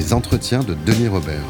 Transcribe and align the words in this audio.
Les 0.00 0.14
entretiens 0.14 0.60
de 0.60 0.72
Denis 0.86 1.08
Robert. 1.08 1.44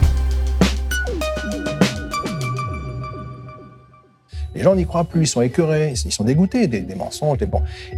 Les 4.56 4.62
gens 4.62 4.74
n'y 4.74 4.84
croient 4.84 5.04
plus, 5.04 5.22
ils 5.22 5.26
sont 5.28 5.40
écœurés, 5.40 5.94
ils 6.04 6.10
sont 6.10 6.24
dégoûtés 6.24 6.66
des, 6.66 6.94
mensonges. 6.96 7.38
Des. 7.38 7.46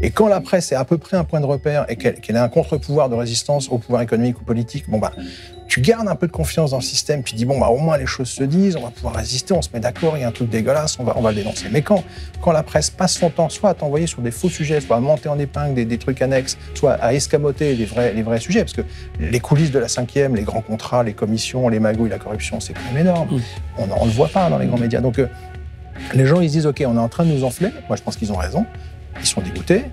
Et 0.02 0.10
quand 0.10 0.28
la 0.28 0.42
presse 0.42 0.70
est 0.70 0.74
à 0.74 0.84
peu 0.84 0.98
près 0.98 1.16
un 1.16 1.24
point 1.24 1.40
de 1.40 1.46
repère 1.46 1.86
et 1.88 1.96
qu'elle 1.96 2.36
a 2.36 2.44
un 2.44 2.50
contre-pouvoir 2.50 3.08
de 3.08 3.14
résistance 3.14 3.70
au 3.70 3.78
pouvoir 3.78 4.02
économique 4.02 4.42
ou 4.42 4.44
politique, 4.44 4.90
bon 4.90 4.98
bah, 4.98 5.12
tu 5.72 5.80
gardes 5.80 6.06
un 6.06 6.16
peu 6.16 6.26
de 6.26 6.32
confiance 6.32 6.72
dans 6.72 6.76
le 6.76 6.82
système, 6.82 7.22
puis 7.22 7.32
dis 7.32 7.46
bon 7.46 7.58
bah 7.58 7.68
au 7.68 7.78
moins 7.78 7.96
les 7.96 8.04
choses 8.04 8.28
se 8.28 8.44
disent, 8.44 8.76
on 8.76 8.82
va 8.82 8.90
pouvoir 8.90 9.14
résister, 9.14 9.54
on 9.54 9.62
se 9.62 9.70
met 9.72 9.80
d'accord, 9.80 10.18
il 10.18 10.20
y 10.20 10.22
a 10.22 10.28
un 10.28 10.30
truc 10.30 10.50
dégueulasse, 10.50 10.98
on 10.98 11.04
va, 11.04 11.14
on 11.16 11.22
va 11.22 11.30
le 11.30 11.36
dénoncer. 11.36 11.68
Mais 11.72 11.80
quand, 11.80 12.04
quand 12.42 12.52
la 12.52 12.62
presse 12.62 12.90
passe 12.90 13.14
son 13.14 13.30
temps 13.30 13.48
soit 13.48 13.70
à 13.70 13.74
t'envoyer 13.74 14.06
sur 14.06 14.20
des 14.20 14.32
faux 14.32 14.50
sujets, 14.50 14.82
soit 14.82 14.96
à 14.96 15.00
monter 15.00 15.30
en 15.30 15.38
épingle 15.38 15.72
des, 15.72 15.86
des, 15.86 15.96
trucs 15.96 16.20
annexes, 16.20 16.58
soit 16.74 16.92
à 16.92 17.14
escamoter 17.14 17.74
les 17.74 17.86
vrais, 17.86 18.12
les 18.12 18.22
vrais 18.22 18.38
sujets, 18.38 18.60
parce 18.60 18.74
que 18.74 18.82
les 19.18 19.40
coulisses 19.40 19.70
de 19.70 19.78
la 19.78 19.88
cinquième, 19.88 20.36
les 20.36 20.42
grands 20.42 20.60
contrats, 20.60 21.04
les 21.04 21.14
commissions, 21.14 21.70
les 21.70 21.80
magouilles, 21.80 22.10
la 22.10 22.18
corruption, 22.18 22.60
c'est 22.60 22.74
quand 22.74 22.92
même 22.92 23.06
énorme. 23.06 23.40
On 23.78 23.86
ne 23.86 24.04
le 24.04 24.10
voit 24.10 24.28
pas 24.28 24.50
dans 24.50 24.58
les 24.58 24.66
grands 24.66 24.76
médias. 24.76 25.00
Donc 25.00 25.18
euh, 25.18 25.26
les 26.12 26.26
gens, 26.26 26.42
ils 26.42 26.50
se 26.50 26.52
disent, 26.52 26.66
OK, 26.66 26.84
on 26.86 26.96
est 26.96 27.00
en 27.00 27.08
train 27.08 27.24
de 27.24 27.32
nous 27.32 27.44
enfler. 27.44 27.70
Moi, 27.88 27.96
je 27.96 28.02
pense 28.02 28.16
qu'ils 28.16 28.30
ont 28.30 28.36
raison. 28.36 28.66
Ils 29.18 29.26
sont 29.26 29.40
dégoûtés. 29.40 29.86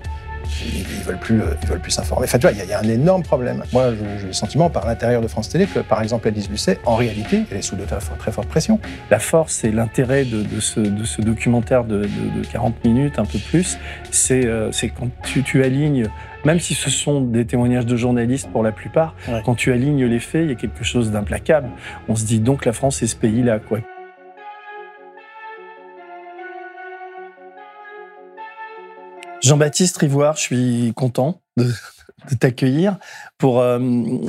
Ils, 0.64 0.98
ne 0.98 1.04
veulent 1.04 1.18
plus, 1.18 1.40
ils 1.62 1.68
veulent 1.68 1.80
plus 1.80 1.90
s'informer. 1.90 2.24
Enfin, 2.24 2.38
tu 2.38 2.46
vois, 2.46 2.52
il 2.52 2.68
y, 2.68 2.72
a 2.72 2.78
un 2.78 2.88
énorme 2.88 3.22
problème. 3.22 3.62
Moi, 3.72 3.92
j'ai 4.20 4.26
le 4.26 4.32
sentiment, 4.32 4.70
par 4.70 4.86
l'intérieur 4.86 5.22
de 5.22 5.28
France 5.28 5.48
Télé, 5.48 5.66
que, 5.66 5.80
par 5.80 6.02
exemple, 6.02 6.28
Elise 6.28 6.50
Lucet, 6.50 6.78
en 6.84 6.96
réalité, 6.96 7.44
elle 7.50 7.58
est 7.58 7.62
sous 7.62 7.76
de 7.76 7.84
très, 7.84 8.32
forte 8.32 8.48
pression. 8.48 8.78
La 9.10 9.18
force 9.18 9.64
et 9.64 9.70
l'intérêt 9.70 10.24
de, 10.24 10.60
ce, 10.60 11.20
documentaire 11.20 11.84
de, 11.84 12.08
40 12.52 12.84
minutes, 12.84 13.18
un 13.18 13.24
peu 13.24 13.38
plus, 13.38 13.78
c'est 14.10 14.46
euh, 14.46 14.70
quand 14.98 15.08
tu, 15.22 15.62
alignes 15.62 16.08
même 16.44 16.58
si 16.58 16.74
ce 16.74 16.88
sont 16.88 17.20
des 17.20 17.44
témoignages 17.44 17.84
de 17.84 17.96
journalistes 17.96 18.48
pour 18.50 18.62
la 18.62 18.72
plupart, 18.72 19.14
quand 19.44 19.54
tu 19.54 19.72
alignes 19.72 20.06
les 20.06 20.20
faits, 20.20 20.44
il 20.44 20.48
y 20.48 20.52
a 20.52 20.54
quelque 20.54 20.84
chose 20.84 21.10
d'implacable. 21.10 21.68
On 22.08 22.16
se 22.16 22.24
dit 22.24 22.40
donc 22.40 22.64
la 22.64 22.72
France 22.72 23.02
est 23.02 23.06
ce 23.06 23.16
pays-là, 23.16 23.58
quoi. 23.58 23.80
Jean-Baptiste 29.42 29.96
Rivoire, 29.96 30.36
je 30.36 30.42
suis 30.42 30.92
content 30.94 31.40
de, 31.56 31.66
t'accueillir 32.38 32.98
pour, 33.38 33.60
euh, 33.60 33.78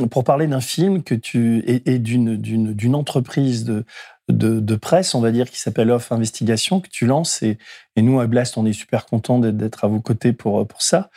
pour 0.09 0.23
parler 0.23 0.47
d'un 0.47 0.61
film 0.61 1.03
que 1.03 1.15
tu 1.15 1.63
et, 1.67 1.99
d'une 1.99 2.95
entreprise 2.95 3.65
de, 3.65 3.83
de, 4.29 4.75
presse, 4.75 5.13
on 5.13 5.21
va 5.21 5.31
dire, 5.31 5.49
qui 5.49 5.59
s'appelle 5.59 5.91
Off 5.91 6.11
Investigation, 6.11 6.79
que 6.79 6.89
tu 6.89 7.05
lances. 7.05 7.43
Et, 7.43 7.57
et 7.95 8.01
nous, 8.01 8.19
à 8.19 8.27
Blast, 8.27 8.57
on 8.57 8.65
est 8.65 8.73
super 8.73 9.05
content 9.05 9.39
d'être 9.39 9.83
à 9.83 9.87
vos 9.87 9.99
côtés 9.99 10.33
pour, 10.33 10.65
pour 10.65 10.81
ça. 10.81 11.09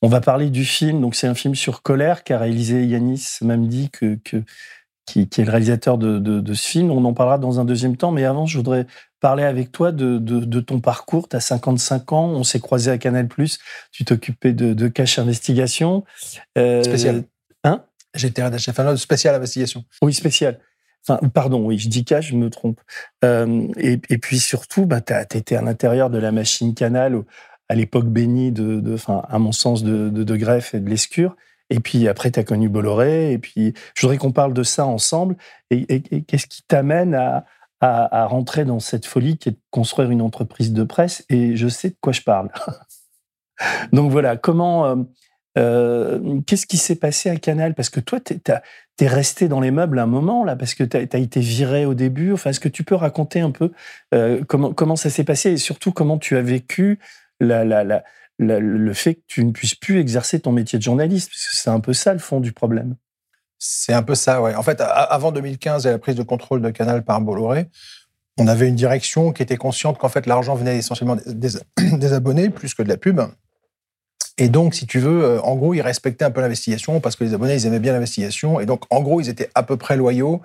On 0.00 0.08
va 0.08 0.20
parler 0.20 0.50
du 0.50 0.64
film. 0.64 1.00
Donc, 1.00 1.14
c'est 1.14 1.26
un 1.26 1.34
film 1.34 1.54
sur 1.54 1.82
colère 1.82 2.24
qu'a 2.24 2.38
réalisé 2.38 2.84
Yanis 2.84 3.38
Mamdi, 3.42 3.90
que, 3.90 4.18
que, 4.24 4.42
qui, 5.06 5.20
est 5.20 5.38
le 5.38 5.50
réalisateur 5.50 5.98
de, 5.98 6.18
de, 6.18 6.40
de, 6.40 6.54
ce 6.54 6.66
film. 6.66 6.90
On 6.90 7.04
en 7.04 7.12
parlera 7.12 7.38
dans 7.38 7.60
un 7.60 7.64
deuxième 7.64 7.96
temps. 7.96 8.12
Mais 8.12 8.24
avant, 8.24 8.46
je 8.46 8.56
voudrais 8.56 8.86
parler 9.24 9.44
avec 9.44 9.72
toi 9.72 9.90
de, 9.90 10.18
de, 10.18 10.60
ton 10.60 10.80
parcours. 10.80 11.30
Tu 11.30 11.36
as 11.36 11.40
55 11.40 12.12
ans, 12.12 12.26
on 12.26 12.44
s'est 12.44 12.60
croisé 12.60 12.90
à 12.90 12.98
Canal+, 12.98 13.26
tu 13.90 14.04
t'occupais 14.04 14.52
de, 14.52 14.74
de 14.74 14.88
cache 14.88 15.18
investigation. 15.18 16.04
Euh, 16.58 16.82
spécial. 16.82 17.24
Hein? 17.64 17.86
J'étais 18.14 18.42
chef 18.58 18.78
de 18.78 18.96
spécial 18.96 19.34
investigation. 19.34 19.82
Oui, 20.02 20.12
spécial. 20.12 20.60
Enfin, 21.08 21.26
pardon, 21.30 21.64
oui, 21.64 21.78
je 21.78 21.88
dis 21.88 22.04
cache, 22.04 22.32
je 22.32 22.36
me 22.36 22.50
trompe. 22.50 22.82
Euh, 23.24 23.66
et, 23.78 23.98
et, 24.10 24.18
puis 24.18 24.38
surtout, 24.38 24.84
bah, 24.84 25.00
tu 25.00 25.14
étais 25.38 25.56
à 25.56 25.62
l'intérieur 25.62 26.10
de 26.10 26.18
la 26.18 26.30
machine 26.30 26.74
Canal, 26.74 27.18
à 27.70 27.74
l'époque 27.74 28.08
bénie, 28.08 28.52
de, 28.52 28.78
de, 28.78 28.92
enfin, 28.92 29.22
à 29.30 29.38
mon 29.38 29.52
sens, 29.52 29.82
de, 29.84 30.10
de, 30.10 30.36
greffe 30.36 30.74
et 30.74 30.80
de 30.80 30.90
l'escure. 30.90 31.34
Et 31.70 31.80
puis 31.80 32.08
après, 32.08 32.30
tu 32.30 32.40
as 32.40 32.44
connu 32.44 32.68
Bolloré. 32.68 33.32
Et 33.32 33.38
puis, 33.38 33.72
je 33.94 34.02
voudrais 34.02 34.18
qu'on 34.18 34.32
parle 34.32 34.52
de 34.52 34.62
ça 34.62 34.84
ensemble. 34.84 35.36
et 35.70 36.02
qu'est-ce 36.26 36.46
qui 36.46 36.62
t'amène 36.68 37.14
à, 37.14 37.46
à, 37.84 38.26
rentrer 38.26 38.64
dans 38.64 38.80
cette 38.80 39.06
folie 39.06 39.36
qui 39.36 39.50
est 39.50 39.52
de 39.52 39.60
construire 39.70 40.10
une 40.10 40.22
entreprise 40.22 40.72
de 40.72 40.84
presse 40.84 41.24
et 41.28 41.56
je 41.56 41.68
sais 41.68 41.90
de 41.90 41.96
quoi 42.00 42.12
je 42.12 42.22
parle. 42.22 42.50
Donc 43.92 44.10
voilà, 44.10 44.36
comment, 44.36 44.86
euh, 44.86 44.96
euh, 45.58 46.40
qu'est-ce 46.46 46.66
qui 46.66 46.78
s'est 46.78 46.96
passé 46.96 47.30
à 47.30 47.36
Canal? 47.36 47.74
Parce 47.74 47.90
que 47.90 48.00
toi, 48.00 48.20
tu 48.20 48.34
es, 48.34 49.06
resté 49.06 49.48
dans 49.48 49.60
les 49.60 49.70
meubles 49.70 49.98
un 49.98 50.06
moment 50.06 50.44
là, 50.44 50.56
parce 50.56 50.74
que 50.74 50.82
tu 50.84 50.96
as, 50.96 51.18
été 51.18 51.40
viré 51.40 51.84
au 51.84 51.94
début. 51.94 52.32
Enfin, 52.32 52.50
est-ce 52.50 52.60
que 52.60 52.68
tu 52.68 52.84
peux 52.84 52.94
raconter 52.94 53.40
un 53.40 53.50
peu 53.50 53.70
euh, 54.14 54.42
comment, 54.44 54.72
comment 54.72 54.96
ça 54.96 55.10
s'est 55.10 55.24
passé 55.24 55.52
et 55.52 55.56
surtout 55.56 55.92
comment 55.92 56.18
tu 56.18 56.36
as 56.36 56.42
vécu 56.42 56.98
le 57.40 58.92
fait 58.94 59.14
que 59.16 59.22
tu 59.26 59.44
ne 59.44 59.52
puisses 59.52 59.74
plus 59.74 60.00
exercer 60.00 60.40
ton 60.40 60.52
métier 60.52 60.78
de 60.78 60.84
journaliste? 60.84 61.30
Parce 61.30 61.46
que 61.46 61.56
c'est 61.56 61.70
un 61.70 61.80
peu 61.80 61.92
ça 61.92 62.12
le 62.12 62.18
fond 62.18 62.40
du 62.40 62.52
problème. 62.52 62.96
C'est 63.66 63.94
un 63.94 64.02
peu 64.02 64.14
ça, 64.14 64.42
ouais. 64.42 64.54
En 64.54 64.62
fait, 64.62 64.82
avant 64.82 65.32
2015 65.32 65.86
et 65.86 65.90
la 65.90 65.98
prise 65.98 66.16
de 66.16 66.22
contrôle 66.22 66.60
de 66.60 66.68
Canal 66.68 67.02
par 67.02 67.18
Bolloré, 67.22 67.70
on 68.36 68.46
avait 68.46 68.68
une 68.68 68.74
direction 68.74 69.32
qui 69.32 69.42
était 69.42 69.56
consciente 69.56 69.96
qu'en 69.96 70.10
fait 70.10 70.26
l'argent 70.26 70.54
venait 70.54 70.76
essentiellement 70.76 71.16
des, 71.26 72.12
abonnés 72.12 72.50
plus 72.50 72.74
que 72.74 72.82
de 72.82 72.90
la 72.90 72.98
pub. 72.98 73.22
Et 74.36 74.50
donc, 74.50 74.74
si 74.74 74.86
tu 74.86 74.98
veux, 74.98 75.24
euh, 75.24 75.40
en 75.40 75.56
gros, 75.56 75.72
ils 75.72 75.80
respectaient 75.80 76.26
un 76.26 76.30
peu 76.30 76.42
l'investigation 76.42 77.00
parce 77.00 77.16
que 77.16 77.24
les 77.24 77.32
abonnés, 77.32 77.54
ils 77.54 77.64
aimaient 77.64 77.78
bien 77.78 77.94
l'investigation. 77.94 78.60
Et 78.60 78.66
donc, 78.66 78.82
en 78.90 79.00
gros, 79.00 79.22
ils 79.22 79.30
étaient 79.30 79.48
à 79.54 79.62
peu 79.62 79.78
près 79.78 79.96
loyaux. 79.96 80.42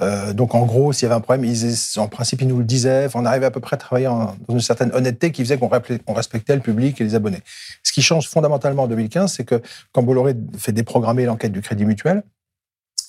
Euh, 0.00 0.32
donc, 0.32 0.54
en 0.54 0.64
gros, 0.64 0.92
s'il 0.92 1.02
y 1.02 1.06
avait 1.06 1.16
un 1.16 1.20
problème, 1.20 1.52
en 1.96 2.06
principe, 2.06 2.40
ils 2.40 2.46
nous 2.48 2.58
le 2.58 2.64
disaient. 2.64 3.08
on 3.14 3.24
arrivait 3.24 3.46
à 3.46 3.50
peu 3.50 3.60
près 3.60 3.74
à 3.74 3.78
travailler 3.78 4.06
dans 4.06 4.36
une 4.48 4.60
certaine 4.60 4.92
honnêteté 4.92 5.32
qui 5.32 5.42
faisait 5.42 5.58
qu'on 5.58 6.14
respectait 6.14 6.54
le 6.54 6.62
public 6.62 7.00
et 7.00 7.04
les 7.04 7.16
abonnés. 7.16 7.42
Ce 7.82 7.90
qui 7.90 8.02
change 8.02 8.28
fondamentalement 8.28 8.84
en 8.84 8.88
2015, 8.88 9.32
c'est 9.32 9.44
que 9.44 9.60
quand 9.90 10.04
Bolloré 10.04 10.36
fait 10.56 10.70
déprogrammer 10.70 11.24
l'enquête 11.24 11.50
du 11.50 11.62
Crédit 11.62 11.84
Mutuel, 11.84 12.22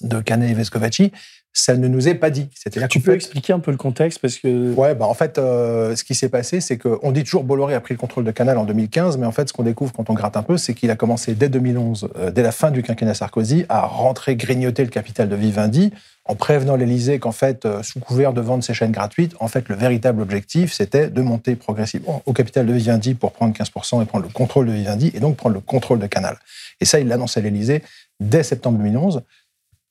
de 0.03 0.19
Canet 0.19 0.51
et 0.51 0.53
Vescovaci, 0.53 1.11
ça 1.53 1.75
ne 1.75 1.87
nous 1.87 2.07
est 2.07 2.15
pas 2.15 2.29
dit. 2.29 2.47
Tu 2.89 2.99
peux 3.01 3.13
expliquer 3.13 3.51
un 3.51 3.59
peu 3.59 3.71
le 3.71 3.77
contexte 3.77 4.19
parce 4.19 4.37
que. 4.37 4.73
Ouais, 4.73 4.95
bah 4.95 5.05
en 5.05 5.13
fait, 5.13 5.37
euh, 5.37 5.95
ce 5.95 6.03
qui 6.03 6.15
s'est 6.15 6.29
passé, 6.29 6.61
c'est 6.61 6.77
qu'on 6.77 7.11
dit 7.11 7.23
toujours 7.23 7.43
Bolloré 7.43 7.73
a 7.73 7.81
pris 7.81 7.93
le 7.93 7.99
contrôle 7.99 8.23
de 8.23 8.31
Canal 8.31 8.57
en 8.57 8.63
2015, 8.63 9.17
mais 9.17 9.25
en 9.25 9.31
fait, 9.31 9.49
ce 9.49 9.53
qu'on 9.53 9.63
découvre 9.63 9.91
quand 9.91 10.09
on 10.09 10.13
gratte 10.13 10.37
un 10.37 10.43
peu, 10.43 10.57
c'est 10.57 10.73
qu'il 10.73 10.89
a 10.91 10.95
commencé 10.95 11.33
dès 11.33 11.49
2011, 11.49 12.09
euh, 12.17 12.31
dès 12.31 12.41
la 12.41 12.53
fin 12.53 12.71
du 12.71 12.83
quinquennat 12.83 13.15
Sarkozy, 13.15 13.65
à 13.67 13.81
rentrer 13.81 14.35
grignoter 14.37 14.83
le 14.83 14.89
capital 14.89 15.27
de 15.27 15.35
Vivendi 15.35 15.91
en 16.23 16.35
prévenant 16.35 16.77
l'Élysée 16.77 17.19
qu'en 17.19 17.33
fait, 17.33 17.65
euh, 17.65 17.83
sous 17.83 17.99
couvert 17.99 18.31
de 18.31 18.39
vendre 18.39 18.63
ses 18.63 18.73
chaînes 18.73 18.91
gratuites, 18.91 19.33
en 19.41 19.49
fait, 19.49 19.67
le 19.67 19.75
véritable 19.75 20.21
objectif, 20.21 20.71
c'était 20.71 21.09
de 21.09 21.21
monter 21.21 21.57
progressivement 21.57 22.21
au 22.25 22.31
capital 22.31 22.65
de 22.65 22.71
Vivendi 22.71 23.15
pour 23.15 23.33
prendre 23.33 23.53
15% 23.53 24.01
et 24.01 24.05
prendre 24.05 24.25
le 24.25 24.31
contrôle 24.31 24.67
de 24.67 24.71
Vivendi 24.71 25.11
et 25.13 25.19
donc 25.19 25.35
prendre 25.35 25.55
le 25.55 25.61
contrôle 25.61 25.99
de 25.99 26.07
Canal. 26.07 26.37
Et 26.79 26.85
ça, 26.85 26.99
il 26.99 27.09
l'annonce 27.09 27.35
à 27.35 27.41
l'Élysée 27.41 27.83
dès 28.21 28.43
septembre 28.43 28.77
2011. 28.77 29.23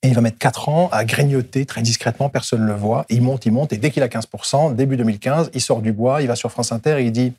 Et 0.03 0.07
il 0.07 0.15
va 0.15 0.21
mettre 0.21 0.39
4 0.39 0.69
ans 0.69 0.89
à 0.91 1.05
grignoter 1.05 1.65
très 1.65 1.81
discrètement, 1.81 2.29
personne 2.29 2.61
ne 2.61 2.67
le 2.67 2.73
voit. 2.73 3.05
Il 3.09 3.21
monte, 3.21 3.45
il 3.45 3.51
monte, 3.51 3.71
et 3.71 3.77
dès 3.77 3.91
qu'il 3.91 4.01
a 4.01 4.07
15%, 4.07 4.75
début 4.75 4.97
2015, 4.97 5.51
il 5.53 5.61
sort 5.61 5.81
du 5.81 5.93
bois, 5.93 6.21
il 6.21 6.27
va 6.27 6.35
sur 6.35 6.51
France 6.51 6.71
Inter 6.71 6.97
et 6.99 7.05
il 7.05 7.11
dit 7.11 7.33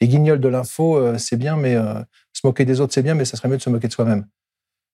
Les 0.00 0.06
guignols 0.06 0.40
de 0.40 0.48
l'info, 0.48 0.96
euh, 0.96 1.18
c'est 1.18 1.36
bien, 1.36 1.56
mais 1.56 1.74
euh, 1.74 1.94
se 2.32 2.42
moquer 2.44 2.64
des 2.64 2.80
autres, 2.80 2.94
c'est 2.94 3.02
bien, 3.02 3.14
mais 3.14 3.24
ça 3.24 3.36
serait 3.36 3.48
mieux 3.48 3.56
de 3.56 3.62
se 3.62 3.70
moquer 3.70 3.88
de 3.88 3.92
soi-même. 3.92 4.24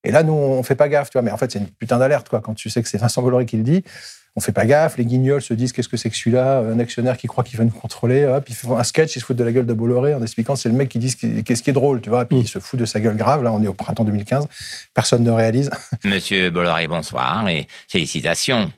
Et 0.05 0.11
là, 0.11 0.23
nous, 0.23 0.33
on 0.33 0.63
fait 0.63 0.75
pas 0.75 0.89
gaffe, 0.89 1.11
tu 1.11 1.19
vois, 1.19 1.23
mais 1.23 1.31
en 1.31 1.37
fait, 1.37 1.53
c'est 1.53 1.59
une 1.59 1.69
putain 1.69 1.99
d'alerte, 1.99 2.29
quoi, 2.29 2.41
quand 2.41 2.55
tu 2.55 2.71
sais 2.71 2.83
que 2.83 2.89
c'est 2.89 2.99
Vincent 2.99 3.23
Bolloré 3.23 3.47
qui 3.47 3.57
le 3.57 3.63
dit 3.63 3.85
on 4.35 4.41
fait 4.41 4.53
pas 4.53 4.65
gaffe, 4.65 4.97
les 4.97 5.05
guignols 5.05 5.43
se 5.43 5.53
disent 5.53 5.73
qu'est-ce 5.73 5.89
que 5.89 5.97
c'est 5.97 6.09
que 6.09 6.17
celui-là, 6.17 6.61
un 6.61 6.79
actionnaire 6.79 7.19
qui 7.19 7.27
croit 7.27 7.45
qu'il 7.45 7.59
va 7.59 7.65
nous 7.65 7.71
contrôler, 7.71 8.25
hop, 8.25 8.49
ils 8.49 8.55
font 8.55 8.79
un 8.79 8.85
sketch, 8.85 9.15
ils 9.17 9.21
se 9.21 9.25
foutent 9.25 9.37
de 9.37 9.45
la 9.45 9.53
gueule 9.53 9.67
de 9.67 9.75
Bolloré 9.75 10.15
en 10.15 10.23
expliquant 10.23 10.57
c'est 10.57 10.71
le 10.71 10.75
mec 10.75 10.89
qui 10.89 10.99
dit 10.99 11.15
qu'est-ce 11.45 11.63
qui 11.63 11.71
est 11.71 11.75
drôle, 11.75 12.01
tu 12.01 12.09
vois, 12.09 12.25
puis 12.25 12.39
mm. 12.39 12.41
il 12.41 12.49
se 12.49 12.59
fout 12.59 12.81
de 12.81 12.87
sa 12.87 13.01
gueule 13.01 13.17
grave, 13.17 13.43
là 13.43 13.53
on 13.53 13.63
est 13.63 13.69
au 13.69 13.75
printemps 13.75 14.05
2015, 14.05 14.49
personne 14.95 15.23
ne 15.23 15.31
réalise. 15.31 15.71
Monsieur 16.05 16.51
Bolloré, 16.51 16.89
bonsoir 16.89 17.47
et 17.49 17.67
félicitations. 17.89 18.73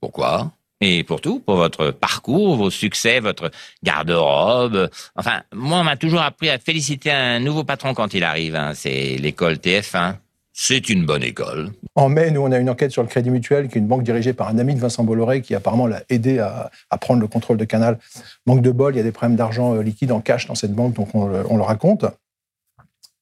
Pourquoi? 0.00 0.52
Et 0.80 1.04
pour 1.04 1.20
tout, 1.20 1.40
pour 1.40 1.56
votre 1.56 1.90
parcours, 1.90 2.56
vos 2.56 2.70
succès, 2.70 3.20
votre 3.20 3.50
garde-robe. 3.82 4.88
Enfin, 5.14 5.42
moi, 5.52 5.78
on 5.78 5.84
m'a 5.84 5.96
toujours 5.96 6.22
appris 6.22 6.48
à 6.48 6.58
féliciter 6.58 7.10
un 7.10 7.38
nouveau 7.38 7.64
patron 7.64 7.92
quand 7.92 8.14
il 8.14 8.24
arrive. 8.24 8.56
Hein. 8.56 8.72
C'est 8.74 9.18
l'école 9.18 9.56
TF1. 9.56 10.14
C'est 10.62 10.90
une 10.90 11.06
bonne 11.06 11.22
école. 11.22 11.70
En 11.94 12.10
mai, 12.10 12.30
nous, 12.30 12.42
on 12.42 12.52
a 12.52 12.58
une 12.58 12.68
enquête 12.68 12.90
sur 12.90 13.00
le 13.00 13.08
Crédit 13.08 13.30
Mutuel, 13.30 13.68
qui 13.68 13.78
est 13.78 13.80
une 13.80 13.86
banque 13.86 14.02
dirigée 14.02 14.34
par 14.34 14.48
un 14.48 14.58
ami 14.58 14.74
de 14.74 14.78
Vincent 14.78 15.02
Bolloré, 15.04 15.40
qui 15.40 15.54
apparemment 15.54 15.86
l'a 15.86 16.02
aidé 16.10 16.38
à, 16.38 16.70
prendre 16.98 17.18
le 17.18 17.26
contrôle 17.28 17.56
de 17.56 17.64
Canal. 17.64 17.98
Manque 18.44 18.60
de 18.60 18.70
bol, 18.70 18.92
il 18.92 18.98
y 18.98 19.00
a 19.00 19.02
des 19.02 19.10
problèmes 19.10 19.36
d'argent 19.38 19.74
euh, 19.74 19.82
liquide 19.82 20.12
en 20.12 20.20
cash 20.20 20.46
dans 20.48 20.54
cette 20.54 20.74
banque, 20.74 20.92
donc 20.92 21.14
on, 21.14 21.28
le 21.28 21.62
raconte. 21.62 22.04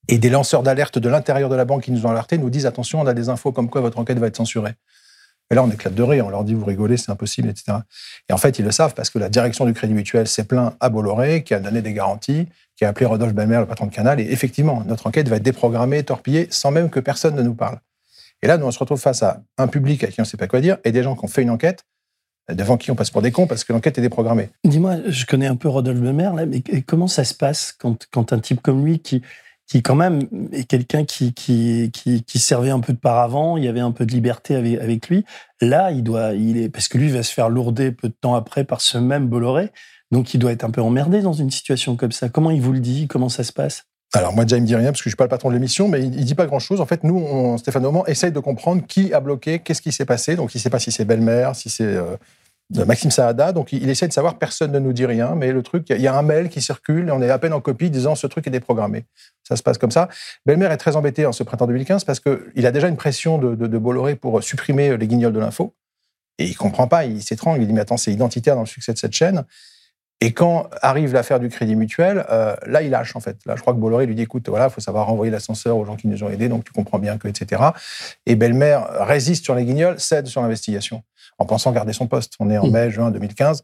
Et 0.09 0.19
des 0.19 0.31
lanceurs 0.31 0.65
d'alerte 0.65 0.99
de 0.99 1.09
l'intérieur 1.09 1.49
de 1.49 1.55
la 1.55 1.65
banque 1.65 1.85
qui 1.85 1.93
nous 1.93 2.07
ont 2.07 2.11
alertés 2.11 2.39
nous 2.39 2.51
disent 2.51 2.67
attention, 2.67 3.01
on 3.03 3.07
a 3.07 3.15
des 3.15 3.29
infos 3.29 3.53
comme 3.53 3.71
quoi 3.71 3.83
votre 3.83 4.01
enquête 4.01 4.19
va 4.19 4.27
être 4.27 4.37
censurée. 4.37 4.73
Et 5.51 5.55
là, 5.55 5.63
on 5.63 5.71
éclate 5.71 5.95
de 5.95 6.03
rire. 6.03 6.27
On 6.27 6.31
leur 6.31 6.45
dit, 6.45 6.55
vous 6.55 6.65
rigolez, 6.65 6.97
c'est 6.97 7.11
impossible, 7.11 7.49
etc. 7.49 7.79
Et 8.29 8.33
en 8.33 8.37
fait, 8.37 8.59
ils 8.59 8.65
le 8.65 8.71
savent 8.71 8.95
parce 8.95 9.11
que 9.11 9.19
la 9.19 9.29
direction 9.29 9.65
du 9.65 9.73
Crédit 9.73 9.95
Mutuel 9.95 10.29
s'est 10.29 10.45
plaint 10.45 10.75
à 10.81 10.89
Bolloré, 10.91 11.43
qui 11.43 11.55
a 11.55 11.61
donné 11.61 11.81
des 11.81 11.93
garanties, 11.93 12.49
qui 12.77 12.85
a 12.85 12.89
appelé 12.89 13.07
Rodolphe 13.07 13.35
Belmer, 13.35 13.59
le 13.59 13.67
patron 13.67 13.87
de 13.87 13.95
Canal. 13.95 14.21
Et 14.21 14.31
effectivement, 14.31 14.85
notre 14.87 15.07
enquête 15.07 15.29
va 15.29 15.37
être 15.37 15.43
déprogrammée, 15.43 16.03
torpillée, 16.03 16.49
sans 16.51 16.71
même 16.71 16.91
que 16.91 17.01
personne 17.01 17.35
ne 17.35 17.43
nous 17.43 17.55
parle. 17.55 17.79
Et 18.43 18.47
là, 18.47 18.59
nous, 18.59 18.67
on 18.67 18.71
se 18.71 18.79
retrouve 18.79 19.01
face 19.01 19.23
à 19.23 19.43
un 19.57 19.69
public 19.69 20.05
à 20.05 20.09
qui 20.09 20.21
on 20.21 20.25
ne 20.25 20.29
sait 20.29 20.37
pas 20.37 20.47
quoi 20.47 20.61
dire 20.61 20.79
et 20.85 20.93
des 20.93 21.03
gens 21.03 21.17
qui 21.17 21.25
ont 21.25 21.29
fait 21.29 21.43
une 21.43 21.51
enquête 21.51 21.85
devant 22.53 22.77
qui 22.77 22.91
on 22.91 22.95
passe 22.95 23.11
pour 23.11 23.21
des 23.21 23.33
cons 23.33 23.47
parce 23.47 23.65
que 23.65 23.73
l'enquête 23.73 23.99
est 23.99 24.03
déprogrammée. 24.03 24.51
Dis-moi, 24.65 24.97
je 25.07 25.27
connais 25.27 25.47
un 25.47 25.57
peu 25.57 25.69
Rodolphe 25.69 26.01
Bemer, 26.01 26.31
mais 26.47 26.63
comment 26.83 27.09
ça 27.09 27.25
se 27.25 27.35
passe 27.35 27.73
quand 27.73 28.33
un 28.33 28.39
type 28.39 28.61
comme 28.63 28.85
lui, 28.85 29.01
qui, 29.01 29.23
qui 29.69 29.83
quand 29.83 29.95
même 29.95 30.23
est 30.53 30.65
quelqu'un 30.65 31.05
qui, 31.05 31.35
qui, 31.35 31.93
qui, 31.93 32.39
servait 32.39 32.71
un 32.71 32.81
peu 32.81 32.95
de 32.95 32.99
paravent, 32.99 33.59
il 33.59 33.65
y 33.65 33.69
avait 33.69 33.81
un 33.81 33.93
peu 33.93 34.07
de 34.07 34.13
liberté 34.13 34.57
avec, 34.57 35.09
lui, 35.09 35.25
là, 35.61 35.91
il 35.91 36.03
doit, 36.03 36.33
il 36.33 36.57
est, 36.57 36.71
parce 36.71 36.89
que 36.89 36.97
lui 36.97 37.11
va 37.11 37.23
se 37.23 37.33
faire 37.33 37.51
lourder 37.51 37.93
peu 37.93 38.09
de 38.09 38.15
temps 38.19 38.35
après 38.35 38.65
par 38.65 38.81
ce 38.81 38.97
même 38.97 39.29
Bolloré, 39.29 39.71
donc 40.11 40.33
il 40.33 40.39
doit 40.39 40.53
être 40.53 40.65
un 40.65 40.71
peu 40.71 40.81
emmerdé 40.81 41.21
dans 41.21 41.35
une 41.35 41.51
situation 41.51 41.97
comme 41.97 42.13
ça. 42.13 42.31
Comment 42.31 42.51
il 42.51 42.63
vous 42.63 42.73
le 42.73 42.81
dit? 42.81 43.09
Comment 43.09 43.29
ça 43.29 43.45
se 43.45 43.53
passe? 43.53 43.85
Alors 44.15 44.35
moi 44.35 44.47
déjà 44.47 44.57
il 44.57 44.63
me 44.63 44.67
dit 44.67 44.75
rien 44.75 44.87
parce 44.87 45.01
que 45.01 45.11
je 45.11 45.11
suis 45.11 45.17
pas 45.17 45.25
le 45.25 45.29
patron 45.29 45.51
de 45.51 45.55
l'émission, 45.55 45.87
mais 45.87 46.01
il, 46.01 46.25
dit 46.25 46.35
pas 46.35 46.47
grand 46.47 46.61
chose. 46.61 46.81
En 46.81 46.87
fait, 46.87 47.05
nous, 47.05 47.59
Stéphane 47.59 47.85
Aumont, 47.85 48.07
essaye 48.07 48.33
de 48.33 48.41
comprendre 48.41 48.83
qui 48.87 49.13
a 49.13 49.21
bloqué, 49.21 49.59
qu'est-ce 49.59 49.83
qui 49.83 49.93
s'est 49.93 50.07
passé. 50.07 50.35
Donc 50.35 50.55
il 50.55 50.61
sait 50.61 50.71
pas 50.71 50.79
si 50.79 50.91
c'est 50.91 51.05
belle-mère, 51.05 51.55
si 51.55 51.69
c'est 51.69 51.85
euh, 51.85 52.17
de 52.71 52.85
Maxime 52.85 53.11
Saada. 53.11 53.53
Donc, 53.53 53.73
il, 53.73 53.89
essaie 53.89 54.09
de 54.09 54.13
savoir, 54.13 54.39
personne 54.39 54.73
ne 54.73 54.79
nous 54.79 54.93
dit 54.93 55.07
rien, 55.07 55.35
mais 55.35 55.53
le 55.53 55.63
truc, 55.63 55.87
il 55.91 56.01
y, 56.01 56.07
a 56.07 56.17
un 56.17 56.23
mail 56.23 56.49
qui 56.49 56.61
circule 56.61 57.09
et 57.09 57.11
on 57.11 57.23
est 57.23 57.31
à 57.31 57.39
peine 57.39 57.53
en 57.53 57.61
copie 57.61 57.91
disant 57.91 58.15
ce 58.15 58.27
truc 58.27 58.47
est 58.47 58.51
déprogrammé. 58.51 59.07
Ça 59.43 59.57
se 59.57 59.63
passe 59.63 59.79
comme 59.79 59.91
ça. 59.91 60.09
Belmer 60.45 60.67
est 60.67 60.77
très 60.77 60.97
embêté 60.97 61.25
en 61.25 61.33
ce 61.33 61.43
printemps 61.43 61.67
2015 61.67 62.05
parce 62.05 62.21
qu'il 62.21 62.67
a 62.67 62.71
déjà 62.71 62.89
une 62.89 62.97
pression 62.97 63.39
de, 63.39 63.55
de, 63.55 63.79
Bolloré 63.79 64.17
pour 64.17 64.43
supprimer 64.43 64.97
les 64.97 65.07
guignols 65.07 65.33
de 65.33 65.41
l'info. 65.41 65.75
Et 66.39 66.45
il 66.45 66.57
comprend 66.57 66.87
pas, 66.87 67.05
il 67.05 67.23
s'étrangle, 67.23 67.63
il 67.63 67.67
dit 67.67 67.73
mais 67.73 67.81
attends, 67.81 67.97
c'est 67.97 68.13
identitaire 68.13 68.55
dans 68.55 68.63
le 68.63 68.67
succès 68.67 68.93
de 68.93 68.99
cette 68.99 69.15
chaîne. 69.15 69.45
Et 70.21 70.33
quand 70.33 70.69
arrive 70.83 71.13
l'affaire 71.13 71.39
du 71.39 71.49
Crédit 71.49 71.77
Mutuel, 71.77 72.27
euh, 72.29 72.57
là, 72.67 72.83
il 72.83 72.91
lâche 72.91 73.15
en 73.15 73.21
fait. 73.21 73.39
Là, 73.47 73.55
je 73.55 73.61
crois 73.61 73.73
que 73.73 73.79
Bolloré 73.79 74.07
lui 74.07 74.17
dit 74.17 74.23
écoute, 74.23 74.49
voilà, 74.49 74.67
il 74.67 74.71
faut 74.71 74.81
savoir 74.81 75.07
renvoyer 75.07 75.31
l'ascenseur 75.31 75.77
aux 75.77 75.85
gens 75.85 75.95
qui 75.95 76.09
nous 76.09 76.25
ont 76.25 76.29
aidés, 76.29 76.49
donc 76.49 76.65
tu 76.65 76.73
comprends 76.73 76.99
bien 76.99 77.19
que, 77.19 77.29
etc. 77.29 77.63
Et 78.27 78.35
Belmer 78.35 78.81
résiste 79.01 79.45
sur 79.45 79.55
les 79.55 79.65
guignols, 79.65 80.01
cède 80.01 80.27
sur 80.27 80.43
l'investigation 80.43 81.03
en 81.39 81.47
pensant 81.47 81.71
garder 81.71 81.93
son 81.93 82.09
poste. 82.09 82.35
On 82.41 82.51
est 82.51 82.59
en 82.59 82.67
mmh. 82.67 82.73
mai, 82.73 82.91
juin 82.91 83.11
2015 83.13 83.63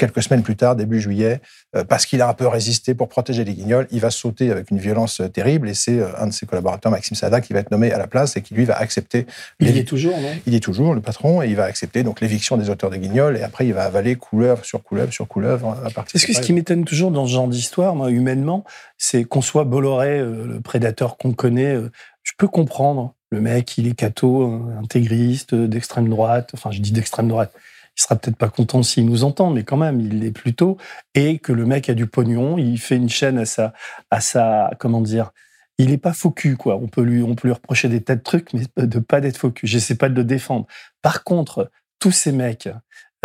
quelques 0.00 0.22
semaines 0.22 0.42
plus 0.42 0.56
tard, 0.56 0.76
début 0.76 0.98
juillet, 0.98 1.40
euh, 1.76 1.84
parce 1.84 2.06
qu'il 2.06 2.22
a 2.22 2.28
un 2.28 2.32
peu 2.32 2.46
résisté 2.48 2.94
pour 2.94 3.08
protéger 3.08 3.44
les 3.44 3.52
guignols, 3.52 3.86
il 3.90 4.00
va 4.00 4.10
sauter 4.10 4.50
avec 4.50 4.70
une 4.70 4.78
violence 4.78 5.20
euh, 5.20 5.28
terrible 5.28 5.68
et 5.68 5.74
c'est 5.74 5.98
euh, 5.98 6.08
un 6.18 6.28
de 6.28 6.32
ses 6.32 6.46
collaborateurs, 6.46 6.90
Maxime 6.90 7.16
Sada, 7.16 7.42
qui 7.42 7.52
va 7.52 7.60
être 7.60 7.70
nommé 7.70 7.92
à 7.92 7.98
la 7.98 8.06
place 8.06 8.36
et 8.36 8.42
qui 8.42 8.54
lui 8.54 8.64
va 8.64 8.78
accepter. 8.78 9.26
Il 9.60 9.76
est 9.76 9.84
toujours, 9.86 10.18
non? 10.18 10.30
Il 10.46 10.54
est 10.54 10.60
toujours 10.60 10.94
le 10.94 11.02
patron 11.02 11.42
et 11.42 11.48
il 11.48 11.56
va 11.56 11.64
accepter 11.64 12.02
donc 12.02 12.22
l'éviction 12.22 12.56
des 12.56 12.70
auteurs 12.70 12.88
des 12.88 12.98
guignols 12.98 13.36
et 13.36 13.42
après 13.42 13.66
il 13.66 13.74
va 13.74 13.84
avaler 13.84 14.16
couleuvre 14.16 14.64
sur 14.64 14.82
couleuvre 14.82 15.12
sur 15.12 15.28
couleuvre 15.28 15.76
à 15.84 15.90
partir. 15.90 16.16
Est-ce 16.16 16.26
que 16.26 16.32
ce 16.32 16.40
qui 16.40 16.54
m'étonne 16.54 16.86
toujours 16.86 17.10
dans 17.10 17.26
ce 17.26 17.32
genre 17.32 17.48
d'histoire, 17.48 17.94
moi 17.94 18.10
humainement, 18.10 18.64
c'est 18.96 19.24
qu'on 19.24 19.42
soit 19.42 19.64
Bolloré, 19.64 20.20
le 20.20 20.60
prédateur 20.60 21.18
qu'on 21.18 21.32
connaît. 21.32 21.76
je 22.22 22.32
peux 22.38 22.48
comprendre 22.48 23.14
le 23.30 23.40
mec, 23.40 23.76
il 23.76 23.86
est 23.86 23.94
catho, 23.94 24.62
intégriste, 24.82 25.54
d'extrême 25.54 26.08
droite. 26.08 26.50
Enfin, 26.54 26.70
je 26.70 26.80
dis 26.80 26.92
d'extrême 26.92 27.28
droite 27.28 27.52
il 28.00 28.02
sera 28.02 28.16
peut-être 28.16 28.36
pas 28.36 28.48
content 28.48 28.82
s'il 28.82 29.04
nous 29.04 29.24
entend, 29.24 29.50
mais 29.50 29.62
quand 29.62 29.76
même, 29.76 30.00
il 30.00 30.20
l'est 30.20 30.30
plutôt. 30.30 30.78
Et 31.14 31.38
que 31.38 31.52
le 31.52 31.66
mec 31.66 31.90
a 31.90 31.94
du 31.94 32.06
pognon, 32.06 32.56
il 32.56 32.78
fait 32.78 32.96
une 32.96 33.10
chaîne 33.10 33.36
à 33.36 33.44
sa, 33.44 33.74
à 34.10 34.22
sa, 34.22 34.70
comment 34.78 35.02
dire, 35.02 35.32
il 35.76 35.90
est 35.90 35.98
pas 35.98 36.14
faux 36.14 36.34
quoi. 36.58 36.76
On 36.76 36.88
peut 36.88 37.02
lui, 37.02 37.22
on 37.22 37.34
peut 37.34 37.48
lui 37.48 37.54
reprocher 37.54 37.88
des 37.88 38.02
tas 38.02 38.16
de 38.16 38.22
trucs, 38.22 38.54
mais 38.54 38.62
de 38.86 38.98
pas 39.00 39.20
d'être 39.20 39.50
cul. 39.50 39.66
J'essaie 39.66 39.96
pas 39.96 40.08
de 40.08 40.14
le 40.14 40.24
défendre. 40.24 40.66
Par 41.02 41.24
contre, 41.24 41.70
tous 41.98 42.12
ces 42.12 42.32
mecs 42.32 42.70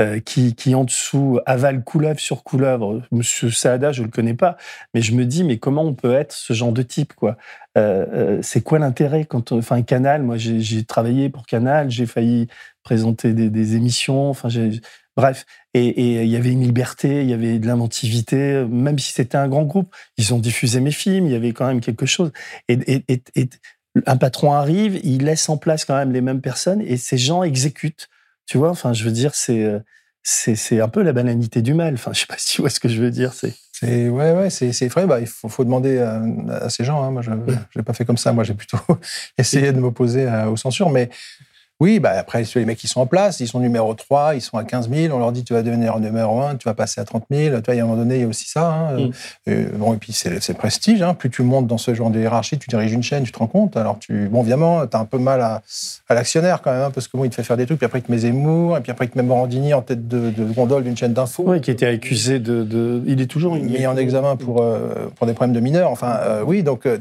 euh, 0.01 0.19
qui, 0.19 0.55
qui 0.55 0.75
en 0.75 0.83
dessous 0.83 1.39
avalent 1.45 1.81
couleuvre 1.81 2.19
sur 2.19 2.43
couleuvre. 2.43 3.01
Monsieur 3.13 3.49
Saada, 3.49 3.93
je 3.93 4.03
le 4.03 4.09
connais 4.09 4.33
pas, 4.33 4.57
mais 4.93 5.01
je 5.01 5.13
me 5.13 5.23
dis, 5.23 5.45
mais 5.45 5.57
comment 5.57 5.83
on 5.83 5.93
peut 5.93 6.13
être 6.13 6.33
ce 6.33 6.51
genre 6.51 6.73
de 6.73 6.81
type, 6.81 7.13
quoi? 7.13 7.37
Euh, 7.77 8.05
euh, 8.13 8.39
C'est 8.41 8.59
quoi 8.59 8.77
l'intérêt 8.77 9.23
quand, 9.23 9.53
enfin, 9.53 9.83
Canal, 9.83 10.23
moi, 10.23 10.35
j'ai 10.37 10.83
travaillé 10.83 11.29
pour 11.29 11.45
Canal, 11.45 11.89
j'ai 11.89 12.05
failli 12.05 12.49
présenter 12.85 13.33
des, 13.33 13.49
des 13.49 13.75
émissions, 13.75 14.29
enfin, 14.29 14.47
bref, 15.17 15.45
et 15.73 16.23
il 16.23 16.29
y 16.29 16.37
avait 16.37 16.51
une 16.51 16.61
liberté, 16.61 17.21
il 17.21 17.29
y 17.29 17.33
avait 17.33 17.59
de 17.59 17.67
l'inventivité, 17.67 18.63
même 18.69 18.97
si 18.97 19.11
c'était 19.11 19.37
un 19.37 19.49
grand 19.49 19.63
groupe. 19.63 19.93
Ils 20.17 20.33
ont 20.33 20.39
diffusé 20.39 20.79
mes 20.79 20.91
films, 20.91 21.25
il 21.25 21.33
y 21.33 21.35
avait 21.35 21.51
quand 21.51 21.67
même 21.67 21.81
quelque 21.81 22.05
chose. 22.05 22.31
Et, 22.69 22.79
et, 22.87 23.21
et 23.35 23.49
un 24.05 24.15
patron 24.15 24.53
arrive, 24.53 25.01
il 25.03 25.25
laisse 25.25 25.49
en 25.49 25.57
place 25.57 25.83
quand 25.83 25.97
même 25.97 26.13
les 26.13 26.21
mêmes 26.21 26.41
personnes, 26.41 26.81
et 26.81 26.95
ces 26.95 27.17
gens 27.17 27.43
exécutent 27.43 28.07
tu 28.45 28.57
vois, 28.57 28.69
enfin, 28.69 28.93
je 28.93 29.03
veux 29.03 29.11
dire, 29.11 29.33
c'est 29.33 29.63
euh, 29.63 29.79
c'est 30.23 30.81
un 30.81 30.87
peu 30.87 31.03
la 31.03 31.13
banalité 31.13 31.61
du 31.61 31.73
mal. 31.73 31.93
Enfin, 31.95 32.11
je 32.13 32.21
sais 32.21 32.25
pas 32.25 32.37
si 32.37 32.55
tu 32.55 32.61
vois 32.61 32.69
ce 32.69 32.79
que 32.79 32.89
je 32.89 33.01
veux 33.01 33.11
dire. 33.11 33.33
C'est 33.33 33.53
c'est 33.71 34.09
ouais 34.09 34.31
ouais 34.33 34.49
c'est 34.49 34.87
vrai. 34.87 35.05
Bah, 35.05 35.19
il 35.19 35.27
faut, 35.27 35.49
faut 35.49 35.63
demander 35.63 35.99
à, 35.99 36.69
ces 36.69 36.83
gens. 36.83 37.03
Hein. 37.03 37.11
Moi, 37.11 37.21
je 37.21 37.31
l'ai 37.75 37.83
pas 37.83 37.93
fait 37.93 38.05
comme 38.05 38.17
ça. 38.17 38.33
Moi, 38.33 38.43
j'ai 38.43 38.53
plutôt 38.53 38.79
essayé 39.37 39.71
de 39.71 39.79
m'opposer 39.79 40.27
aux 40.47 40.57
censures, 40.57 40.89
mais 40.89 41.09
oui, 41.81 41.99
bah 41.99 42.13
après, 42.17 42.43
les 42.55 42.65
mecs 42.65 42.77
qui 42.77 42.87
sont 42.87 43.01
en 43.01 43.05
place, 43.05 43.41
ils 43.41 43.47
sont 43.47 43.59
numéro 43.59 43.93
3, 43.93 44.35
ils 44.35 44.41
sont 44.41 44.57
à 44.57 44.63
15 44.63 44.89
000, 44.89 45.13
on 45.13 45.19
leur 45.19 45.33
dit 45.33 45.43
tu 45.43 45.53
vas 45.53 45.61
devenir 45.61 45.99
numéro 45.99 46.39
1, 46.39 46.55
tu 46.55 46.69
vas 46.69 46.73
passer 46.73 47.01
à 47.01 47.03
30 47.03 47.25
000. 47.29 47.57
Tu 47.57 47.63
vois, 47.65 47.75
il 47.75 47.79
a 47.79 47.83
un 47.83 47.85
moment 47.85 47.97
donné, 47.97 48.15
il 48.15 48.21
y 48.21 48.23
a 48.23 48.27
aussi 48.27 48.47
ça. 48.47 48.71
Hein. 48.71 48.97
Mm. 48.97 49.11
Et, 49.47 49.55
bon, 49.65 49.93
et 49.93 49.97
puis, 49.97 50.13
c'est 50.13 50.57
prestige. 50.57 51.01
Hein. 51.01 51.13
Plus 51.13 51.29
tu 51.29 51.43
montes 51.43 51.67
dans 51.67 51.77
ce 51.77 51.93
genre 51.93 52.09
de 52.11 52.19
hiérarchie, 52.19 52.57
tu 52.57 52.69
diriges 52.69 52.93
une 52.93 53.03
chaîne, 53.03 53.23
tu 53.23 53.33
te 53.33 53.39
rends 53.39 53.47
compte. 53.47 53.75
Alors, 53.75 53.99
tu, 53.99 54.29
bon, 54.29 54.39
évidemment, 54.39 54.87
tu 54.87 54.95
as 54.95 55.01
un 55.01 55.05
peu 55.05 55.17
mal 55.17 55.41
à, 55.41 55.63
à 56.07 56.13
l'actionnaire 56.13 56.61
quand 56.61 56.71
même, 56.71 56.81
hein, 56.81 56.91
parce 56.93 57.09
que 57.09 57.17
bon, 57.17 57.25
il 57.25 57.29
te 57.29 57.35
fait 57.35 57.43
faire 57.43 57.57
des 57.57 57.65
trucs, 57.65 57.79
puis 57.79 57.85
après, 57.85 57.99
il 57.99 58.03
te 58.03 58.11
met 58.11 58.19
Zemmour, 58.19 58.77
et 58.77 58.81
puis 58.81 58.93
après, 58.93 59.05
il 59.05 59.09
te 59.09 59.17
met 59.17 59.23
Morandini 59.23 59.73
en 59.73 59.81
tête 59.81 60.07
de, 60.07 60.29
de 60.29 60.43
gondole 60.45 60.83
d'une 60.83 60.95
chaîne 60.95 61.13
d'infos. 61.13 61.43
Oui, 61.45 61.59
qui 61.59 61.71
était 61.71 61.87
accusé 61.87 62.39
de, 62.39 62.63
de, 62.63 63.03
Il 63.05 63.19
est 63.19 63.27
toujours 63.27 63.55
mis 63.55 63.85
en 63.85 63.97
examen 63.97 64.37
pour, 64.37 64.61
euh, 64.61 65.11
pour 65.17 65.27
des 65.27 65.33
problèmes 65.33 65.53
de 65.53 65.59
mineurs. 65.59 65.91
Enfin, 65.91 66.19
euh, 66.21 66.43
oui, 66.45 66.63
donc, 66.63 66.85
euh, 66.85 66.99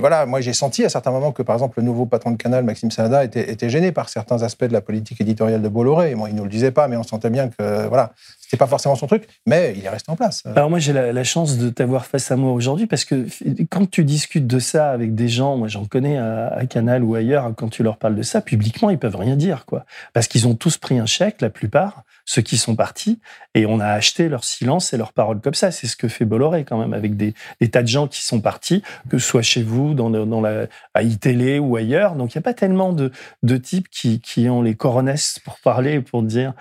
voilà, 0.00 0.26
moi, 0.26 0.42
j'ai 0.42 0.52
senti 0.52 0.84
à 0.84 0.90
certains 0.90 1.12
moments 1.12 1.32
que, 1.32 1.42
par 1.42 1.56
exemple, 1.56 1.80
le 1.80 1.86
nouveau 1.86 2.04
patron 2.04 2.32
de 2.32 2.36
Canal, 2.36 2.62
Maxime 2.62 2.90
Salada, 2.90 3.24
était, 3.24 3.50
était 3.50 3.70
gêné 3.70 3.90
par 3.90 4.01
certains 4.08 4.42
aspects 4.42 4.64
de 4.64 4.72
la 4.72 4.80
politique 4.80 5.20
éditoriale 5.20 5.62
de 5.62 5.68
Bolloré. 5.68 6.14
Bon, 6.14 6.26
il 6.26 6.34
nous 6.34 6.44
le 6.44 6.50
disait 6.50 6.70
pas, 6.70 6.88
mais 6.88 6.96
on 6.96 7.02
sentait 7.02 7.30
bien 7.30 7.48
que 7.48 7.86
voilà, 7.88 8.12
c'était 8.40 8.56
pas 8.56 8.66
forcément 8.66 8.94
son 8.94 9.06
truc, 9.06 9.28
mais 9.46 9.74
il 9.76 9.84
est 9.84 9.88
resté 9.88 10.10
en 10.10 10.16
place. 10.16 10.42
Alors 10.44 10.68
moi, 10.68 10.78
j'ai 10.78 10.92
la, 10.92 11.24
chance 11.24 11.56
de 11.56 11.70
t'avoir 11.70 12.04
face 12.04 12.30
à 12.30 12.36
moi 12.36 12.52
aujourd'hui 12.52 12.86
parce 12.86 13.04
que 13.04 13.26
quand 13.70 13.90
tu 13.90 14.04
discutes 14.04 14.46
de 14.46 14.58
ça 14.58 14.90
avec 14.90 15.14
des 15.14 15.28
gens, 15.28 15.56
moi 15.56 15.68
j'en 15.68 15.84
connais 15.84 16.18
à, 16.18 16.64
Canal 16.68 17.02
ou 17.02 17.14
ailleurs, 17.14 17.52
quand 17.56 17.68
tu 17.68 17.82
leur 17.82 17.96
parles 17.96 18.16
de 18.16 18.22
ça 18.22 18.40
publiquement, 18.40 18.90
ils 18.90 18.98
peuvent 18.98 19.16
rien 19.16 19.36
dire, 19.36 19.64
quoi, 19.66 19.84
parce 20.12 20.28
qu'ils 20.28 20.46
ont 20.46 20.54
tous 20.54 20.78
pris 20.78 20.98
un 20.98 21.06
chèque, 21.06 21.40
la 21.40 21.50
plupart 21.50 22.04
ceux 22.24 22.42
qui 22.42 22.56
sont 22.56 22.76
partis, 22.76 23.18
et 23.54 23.66
on 23.66 23.80
a 23.80 23.86
acheté 23.86 24.28
leur 24.28 24.44
silence 24.44 24.92
et 24.92 24.96
leurs 24.96 25.12
paroles 25.12 25.40
comme 25.40 25.54
ça. 25.54 25.70
C'est 25.70 25.86
ce 25.86 25.96
que 25.96 26.08
fait 26.08 26.24
Bolloré 26.24 26.64
quand 26.64 26.78
même, 26.78 26.94
avec 26.94 27.16
des, 27.16 27.34
tas 27.70 27.82
de 27.82 27.88
gens 27.88 28.08
qui 28.08 28.22
sont 28.22 28.40
partis, 28.40 28.82
que 29.08 29.18
ce 29.18 29.26
soit 29.26 29.42
chez 29.42 29.62
vous, 29.62 29.94
dans, 29.94 30.10
dans 30.10 30.40
la, 30.40 30.66
à 30.94 31.02
iTélé 31.02 31.58
ou 31.58 31.76
ailleurs. 31.76 32.14
Donc 32.14 32.34
il 32.34 32.38
n'y 32.38 32.42
a 32.42 32.44
pas 32.44 32.54
tellement 32.54 32.92
de, 32.92 33.10
de 33.42 33.56
types 33.56 33.88
qui, 33.90 34.20
qui 34.20 34.48
ont 34.48 34.62
les 34.62 34.74
coronesses 34.74 35.38
pour 35.44 35.58
parler, 35.60 36.00
pour 36.00 36.22
dire... 36.22 36.54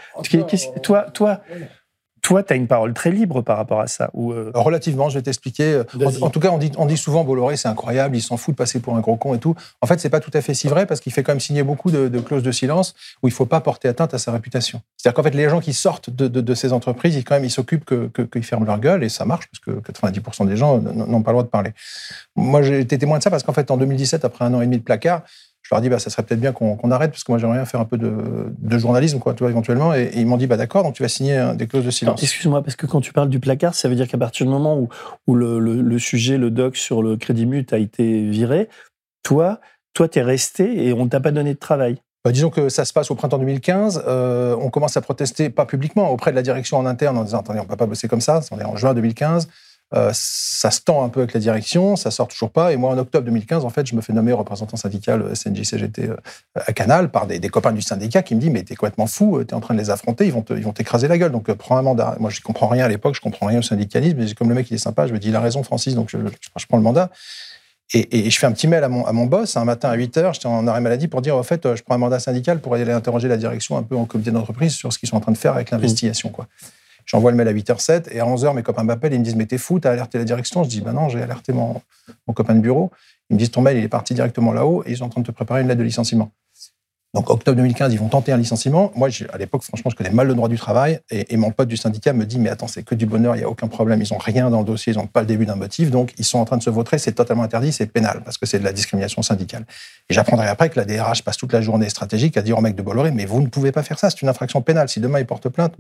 toi, 0.81 1.03
toi, 1.11 1.41
toi, 2.21 2.43
tu 2.43 2.53
as 2.53 2.55
une 2.55 2.67
parole 2.67 2.93
très 2.93 3.11
libre 3.11 3.41
par 3.41 3.57
rapport 3.57 3.81
à 3.81 3.87
ça 3.87 4.09
ou 4.13 4.31
euh, 4.31 4.51
Relativement, 4.53 5.09
je 5.09 5.15
vais 5.17 5.21
t'expliquer. 5.21 5.81
En, 6.21 6.29
tout 6.29 6.39
cas, 6.39 6.49
on 6.49 6.57
dit, 6.57 6.71
on 6.77 6.85
dit 6.85 6.97
souvent 6.97 7.23
Bolloré, 7.23 7.57
c'est 7.57 7.67
incroyable, 7.67 8.15
il 8.15 8.21
s'en 8.21 8.37
fout 8.37 8.53
de 8.53 8.57
passer 8.57 8.79
pour 8.79 8.95
un 8.95 8.99
gros 8.99 9.15
con 9.15 9.33
et 9.33 9.39
tout. 9.39 9.55
En 9.81 9.87
fait, 9.87 9.99
c'est 9.99 10.09
pas 10.09 10.19
tout 10.19 10.31
à 10.33 10.41
fait 10.41 10.53
si 10.53 10.67
vrai 10.67 10.85
parce 10.85 10.99
qu'il 10.99 11.11
fait 11.11 11.23
quand 11.23 11.31
même 11.31 11.39
signer 11.39 11.63
beaucoup 11.63 11.91
de, 11.91 12.07
clauses 12.19 12.43
de 12.43 12.51
silence 12.51 12.93
où 13.23 13.27
il 13.27 13.33
faut 13.33 13.45
pas 13.45 13.59
porter 13.61 13.87
atteinte 13.87 14.13
à 14.13 14.17
sa 14.17 14.31
réputation. 14.31 14.81
C'est-à-dire 14.97 15.15
qu'en 15.15 15.23
fait, 15.23 15.35
les 15.35 15.49
gens 15.49 15.59
qui 15.59 15.73
sortent 15.73 16.09
de, 16.09 16.27
de, 16.27 16.53
ces 16.53 16.73
entreprises, 16.73 17.15
ils, 17.15 17.23
quand 17.23 17.35
même, 17.35 17.45
ils 17.45 17.51
s'occupent 17.51 17.85
qu'ils 17.85 18.27
que, 18.27 18.41
ferment 18.41 18.65
leur 18.65 18.79
gueule 18.79 19.03
et 19.03 19.09
ça 19.09 19.25
marche 19.25 19.47
parce 19.47 19.59
que 19.59 19.91
90% 19.91 20.47
des 20.47 20.57
gens 20.57 20.77
n'ont 20.79 21.21
pas 21.23 21.31
le 21.31 21.35
droit 21.35 21.43
de 21.43 21.49
parler. 21.49 21.71
Moi, 22.35 22.61
j'ai 22.61 22.79
été 22.79 22.97
témoin 22.97 23.17
de 23.17 23.23
ça 23.23 23.29
parce 23.29 23.43
qu'en 23.43 23.53
fait, 23.53 23.71
en 23.71 23.77
2017, 23.77 24.25
après 24.25 24.45
un 24.45 24.53
an 24.53 24.61
et 24.61 24.65
demi 24.65 24.77
de 24.77 24.83
placard, 24.83 25.23
je 25.71 25.75
leur 25.75 25.81
dit, 25.81 25.89
bah, 25.89 25.99
ça 25.99 26.09
serait 26.09 26.23
peut-être 26.23 26.41
bien 26.41 26.51
qu'on 26.51 26.91
arrête, 26.91 27.11
parce 27.11 27.23
que 27.23 27.31
moi, 27.31 27.39
j'aimerais 27.39 27.57
bien 27.57 27.65
faire 27.65 27.79
un 27.79 27.85
peu 27.85 27.97
de, 27.97 28.77
journalisme, 28.77 29.19
quoi, 29.19 29.33
tu 29.33 29.39
vois, 29.39 29.49
éventuellement. 29.49 29.93
Et, 29.93 30.11
ils 30.15 30.25
m'ont 30.25 30.35
dit, 30.35 30.47
bah, 30.47 30.57
d'accord, 30.57 30.83
donc 30.83 30.95
tu 30.95 31.01
vas 31.01 31.07
signer 31.07 31.53
des 31.55 31.65
clauses 31.65 31.85
de 31.85 31.91
silence. 31.91 32.21
Excuse-moi, 32.21 32.61
parce 32.61 32.75
que 32.75 32.85
quand 32.85 32.99
tu 32.99 33.13
parles 33.13 33.29
du 33.29 33.39
placard, 33.39 33.73
ça 33.73 33.87
veut 33.87 33.95
dire 33.95 34.07
qu'à 34.07 34.17
partir 34.17 34.45
du 34.45 34.51
moment 34.51 34.77
où, 34.77 34.89
où 35.27 35.35
le, 35.35 35.99
sujet, 35.99 36.37
le 36.37 36.51
doc 36.51 36.75
sur 36.75 37.01
le 37.01 37.15
crédit 37.15 37.45
mut 37.45 37.71
a 37.71 37.77
été 37.77 38.29
viré, 38.29 38.67
toi, 39.23 39.61
toi, 39.93 40.07
es 40.13 40.21
resté 40.21 40.87
et 40.87 40.93
on 40.93 41.07
t'a 41.07 41.21
pas 41.21 41.31
donné 41.31 41.53
de 41.53 41.59
travail. 41.59 42.01
Bah, 42.25 42.31
disons 42.31 42.49
que 42.49 42.67
ça 42.67 42.83
se 42.83 42.91
passe 42.91 43.09
au 43.09 43.15
printemps 43.15 43.39
2015. 43.39 44.03
Euh, 44.07 44.55
on 44.59 44.69
commence 44.69 44.97
à 44.97 45.01
protester, 45.01 45.49
pas 45.49 45.65
publiquement, 45.65 46.09
auprès 46.09 46.31
de 46.31 46.35
la 46.35 46.41
direction 46.41 46.77
en 46.77 46.85
interne 46.85 47.17
en 47.17 47.23
disant 47.23 47.39
attendez, 47.39 47.59
on 47.59 47.63
ne 47.63 47.67
peut 47.67 47.77
pas 47.77 47.87
bosser 47.87 48.09
comme 48.09 48.21
ça. 48.21 48.41
On 48.51 48.59
est 48.59 48.65
en 48.65 48.75
juin 48.75 48.93
2015. 48.93 49.47
Euh, 49.93 50.11
ça 50.13 50.71
se 50.71 50.79
tend 50.79 51.03
un 51.03 51.09
peu 51.09 51.19
avec 51.19 51.33
la 51.33 51.39
direction, 51.41 51.97
ça 51.97 52.11
sort 52.11 52.29
toujours 52.29 52.51
pas. 52.51 52.71
Et 52.71 52.77
moi, 52.77 52.91
en 52.91 52.97
octobre 52.97 53.25
2015, 53.25 53.65
en 53.65 53.69
fait, 53.69 53.85
je 53.85 53.95
me 53.95 54.01
fais 54.01 54.13
nommer 54.13 54.31
représentant 54.31 54.77
syndical 54.77 55.21
euh, 55.21 55.35
SNJ-CGT 55.35 56.09
euh, 56.09 56.15
à 56.55 56.71
Canal 56.71 57.09
par 57.09 57.27
des, 57.27 57.39
copains 57.49 57.73
du 57.73 57.81
syndicat 57.81 58.21
qui 58.21 58.35
me 58.35 58.39
disent 58.39 58.51
Mais 58.51 58.63
t'es 58.63 58.75
complètement 58.75 59.07
fou, 59.07 59.43
t'es 59.43 59.53
en 59.53 59.59
train 59.59 59.73
de 59.73 59.79
les 59.79 59.89
affronter, 59.89 60.25
ils 60.25 60.31
vont 60.31 60.45
ils 60.49 60.63
vont 60.63 60.71
t'écraser 60.71 61.09
la 61.09 61.17
gueule. 61.17 61.33
Donc, 61.33 61.51
prends 61.53 61.77
un 61.77 61.81
mandat. 61.81 62.15
Moi, 62.19 62.29
je 62.29 62.39
comprends 62.39 62.67
rien 62.67 62.85
à 62.85 62.87
l'époque, 62.87 63.15
je 63.15 63.21
comprends 63.21 63.47
rien 63.47 63.59
au 63.59 63.63
syndicalisme, 63.63 64.17
mais 64.17 64.33
comme 64.33 64.47
le 64.47 64.55
mec, 64.55 64.71
il 64.71 64.75
est 64.75 64.77
sympa, 64.77 65.07
je 65.07 65.13
me 65.13 65.19
dis 65.19 65.27
Il 65.29 65.35
a 65.35 65.41
raison, 65.41 65.61
Francis, 65.63 65.93
donc 65.93 66.09
je, 66.09 66.17
prends 66.69 66.77
le 66.77 66.83
mandat. 66.83 67.09
Et, 67.93 68.25
et 68.25 68.29
je 68.29 68.39
fais 68.39 68.47
un 68.47 68.53
petit 68.53 68.69
mail 68.69 68.85
à 68.85 68.87
mon, 68.87 69.05
à 69.05 69.11
mon 69.11 69.25
boss 69.25 69.57
un 69.57 69.65
matin 69.65 69.89
à 69.89 69.95
8 69.95 70.15
heures, 70.15 70.33
j'étais 70.33 70.45
en 70.45 70.65
arrêt 70.65 70.79
maladie 70.79 71.09
pour 71.09 71.21
dire, 71.21 71.35
en 71.35 71.43
fait, 71.43 71.75
je 71.75 71.83
prends 71.83 71.95
un 71.95 71.97
mandat 71.97 72.19
syndical 72.19 72.61
pour 72.61 72.73
aller 72.75 72.89
interroger 72.89 73.27
la 73.27 73.35
direction 73.35 73.75
un 73.75 73.83
peu 73.83 73.97
en 73.97 74.05
comité 74.05 74.31
d'entreprise 74.31 74.73
sur 74.73 74.93
ce 74.93 74.99
qu'ils 74.99 75.09
sont 75.09 75.17
en 75.17 75.19
train 75.19 75.33
de 75.33 75.37
faire 75.37 75.55
avec 75.55 75.71
l'investigation. 75.71 76.29
quoi. 76.29 76.47
J'envoie 77.11 77.31
le 77.31 77.35
mail 77.35 77.49
à 77.49 77.53
8h07 77.53 78.05
et 78.11 78.21
à 78.21 78.25
11h, 78.25 78.55
mes 78.55 78.63
copains 78.63 78.83
m'appellent 78.83 79.11
et 79.11 79.19
me 79.19 79.23
disent 79.23 79.35
Mais 79.35 79.45
t'es 79.45 79.57
fou, 79.57 79.81
t'as 79.81 79.91
alerté 79.91 80.17
la 80.17 80.23
direction 80.23 80.63
Je 80.63 80.69
dis 80.69 80.79
Bah 80.79 80.93
non, 80.93 81.09
j'ai 81.09 81.21
alerté 81.21 81.51
mon, 81.51 81.81
copain 82.33 82.55
de 82.55 82.61
bureau. 82.61 82.89
Ils 83.29 83.33
me 83.33 83.39
disent 83.39 83.51
Ton 83.51 83.61
mail, 83.61 83.77
il 83.77 83.83
est 83.83 83.89
parti 83.89 84.13
directement 84.13 84.53
là-haut 84.53 84.83
et 84.85 84.91
ils 84.91 84.97
sont 84.97 85.03
en 85.03 85.09
train 85.09 85.19
de 85.19 85.27
te 85.27 85.31
préparer 85.31 85.61
une 85.61 85.67
lettre 85.67 85.79
de 85.79 85.83
licenciement. 85.83 86.31
Donc, 87.13 87.29
octobre 87.29 87.57
2015, 87.57 87.91
ils 87.91 87.99
vont 87.99 88.07
tenter 88.07 88.31
un 88.31 88.37
licenciement. 88.37 88.93
Moi, 88.95 89.09
à 89.33 89.37
l'époque, 89.37 89.63
franchement, 89.63 89.91
je 89.91 89.97
connais 89.97 90.11
mal 90.11 90.27
le 90.27 90.33
droit 90.33 90.47
du 90.47 90.57
travail. 90.57 91.01
Et, 91.09 91.35
mon 91.35 91.51
pote 91.51 91.67
du 91.67 91.75
syndicat 91.75 92.13
me 92.13 92.25
dit 92.25 92.39
Mais 92.39 92.49
attends, 92.49 92.67
c'est 92.67 92.83
que 92.83 92.95
du 92.95 93.05
bonheur, 93.05 93.35
il 93.35 93.39
n'y 93.39 93.43
a 93.43 93.49
aucun 93.49 93.67
problème. 93.67 94.01
Ils 94.01 94.13
n'ont 94.13 94.17
rien 94.17 94.49
dans 94.49 94.59
le 94.59 94.65
dossier, 94.65 94.93
ils 94.93 94.97
n'ont 94.97 95.07
pas 95.07 95.19
le 95.19 95.27
début 95.27 95.45
d'un 95.45 95.55
motif. 95.55 95.91
Donc, 95.91 96.13
ils 96.17 96.23
sont 96.23 96.39
en 96.39 96.45
train 96.45 96.55
de 96.55 96.63
se 96.63 96.69
vautrer. 96.69 96.97
C'est 96.97 97.11
totalement 97.11 97.43
interdit, 97.43 97.73
c'est 97.73 97.87
pénal, 97.87 98.21
parce 98.23 98.37
que 98.37 98.45
c'est 98.45 98.59
de 98.59 98.63
la 98.63 98.71
discrimination 98.71 99.21
syndicale. 99.21 99.65
Et 100.09 100.13
j'apprendrai 100.13 100.47
après 100.47 100.69
que 100.69 100.79
la 100.79 100.85
DRH 100.85 101.23
passe 101.23 101.35
toute 101.35 101.51
la 101.51 101.61
journée 101.61 101.89
stratégique 101.89 102.37
à 102.37 102.41
dire 102.41 102.57
au 102.57 102.61
mec 102.61 102.75
de 102.75 102.81
Bolloré 102.81 103.11
Mais 103.11 103.25
vous 103.25 103.41
ne 103.41 103.47
pouvez 103.47 103.73
pas 103.73 103.83
faire 103.83 103.99
ça, 103.99 104.09
c'est 104.09 104.21
une 104.21 104.29
infraction 104.29 104.61
pénale. 104.61 104.87
Si 104.87 105.01
demain, 105.01 105.19
il 105.19 105.25
porte 105.25 105.49
plainte, 105.49 105.73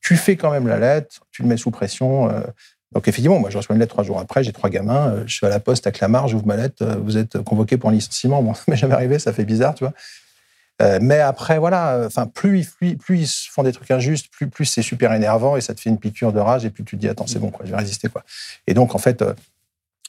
tu 0.00 0.16
fais 0.16 0.36
quand 0.36 0.50
même 0.50 0.66
la 0.68 0.78
lettre, 0.78 1.20
tu 1.30 1.42
le 1.42 1.48
mets 1.48 1.56
sous 1.56 1.70
pression. 1.70 2.30
euh, 2.30 2.40
donc 2.92 3.06
effectivement, 3.06 3.38
moi 3.38 3.50
je 3.50 3.58
reçois 3.58 3.74
une 3.74 3.80
lettre 3.80 3.92
trois 3.92 4.04
jours 4.04 4.18
après, 4.18 4.42
j'ai 4.42 4.52
trois 4.52 4.70
gamins, 4.70 5.08
euh, 5.10 5.22
je 5.26 5.34
suis 5.34 5.46
à 5.46 5.50
la 5.50 5.60
poste 5.60 5.86
à 5.86 5.92
Clamart, 5.92 6.26
j'ouvre 6.28 6.46
ma 6.46 6.56
lettre, 6.56 6.82
euh, 6.82 6.94
vous 6.96 7.16
êtes 7.18 7.38
convoqué 7.42 7.76
pour 7.76 7.90
un 7.90 7.92
licenciement. 7.92 8.42
Bon, 8.42 8.54
ça 8.54 8.62
m'est 8.68 8.76
jamais 8.76 8.94
arrivé, 8.94 9.18
ça 9.18 9.32
fait 9.32 9.44
bizarre, 9.44 9.74
tu 9.74 9.84
vois. 9.84 9.92
Euh, 10.80 10.98
mais 11.02 11.18
après, 11.18 11.58
voilà, 11.58 12.04
enfin, 12.06 12.26
plus, 12.26 12.60
ils- 12.60 12.66
plus, 12.66 12.96
plus 12.96 13.48
font 13.50 13.64
des 13.64 13.72
trucs 13.72 13.90
injustes, 13.90 14.28
plus, 14.30 14.46
plus 14.48 14.64
c'est 14.64 14.82
super 14.82 15.12
énervant 15.12 15.56
et 15.56 15.60
ça 15.60 15.74
te 15.74 15.80
fait 15.80 15.90
une 15.90 15.98
piqûre 15.98 16.32
de 16.32 16.38
rage 16.38 16.64
et 16.64 16.70
puis 16.70 16.84
tu 16.84 16.96
te 16.96 17.00
dis, 17.00 17.08
attends, 17.08 17.26
c'est 17.26 17.40
bon, 17.40 17.50
quoi, 17.50 17.66
je 17.66 17.72
vais 17.72 17.76
résister, 17.76 18.08
quoi. 18.08 18.22
Et 18.68 18.74
donc, 18.74 18.94
en 18.94 18.98
fait, 18.98 19.20
euh, 19.22 19.34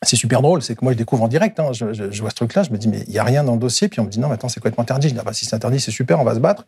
c'est 0.03 0.15
super 0.15 0.41
drôle, 0.41 0.61
c'est 0.61 0.75
que 0.75 0.85
moi 0.85 0.93
je 0.93 0.97
découvre 0.97 1.23
en 1.23 1.27
direct, 1.27 1.59
hein, 1.59 1.73
je, 1.73 1.91
je- 1.93 2.11
je 2.11 2.21
vois 2.21 2.29
ce 2.29 2.35
truc-là, 2.35 2.63
je 2.63 2.69
me 2.69 2.77
dis, 2.77 2.87
mais 2.87 2.99
il 3.07 3.09
n'y 3.11 3.17
a 3.19 3.23
rien 3.23 3.43
dans 3.43 3.53
le 3.53 3.59
dossier, 3.59 3.89
puis 3.89 3.99
on 3.99 4.05
me 4.05 4.09
dit, 4.09 4.19
non, 4.19 4.27
mais 4.29 4.35
attends, 4.35 4.47
c'est 4.47 4.59
complètement 4.61 4.83
interdit. 4.83 5.09
Je 5.09 5.13
dis, 5.15 5.19
ah, 5.19 5.23
bah, 5.25 5.33
si 5.33 5.45
c'est 5.45 5.55
interdit, 5.55 5.79
c'est 5.79 5.91
super, 5.91 6.19
on 6.19 6.23
va 6.23 6.35
se 6.35 6.39
battre. 6.39 6.65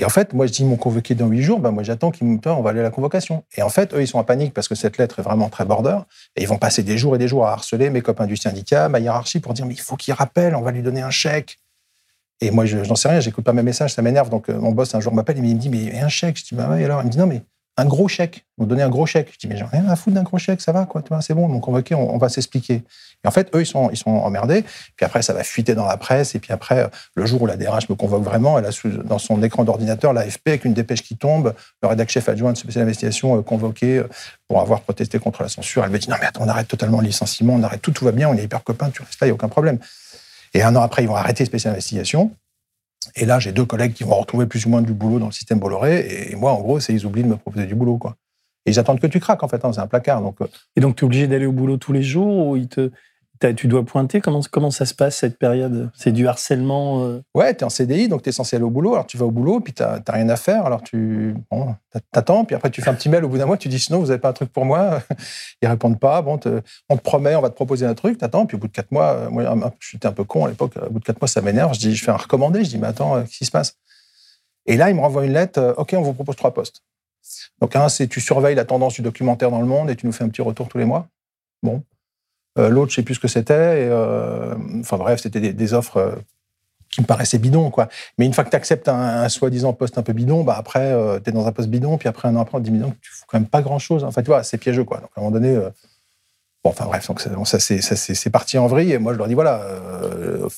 Et 0.00 0.04
en 0.06 0.08
fait, 0.08 0.32
moi, 0.32 0.46
je 0.46 0.52
dis, 0.52 0.62
ils 0.62 0.66
m'ont 0.66 0.76
convoqué 0.76 1.14
dans 1.14 1.26
huit 1.26 1.42
jours, 1.42 1.60
ben, 1.60 1.72
moi, 1.72 1.82
j'attends 1.82 2.10
qu'ils 2.10 2.26
me 2.26 2.38
disent, 2.38 2.50
on 2.50 2.62
va 2.62 2.70
aller 2.70 2.80
à 2.80 2.84
la 2.84 2.90
convocation. 2.90 3.44
Et 3.54 3.62
en 3.62 3.68
fait, 3.68 3.92
eux, 3.92 4.00
ils 4.00 4.08
sont 4.08 4.18
en 4.18 4.24
panique 4.24 4.54
parce 4.54 4.66
que 4.66 4.74
cette 4.74 4.96
lettre 4.96 5.18
est 5.18 5.22
vraiment 5.22 5.50
très 5.50 5.66
border. 5.66 5.98
Et 6.36 6.42
ils 6.42 6.48
vont 6.48 6.56
passer 6.56 6.82
des 6.82 6.96
jours 6.96 7.16
et 7.16 7.18
des 7.18 7.28
jours 7.28 7.46
à 7.46 7.52
harceler 7.52 7.90
mes 7.90 8.00
copains 8.00 8.26
du 8.26 8.38
syndicat, 8.38 8.88
ma 8.88 8.98
hiérarchie, 8.98 9.40
pour 9.40 9.52
dire, 9.52 9.66
mais 9.66 9.74
il 9.74 9.80
faut 9.80 9.96
qu'il 9.96 10.14
rappelle, 10.14 10.56
on 10.56 10.62
va 10.62 10.70
lui 10.70 10.80
donner 10.80 11.02
un 11.02 11.10
chèque. 11.10 11.58
Et 12.40 12.50
moi, 12.50 12.64
je 12.64 12.78
n'en 12.78 12.94
sais 12.94 13.10
rien, 13.10 13.20
j'écoute 13.20 13.44
pas 13.44 13.52
mes 13.52 13.62
messages, 13.62 13.92
ça 13.92 14.00
m'énerve. 14.00 14.30
Donc, 14.30 14.48
euh, 14.48 14.58
mon 14.58 14.72
boss, 14.72 14.94
un 14.94 15.00
jour, 15.00 15.12
m'appelle 15.12 15.36
il 15.36 15.42
me 15.42 15.60
dit, 15.60 15.68
mais 15.68 16.00
un 16.00 16.08
chèque. 16.08 16.38
Je 16.38 16.44
dis, 16.44 16.54
bah 16.54 16.70
ouais, 16.70 16.82
alors 16.82 17.02
Il 17.02 17.06
me 17.06 17.10
dit, 17.10 17.18
non, 17.18 17.26
mais 17.26 17.42
un 17.76 17.84
gros 17.84 18.08
chèque. 18.08 18.46
Ils 18.56 18.62
m'ont 18.62 18.66
donné 18.66 18.82
un 18.82 18.88
gros 18.88 19.04
chèque. 19.04 19.28
Je 19.34 19.38
dis, 19.38 19.48
mais 19.48 19.58
j'en 19.58 19.66
ai 19.66 19.80
rien 19.80 19.88
à 19.90 19.96
foutre 19.96 20.14
d'un 20.14 20.22
gros 20.22 20.38
chèque, 20.38 20.62
ça 20.62 20.72
va, 20.72 20.86
quoi, 20.86 21.02
c'est 21.20 21.34
bon, 21.34 21.46
ils 21.46 21.52
m'ont 21.52 21.60
convoqué, 21.60 21.94
on, 21.94 22.14
on 22.14 22.16
va 22.16 22.30
s'expliquer. 22.30 22.84
Et 23.24 23.28
en 23.28 23.30
fait, 23.30 23.54
eux, 23.54 23.60
ils 23.60 23.66
sont, 23.66 23.90
ils 23.90 23.96
sont 23.96 24.10
emmerdés. 24.10 24.64
Puis 24.96 25.04
après, 25.04 25.22
ça 25.22 25.32
va 25.32 25.44
fuiter 25.44 25.74
dans 25.74 25.86
la 25.86 25.96
presse. 25.96 26.34
Et 26.34 26.38
puis 26.38 26.52
après, 26.52 26.88
le 27.14 27.26
jour 27.26 27.42
où 27.42 27.46
la 27.46 27.56
DRH 27.56 27.88
me 27.88 27.94
convoque 27.94 28.22
vraiment, 28.22 28.58
elle 28.58 28.66
a 28.66 28.70
dans 29.04 29.18
son 29.18 29.42
écran 29.42 29.64
d'ordinateur 29.64 30.12
l'AFP 30.12 30.48
avec 30.48 30.64
une 30.64 30.74
dépêche 30.74 31.02
qui 31.02 31.16
tombe, 31.16 31.54
le 31.82 31.88
rédac 31.88 32.08
chef 32.08 32.28
adjoint 32.28 32.52
de 32.52 32.56
spécial 32.58 32.84
d'investigation 32.84 33.38
euh, 33.38 33.42
convoqué 33.42 33.98
euh, 33.98 34.08
pour 34.48 34.60
avoir 34.60 34.80
protesté 34.80 35.18
contre 35.18 35.42
la 35.42 35.48
censure. 35.48 35.84
Elle 35.84 35.90
me 35.90 35.98
dit, 35.98 36.08
non, 36.08 36.16
mais 36.20 36.26
attends, 36.26 36.44
on 36.44 36.48
arrête 36.48 36.68
totalement 36.68 37.00
le 37.00 37.06
licenciement, 37.06 37.54
on 37.54 37.62
arrête 37.62 37.82
tout, 37.82 37.92
tout 37.92 38.04
va 38.04 38.12
bien, 38.12 38.28
on 38.28 38.34
est 38.34 38.44
hyper 38.44 38.64
copains, 38.64 38.90
tu 38.90 39.02
restes 39.02 39.20
là, 39.20 39.26
il 39.26 39.28
n'y 39.28 39.32
a 39.32 39.34
aucun 39.34 39.48
problème. 39.48 39.78
Et 40.54 40.62
un 40.62 40.74
an 40.74 40.82
après, 40.82 41.02
ils 41.02 41.08
vont 41.08 41.16
arrêter 41.16 41.44
spécial 41.44 41.72
investigation. 41.72 42.34
Et 43.16 43.24
là, 43.24 43.38
j'ai 43.38 43.52
deux 43.52 43.64
collègues 43.64 43.92
qui 43.92 44.04
vont 44.04 44.14
retrouver 44.16 44.46
plus 44.46 44.66
ou 44.66 44.70
moins 44.70 44.82
du 44.82 44.92
boulot 44.92 45.18
dans 45.18 45.26
le 45.26 45.32
système 45.32 45.58
Bolloré. 45.58 46.30
Et 46.30 46.36
moi, 46.36 46.52
en 46.52 46.60
gros, 46.60 46.80
c'est 46.80 46.92
ils 46.92 47.06
oublient 47.06 47.22
de 47.22 47.28
me 47.28 47.36
proposer 47.36 47.66
du 47.66 47.74
boulot, 47.74 47.96
quoi. 47.98 48.16
Et 48.66 48.72
ils 48.72 48.78
attendent 48.78 49.00
que 49.00 49.06
tu 49.06 49.20
craques, 49.20 49.42
en 49.42 49.48
fait. 49.48 49.64
hein, 49.64 49.72
c'est 49.72 49.80
un 49.80 49.86
placard. 49.86 50.20
Donc, 50.20 50.40
euh, 50.42 50.46
Et 50.76 50.80
donc, 50.80 50.96
tu 50.96 51.04
es 51.04 51.06
obligé 51.06 51.26
d'aller 51.26 51.46
au 51.46 51.52
boulot 51.52 51.78
tous 51.78 51.92
les 51.92 52.02
jours 52.02 52.48
ou 52.48 52.56
il 52.56 52.68
te, 52.68 52.90
tu 53.56 53.68
dois 53.68 53.84
pointer 53.84 54.20
comment, 54.20 54.70
ça 54.70 54.86
se 54.86 54.94
passe 54.94 55.16
cette 55.16 55.38
période? 55.38 55.90
C'est 55.94 56.12
du 56.12 56.28
harcèlement 56.28 57.04
euh, 57.04 57.22
Ouais, 57.34 57.54
tu 57.54 57.60
es 57.60 57.64
en 57.64 57.70
CDI, 57.70 58.08
donc 58.08 58.22
tu 58.22 58.28
es 58.28 58.32
censé 58.32 58.56
aller 58.56 58.64
au 58.64 58.70
boulot. 58.70 58.94
Alors 58.94 59.06
tu 59.06 59.16
vas 59.16 59.26
au 59.26 59.30
boulot, 59.30 59.60
puis 59.60 59.72
tu 59.72 59.82
n'as 59.82 60.00
rien 60.08 60.28
à 60.28 60.36
faire. 60.36 60.66
Alors 60.66 60.82
tu 60.82 61.34
bon, 61.50 61.74
t'attends, 62.12 62.44
puis 62.44 62.54
après 62.54 62.70
tu 62.70 62.82
fais 62.82 62.90
un 62.90 62.94
petit 62.94 63.08
mail 63.08 63.24
au 63.24 63.28
bout 63.28 63.38
d'un 63.38 63.46
mois, 63.46 63.56
tu 63.56 63.68
dis 63.68 63.78
sinon 63.78 63.98
vous 63.98 64.06
n'avez 64.06 64.20
pas 64.20 64.28
un 64.28 64.34
truc 64.34 64.52
pour 64.52 64.64
moi. 64.64 65.02
Ils 65.62 65.68
répondent 65.68 65.98
pas. 65.98 66.20
Bon, 66.22 66.38
on 66.88 66.96
te 66.96 67.02
promet, 67.02 67.34
on 67.34 67.40
va 67.40 67.50
te 67.50 67.54
proposer 67.54 67.86
un 67.86 67.94
truc, 67.94 68.18
t'attends, 68.18 68.46
puis 68.46 68.56
au 68.56 68.60
bout 68.60 68.68
de 68.68 68.72
quatre 68.72 68.92
mois, 68.92 69.12
euh, 69.12 69.30
moi 69.30 69.72
j'étais 69.80 70.06
un 70.06 70.12
peu 70.12 70.24
con 70.24 70.44
à 70.44 70.48
l'époque, 70.48 70.72
au 70.76 70.90
bout 70.90 71.00
de 71.00 71.04
quatre 71.04 71.20
mois 71.20 71.28
ça 71.28 71.40
m'énerve. 71.40 71.74
Je 71.74 71.80
dis, 71.80 71.94
je 71.94 72.04
fais 72.04 72.10
un 72.10 72.16
recommandé, 72.16 72.64
je 72.64 72.70
dis 72.70 72.78
mais 72.78 72.88
attends, 72.88 73.16
euh, 73.16 73.22
qu'est-ce 73.22 73.38
qui 73.38 73.46
se 73.46 73.50
passe? 73.50 73.76
Et 74.66 74.76
là, 74.76 74.90
il 74.90 74.96
me 74.96 75.00
renvoie 75.00 75.24
une 75.24 75.32
lettre, 75.32 75.58
euh, 75.58 75.74
ok, 75.76 75.94
on 75.96 76.02
vous 76.02 76.12
propose 76.12 76.36
trois 76.36 76.52
postes. 76.52 76.82
Donc 77.60 77.76
un, 77.76 77.88
c'est 77.88 78.06
tu 78.06 78.20
surveilles 78.20 78.54
la 78.54 78.64
tendance 78.64 78.94
du 78.94 79.02
documentaire 79.02 79.50
dans 79.50 79.60
le 79.60 79.66
monde 79.66 79.90
et 79.90 79.96
tu 79.96 80.06
nous 80.06 80.12
fais 80.12 80.24
un 80.24 80.28
petit 80.28 80.42
retour 80.42 80.68
tous 80.68 80.78
les 80.78 80.84
mois. 80.84 81.08
Bon. 81.62 81.82
Euh, 82.58 82.68
L'autre, 82.68 82.90
je 82.90 82.96
sais 82.96 83.02
plus 83.02 83.14
ce 83.14 83.20
que 83.20 83.28
c'était. 83.28 83.54
euh, 83.54 84.54
enfin 84.80 84.96
bref, 84.96 85.20
c'était 85.20 85.52
des, 85.52 85.74
offres 85.74 85.98
euh, 85.98 86.12
qui 86.90 87.00
me 87.00 87.06
paraissaient 87.06 87.38
bidons, 87.38 87.70
quoi. 87.70 87.88
Mais 88.18 88.26
une 88.26 88.32
fois 88.32 88.44
que 88.44 88.50
tu 88.50 88.56
acceptes 88.56 88.88
un, 88.88 89.28
soi-disant 89.28 89.72
poste 89.72 89.98
un 89.98 90.02
peu 90.02 90.12
bidon, 90.12 90.42
bah 90.42 90.56
après, 90.58 90.92
tu 91.22 91.30
es 91.30 91.32
dans 91.32 91.46
un 91.46 91.52
poste 91.52 91.68
bidon, 91.68 91.98
puis 91.98 92.08
après, 92.08 92.28
un 92.28 92.36
an 92.36 92.40
après, 92.40 92.58
on 92.58 92.60
te 92.60 92.64
dit, 92.64 92.72
mais 92.72 92.78
non, 92.78 92.94
tu 93.00 93.10
fous 93.12 93.24
quand 93.28 93.38
même 93.38 93.48
pas 93.48 93.62
grand-chose. 93.62 94.02
En 94.04 94.10
fait, 94.10 94.22
tu 94.22 94.28
vois, 94.28 94.42
c'est 94.42 94.58
piégeux, 94.58 94.84
quoi. 94.84 94.98
Donc, 94.98 95.10
à 95.16 95.20
un 95.20 95.22
moment 95.22 95.32
donné, 95.32 95.54
euh, 95.54 95.70
bon, 96.64 96.70
enfin, 96.70 96.86
bref, 96.86 97.06
donc, 97.06 97.20
ça, 97.48 97.60
c'est- 97.60 98.30
parti 98.30 98.58
en 98.58 98.66
vrille, 98.66 98.92
et 98.92 98.98
moi, 98.98 99.12
je 99.12 99.18
leur 99.18 99.28
dis, 99.28 99.34
voilà, 99.34 99.62
euh, 99.62 100.48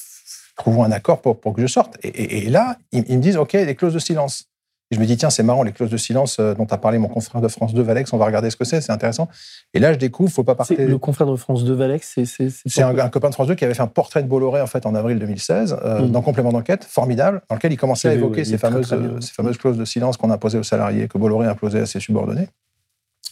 trouvons 0.57 0.85
un 0.85 0.93
accord 0.93 1.21
pour, 1.21 1.55
que 1.55 1.61
je 1.61 1.67
sorte. 1.67 1.99
Et 2.03 2.49
là, 2.49 2.79
ils, 2.93 3.05
ils 3.09 3.19
me 3.19 3.23
disent, 3.23 3.37
OK, 3.37 3.53
des 3.53 3.75
clauses 3.75 3.95
de 3.95 3.99
silence. 3.99 4.49
Et 4.93 4.95
je 4.95 5.01
me 5.01 5.07
dis, 5.07 5.17
tiens, 5.17 5.31
c'est 5.31 5.43
marrant, 5.43 5.63
les 5.63 5.73
clauses 5.73 5.89
de 5.89 5.97
silence 5.97 6.37
euh, 6.39 6.53
dont 6.55 6.67
a 6.67 6.77
parlé 6.77 6.99
mon 6.99 7.09
confrère 7.09 7.41
de 7.41 7.49
France 7.49 7.73
2, 7.73 7.81
Valex, 7.81 8.13
on 8.13 8.19
va 8.19 8.27
regarder 8.27 8.51
ce 8.51 8.57
que 8.57 8.65
c'est, 8.65 8.83
c'est 8.83 8.93
intéressant. 8.93 9.27
Et 9.73 9.79
là, 9.79 9.95
je 9.95 9.99
découvre, 9.99 10.31
faut 10.31 10.45
pas 10.45 10.55
partir. 10.55 10.77
Le 10.79 10.99
confrère 10.99 11.27
de 11.27 11.37
France 11.37 11.65
de 11.65 11.73
Valex, 11.73 12.13
c'est. 12.15 12.27
C'est 12.27 12.51
C'est 12.67 12.83
un, 12.83 12.99
un 12.99 13.09
copain 13.09 13.31
de 13.31 13.35
France 13.35 13.47
2 13.47 13.55
qui 13.55 13.65
avait 13.65 13.73
fait 13.73 13.83
un 13.83 13.87
portrait 13.87 14.23
de 14.23 14.29
Bolloré 14.29 14.61
en 14.61 14.67
fait 14.67 14.85
en 14.85 14.95
avril 14.95 15.19
2016 15.19 15.79
euh, 15.83 16.03
Mm. 16.03 16.11
dans 16.11 16.23
complément 16.23 16.53
d'enquête 16.53 16.85
formidable 16.85 17.43
dans 17.49 17.57
lequel 17.57 17.73
il 17.73 17.77
commençait 17.77 18.09
à 18.09 18.15
évoquer 18.15 18.41
oui, 18.41 18.47
ces 18.47 18.59
très, 18.59 18.69
fameuses, 18.69 18.87
très 18.87 18.97
euh, 18.97 19.21
ces 19.21 19.33
fameuses 19.33 19.59
clauses 19.59 19.79
de 19.79 19.85
silence 19.85 20.17
qu'on 20.17 20.31
imposait 20.31 20.59
aux 20.59 20.63
salariés 20.63 21.09
que 21.09 21.19
Bolloré 21.19 21.47
imposait 21.47 21.81
à 21.81 21.87
ses 21.87 22.01
subordonnés. 22.01 22.49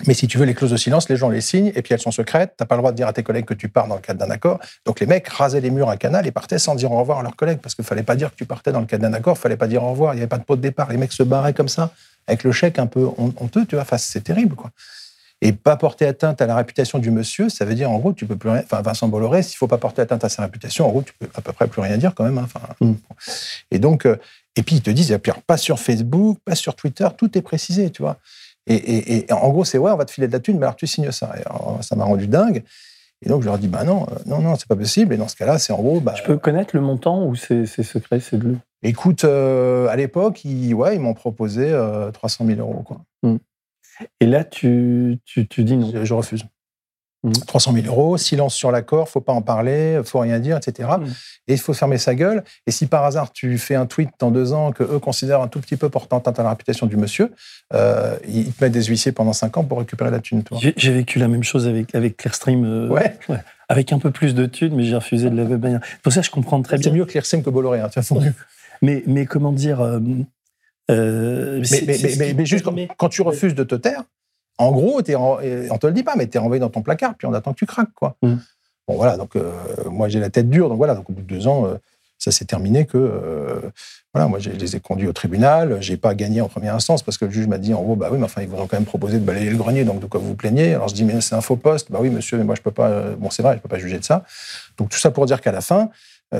Mais 0.06 0.14
si 0.14 0.26
tu 0.26 0.38
veux 0.38 0.44
les 0.46 0.54
clauses 0.54 0.70
de 0.70 0.76
silence, 0.76 1.08
les 1.08 1.16
gens 1.16 1.28
les 1.28 1.40
signent 1.40 1.72
et 1.74 1.82
puis 1.82 1.92
elles 1.94 2.00
sont 2.00 2.10
secrètes. 2.10 2.54
T'as 2.56 2.64
pas 2.64 2.74
le 2.76 2.80
droit 2.80 2.90
de 2.92 2.96
dire 2.96 3.06
à 3.08 3.12
tes 3.12 3.22
collègues 3.22 3.44
que 3.44 3.54
tu 3.54 3.68
pars 3.68 3.86
dans 3.86 3.96
le 3.96 4.00
cadre 4.00 4.18
d'un 4.20 4.30
accord. 4.30 4.58
Donc 4.86 5.00
les 5.00 5.06
mecs 5.06 5.28
rasaient 5.28 5.60
les 5.60 5.70
murs 5.70 5.88
à 5.90 5.96
Canal 5.96 6.26
et 6.26 6.30
partaient 6.30 6.58
sans 6.58 6.74
dire 6.74 6.90
au 6.92 6.98
revoir 6.98 7.18
à 7.18 7.22
leurs 7.22 7.36
collègues 7.36 7.58
parce 7.58 7.74
qu'il 7.74 7.84
fallait 7.84 8.02
pas 8.02 8.16
dire 8.16 8.30
que 8.30 8.36
tu 8.36 8.46
partais 8.46 8.72
dans 8.72 8.80
le 8.80 8.86
cadre 8.86 9.02
d'un 9.02 9.12
accord. 9.12 9.36
Fallait 9.38 9.56
pas 9.56 9.66
dire 9.68 9.82
au 9.84 9.90
revoir. 9.90 10.14
Il 10.14 10.18
y 10.18 10.20
avait 10.20 10.26
pas 10.28 10.38
de 10.38 10.44
pot 10.44 10.56
de 10.56 10.62
départ. 10.62 10.90
Les 10.90 10.96
mecs 10.96 11.12
se 11.12 11.22
barraient 11.22 11.54
comme 11.54 11.68
ça 11.68 11.90
avec 12.26 12.44
le 12.44 12.52
chèque 12.52 12.78
un 12.78 12.86
peu 12.86 13.04
hon- 13.18 13.34
honteux. 13.38 13.66
Tu 13.66 13.74
vois, 13.74 13.82
Enfin, 13.82 13.98
c'est 13.98 14.22
terrible 14.22 14.54
quoi. 14.56 14.70
Et 15.42 15.52
pas 15.52 15.76
porter 15.76 16.06
atteinte 16.06 16.42
à 16.42 16.46
la 16.46 16.54
réputation 16.54 16.98
du 16.98 17.10
monsieur, 17.10 17.48
ça 17.48 17.64
veut 17.64 17.74
dire 17.74 17.90
en 17.90 17.98
gros, 17.98 18.12
tu 18.12 18.26
peux 18.26 18.36
plus 18.36 18.50
rien. 18.50 18.60
Enfin, 18.62 18.82
Vincent 18.82 19.08
Bolloré, 19.08 19.42
s'il 19.42 19.56
faut 19.56 19.66
pas 19.68 19.78
porter 19.78 20.02
atteinte 20.02 20.22
à 20.22 20.28
sa 20.28 20.42
réputation, 20.42 20.86
en 20.86 20.90
gros, 20.90 21.02
tu 21.02 21.14
peux 21.18 21.28
à 21.34 21.40
peu 21.40 21.52
près 21.52 21.66
plus 21.66 21.80
rien 21.80 21.96
dire 21.96 22.12
quand 22.14 22.24
même. 22.24 22.36
hein. 22.38 22.44
Enfin, 22.44 22.60
Mm. 22.80 22.92
Et 23.70 23.78
donc, 23.78 24.04
euh, 24.06 24.16
et 24.56 24.62
puis 24.62 24.76
ils 24.76 24.82
te 24.82 24.90
disent, 24.90 25.18
pas 25.46 25.56
sur 25.56 25.78
Facebook, 25.78 26.38
pas 26.44 26.54
sur 26.54 26.74
Twitter, 26.74 27.06
tout 27.16 27.38
est 27.38 27.42
précisé, 27.42 27.90
tu 27.90 28.02
vois. 28.02 28.18
Et, 28.70 28.74
et- 28.74 29.26
et 29.28 29.32
en 29.32 29.50
gros, 29.50 29.64
c'est 29.64 29.78
ouais, 29.78 29.90
on 29.90 29.96
va 29.96 30.04
te 30.04 30.10
filer 30.12 30.28
de 30.28 30.32
la 30.32 30.40
thune, 30.40 30.56
mais 30.58 30.64
alors 30.64 30.76
tu 30.76 30.86
signes 30.86 31.10
ça. 31.10 31.32
Et 31.36 31.40
alors, 31.46 31.78
ça 31.82 31.96
m'a 31.96 32.04
rendu 32.04 32.26
dingue. 32.28 32.62
Et 33.22 33.28
donc, 33.28 33.42
je 33.42 33.46
leur 33.48 33.58
dis, 33.58 33.68
bah 33.68 33.84
non, 33.84 34.06
euh, 34.10 34.14
non, 34.26 34.38
non, 34.40 34.56
c'est 34.56 34.66
pas 34.68 34.76
possible. 34.76 35.12
Et 35.12 35.16
dans 35.18 35.28
ce 35.28 35.36
cas-là, 35.36 35.58
c'est 35.58 35.72
en 35.74 35.78
gros, 35.78 36.00
bah, 36.00 36.14
Je 36.16 36.22
peux 36.22 36.38
connaître 36.38 36.74
le 36.74 36.80
montant 36.80 37.26
ou 37.26 37.34
c'est 37.34 37.66
secret, 37.66 38.20
c'est 38.20 38.38
de 38.38 38.56
écoute, 38.82 39.24
euh, 39.24 39.88
à 39.88 39.96
l'époque, 39.96 40.42
ils, 40.44 40.72
ouais, 40.72 40.94
ils 40.96 41.00
m'ont 41.00 41.12
proposé 41.14 41.70
euh, 41.70 42.10
300 42.12 42.46
000 42.46 42.60
euros, 42.60 42.82
quoi. 42.82 43.02
Et 44.20 44.26
là, 44.26 44.44
tu, 44.44 45.18
tu, 45.26 45.46
tu 45.46 45.64
dis 45.64 45.76
non. 45.76 45.90
Je, 45.92 46.04
je 46.04 46.14
refuse. 46.14 46.44
Mhm. 47.22 47.32
300 47.46 47.72
000 47.74 47.86
euros, 47.86 48.16
silence 48.16 48.54
sur 48.54 48.70
l'accord, 48.72 49.08
faut 49.10 49.20
pas 49.20 49.32
en 49.34 49.42
parler, 49.42 50.00
faut 50.04 50.20
rien 50.20 50.38
dire, 50.38 50.56
etc. 50.56 50.88
Mhm. 51.00 51.06
Et 51.48 51.52
il 51.54 51.58
faut 51.58 51.74
fermer 51.74 51.98
sa 51.98 52.14
gueule. 52.14 52.42
Et 52.66 52.70
si 52.70 52.86
par 52.86 53.04
hasard 53.04 53.30
tu 53.32 53.58
fais 53.58 53.74
un 53.74 53.84
tweet 53.86 54.08
dans 54.18 54.30
deux 54.30 54.52
ans 54.54 54.72
que 54.72 54.82
eux 54.84 54.98
considèrent 54.98 55.42
un 55.42 55.48
tout 55.48 55.60
petit 55.60 55.76
peu 55.76 55.88
portant 55.90 56.18
atteinte 56.18 56.38
à 56.38 56.42
la 56.42 56.50
réputation 56.50 56.86
du 56.86 56.96
monsieur, 56.96 57.32
euh, 57.74 58.16
ils 58.26 58.52
te 58.52 58.64
mettent 58.64 58.72
des 58.72 58.84
huissiers 58.84 59.12
pendant 59.12 59.32
cinq 59.34 59.56
ans 59.58 59.64
pour 59.64 59.78
récupérer 59.80 60.10
la 60.10 60.20
thune. 60.20 60.42
J'ai 60.76 60.92
vécu 60.92 61.18
la 61.18 61.28
même 61.28 61.42
chose 61.44 61.66
avec, 61.68 61.94
avec 61.94 62.16
Clearstream. 62.16 62.64
euh, 62.64 62.88
Ouais. 62.88 63.16
Avec 63.68 63.92
un 63.92 63.98
peu 63.98 64.10
plus 64.10 64.34
de 64.34 64.46
thunes, 64.46 64.74
mais 64.74 64.82
j'ai 64.84 64.96
refusé 64.96 65.30
de 65.30 65.36
la 65.36 65.44
web 65.44 65.62
manière. 65.62 65.80
Pour 66.02 66.12
ça, 66.12 66.22
je 66.22 66.30
comprends 66.30 66.60
très 66.62 66.76
C'est 66.78 66.84
bien. 66.90 66.92
mieux 67.00 67.04
Clearstream 67.04 67.42
que 67.42 67.50
Bolloré. 67.50 67.78
Hein, 67.78 67.82
de 67.82 67.86
toute 67.88 67.94
façon. 67.94 68.20
Mais, 68.82 69.02
mais 69.06 69.26
comment 69.26 69.52
dire 69.52 69.80
euh, 69.80 70.00
mais, 71.58 71.64
c'est- 71.64 71.86
mais, 71.86 71.94
c'est 71.94 72.16
mais, 72.18 72.34
mais- 72.34 72.46
juste 72.46 72.64
quand, 72.64 72.74
quand 72.96 73.08
tu 73.08 73.22
refuses 73.22 73.54
de 73.54 73.62
te 73.64 73.74
taire, 73.74 74.02
en 74.58 74.72
gros, 74.72 75.00
t'es 75.02 75.14
en- 75.14 75.38
on 75.70 75.78
te 75.78 75.86
le 75.86 75.92
dit 75.92 76.02
pas, 76.02 76.14
mais 76.16 76.26
tu 76.26 76.36
es 76.36 76.40
renvoyé 76.40 76.60
dans 76.60 76.68
ton 76.70 76.82
placard, 76.82 77.14
puis 77.16 77.26
on 77.26 77.32
attend 77.32 77.52
que 77.52 77.58
tu 77.58 77.66
craques. 77.66 77.92
Quoi. 77.94 78.16
Mm. 78.22 78.34
Bon, 78.88 78.96
voilà, 78.96 79.16
donc 79.16 79.36
euh, 79.36 79.50
moi 79.90 80.08
j'ai 80.08 80.20
la 80.20 80.30
tête 80.30 80.48
dure, 80.50 80.68
donc 80.68 80.78
voilà, 80.78 80.94
donc 80.94 81.08
au 81.08 81.12
bout 81.12 81.22
de 81.22 81.26
deux 81.26 81.46
ans, 81.46 81.66
euh, 81.66 81.74
ça 82.18 82.30
s'est 82.30 82.44
terminé 82.44 82.84
que. 82.86 82.98
euh, 82.98 83.60
voilà, 84.12 84.26
moi 84.26 84.40
je 84.40 84.50
les 84.50 84.74
ai 84.74 84.80
conduits 84.80 85.06
au 85.06 85.12
tribunal, 85.12 85.78
j'ai 85.80 85.96
pas 85.96 86.14
gagné 86.16 86.40
en 86.40 86.48
première 86.48 86.74
instance 86.74 87.02
parce 87.04 87.16
que 87.16 87.26
le 87.26 87.30
juge 87.30 87.46
m'a 87.46 87.58
dit 87.58 87.72
en 87.72 87.80
gros, 87.82 87.94
bah 87.94 88.08
oui, 88.10 88.18
mais 88.18 88.24
enfin, 88.24 88.42
ils 88.42 88.48
vous 88.48 88.56
ont 88.56 88.66
quand 88.66 88.76
même 88.76 88.84
proposé 88.84 89.20
de 89.20 89.24
balayer 89.24 89.50
le 89.50 89.56
grenier, 89.56 89.84
donc 89.84 90.00
de 90.00 90.06
quoi 90.06 90.18
vous 90.20 90.26
vous 90.28 90.34
plaignez 90.34 90.74
Alors 90.74 90.88
je 90.88 90.94
dis, 90.94 91.04
mais 91.04 91.20
c'est 91.20 91.36
un 91.36 91.40
faux 91.40 91.54
poste, 91.54 91.92
bah 91.92 91.98
oui, 92.02 92.10
monsieur, 92.10 92.36
mais 92.36 92.42
moi 92.44 92.56
je 92.56 92.60
peux 92.62 92.72
pas, 92.72 93.10
bon, 93.16 93.30
c'est 93.30 93.42
vrai, 93.42 93.54
je 93.56 93.60
peux 93.60 93.68
pas 93.68 93.78
juger 93.78 93.98
de 94.00 94.04
ça. 94.04 94.24
Donc 94.78 94.88
tout 94.88 94.98
ça 94.98 95.12
pour 95.12 95.26
dire 95.26 95.40
qu'à 95.40 95.52
la 95.52 95.60
fin, 95.60 95.90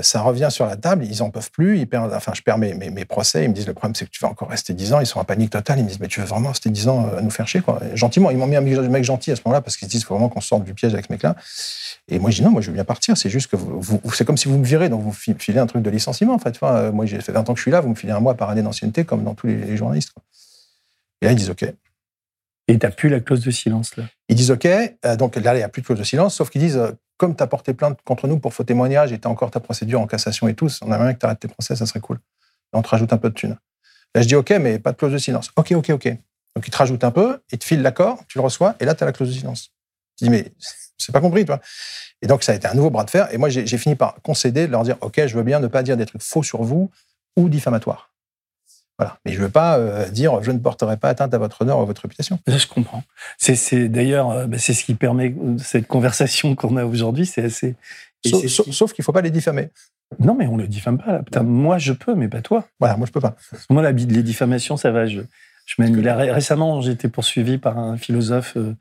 ça 0.01 0.21
revient 0.21 0.47
sur 0.49 0.65
la 0.65 0.77
table, 0.77 1.03
ils 1.05 1.21
en 1.21 1.29
peuvent 1.29 1.51
plus, 1.51 1.77
ils 1.79 1.85
perdent, 1.87 2.13
enfin, 2.13 2.31
je 2.33 2.41
perds 2.41 2.57
mes, 2.57 2.73
mes, 2.73 2.89
mes 2.89 3.03
procès, 3.03 3.43
ils 3.43 3.49
me 3.49 3.53
disent 3.53 3.67
le 3.67 3.73
problème 3.73 3.93
c'est 3.93 4.05
que 4.05 4.09
tu 4.09 4.21
vas 4.21 4.29
encore 4.29 4.47
rester 4.49 4.73
10 4.73 4.93
ans, 4.93 5.01
ils 5.01 5.05
sont 5.05 5.19
en 5.19 5.25
panique 5.25 5.49
totale, 5.49 5.79
ils 5.79 5.83
me 5.83 5.89
disent 5.89 5.99
mais 5.99 6.07
tu 6.07 6.21
veux 6.21 6.25
vraiment 6.25 6.47
rester 6.49 6.69
10 6.69 6.87
ans 6.87 7.07
euh, 7.13 7.17
à 7.17 7.21
nous 7.21 7.29
faire 7.29 7.47
chier 7.47 7.59
quoi. 7.61 7.81
Et 7.91 7.97
gentiment, 7.97 8.31
ils 8.31 8.37
m'ont 8.37 8.47
mis 8.47 8.55
un 8.55 8.61
mec 8.61 9.03
gentil 9.03 9.31
à 9.31 9.35
ce 9.35 9.41
moment-là 9.45 9.61
parce 9.61 9.75
qu'ils 9.75 9.87
se 9.87 9.91
disent 9.91 10.01
qu'il 10.01 10.07
faut 10.07 10.13
vraiment 10.15 10.29
qu'on 10.29 10.39
sorte 10.41 10.63
du 10.63 10.73
piège 10.73 10.93
avec 10.93 11.07
ce 11.07 11.11
mec-là. 11.11 11.35
Et 12.07 12.19
moi 12.19 12.31
je 12.31 12.37
dis 12.37 12.41
non, 12.43 12.51
moi 12.51 12.61
je 12.61 12.67
veux 12.67 12.73
bien 12.73 12.85
partir, 12.85 13.17
c'est 13.17 13.29
juste 13.29 13.51
que 13.51 13.55
vous, 13.57 13.81
vous- 13.81 14.01
c'est 14.13 14.23
comme 14.23 14.37
si 14.37 14.47
vous 14.47 14.57
me 14.57 14.65
virez, 14.65 14.87
donc 14.87 15.01
vous 15.01 15.11
fi- 15.11 15.35
filez 15.37 15.59
un 15.59 15.67
truc 15.67 15.81
de 15.83 15.89
licenciement 15.89 16.35
en 16.35 16.39
fait. 16.39 16.57
Euh, 16.63 16.91
moi 16.93 17.05
j'ai 17.05 17.19
fait 17.19 17.31
20 17.33 17.49
ans 17.49 17.53
que 17.53 17.59
je 17.59 17.63
suis 17.63 17.71
là, 17.71 17.81
vous 17.81 17.89
me 17.89 17.95
filez 17.95 18.13
un 18.13 18.19
mois 18.21 18.35
par 18.35 18.49
année 18.49 18.61
d'ancienneté 18.61 19.03
comme 19.03 19.23
dans 19.23 19.33
tous 19.33 19.47
les, 19.47 19.55
les 19.57 19.75
journalistes. 19.77 20.11
quoi. 20.13 20.23
Et 21.21 21.25
là 21.25 21.31
ils 21.33 21.37
disent 21.37 21.49
ok. 21.49 21.65
Et 22.67 22.79
t'as 22.79 22.91
plus 22.91 23.09
la 23.09 23.19
clause 23.19 23.43
de 23.43 23.51
silence 23.51 23.97
là? 23.97 24.03
Ils 24.29 24.35
disent 24.35 24.51
OK, 24.51 24.65
euh, 24.65 25.15
donc 25.17 25.35
là, 25.35 25.53
il 25.55 25.57
n'y 25.57 25.63
a 25.63 25.67
plus 25.67 25.81
de 25.81 25.87
clause 25.87 25.99
de 25.99 26.03
silence, 26.05 26.35
sauf 26.35 26.49
qu'ils 26.49 26.61
disent, 26.61 26.77
euh, 26.77 26.91
comme 27.21 27.35
tu 27.35 27.43
as 27.43 27.47
porté 27.47 27.75
plainte 27.75 27.99
contre 28.03 28.27
nous 28.27 28.39
pour 28.39 28.51
faux 28.51 28.63
témoignage 28.63 29.11
et 29.11 29.19
tu 29.19 29.27
as 29.27 29.31
encore 29.31 29.51
ta 29.51 29.59
procédure 29.59 30.01
en 30.01 30.07
cassation 30.07 30.47
et 30.47 30.55
tout, 30.55 30.69
on 30.81 30.87
aimerait 30.87 31.03
bien 31.03 31.13
que 31.13 31.19
tu 31.19 31.25
arrêtes 31.27 31.39
tes 31.39 31.47
procès, 31.47 31.75
ça 31.75 31.85
serait 31.85 31.99
cool. 31.99 32.17
On 32.73 32.81
te 32.81 32.87
rajoute 32.87 33.13
un 33.13 33.17
peu 33.19 33.29
de 33.29 33.35
thunes. 33.35 33.59
Là, 34.15 34.23
je 34.23 34.27
dis 34.27 34.33
OK, 34.33 34.49
mais 34.49 34.79
pas 34.79 34.91
de 34.91 34.97
clause 34.97 35.13
de 35.13 35.19
silence. 35.19 35.51
OK, 35.55 35.71
OK, 35.73 35.91
OK. 35.91 36.07
Donc, 36.55 36.67
ils 36.67 36.71
te 36.71 36.77
rajoutent 36.77 37.03
un 37.03 37.11
peu, 37.11 37.39
ils 37.51 37.59
te 37.59 37.63
filent 37.63 37.83
l'accord, 37.83 38.25
tu 38.27 38.39
le 38.39 38.43
reçois, 38.43 38.73
et 38.79 38.85
là, 38.85 38.95
tu 38.95 39.03
as 39.03 39.05
la 39.05 39.11
clause 39.11 39.29
de 39.29 39.35
silence. 39.35 39.69
Je 40.19 40.25
dis, 40.25 40.31
mais 40.31 40.51
c'est 40.97 41.11
pas 41.11 41.21
compris, 41.21 41.45
toi. 41.45 41.59
Et 42.23 42.27
donc, 42.27 42.41
ça 42.41 42.53
a 42.53 42.55
été 42.55 42.67
un 42.67 42.73
nouveau 42.73 42.89
bras 42.89 43.03
de 43.03 43.11
fer, 43.11 43.31
et 43.31 43.37
moi, 43.37 43.49
j'ai 43.49 43.77
fini 43.77 43.93
par 43.93 44.15
concéder, 44.23 44.65
de 44.65 44.71
leur 44.71 44.81
dire 44.81 44.97
OK, 45.01 45.21
je 45.23 45.37
veux 45.37 45.43
bien 45.43 45.59
ne 45.59 45.67
pas 45.67 45.83
dire 45.83 45.97
des 45.97 46.07
trucs 46.07 46.23
faux 46.23 46.41
sur 46.41 46.63
vous 46.63 46.89
ou 47.37 47.49
diffamatoires. 47.49 48.10
Voilà. 49.01 49.17
Mais 49.25 49.31
je 49.33 49.39
ne 49.39 49.45
veux 49.45 49.49
pas 49.49 49.79
euh, 49.79 50.07
dire 50.09 50.43
je 50.43 50.51
ne 50.51 50.59
porterai 50.59 50.95
pas 50.97 51.09
atteinte 51.09 51.33
à 51.33 51.39
votre 51.39 51.63
honneur 51.63 51.79
ou 51.79 51.81
à 51.81 51.85
votre 51.85 52.03
réputation. 52.03 52.37
Je 52.47 52.67
comprends. 52.67 53.03
C'est, 53.39 53.89
d'ailleurs, 53.89 54.29
euh, 54.29 54.45
bah, 54.45 54.57
c'est 54.59 54.73
ce 54.75 54.83
qui 54.85 54.93
permet 54.93 55.29
euh, 55.43 55.57
cette 55.57 55.87
conversation 55.87 56.53
qu'on 56.55 56.77
a 56.77 56.85
aujourd'hui. 56.85 57.25
C'est 57.25 57.43
assez. 57.43 57.75
Sauf, 58.23 58.41
c'est 58.41 58.47
ce 58.47 58.55
sauf- 58.57 58.65
qui- 58.67 58.73
sauf 58.73 58.93
qu'il 58.93 59.01
ne 59.01 59.05
faut 59.05 59.11
pas 59.11 59.21
les 59.21 59.31
diffamer. 59.31 59.69
Non, 60.19 60.35
mais 60.35 60.45
on 60.45 60.55
le 60.55 60.67
diffame 60.67 60.99
pas. 60.99 61.13
Là. 61.13 61.23
Putain, 61.23 61.41
moi, 61.41 61.79
je 61.79 61.93
peux, 61.93 62.13
mais 62.13 62.27
pas 62.27 62.41
toi. 62.41 62.67
Voilà, 62.79 62.95
moi, 62.97 63.07
je 63.07 63.11
peux 63.11 63.21
pas. 63.21 63.35
Moi, 63.71 63.81
la, 63.81 63.91
les 63.91 64.21
diffamations, 64.23 64.77
ça 64.77 64.91
va. 64.91 65.07
Je, 65.07 65.21
je 65.65 65.75
manie. 65.79 65.99
Là, 66.03 66.15
ré- 66.15 66.31
récemment, 66.31 66.79
j'ai 66.81 66.91
été 66.91 67.07
poursuivi 67.07 67.57
par 67.57 67.79
un 67.79 67.97
philosophe 67.97 68.55
euh, 68.57 68.75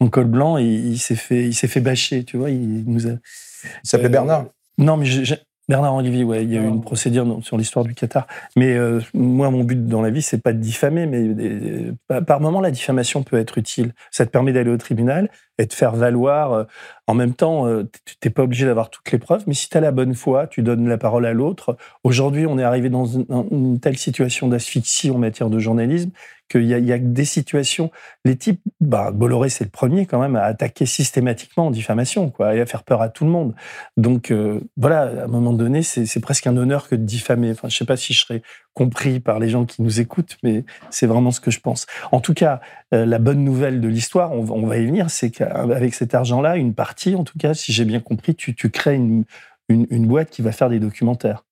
en 0.00 0.08
col 0.08 0.26
blanc 0.26 0.58
et 0.58 0.64
il 0.64 0.98
s'est 0.98 1.16
fait, 1.16 1.46
il 1.46 1.54
s'est 1.54 1.68
fait 1.68 1.80
bâcher. 1.80 2.24
Tu 2.24 2.36
vois, 2.36 2.50
il 2.50 2.84
nous 2.86 3.06
a. 3.06 3.12
Il 3.12 3.88
s'appelait 3.88 4.08
Euh, 4.08 4.10
Bernard. 4.10 4.46
Non, 4.76 4.98
mais 4.98 5.06
je- 5.06 5.34
Bernard 5.72 5.94
Olivier, 5.94 6.22
ouais, 6.22 6.44
il 6.44 6.52
y 6.52 6.58
a 6.58 6.60
eu 6.60 6.66
Oh. 6.66 6.74
une 6.74 6.82
procédure 6.82 7.24
dans- 7.24 7.40
sur 7.40 7.56
l'histoire 7.56 7.82
du 7.86 7.94
Qatar. 7.94 8.26
Mais 8.56 8.74
euh, 8.76 9.00
moi, 9.14 9.48
mon 9.50 9.64
but 9.64 9.86
dans 9.86 10.02
la 10.02 10.10
vie, 10.10 10.20
c'est 10.20 10.42
pas 10.42 10.52
de 10.52 10.58
diffamer, 10.58 11.06
mais 11.06 11.16
euh, 11.22 11.92
par- 12.08 12.22
par 12.26 12.40
moment, 12.40 12.60
la 12.60 12.70
diffamation 12.70 13.22
peut 13.22 13.38
être 13.38 13.56
utile. 13.56 13.92
Ça 14.10 14.26
te 14.26 14.30
permet 14.30 14.52
d'aller 14.52 14.68
au 14.70 14.76
tribunal 14.76 15.30
et 15.58 15.66
de 15.66 15.72
faire 15.72 15.94
valoir. 15.94 16.52
euh, 16.52 16.64
en 17.06 17.14
même 17.14 17.34
temps, 17.34 17.66
euh, 17.66 17.84
tu 18.04 18.14
n'es 18.24 18.30
pas 18.30 18.42
obligé 18.44 18.64
d'avoir 18.64 18.88
toutes 18.88 19.10
les 19.10 19.18
preuves, 19.18 19.44
mais 19.46 19.54
si 19.54 19.68
tu 19.68 19.76
as 19.76 19.80
la 19.80 19.90
bonne 19.90 20.14
foi, 20.14 20.46
tu 20.46 20.62
donnes 20.62 20.88
la 20.88 20.98
parole 20.98 21.26
à 21.26 21.32
l'autre. 21.32 21.76
Aujourd'hui, 22.04 22.46
on 22.46 22.58
est 22.58 22.62
arrivé 22.62 22.88
dans 22.90 23.06
une, 23.06 23.78
telle 23.80 23.98
situation 23.98 24.48
d'asphyxie 24.48 25.10
en 25.10 25.18
matière 25.18 25.50
de 25.50 25.58
journalisme 25.58 26.10
qu'il 26.48 26.62
y, 26.64 26.68
y 26.68 26.92
a 26.92 26.98
des 26.98 27.24
situations. 27.24 27.90
Les 28.24 28.36
types, 28.36 28.60
bah, 28.80 29.10
Bolloré, 29.10 29.48
c'est 29.48 29.64
le 29.64 29.70
premier 29.70 30.06
quand 30.06 30.20
même 30.20 30.36
à 30.36 30.42
attaquer 30.42 30.86
systématiquement 30.86 31.66
en 31.66 31.70
diffamation, 31.70 32.30
quoi, 32.30 32.54
et 32.54 32.60
à 32.60 32.66
faire 32.66 32.84
peur 32.84 33.02
à 33.02 33.08
tout 33.08 33.24
le 33.24 33.30
monde. 33.30 33.54
Donc 33.96 34.30
euh, 34.30 34.60
voilà, 34.76 35.02
à 35.02 35.24
un 35.24 35.28
moment 35.28 35.52
donné, 35.52 35.82
c'est 35.82 36.20
presque 36.20 36.46
un 36.46 36.56
honneur 36.56 36.88
que 36.88 36.94
de 36.94 37.04
diffamer. 37.04 37.50
Enfin, 37.50 37.68
je 37.68 37.76
sais 37.76 37.84
pas 37.86 37.96
si 37.96 38.12
je 38.12 38.20
serais 38.20 38.42
compris 38.74 39.20
par 39.20 39.38
les 39.38 39.48
gens 39.48 39.64
qui 39.64 39.82
nous 39.82 40.00
écoutent, 40.00 40.38
mais 40.42 40.64
c'est 40.90 41.06
vraiment 41.06 41.30
ce 41.30 41.40
que 41.40 41.50
je 41.50 41.60
pense. 41.60 41.86
En 42.10 42.20
tout 42.20 42.32
cas, 42.34 42.60
la 42.90 43.18
bonne 43.18 43.44
nouvelle 43.44 43.80
de 43.80 43.88
l'histoire, 43.88 44.32
on, 44.32 44.66
va- 44.66 44.78
y 44.78 44.86
venir, 44.86 45.10
c'est 45.10 45.30
qu'avec 45.44 45.94
cet 45.94 46.14
argent-là, 46.14 46.56
une 46.56 46.74
partie, 46.74 47.14
en 47.14 47.24
tout 47.24 47.38
cas, 47.38 47.54
si 47.54 47.72
j'ai 47.72 47.84
bien 47.84 48.00
compris, 48.00 48.34
tu, 48.34 48.54
crées 48.70 48.94
une, 48.94 49.24
une, 49.68 50.06
boîte 50.06 50.30
qui 50.30 50.42
va 50.42 50.52
faire 50.52 50.68
des 50.68 50.78
documentaires. 50.78 51.44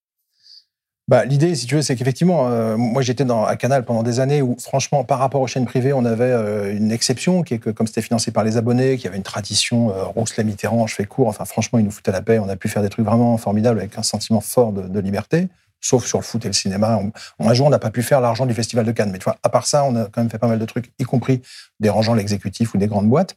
Bah, 1.08 1.24
L'idée, 1.24 1.54
si 1.56 1.66
tu 1.66 1.74
veux, 1.74 1.82
c'est 1.82 1.96
qu'effectivement, 1.96 2.48
euh, 2.48 2.76
moi 2.76 3.02
j'étais 3.02 3.24
à 3.28 3.56
Canal 3.56 3.84
pendant 3.84 4.04
des 4.04 4.20
années 4.20 4.42
où, 4.42 4.56
franchement, 4.60 5.02
par 5.02 5.18
rapport 5.18 5.40
aux 5.40 5.48
chaînes 5.48 5.66
privées, 5.66 5.92
on 5.92 6.04
avait 6.04 6.24
euh, 6.24 6.76
une 6.76 6.92
exception 6.92 7.42
qui 7.42 7.54
est 7.54 7.58
que, 7.58 7.70
comme 7.70 7.88
c'était 7.88 8.02
financé 8.02 8.30
par 8.30 8.44
les 8.44 8.56
abonnés, 8.56 8.96
qu'il 8.96 9.06
y 9.06 9.08
avait 9.08 9.16
une 9.16 9.24
tradition, 9.24 9.90
euh, 9.90 10.04
Rousselet 10.04 10.44
Mitterrand, 10.44 10.86
je 10.86 10.94
fais 10.94 11.06
court, 11.06 11.26
enfin, 11.26 11.44
franchement, 11.44 11.80
ils 11.80 11.84
nous 11.84 11.90
foutaient 11.90 12.12
la 12.12 12.22
paix. 12.22 12.38
On 12.38 12.48
a 12.48 12.56
pu 12.56 12.68
faire 12.68 12.82
des 12.82 12.90
trucs 12.90 13.04
vraiment 13.04 13.36
formidables 13.38 13.80
avec 13.80 13.98
un 13.98 14.04
sentiment 14.04 14.40
fort 14.40 14.72
de 14.72 15.00
liberté, 15.00 15.48
sauf 15.80 16.06
sur 16.06 16.18
le 16.18 16.24
foot 16.24 16.44
et 16.44 16.48
le 16.48 16.54
cinéma. 16.54 17.00
Un 17.38 17.54
jour, 17.54 17.66
on 17.66 17.70
n'a 17.70 17.78
pas 17.78 17.90
pu 17.90 18.02
faire 18.02 18.20
l'argent 18.20 18.46
du 18.46 18.54
Festival 18.54 18.84
de 18.84 18.92
Cannes. 18.92 19.10
Mais 19.10 19.18
tu 19.18 19.24
vois, 19.24 19.36
à 19.42 19.48
part 19.48 19.66
ça, 19.66 19.84
on 19.84 19.96
a 19.96 20.04
quand 20.04 20.20
même 20.20 20.30
fait 20.30 20.38
pas 20.38 20.48
mal 20.48 20.58
de 20.58 20.64
trucs, 20.64 20.92
y 20.98 21.04
compris 21.04 21.42
dérangeant 21.80 22.14
l'exécutif 22.14 22.74
ou 22.74 22.78
des 22.78 22.86
grandes 22.86 23.08
boîtes. 23.08 23.36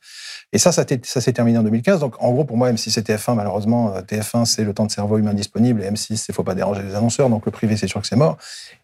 Et 0.52 0.58
ça, 0.58 0.72
ça 0.72 0.86
s'est 0.86 1.34
terminé 1.34 1.58
en 1.58 1.64
2015. 1.64 2.00
Donc, 2.00 2.22
en 2.22 2.32
gros, 2.32 2.44
pour 2.44 2.58
moi, 2.58 2.72
M6 2.72 3.00
et 3.00 3.02
TF1, 3.02 3.36
malheureusement, 3.36 3.96
euh, 3.96 4.02
TF1, 4.02 4.46
c'est 4.46 4.64
le 4.64 4.74
temps 4.74 4.86
de 4.86 4.92
cerveau 4.92 5.18
humain 5.18 5.34
disponible, 5.34 5.82
et 5.84 5.90
M6, 5.90 6.18
c'est 6.18 6.34
faut 6.34 6.44
pas 6.44 6.56
déranger 6.56 6.84
les 6.84 6.96
annonceurs. 6.96 7.30
Donc, 7.30 7.46
le 7.46 7.52
privé, 7.52 7.78
c'est 7.78 7.88
sûr 7.88 8.02
que 8.02 8.08
c'est 8.08 8.16
mort. 8.16 8.38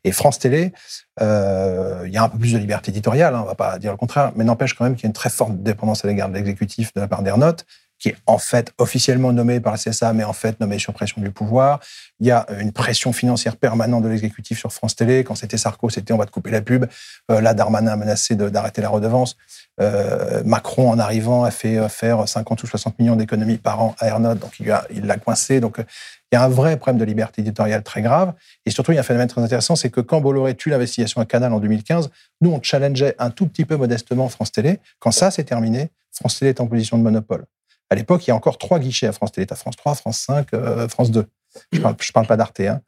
Et 0.04 0.12
France 0.12 0.40
Télé, 0.40 0.74
euh, 1.22 2.04
il 2.06 2.14
y 2.14 2.18
a 2.18 2.24
un 2.24 2.30
peu 2.30 2.38
plus 2.38 2.54
de 2.54 2.58
liberté 2.58 2.92
éditoriale, 2.92 3.36
hein, 3.36 3.42
on 3.44 3.48
va 3.48 3.56
pas 3.56 3.78
dire 3.78 3.92
le 3.92 3.98
contraire, 3.98 4.32
mais 4.36 4.44
n'empêche 4.44 4.74
quand 4.74 4.86
même 4.86 4.96
qu'il 4.96 5.04
y 5.04 5.08
a 5.08 5.10
une 5.10 5.14
très 5.14 5.30
forte 5.30 5.62
dépendance 5.62 6.06
à 6.06 6.08
l'égard 6.08 6.30
de 6.30 6.34
l'exécutif 6.34 6.94
de 6.94 7.02
la 7.02 7.08
part 7.08 7.22
d'Ernotte, 7.22 7.66
qui 8.00 8.10
est 8.10 8.16
en 8.26 8.38
fait 8.38 8.72
officiellement 8.78 9.32
nommé 9.34 9.60
par 9.60 9.74
la 9.74 9.78
CSA, 9.78 10.14
mais 10.14 10.24
en 10.24 10.34
fait 10.34 10.60
nommé 10.60 10.80
sur 10.80 10.94
pression 10.94 11.22
du 11.22 11.32
pouvoir. 11.32 11.80
Il 12.20 12.28
y 12.28 12.32
a 12.32 12.46
une 12.60 12.72
pression 12.72 13.14
financière 13.14 13.58
permanente 13.58 14.04
de 14.04 14.10
l'exécutif 14.10 14.58
sur 14.58 14.72
France 14.72 14.96
Télé. 14.96 15.24
Quand 15.24 15.36
c'était 15.36 15.58
Sarko, 15.58 15.90
c'était 15.90 16.14
on 16.14 16.18
va 16.18 16.26
te 16.26 16.32
couper 16.32 16.52
la 16.52 16.62
pub. 16.62 16.86
Euh, 17.32 17.42
là, 17.42 17.54
Darmanin 17.54 17.92
a 17.92 17.96
menacé 17.96 18.36
d'arrêter 18.36 18.82
la 18.82 18.90
redevance. 18.90 19.36
Euh, 19.82 20.44
Macron, 20.46 20.90
en 20.90 21.00
arrivant, 21.00 21.44
a 21.44 21.52
fait 21.52 21.78
euh, 21.78 21.88
faire 21.88 22.28
50 22.28 22.64
ou 22.64 22.68
60 22.68 23.00
millions 23.00 23.16
d'économies 23.16 23.58
par 23.58 23.82
an 23.82 23.96
à 24.00 24.08
Ernotte, 24.08 24.40
donc 24.40 24.60
il 24.60 25.06
l'a 25.06 25.18
coincé. 25.18 25.60
Donc, 25.60 25.80
euh, 25.80 25.84
il 26.32 26.36
y 26.36 26.38
a 26.38 26.44
un 26.44 26.50
vrai 26.50 26.78
problème 26.78 27.00
de 27.00 27.06
liberté 27.06 27.42
éditoriale 27.42 27.82
très 27.82 28.02
grave. 28.02 28.34
Et 28.66 28.72
surtout, 28.72 28.92
il 28.92 28.96
y 28.96 28.98
a 28.98 29.02
un 29.02 29.04
phénomène 29.04 29.30
très 29.30 29.42
intéressant, 29.42 29.76
c'est 29.76 29.90
que 29.90 30.02
quand 30.02 30.22
Bolloré 30.22 30.56
tue 30.56 30.70
l'investigation 30.70 31.22
à 31.22 31.26
Canal 31.26 31.54
en 31.54 31.60
2015, 31.60 32.10
nous, 32.42 32.52
on 32.52 32.62
challengeait 32.62 33.16
un 33.20 33.30
tout 33.30 33.48
petit 33.48 33.66
peu 33.66 33.78
modestement 33.78 34.30
France 34.30 34.52
Télé. 34.52 34.80
Quand 35.00 35.12
ça 35.12 35.32
s'est 35.32 35.44
terminé, 35.44 35.90
France 36.12 36.40
Télé 36.40 36.50
est 36.50 36.62
en 36.62 36.68
position 36.68 36.98
de 36.98 37.04
monopole. 37.04 37.46
À 37.90 37.96
l'époque, 37.96 38.26
il 38.28 38.30
y 38.30 38.32
a 38.32 38.36
encore 38.36 38.58
trois 38.58 38.80
guichets 38.80 39.08
à 39.08 39.12
France 39.12 39.32
Télé. 39.32 39.48
T'as 39.48 39.56
France 39.56 39.76
3, 39.76 39.96
France 39.96 40.20
5, 40.20 40.54
euh, 40.54 40.88
France 40.88 41.12
2. 41.12 41.26
Je 41.72 41.80
parle, 41.82 41.96
je 42.00 42.12
parle 42.12 42.28
pas 42.28 42.38
d'Arte. 42.38 42.60
Hein. 42.60 42.82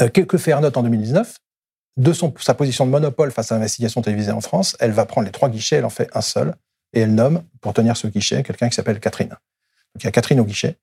Euh, 0.00 0.08
que, 0.08 0.20
que 0.20 0.38
fait 0.38 0.52
Ernotte 0.52 0.76
en 0.76 0.82
2019 0.82 1.36
De 1.96 2.12
son, 2.12 2.32
sa 2.38 2.54
position 2.54 2.86
de 2.86 2.90
monopole 2.90 3.32
face 3.32 3.50
à 3.50 3.56
l'investigation 3.56 4.00
télévisée 4.02 4.30
en 4.30 4.40
France, 4.40 4.76
elle 4.78 4.92
va 4.92 5.04
prendre 5.06 5.24
les 5.26 5.32
trois 5.32 5.48
guichets, 5.48 5.76
elle 5.76 5.84
en 5.84 5.90
fait 5.90 6.08
un 6.14 6.20
seul, 6.20 6.54
et 6.92 7.00
elle 7.00 7.14
nomme, 7.14 7.42
pour 7.60 7.72
tenir 7.74 7.96
ce 7.96 8.06
guichet, 8.06 8.42
quelqu'un 8.44 8.68
qui 8.68 8.76
s'appelle 8.76 9.00
Catherine. 9.00 9.30
Donc, 9.30 10.02
il 10.02 10.04
y 10.04 10.06
a 10.06 10.12
Catherine 10.12 10.38
au 10.40 10.44
guichet. 10.44 10.78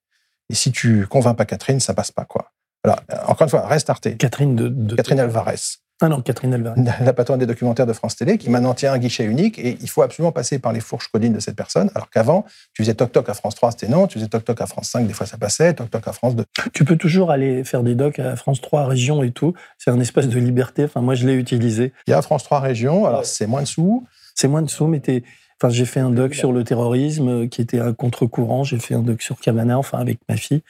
Et 0.50 0.56
si 0.56 0.72
tu 0.72 1.08
convaincs 1.08 1.38
pas 1.38 1.46
Catherine, 1.46 1.80
ça 1.80 1.94
passe 1.94 2.12
pas, 2.12 2.26
quoi. 2.26 2.52
Alors, 2.84 3.00
euh, 3.12 3.18
encore 3.28 3.46
une 3.46 3.50
fois, 3.50 3.66
reste 3.66 3.90
Arte. 3.90 4.16
Catherine 4.18 4.56
de. 4.56 4.68
de- 4.68 4.96
Catherine 4.96 5.20
Alvarez, 5.20 5.56
Ah 6.02 6.10
non, 6.10 6.22
Catherine 6.22 6.54
Alvarez. 6.54 6.82
la 7.02 7.14
patronne 7.14 7.40
des 7.40 7.46
documentaires 7.46 7.86
de 7.86 7.94
France 7.94 8.18
Télé, 8.18 8.38
qui 8.38 8.50
maintenant 8.50 8.74
tient 8.74 8.92
un 8.92 8.98
guichet 8.98 9.24
unique, 9.24 9.58
et 9.60 9.78
il 9.80 9.90
faut 9.90 10.02
absolument 10.02 10.34
passer 10.34 10.60
par 10.60 10.74
les 10.74 10.82
fourches 10.82 11.08
codines 11.08 11.32
de 11.34 11.40
cette 11.40 11.56
personne, 11.56 11.90
alors 11.96 12.10
qu'avant, 12.10 12.44
tu 12.74 12.84
faisais 12.84 12.94
toc-toc 12.96 13.30
à 13.30 13.34
France 13.34 13.56
3, 13.56 13.72
c'était 13.72 13.88
non, 13.88 14.06
tu 14.08 14.20
faisais 14.20 14.28
toc-toc 14.28 14.60
à 14.60 14.66
France 14.66 14.90
5, 14.90 15.08
des 15.08 15.14
fois 15.14 15.26
ça 15.26 15.38
passait, 15.38 15.74
toc-toc 15.74 16.06
à 16.08 16.12
France 16.12 16.36
2. 16.36 16.44
Tu 16.74 16.84
peux 16.84 16.98
toujours 16.98 17.32
aller 17.32 17.64
faire 17.64 17.82
des 17.82 17.96
docs 17.96 18.20
à 18.20 18.36
France 18.36 18.60
3 18.60 18.86
région 18.88 19.24
et 19.24 19.32
tout. 19.32 19.54
C'est 19.78 19.90
un 19.90 20.00
espace 20.02 20.28
de 20.28 20.38
liberté. 20.40 20.84
Enfin, 20.84 21.00
moi, 21.02 21.16
je 21.16 21.26
l'ai 21.28 21.34
utilisé. 21.36 21.94
Il 22.08 22.12
y 22.12 22.14
a 22.14 22.22
France 22.22 22.44
3 22.44 22.60
régions, 22.60 23.06
alors 23.06 23.26
c'est 23.26 23.48
moins 23.48 23.62
de 23.62 23.68
sous, 23.68 24.06
C'est 24.38 24.50
moins 24.50 24.62
de 24.62 24.70
sous, 24.70 24.88
mais 24.88 25.00
t'es- 25.00 25.24
Enfin, 25.62 25.72
j'ai 25.74 25.86
fait 25.86 26.02
un 26.02 26.10
doc 26.10 26.34
sur 26.36 26.52
le 26.52 26.64
terrorisme 26.66 27.28
euh, 27.30 27.48
qui 27.48 27.62
était 27.62 27.80
un 27.80 27.94
contre-courant. 27.94 28.64
J'ai 28.66 28.78
fait 28.78 28.94
un 28.94 29.02
doc 29.02 29.22
sur 29.22 29.40
Cavana, 29.40 29.78
enfin 29.78 30.00
avec 30.00 30.20
ma 30.28 30.36
fille. 30.36 30.62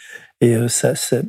Et 0.41 0.53
euh, 0.55 0.67
ça, 0.67 0.93
ça- 0.95 1.21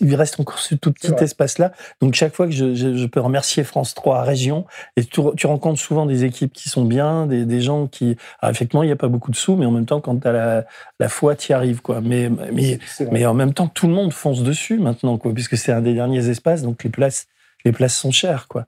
il 0.00 0.14
reste 0.16 0.40
encore 0.40 0.58
ce 0.58 0.74
tout 0.74 0.90
petit 0.92 1.12
espace-là. 1.22 1.72
Donc 2.00 2.14
chaque 2.14 2.34
fois 2.34 2.46
que 2.46 2.52
je, 2.52 2.74
je- 2.74 2.96
je 2.96 3.06
peux 3.06 3.20
remercier 3.20 3.62
France 3.64 3.94
3 3.94 4.22
région, 4.22 4.64
et 4.96 5.04
tu, 5.04 5.20
tu 5.36 5.46
rencontres 5.46 5.78
souvent 5.80 6.04
des 6.06 6.24
équipes 6.24 6.52
qui 6.52 6.68
sont 6.68 6.84
bien, 6.84 7.26
des, 7.26 7.44
des 7.44 7.60
gens 7.60 7.86
qui, 7.86 8.16
ah, 8.40 8.50
effectivement, 8.50 8.82
il 8.82 8.86
n'y 8.86 8.92
a 8.92 8.96
pas 8.96 9.08
beaucoup 9.08 9.30
de 9.30 9.36
sous, 9.36 9.54
mais 9.56 9.66
en 9.66 9.70
même 9.70 9.86
temps, 9.86 10.00
quand 10.00 10.16
tu 10.18 10.26
as 10.26 10.32
la, 10.32 10.64
la 10.98 11.08
foi, 11.08 11.36
tu 11.36 11.52
y 11.52 11.54
arrives, 11.54 11.82
quoi. 11.82 12.00
Mais, 12.00 12.28
mais, 12.52 12.78
mais 13.12 13.24
en 13.26 13.34
même 13.34 13.52
temps, 13.54 13.68
tout 13.68 13.86
le 13.86 13.92
monde 13.94 14.12
fonce 14.12 14.42
dessus 14.42 14.78
maintenant, 14.78 15.16
quoi, 15.18 15.32
puisque 15.32 15.56
c'est 15.56 15.70
un 15.72 15.80
des 15.82 15.94
derniers 15.94 16.28
espaces, 16.28 16.62
donc 16.62 16.82
les 16.82 16.90
places, 16.90 17.28
les 17.66 17.72
places 17.72 17.96
sont 17.96 18.12
chères, 18.12 18.46
quoi. 18.48 18.64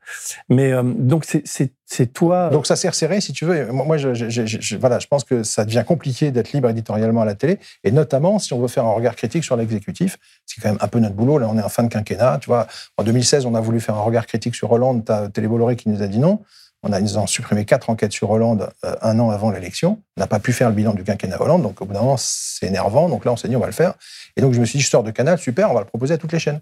Mais 0.48 0.72
euh, 0.72 0.82
donc 0.84 1.24
c'est- 1.24 2.12
toi. 2.12 2.50
Donc 2.50 2.66
ça 2.66 2.76
s'est 2.76 2.88
resserré, 2.88 3.20
si 3.22 3.32
tu 3.32 3.44
veux. 3.46 3.66
Moi, 3.72 3.96
je- 3.96 4.76
voilà, 4.76 4.98
je 4.98 5.06
pense 5.06 5.24
que 5.24 5.42
ça 5.42 5.64
devient 5.64 5.84
compliqué 5.86 6.30
d'être 6.32 6.52
libre 6.52 6.68
éditorialement 6.68 7.22
à 7.22 7.24
la 7.24 7.34
télé, 7.34 7.58
et 7.84 7.92
notamment 7.92 8.38
si 8.38 8.52
on 8.52 8.60
veut 8.60 8.68
faire 8.68 8.84
un 8.84 8.92
regard 8.92 9.16
critique 9.16 9.44
sur 9.44 9.56
l'exécutif, 9.56 10.18
c'est 10.44 10.60
quand 10.60 10.68
même 10.68 10.78
un 10.80 10.88
peu 10.88 10.98
notre 10.98 11.14
boulot. 11.14 11.38
Là, 11.38 11.48
on 11.50 11.56
est 11.56 11.62
en 11.62 11.68
fin 11.68 11.84
de 11.84 11.88
quinquennat. 11.88 12.38
Tu 12.42 12.46
vois, 12.48 12.66
en 12.96 13.04
2016, 13.04 13.46
on 13.46 13.54
a 13.54 13.60
voulu 13.60 13.80
faire 13.80 13.94
un 13.94 14.02
regard 14.02 14.26
critique 14.26 14.54
sur 14.54 14.70
Hollande. 14.72 15.04
T'as 15.04 15.28
Télé 15.28 15.46
Bolloré 15.48 15.76
qui 15.76 15.88
nous 15.88 16.02
a 16.02 16.08
dit 16.08 16.18
non. 16.18 16.42
On 16.84 16.92
a, 16.92 17.26
supprimé 17.26 17.64
quatre 17.64 17.90
enquêtes 17.90 18.12
sur 18.12 18.30
Hollande 18.30 18.70
euh, 18.84 18.94
un 19.02 19.18
an 19.18 19.30
avant 19.30 19.50
l'élection. 19.50 20.00
On 20.16 20.20
n'a 20.20 20.28
pas 20.28 20.38
pu 20.38 20.52
faire 20.52 20.68
le 20.68 20.76
bilan 20.76 20.94
du 20.94 21.02
quinquennat 21.02 21.40
Hollande, 21.40 21.62
donc 21.62 21.80
au 21.82 21.84
bout 21.84 21.92
d'un 21.92 22.00
moment, 22.00 22.16
c'est 22.16 22.66
énervant. 22.66 23.08
Donc 23.08 23.24
là, 23.24 23.32
on 23.32 23.36
s'est 23.36 23.48
dit, 23.48 23.56
on 23.56 23.60
va 23.60 23.66
le 23.66 23.72
faire. 23.72 23.94
Et 24.36 24.40
donc, 24.40 24.52
je 24.52 24.60
me 24.60 24.64
suis 24.64 24.78
dit, 24.78 24.84
je 24.84 24.88
sors 24.88 25.02
de 25.02 25.10
Canal, 25.10 25.38
super, 25.38 25.70
on 25.70 25.74
va 25.74 25.80
le 25.80 25.86
proposer 25.86 26.14
à 26.14 26.18
toutes 26.18 26.32
les 26.32 26.38
chaînes. 26.38 26.60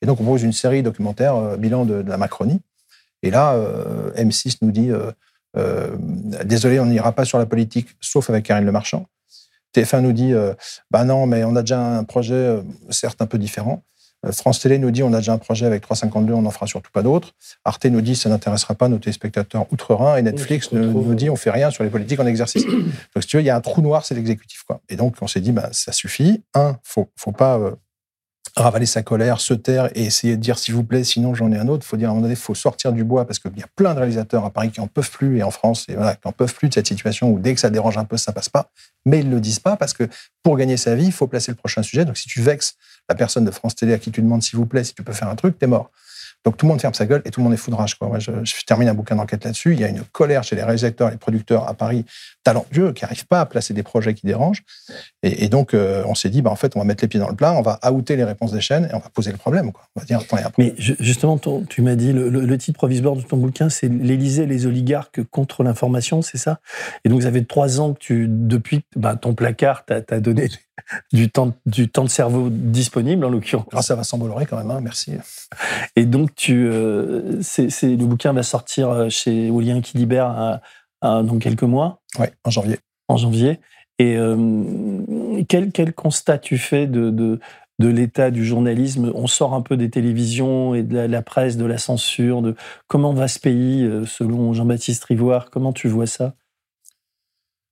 Et 0.00 0.06
donc, 0.06 0.20
on 0.20 0.24
propose 0.24 0.42
une 0.42 0.54
série 0.54 0.82
documentaire, 0.82 1.34
euh, 1.36 1.56
bilan 1.56 1.84
de, 1.84 2.02
la 2.06 2.16
Macronie. 2.16 2.60
Et 3.22 3.30
là, 3.30 3.54
euh, 3.54 4.10
M6 4.14 4.58
nous 4.62 4.70
dit, 4.70 4.90
désolé, 6.44 6.80
on 6.80 6.86
n'ira 6.86 7.12
pas 7.12 7.24
sur 7.24 7.38
la 7.38 7.46
politique, 7.46 7.88
sauf 8.00 8.30
avec 8.30 8.44
Karine 8.46 8.64
Le 8.64 8.72
Marchand. 8.72 9.06
TF1 9.74 10.00
nous 10.00 10.12
dit, 10.12 10.32
bah 10.90 11.04
non, 11.04 11.26
mais 11.26 11.44
on 11.44 11.56
a 11.56 11.62
déjà 11.62 11.80
un 11.80 12.04
projet, 12.04 12.62
certes 12.90 13.20
un 13.20 13.26
peu 13.26 13.38
différent. 13.38 13.82
Euh, 14.26 14.32
France 14.32 14.60
Télé 14.60 14.78
nous 14.78 14.90
dit, 14.90 15.02
on 15.02 15.12
a 15.12 15.18
déjà 15.18 15.32
un 15.32 15.38
projet 15.38 15.66
avec 15.66 15.82
352, 15.82 16.32
on 16.32 16.42
n'en 16.42 16.50
fera 16.50 16.66
surtout 16.66 16.90
pas 16.90 17.02
d'autres. 17.02 17.34
Arte 17.64 17.84
nous 17.86 18.00
dit, 18.00 18.16
ça 18.16 18.28
n'intéressera 18.28 18.74
pas 18.74 18.88
nos 18.88 18.98
téléspectateurs 18.98 19.66
outre-Rhin. 19.72 20.16
Et 20.16 20.22
Netflix 20.22 20.70
Oui, 20.72 20.80
nous 20.80 21.14
dit, 21.14 21.30
on 21.30 21.36
fait 21.36 21.50
rien 21.50 21.70
sur 21.70 21.84
les 21.84 21.90
politiques 21.90 22.20
en 22.20 22.26
exercice. 22.26 22.66
donc, 22.66 22.82
si 23.20 23.26
tu 23.26 23.36
veux, 23.36 23.42
il 23.42 23.46
y 23.46 23.50
a 23.50 23.56
un 23.56 23.60
trou 23.60 23.80
noir, 23.82 24.04
c'est 24.04 24.14
l'exécutif. 24.14 24.62
quoi. 24.64 24.80
Et 24.88 24.96
donc, 24.96 25.16
on 25.20 25.26
s'est 25.26 25.40
dit, 25.40 25.52
bah, 25.52 25.68
ça 25.72 25.92
suffit. 25.92 26.42
Un, 26.54 26.78
faut, 26.82 27.08
faut 27.16 27.32
pas 27.32 27.58
euh, 27.58 27.74
ravaler 28.58 28.86
sa 28.86 29.02
colère, 29.02 29.40
se 29.40 29.54
taire 29.54 29.90
et 29.94 30.04
essayer 30.04 30.36
de 30.36 30.42
dire, 30.42 30.58
s'il 30.58 30.74
vous 30.74 30.84
plaît, 30.84 31.04
sinon 31.04 31.34
j'en 31.34 31.50
ai 31.52 31.58
un 31.58 31.68
autre. 31.68 31.86
faut 31.86 31.96
dire, 31.96 32.08
à 32.08 32.10
un 32.10 32.14
moment 32.14 32.22
donné, 32.22 32.36
faut 32.36 32.54
sortir 32.54 32.92
du 32.92 33.04
bois 33.04 33.26
parce 33.26 33.38
qu'il 33.38 33.56
y 33.56 33.62
a 33.62 33.66
plein 33.76 33.94
de 33.94 33.98
réalisateurs 33.98 34.44
à 34.44 34.50
Paris 34.50 34.70
qui 34.70 34.80
en 34.80 34.86
peuvent 34.86 35.10
plus 35.10 35.38
et 35.38 35.42
en 35.42 35.50
France, 35.50 35.86
et 35.88 35.94
qui 35.94 36.28
en 36.28 36.32
peuvent 36.32 36.54
plus 36.54 36.68
de 36.68 36.74
cette 36.74 36.86
situation 36.86 37.30
où 37.30 37.38
dès 37.38 37.54
que 37.54 37.60
ça 37.60 37.70
dérange 37.70 37.98
un 37.98 38.04
peu, 38.04 38.16
ça 38.16 38.32
passe 38.32 38.48
pas. 38.48 38.70
Mais 39.06 39.20
ils 39.20 39.30
le 39.30 39.40
disent 39.40 39.60
pas 39.60 39.76
parce 39.76 39.94
que 39.94 40.08
pour 40.42 40.56
gagner 40.56 40.76
sa 40.76 40.94
vie, 40.94 41.06
il 41.06 41.12
faut 41.12 41.26
placer 41.26 41.52
le 41.52 41.56
prochain 41.56 41.82
sujet. 41.82 42.04
Donc, 42.04 42.16
si 42.16 42.28
tu 42.28 42.40
vexes 42.40 42.76
la 43.08 43.14
personne 43.14 43.44
de 43.44 43.50
France 43.50 43.74
Télé 43.74 43.94
à 43.94 43.98
qui 43.98 44.10
tu 44.10 44.22
demandes, 44.22 44.42
s'il 44.42 44.58
vous 44.58 44.66
plaît, 44.66 44.84
si 44.84 44.94
tu 44.94 45.02
peux 45.02 45.12
faire 45.12 45.28
un 45.28 45.36
truc, 45.36 45.58
t'es 45.58 45.66
mort. 45.66 45.90
Donc 46.44 46.56
tout 46.56 46.66
le 46.66 46.70
monde 46.70 46.80
ferme 46.80 46.94
sa 46.94 47.06
gueule 47.06 47.22
et 47.24 47.30
tout 47.30 47.40
le 47.40 47.44
monde 47.44 47.54
est 47.54 47.58
foudrage. 47.58 47.96
Quoi. 47.96 48.18
Je, 48.18 48.32
termine 48.66 48.88
un 48.88 48.94
bouquin 48.94 49.16
d'enquête 49.16 49.44
là-dessus. 49.44 49.72
Il 49.72 49.80
y 49.80 49.84
a 49.84 49.88
une 49.88 50.02
colère 50.02 50.44
chez 50.44 50.56
les 50.56 50.62
réalisateurs, 50.62 51.10
les 51.10 51.16
producteurs 51.16 51.68
à 51.68 51.74
Paris, 51.74 52.04
talentueux, 52.44 52.92
qui 52.92 53.04
n'arrivent 53.04 53.26
pas 53.26 53.40
à 53.40 53.46
placer 53.46 53.74
des 53.74 53.82
projets 53.82 54.14
qui 54.14 54.26
dérangent. 54.26 54.62
Et, 55.22 55.48
donc, 55.48 55.74
euh, 55.74 56.04
on 56.06 56.14
s'est 56.14 56.30
dit, 56.30 56.42
bah, 56.42 56.50
en 56.50 56.56
fait, 56.56 56.76
on 56.76 56.78
va 56.78 56.84
mettre 56.84 57.02
les 57.02 57.08
pieds 57.08 57.20
dans 57.20 57.28
le 57.28 57.34
plat, 57.34 57.52
on 57.52 57.62
va 57.62 57.78
outer 57.92 58.16
les 58.16 58.24
réponses 58.24 58.52
des 58.52 58.60
chaînes 58.60 58.88
et 58.90 58.94
on 58.94 58.98
va 58.98 59.08
poser 59.08 59.32
le 59.32 59.36
problème. 59.36 59.70
On 59.96 60.00
va 60.00 60.06
dire, 60.06 60.20
attends. 60.20 60.36
Mais 60.58 60.74
ju- 60.78 60.96
justement, 61.00 61.38
tu 61.68 61.82
m'as 61.82 61.96
dit, 61.96 62.12
le, 62.12 62.58
titre 62.58 62.78
provisoire 62.78 63.16
de 63.16 63.22
ton 63.22 63.36
bouquin, 63.36 63.68
c'est 63.68 63.88
L'Élysée 63.88 64.46
les 64.46 64.66
oligarques 64.66 65.24
contre 65.24 65.62
l'information, 65.62 66.22
c'est 66.22 66.38
ça? 66.38 66.60
Et 67.04 67.08
donc, 67.08 67.22
ça 67.22 67.32
fait 67.32 67.44
trois 67.44 67.80
ans 67.80 67.94
que 67.94 67.98
tu, 67.98 68.26
depuis 68.28 68.84
bah, 68.96 69.16
ton 69.16 69.34
placard, 69.34 69.84
t'as 69.84 70.00
as 70.10 70.20
donné 70.20 70.48
du 71.12 71.30
temps, 71.30 71.52
du 71.66 71.88
temps 71.88 72.04
de 72.04 72.08
cerveau 72.10 72.48
disponible, 72.50 73.24
en 73.24 73.30
l'occurrence. 73.30 73.66
Grâce 73.70 73.90
à 73.90 73.94
Vincent 73.96 74.18
Bolloré, 74.18 74.46
quand 74.46 74.56
même, 74.58 74.70
hein, 74.70 74.80
merci. 74.82 75.12
Et 75.96 76.04
donc, 76.04 76.34
tu, 76.34 76.66
euh, 76.66 77.40
c'est 77.42 77.70
c'est- 77.70 77.96
le 77.96 78.06
bouquin 78.06 78.32
va 78.32 78.42
sortir 78.42 78.90
euh, 78.90 79.08
chez 79.08 79.50
Aulien 79.50 79.80
Quilibert 79.80 80.26
à- 80.26 80.60
à- 81.00 81.22
dans 81.22 81.38
quelques 81.38 81.62
mois, 81.64 82.00
Ouais, 82.18 82.32
en 82.44 82.50
janvier. 82.50 82.78
en 83.08 83.16
janvier. 83.16 83.60
Et 83.98 84.16
euh, 84.16 85.02
quel, 85.48 85.72
quel 85.72 85.92
constat 85.92 86.38
tu 86.38 86.56
fais 86.58 86.86
de, 86.86 87.10
de, 87.10 87.40
de 87.80 87.88
l'état 87.88 88.30
du 88.30 88.44
journalisme? 88.44 89.10
On 89.14 89.26
sort 89.26 89.54
un 89.54 89.60
peu 89.62 89.76
des 89.76 89.90
télévisions 89.90 90.74
et 90.74 90.82
de 90.84 90.94
la, 90.94 91.08
la 91.08 91.22
presse, 91.22 91.56
de 91.56 91.64
la 91.64 91.78
censure, 91.78 92.42
de 92.42 92.54
comment 92.86 93.12
va 93.12 93.26
ce 93.26 93.40
pays, 93.40 93.82
euh, 93.84 94.06
selon 94.06 94.52
Jean-Baptiste 94.52 95.04
Rivoire? 95.04 95.50
Comment 95.50 95.72
tu 95.72 95.88
vois 95.88 96.06
ça? 96.06 96.34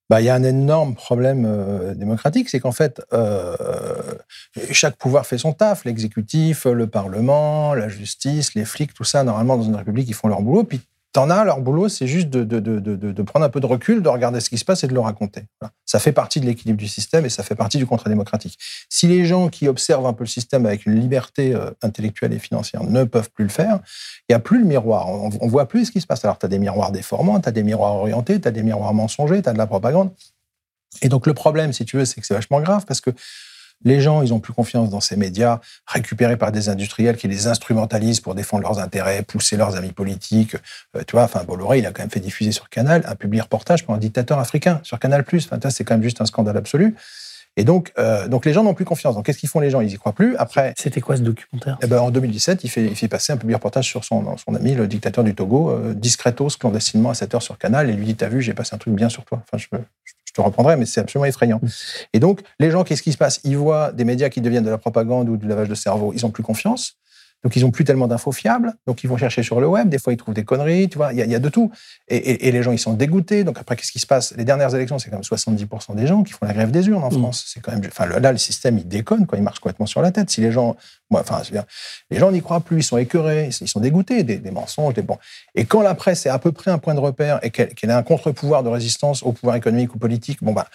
Bah, 0.09 0.21
il 0.21 0.25
y 0.25 0.29
a 0.29 0.35
un 0.35 0.45
énorme 0.45 0.95
problème 0.95 1.45
euh, 1.47 1.95
démocratique, 1.95 2.49
c'est 2.49 2.61
qu'en 2.61 2.71
fait, 2.71 3.03
euh, 3.13 3.57
chaque 4.71 4.97
pouvoir 4.97 5.27
fait 5.27 5.39
son 5.39 5.53
taf, 5.53 5.85
l'exécutif, 5.85 6.65
le 6.65 6.87
Parlement, 6.87 7.75
la 7.75 7.89
justice, 7.89 8.55
les 8.55 8.65
flics, 8.65 8.95
tout 8.95 9.03
ça, 9.05 9.25
normalement, 9.25 9.57
dans 9.57 9.65
une 9.65 9.75
république, 9.75 10.09
ils 10.09 10.15
font 10.15 10.29
leur 10.29 10.43
boulot, 10.43 10.63
t'en 11.17 11.31
as, 11.31 11.45
leur 11.45 11.63
boulot, 11.63 11.89
c'est 11.89 12.07
juste 12.07 12.29
de, 12.29 13.23
prendre 13.23 13.47
un 13.47 13.49
peu 13.49 13.59
de 13.59 13.65
recul, 13.65 14.03
de 14.03 14.09
regarder 14.11 14.39
ce 14.41 14.51
qui 14.51 14.59
se 14.59 14.67
passe 14.67 14.85
et 14.85 14.87
de 14.87 14.93
le 14.93 15.01
raconter. 15.01 15.45
Ça 15.87 15.99
fait 15.99 16.13
partie 16.13 16.41
de 16.41 16.45
l'équilibre 16.45 16.79
du 16.79 16.89
système 16.89 17.25
et 17.25 17.31
ça 17.31 17.43
fait 17.43 17.55
partie 17.55 17.79
du 17.79 17.87
contrat 17.87 18.11
démocratique. 18.11 18.59
Si 18.91 19.07
les 19.07 19.25
gens 19.25 19.49
qui 19.49 19.67
observent 19.67 20.05
un 20.05 20.13
peu 20.13 20.25
le 20.25 20.29
système 20.29 20.67
avec 20.67 20.85
une 20.85 21.01
liberté 21.01 21.55
euh, 21.55 21.71
intellectuelle 21.81 22.35
et 22.35 22.39
financière 22.39 22.85
ne 22.85 23.05
peuvent 23.05 23.31
plus 23.31 23.45
le 23.45 23.51
faire, 23.51 23.81
il 24.29 24.33
n'y 24.33 24.37
a 24.37 24.41
plus 24.41 24.59
le 24.59 24.67
miroir. 24.67 25.09
On, 25.09 25.31
on 25.41 25.49
voit 25.49 25.67
plus 25.67 25.87
ce 25.87 25.91
qui 25.91 26.03
se 26.03 26.07
passe. 26.07 26.23
Alors, 26.23 26.39
tu 26.39 26.45
as 26.45 26.51
des 26.51 26.59
miroirs 26.59 26.93
déformants, 26.93 27.41
tu 27.41 27.49
as 27.49 27.53
des 27.53 27.63
miroirs 27.63 27.95
orientés, 27.95 28.39
tu 28.39 28.47
as 28.47 28.51
des 28.51 28.63
miroirs 28.63 28.93
mensongers, 28.93 29.41
tu 29.41 29.49
as 29.49 29.55
de 29.55 29.59
la 29.59 29.67
propagande. 29.67 30.11
Et 31.01 31.09
donc, 31.09 31.27
le 31.27 31.33
problème, 31.33 31.73
si 31.73 31.87
tu 31.87 31.97
veux, 31.97 32.05
c'est 32.05 32.21
que 32.21 32.27
c'est 32.27 32.35
vachement 32.35 32.61
grave 32.61 32.85
parce 32.85 33.01
que 33.01 33.11
les 33.85 34.01
gens, 34.01 34.23
ils 34.23 34.33
ont 34.35 34.41
plus 34.41 34.53
confiance 34.53 34.91
dans 34.91 35.01
ces 35.01 35.17
médias 35.17 35.61
récupérés 35.87 36.37
par 36.37 36.51
des 36.51 36.69
industriels 36.69 37.17
qui 37.17 37.29
les 37.29 37.47
instrumentalisent 37.47 38.21
pour 38.21 38.35
défendre 38.35 38.63
leurs 38.65 38.79
intérêts, 38.79 39.23
pousser 39.23 39.57
leurs 39.57 39.77
amis 39.77 39.93
politiques. 39.93 40.57
Euh, 40.97 41.03
tu 41.07 41.13
vois, 41.13 41.25
enfin, 41.25 41.45
Bolloré, 41.45 41.79
il 41.79 41.87
a 41.87 41.93
quand 41.93 42.03
même 42.03 42.11
fait 42.11 42.21
diffuser 42.21 42.53
sur 42.53 42.69
Canal 42.69 43.03
un 43.07 43.15
public 43.15 43.43
reportage 43.43 43.85
pour 43.85 43.95
un 43.95 43.99
dictateur 43.99 44.39
africain 44.39 44.81
sur 44.83 44.99
Canal+. 44.99 45.25
Enfin, 45.33 45.71
c'est 45.71 45.85
quand 45.85 45.95
même 45.95 46.03
juste 46.03 46.21
un 46.21 46.27
scandale 46.27 46.57
absolu. 46.57 46.97
Et 47.59 47.65
donc, 47.65 47.91
euh, 47.99 48.29
donc 48.29 48.45
les 48.45 48.53
gens 48.53 48.63
n'ont 48.63 48.75
plus 48.75 48.85
confiance. 48.85 49.15
Donc, 49.15 49.25
qu'est-ce 49.25 49.39
qu'ils 49.39 49.49
font 49.49 49.61
les 49.61 49.71
gens? 49.71 49.81
Ils 49.81 49.91
y 49.91 49.97
croient 49.97 50.13
plus. 50.13 50.37
Après, 50.37 50.75
C'était 50.77 51.01
quoi 51.01 51.17
ce 51.17 51.23
documentaire? 51.23 51.79
eh 51.83 51.87
ben, 51.87 52.01
en 52.01 52.11
2017, 52.11 52.65
il 52.65 52.69
fait, 52.69 52.85
il 52.85 52.95
fait 52.97 53.09
passer 53.09 53.33
un 53.33 53.39
public 53.39 53.57
reportage 53.57 53.87
sur 53.87 54.05
son, 54.05 54.37
son 54.37 54.55
ami, 54.55 54.75
le 54.75 54.87
dictateur 54.87 55.25
du 55.25 55.35
Togo, 55.35 55.71
euh, 55.71 55.95
discretos, 55.95 56.49
clandestinement 56.61 57.11
à 57.11 57.15
7 57.15 57.35
heures 57.35 57.43
sur 57.43 57.57
Canal, 57.57 57.89
et 57.89 57.95
lui 57.95 58.05
dit 58.05 58.15
T'as 58.15 58.29
vu, 58.29 58.43
j'ai 58.43 58.53
passé 58.53 58.75
un 58.75 58.79
truc 58.79 58.95
bien 58.95 59.09
sur 59.09 59.25
toi. 59.25 59.43
Enfin, 59.43 59.57
je 59.57 59.69
te 60.37 60.41
reprendrai, 60.41 60.77
mais 60.77 60.87
c'est 60.87 61.01
absolument 61.01 61.27
effrayant. 61.27 61.61
Et 62.13 62.21
donc, 62.21 62.41
les 62.59 62.71
gens, 62.71 62.85
qu'est-ce 62.85 63.03
qui 63.03 63.13
se 63.13 63.19
passe? 63.19 63.41
Ils 63.45 63.57
voient 63.57 63.93
des 63.93 64.05
médias 64.05 64.29
qui 64.29 64.41
deviennent 64.41 64.65
de 64.65 64.71
la 64.71 64.79
propagande 64.79 65.29
ou 65.29 65.37
du 65.37 65.47
lavage 65.49 65.69
de 65.69 65.75
cerveau, 65.75 66.13
ils 66.15 66.23
n'ont 66.23 66.31
plus 66.31 66.43
confiance. 66.43 66.95
Donc, 67.45 67.55
ils 67.55 67.63
n'ont 67.63 67.71
plus 67.71 67.85
tellement 67.85 68.09
d'infos 68.09 68.33
fiables. 68.33 68.73
Donc, 68.89 69.05
ils 69.05 69.07
vont 69.07 69.17
chercher 69.17 69.43
sur 69.45 69.61
le 69.61 69.69
web. 69.69 69.89
Des 69.89 69.99
fois, 69.99 70.13
ils 70.13 70.17
trouvent 70.17 70.35
des 70.35 70.43
conneries. 70.45 70.89
Tu 70.89 70.97
vois, 70.99 71.13
il 71.13 71.19
y, 71.19 71.23
a- 71.23 71.27
il 71.27 71.31
y 71.31 71.35
a 71.35 71.39
de 71.39 71.49
tout. 71.49 71.71
Et, 72.09 72.17
et- 72.17 72.49
et 72.49 72.51
les 72.51 72.63
gens, 72.63 72.73
ils 72.73 72.79
sont 72.79 72.95
dégoûtés. 72.95 73.45
Donc, 73.45 73.59
après, 73.59 73.77
qu'est-ce 73.77 73.93
qui 73.93 74.01
se 74.01 74.07
passe? 74.07 74.35
Les 74.37 74.45
dernières 74.45 74.75
élections, 74.75 74.99
c'est 74.99 75.11
quand 75.11 75.17
même 75.17 75.23
70% 75.23 75.95
des 75.95 76.07
gens 76.09 76.25
qui 76.25 76.33
font 76.33 76.45
la 76.47 76.53
grève 76.55 76.71
des 76.73 76.89
urnes 76.89 77.05
en 77.05 77.09
Mm. 77.11 77.19
France. 77.21 77.45
C'est 77.47 77.61
quand 77.61 77.71
même. 77.73 77.83
Enfin, 77.87 78.07
là, 78.07 78.33
le 78.33 78.39
système, 78.39 78.79
il 78.79 78.89
déconne. 78.89 79.27
Quoi. 79.27 79.39
Il 79.39 79.45
marche 79.45 79.61
complètement 79.61 79.87
sur 79.87 80.03
la 80.03 80.11
tête. 80.11 80.29
Si 80.31 80.41
les 80.41 80.51
gens. 80.51 80.77
Enfin, 81.11 81.41
dire, 81.53 81.65
les 82.11 82.19
gens 82.19 82.33
n'y 82.33 82.43
croient 82.43 82.61
plus. 82.61 82.79
Ils 82.79 82.83
sont 82.83 82.97
écœurés. 82.99 83.51
Ils 83.61 83.69
sont 83.69 83.81
dégoûtés 83.81 84.25
des, 84.25 84.39
des 84.39 84.51
mensonges. 84.51 84.95
Des 84.95 85.03
bon. 85.03 85.19
Et 85.55 85.67
quand 85.67 85.83
la 85.83 85.95
presse 85.95 86.27
est 86.27 86.31
à 86.31 86.39
peu 86.41 86.51
près 86.51 86.73
un 86.73 86.79
point 86.79 86.95
de 86.95 87.01
repère 87.01 87.39
et 87.45 87.51
qu'elle 87.51 87.73
qu'elle 87.75 87.91
a 87.93 87.97
un 87.99 88.03
contre-pouvoir 88.03 88.65
de 88.65 88.71
résistance 88.71 89.23
au 89.23 89.31
pouvoir 89.33 89.55
économique 89.57 89.95
ou 89.95 89.99
politique, 89.99 90.43
bon, 90.43 90.53
bah, 90.53 90.67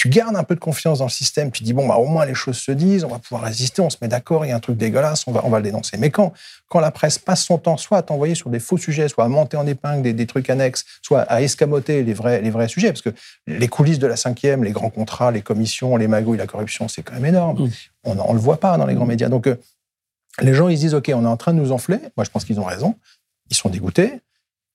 tu 0.00 0.08
gardes 0.08 0.34
un 0.34 0.44
peu 0.44 0.54
de 0.54 0.60
confiance 0.60 1.00
dans 1.00 1.04
le 1.04 1.10
système, 1.10 1.50
tu 1.50 1.62
dis, 1.62 1.74
bon, 1.74 1.86
bah, 1.86 1.96
au 1.96 2.06
moins 2.06 2.24
les 2.24 2.32
choses 2.32 2.56
se 2.56 2.72
disent, 2.72 3.04
on 3.04 3.08
va 3.08 3.18
pouvoir 3.18 3.42
résister, 3.42 3.82
on 3.82 3.90
se 3.90 3.98
met 4.00 4.08
d'accord, 4.08 4.46
il 4.46 4.48
y 4.48 4.50
a 4.50 4.56
un 4.56 4.60
truc 4.60 4.78
dégueulasse, 4.78 5.26
on 5.26 5.32
va, 5.32 5.42
on 5.44 5.50
va 5.50 5.58
le 5.58 5.62
dénoncer. 5.62 5.98
Mais 5.98 6.08
quand, 6.08 6.32
quand 6.70 6.80
la 6.80 6.90
presse 6.90 7.18
passe 7.18 7.42
son 7.42 7.58
temps 7.58 7.76
soit 7.76 7.98
à 7.98 8.02
t'envoyer 8.02 8.34
sur 8.34 8.48
des 8.48 8.60
faux 8.60 8.78
sujets, 8.78 9.08
soit 9.08 9.24
à 9.24 9.28
monter 9.28 9.58
en 9.58 9.66
épingle 9.66 10.00
des, 10.00 10.14
des 10.14 10.26
trucs 10.26 10.48
annexes, 10.48 10.86
soit 11.02 11.20
à 11.20 11.42
escamoter 11.42 12.02
les 12.02 12.14
vrais, 12.14 12.40
les 12.40 12.48
vrais 12.48 12.66
sujets, 12.66 12.88
parce 12.88 13.02
que 13.02 13.10
les 13.46 13.68
coulisses 13.68 13.98
de 13.98 14.06
la 14.06 14.16
cinquième, 14.16 14.64
les 14.64 14.72
grands 14.72 14.88
contrats, 14.88 15.32
les 15.32 15.42
commissions, 15.42 15.98
les 15.98 16.08
magouilles, 16.08 16.38
la 16.38 16.46
corruption, 16.46 16.88
c'est 16.88 17.02
quand 17.02 17.12
même 17.12 17.26
énorme. 17.26 17.68
On 18.04 18.14
ne 18.14 18.32
le 18.32 18.40
voit 18.40 18.58
pas 18.58 18.78
dans 18.78 18.86
les 18.86 18.94
grands 18.94 19.04
médias. 19.04 19.28
Donc, 19.28 19.48
euh, 19.48 19.56
les 20.40 20.54
gens, 20.54 20.68
ils 20.68 20.78
se 20.78 20.80
disent, 20.80 20.94
OK, 20.94 21.12
on 21.14 21.24
est 21.24 21.28
en 21.28 21.36
train 21.36 21.52
de 21.52 21.58
nous 21.58 21.72
enfler. 21.72 21.98
Moi, 22.16 22.24
je 22.24 22.30
pense 22.30 22.46
qu'ils 22.46 22.58
ont 22.58 22.64
raison. 22.64 22.94
Ils 23.50 23.56
sont 23.56 23.68
dégoûtés. 23.68 24.22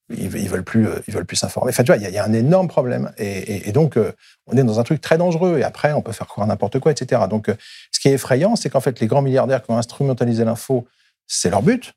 Ils, 0.09 0.35
ils 0.35 0.49
veulent 0.49 0.63
plus, 0.63 0.87
euh, 0.87 0.99
ils 1.07 1.13
veulent 1.13 1.25
plus 1.25 1.35
s'informer. 1.35 1.71
Enfin, 1.71 1.83
tu 1.83 1.91
vois, 1.91 1.97
il 1.97 2.07
y, 2.13 2.17
a- 2.17 2.23
un 2.23 2.33
énorme 2.33 2.67
problème. 2.67 3.11
Et 3.17 3.71
donc, 3.71 3.97
euh, 3.97 4.11
on 4.47 4.55
est 4.57 4.63
dans 4.63 4.79
un 4.79 4.83
truc 4.83 5.01
très 5.01 5.17
dangereux. 5.17 5.57
Et 5.59 5.63
après, 5.63 5.93
on 5.93 6.01
peut 6.01 6.11
faire 6.11 6.27
croire 6.27 6.45
n'importe 6.47 6.79
quoi, 6.79 6.91
etc. 6.91 7.23
Donc, 7.29 7.49
euh, 7.49 7.55
ce 7.91 7.99
qui 7.99 8.09
est 8.09 8.13
effrayant, 8.13 8.55
c'est 8.55 8.69
qu'en 8.69 8.81
fait, 8.81 8.99
les 8.99 9.07
grands 9.07 9.21
milliardaires 9.23 9.63
qui 9.63 9.71
ont 9.71 9.77
instrumentalisé 9.77 10.45
l'info, 10.45 10.87
c'est 11.27 11.49
leur 11.49 11.63
but. 11.63 11.93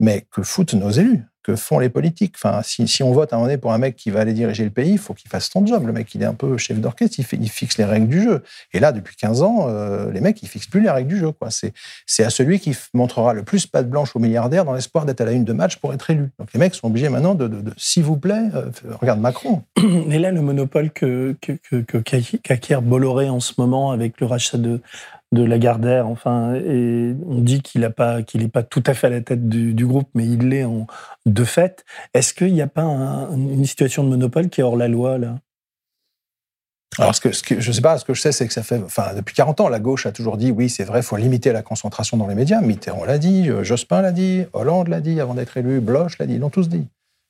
Mais 0.00 0.26
que 0.30 0.42
foutent 0.42 0.74
nos 0.74 0.90
élus? 0.90 1.22
Que 1.42 1.54
font 1.54 1.78
les 1.78 1.88
politiques? 1.88 2.34
Enfin, 2.36 2.60
si, 2.64 3.02
on 3.04 3.12
vote 3.12 3.32
à 3.32 3.36
un 3.36 3.38
moment 3.38 3.46
donné 3.46 3.56
pour 3.56 3.72
un 3.72 3.78
mec 3.78 3.94
qui 3.94 4.10
va 4.10 4.18
aller 4.18 4.32
diriger 4.32 4.64
le 4.64 4.70
pays, 4.70 4.90
il 4.90 4.98
faut 4.98 5.14
qu'il 5.14 5.30
fasse 5.30 5.48
son 5.48 5.64
job. 5.64 5.86
Le 5.86 5.92
mec, 5.92 6.12
il 6.12 6.20
est 6.22 6.26
un 6.26 6.34
peu 6.34 6.58
chef 6.58 6.80
d'orchestre, 6.80 7.20
il, 7.20 7.48
fixe 7.48 7.78
les 7.78 7.84
règles 7.84 8.08
du 8.08 8.20
jeu. 8.20 8.42
Et 8.72 8.80
là, 8.80 8.90
depuis 8.90 9.14
15 9.14 9.42
ans, 9.42 9.66
euh, 9.68 10.10
les 10.10 10.20
mecs, 10.20 10.42
ils 10.42 10.48
fixent 10.48 10.66
plus 10.66 10.80
les 10.80 10.90
règles 10.90 11.08
du 11.08 11.18
jeu. 11.18 11.32
C'est 12.04 12.24
à 12.24 12.30
celui 12.30 12.58
qui 12.58 12.76
montrera 12.94 13.32
le 13.32 13.44
plus 13.44 13.64
patte 13.68 13.88
blanche 13.88 14.16
aux 14.16 14.18
milliardaires 14.18 14.64
dans 14.64 14.72
l'espoir 14.72 15.06
d'être 15.06 15.20
à 15.20 15.24
la 15.24 15.30
une 15.32 15.44
de 15.44 15.52
match 15.52 15.76
pour 15.76 15.94
être 15.94 16.10
élu. 16.10 16.30
Donc 16.40 16.52
les 16.52 16.58
mecs 16.58 16.74
sont 16.74 16.88
obligés 16.88 17.08
maintenant 17.10 17.36
de, 17.36 17.48
s'il 17.76 18.02
vous 18.02 18.16
plaît, 18.16 18.42
euh, 18.56 18.68
regarde 19.00 19.20
Macron. 19.20 19.62
Mais 20.08 20.18
là, 20.18 20.32
le 20.32 20.40
monopole 20.40 20.90
que, 20.90 21.36
que, 21.40 21.52
que- 21.52 21.76
que- 21.82 21.98
qu'acqui- 21.98 22.40
qu'acquiert 22.40 22.82
Bolloré 22.82 23.28
en 23.28 23.38
ce 23.38 23.52
moment 23.56 23.92
avec 23.92 24.20
le 24.20 24.26
rachat 24.26 24.58
de, 24.58 24.80
de 25.32 25.42
Lagardère, 25.42 26.06
enfin, 26.06 26.54
et 26.54 27.14
on 27.26 27.40
dit 27.40 27.60
qu'il 27.60 27.80
n'est 27.80 27.90
pas, 27.90 28.20
pas 28.52 28.62
tout 28.62 28.82
à 28.86 28.94
fait 28.94 29.08
à 29.08 29.10
la 29.10 29.20
tête 29.20 29.48
du, 29.48 29.86
groupe, 29.86 30.08
mais 30.14 30.24
il 30.24 30.48
l'est 30.48 30.64
de 31.26 31.44
fait. 31.44 31.84
Est-ce 32.14 32.32
qu'il 32.32 32.54
n'y 32.54 32.62
a 32.62 32.68
pas 32.68 32.82
un- 32.82 33.34
une 33.36 33.64
situation 33.64 34.04
de 34.04 34.08
monopole 34.08 34.48
qui 34.48 34.60
est 34.60 34.64
hors 34.64 34.76
la 34.76 34.88
loi, 34.88 35.18
là? 35.18 35.36
Alors, 36.98 37.14
ce 37.14 37.20
que, 37.20 37.32
ce 37.32 37.42
que- 37.42 37.60
je 37.60 37.72
sais 37.72 37.82
pas, 37.82 37.98
ce 37.98 38.04
que 38.04 38.14
je 38.14 38.22
sais, 38.22 38.32
c'est 38.32 38.46
que 38.46 38.54
ça 38.54 38.62
fait, 38.62 38.80
enfin, 38.82 39.12
depuis 39.14 39.34
40 39.34 39.60
ans, 39.60 39.68
la 39.68 39.80
gauche 39.80 40.06
a 40.06 40.12
toujours 40.12 40.36
dit, 40.36 40.50
oui, 40.50 40.70
c'est 40.70 40.84
vrai, 40.84 41.02
faut 41.02 41.16
limiter 41.16 41.52
la 41.52 41.62
concentration 41.62 42.16
dans 42.16 42.26
les 42.26 42.34
médias. 42.34 42.60
Mitterrand 42.60 43.04
l'a 43.04 43.18
dit, 43.18 43.50
Jospin 43.62 44.00
l'a 44.00 44.12
dit, 44.12 44.44
Hollande 44.52 44.88
l'a 44.88 45.00
dit 45.00 45.20
avant 45.20 45.34
d'être 45.34 45.56
élu, 45.56 45.80
Bloch 45.80 46.18
l'a 46.18 46.26
dit, 46.26 46.34
ils 46.34 46.40
l'ont 46.40 46.50
tous 46.50 46.68
dit. 46.68 46.86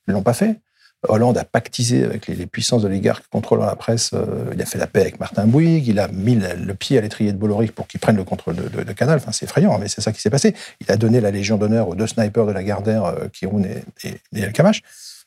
Ils 0.07 0.13
l'ont 0.13 0.23
pas 0.23 0.33
fait. 0.33 0.61
Hollande 1.07 1.37
a 1.37 1.43
pactisé 1.43 2.03
avec 2.03 2.27
les, 2.27 2.35
les 2.35 2.47
puissances 2.47 2.83
oligarques 2.83 3.25
contrôlant 3.29 3.65
la 3.65 3.75
presse. 3.75 4.11
euh, 4.13 4.51
il 4.53 4.61
a 4.61 4.65
fait 4.65 4.79
la 4.79 4.87
paix 4.87 5.01
avec 5.01 5.19
Martin 5.19 5.45
Bouygues. 5.45 5.87
Il 5.87 5.99
a 5.99 6.07
mis 6.07 6.35
le, 6.35 6.73
pied 6.73 6.97
à 6.97 7.01
l'étrier 7.01 7.31
de 7.31 7.37
Bolloré 7.37 7.67
pour 7.67 7.87
qu'il 7.87 7.99
prenne 7.99 8.15
le 8.15 8.23
contrôle 8.23 8.55
de, 8.55 8.93
Canal. 8.93 9.17
Enfin, 9.17 9.31
c'est 9.31 9.45
effrayant, 9.45 9.77
mais 9.77 9.87
c'est 9.87 10.01
ça 10.01 10.11
qui 10.11 10.21
s'est 10.21 10.29
passé. 10.29 10.55
Il 10.81 10.91
a 10.91 10.97
donné 10.97 11.21
la 11.21 11.31
Légion 11.31 11.57
d'honneur 11.57 11.87
aux 11.87 11.95
deux 11.95 12.07
snipers 12.07 12.45
de 12.45 12.51
la 12.51 12.63
Gardère, 12.63 13.05
euh, 13.05 13.27
Kiroun 13.31 13.65
et, 13.65 13.83
et, 14.07 14.15
et 14.35 14.41
El 14.41 14.53
Kamash. 14.53 14.81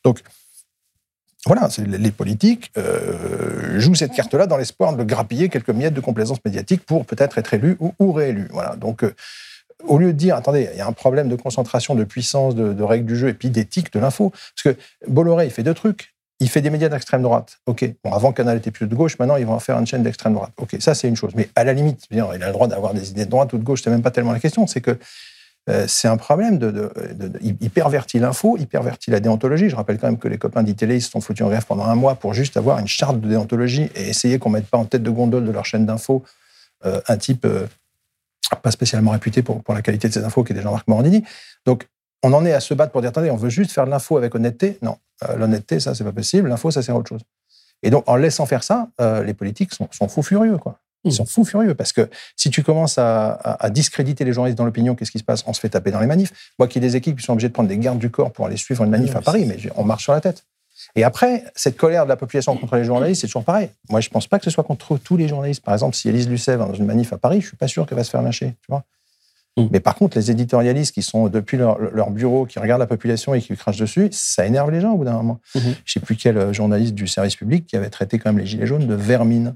Donc, 0.05 0.23
voilà, 1.47 1.69
les 1.79 2.11
politiques 2.11 2.71
euh, 2.77 3.81
jouent 3.81 3.95
cette 3.95 4.13
carte-là 4.13 4.47
dans 4.47 4.59
l'espoir 4.59 4.95
de 4.95 5.05
grappiller 5.05 5.49
quelques 5.49 5.71
miettes 5.71 5.95
de 5.95 6.01
complaisance 6.01 6.39
médiatique 6.45 6.85
pour 6.85 7.07
peut-être 7.07 7.39
être 7.39 7.55
élu 7.55 7.79
ou, 7.81 8.13
réélu. 8.13 8.47
Voilà. 8.51 8.77
Donc, 8.77 9.05
au 9.85 9.99
lieu 9.99 10.13
de 10.13 10.19
dire, 10.19 10.37
attendez, 10.37 10.69
il 10.73 10.79
y 10.79 10.81
a 10.81 10.87
un 10.87 10.93
problème 10.93 11.29
de 11.29 11.37
concentration, 11.37 11.95
de 11.95 12.05
puissance, 12.05 12.55
de, 12.55 12.83
règles 12.83 13.07
du 13.07 13.17
jeu 13.17 13.29
et 13.29 13.35
puis 13.35 13.51
d'éthique 13.51 13.93
de 13.93 13.99
l'info, 13.99 14.31
parce 14.31 14.75
que 14.75 14.81
Bolloré, 15.09 15.47
il 15.47 15.51
fait 15.51 15.63
deux 15.63 15.75
trucs. 15.75 16.15
il 16.41 16.49
fait 16.49 16.63
des 16.63 16.71
médias 16.71 16.89
d'extrême 16.89 17.23
droite. 17.23 17.59
OK. 17.67 17.85
Bon, 18.03 18.13
avant 18.13 18.33
Canal 18.33 18.57
était 18.57 18.71
plus 18.71 18.87
de 18.87 18.95
gauche, 18.95 19.19
maintenant 19.19 19.37
ils 19.37 19.47
vont 19.47 19.59
faire 19.59 19.79
une 19.79 19.87
chaîne 19.87 20.03
d'extrême 20.03 20.35
droite. 20.35 20.53
OK, 20.57 20.77
ça 20.81 20.95
c'est 20.95 21.09
une 21.09 21.17
chose. 21.17 21.33
Mais 21.35 21.49
à 21.55 21.65
la 21.65 21.73
limite, 21.73 22.05
il 22.11 22.21
a 22.21 22.37
le 22.37 22.53
droit 22.53 22.67
d'avoir 22.67 22.95
des 22.95 23.11
idées 23.11 23.27
de 23.27 23.31
droite 23.31 23.53
ou 23.53 23.59
de 23.59 23.65
gauche, 23.65 23.83
c'est 23.83 23.91
même 23.91 24.03
pas 24.03 24.11
tellement 24.11 24.33
la 24.33 24.41
question. 24.41 24.67
C'est 24.67 24.81
que 24.81 24.99
euh, 25.69 25.85
c'est 25.87 26.09
un 26.09 26.17
problème 26.17 26.59
de, 26.59 26.91
il 27.43 27.71
pervertit 27.71 28.19
l'info, 28.19 28.57
il 28.59 28.67
pervertit 28.67 29.11
la 29.11 29.21
déontologie. 29.21 29.69
Je 29.69 29.77
rappelle 29.77 29.99
quand 29.99 30.07
même 30.07 30.19
que 30.19 30.29
les 30.29 30.39
copains 30.39 30.63
d'ITélé 30.63 30.99
se 31.01 31.11
sont 31.11 31.21
foutus 31.21 31.45
en 31.45 31.51
grève 31.51 31.67
pendant 31.67 31.85
un 31.85 31.95
mois 31.95 32.15
pour 32.15 32.33
juste 32.33 32.57
avoir 32.57 32.79
une 32.79 32.89
charte 32.89 33.21
de 33.21 33.29
déontologie 33.29 33.91
et 33.95 34.09
essayer 34.09 34.39
qu'on 34.39 34.51
mette 34.51 34.67
pas 34.67 34.79
en 34.79 34.87
tête 34.87 35.03
de 35.03 35.11
gondole 35.11 35.45
de 35.45 35.53
leur 35.53 35.67
chaîne 35.67 35.85
d'info 35.85 36.25
euh, 36.87 37.01
un 37.09 37.19
type 37.19 37.45
euh, 37.45 37.67
pas 38.57 38.71
spécialement 38.71 39.11
réputé 39.13 39.43
pour, 39.43 39.63
pour 39.63 39.75
la 39.75 39.83
qualité 39.83 40.09
de 40.09 40.13
ses 40.13 40.25
infos, 40.25 40.45
qui 40.45 40.53
est 40.53 40.61
Jean-Marc 40.61 40.89
Morandini. 40.89 41.25
Donc 41.67 41.87
on 42.23 42.33
en 42.33 42.45
est 42.45 42.53
à 42.53 42.61
se 42.61 42.75
battre 42.75 42.93
pour 42.93 43.01
dire 43.01 43.11
attendez, 43.11 43.31
on 43.31 43.37
veut 43.37 43.51
juste 43.51 43.73
faire 43.73 43.87
de 43.87 43.91
l'info 43.91 44.17
avec 44.17 44.35
honnêteté. 44.35 44.79
Non, 44.83 44.97
l'honnêteté, 45.37 45.81
ça 45.81 45.95
c'est 45.95 46.05
pas 46.05 46.13
possible. 46.13 46.49
L'info, 46.49 46.71
ça 46.71 46.83
c'est 46.83 46.93
autre 46.93 47.09
chose. 47.09 47.23
Et 47.83 47.91
donc 47.91 48.05
en 48.07 48.17
laissant 48.17 48.47
faire 48.47 48.63
ça, 48.63 48.89
les 49.25 49.35
politiques 49.35 49.73
sont, 49.75 49.89
sont 49.91 50.09
fous 50.09 50.23
furieux 50.23 50.59
quoi. 50.59 50.81
Ils 51.05 51.13
sont 51.13 51.25
fous 51.25 51.45
furieux 51.45 51.75
parce 51.75 51.93
que 51.93 52.11
si 52.37 52.51
tu 52.51 52.63
commences 52.63 52.99
à, 52.99 53.59
discréditer 53.71 54.25
les 54.25 54.33
journalistes 54.33 54.59
dans 54.59 54.67
l'opinion, 54.67 54.95
qu'est-ce 54.95 55.11
qui 55.11 55.19
se 55.19 55.25
passe? 55.25 55.45
On 55.47 55.53
se 55.53 55.61
fait 55.61 55.71
taper 55.71 55.91
dans 55.91 56.01
les 56.01 56.07
manifs. 56.07 56.53
Moi 56.59 56.69
qui 56.69 56.79
ai 56.79 56.81
des 56.81 56.97
équipes 56.97 57.19
qui 57.19 57.25
sont 57.25 57.33
obligées 57.33 57.49
de 57.49 57.55
prendre 57.55 57.69
des 57.69 57.79
gardes 57.79 57.99
du 57.99 58.11
corps 58.11 58.33
pour 58.33 58.47
aller 58.47 58.57
suivre 58.57 58.85
une 58.85 58.91
manif 58.91 59.17
à 59.17 59.23
Paris, 59.23 59.47
mais 59.47 59.57
on 59.77 59.85
marche 59.85 60.05
sur 60.05 60.13
la 60.13 60.21
tête. 60.21 60.45
Et 60.97 61.05
après, 61.05 61.45
cette 61.55 61.77
colère 61.77 62.05
de 62.05 62.09
la 62.09 62.17
population 62.17 62.57
contre 62.57 62.77
les 62.77 62.85
journalistes, 62.85 63.23
c'est 63.23 63.27
toujours 63.27 63.45
pareil. 63.45 63.71
Moi, 63.89 64.01
je 64.01 64.09
ne 64.09 64.13
pense 64.13 64.27
pas 64.27 64.39
que 64.39 64.45
ce 64.45 64.51
soit 64.51 64.65
contre 64.65 64.99
tous 64.99 65.17
les 65.17 65.29
journalistes. 65.29 65.63
Par 65.65 65.75
exemple, 65.75 65.97
si 65.97 66.09
Elise 66.09 66.29
Lucet 66.29 66.57
va 66.57 66.67
dans 66.67 66.75
une 66.75 66.87
manif 66.87 67.13
à 67.13 67.19
Paris, 67.19 67.41
je 67.41 67.47
ne 67.47 67.49
suis 67.49 67.57
pas 67.57 67.69
sûr 67.69 67.87
qu'elle 67.87 67.99
va 67.99 68.05
se 68.05 68.11
faire 68.11 68.23
lâcher. 68.23 68.55
Tu 68.63 68.67
vois 68.69 68.85
mm. 69.57 69.69
mais 69.71 69.81
par 69.81 69.95
contre, 69.95 70.17
les 70.17 70.31
éditorialistes 70.31 70.95
qui 70.95 71.03
sont 71.03 71.29
depuis 71.29 71.57
leur, 71.57 72.11
bureau, 72.11 72.47
qui 72.47 72.59
regardent 72.59 72.81
la 72.81 72.87
population 72.87 73.35
et 73.35 73.41
qui 73.41 73.55
crachent 73.57 73.79
dessus, 73.79 74.09
ça 74.13 74.47
énerve 74.47 74.71
les 74.71 74.81
gens 74.81 74.93
au 74.93 74.99
bout 74.99 75.05
d'un 75.05 75.17
moment. 75.17 75.41
Mm-hmm. 75.55 75.61
Je 75.63 75.69
ne 75.69 75.75
sais 75.87 76.01
plus 76.01 76.17
quel 76.17 76.37
euh, 76.37 76.53
journaliste 76.53 76.95
du 76.95 77.07
service 77.07 77.37
public 77.37 77.67
qui 77.67 77.77
avait 77.77 77.91
traité 77.91 78.19
quand 78.19 78.31
même 78.31 78.39
les 78.39 78.47
Gilets 78.47 78.67
jaunes 78.67 78.87
de 78.87 78.95
vermine 78.95 79.55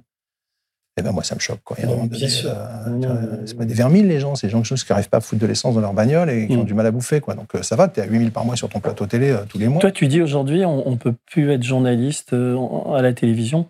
eh 0.96 1.02
ben 1.02 1.11
moi, 1.11 1.24
ça 1.24 1.35
me 1.35 1.40
choque. 1.40 1.61
Quoi. 1.64 1.76
bien 2.07 2.28
sûr. 2.28 2.50
Euh, 2.50 3.42
c'est 3.46 3.57
pas 3.57 3.64
des 3.64 3.74
vermines, 3.74 4.07
les 4.07 4.20
gens, 4.20 4.37
c'est 4.37 4.46
des 4.46 4.52
gens 4.52 4.62
qui 4.62 4.74
n'arrivent 4.88 5.09
pas 5.09 5.16
à 5.16 5.20
foutre 5.20 5.40
de 5.40 5.46
l'essence 5.46 5.74
dans 5.74 5.80
leur 5.80 5.92
bagnole 5.92 6.30
et 6.30 6.46
qui 6.46 6.57
ont 6.57 6.62
mm. 6.62 6.66
du 6.66 6.74
mal 6.74 6.87
à 6.87 6.92
bouffer. 6.92 7.20
Quoi. 7.20 7.35
Donc 7.35 7.54
euh, 7.54 7.62
ça 7.62 7.74
va, 7.74 7.88
tu 7.88 7.98
es 7.98 8.02
à 8.04 8.07
8000 8.07 8.30
par 8.30 8.44
mois 8.44 8.54
sur 8.54 8.68
ton 8.68 8.78
plateau 8.78 9.07
télé 9.07 9.30
euh, 9.30 9.38
tous 9.48 9.59
les 9.59 9.66
mois. 9.66 9.80
Toi, 9.80 9.90
tu 9.90 10.07
dis 10.07 10.22
aujourd'hui, 10.22 10.64
on 10.64 10.88
ne 10.88 10.96
peut 10.96 11.14
plus 11.26 11.50
être 11.50 11.64
journaliste 11.64 12.33
à 12.33 13.02
la 13.02 13.12
télévision. 13.12 13.66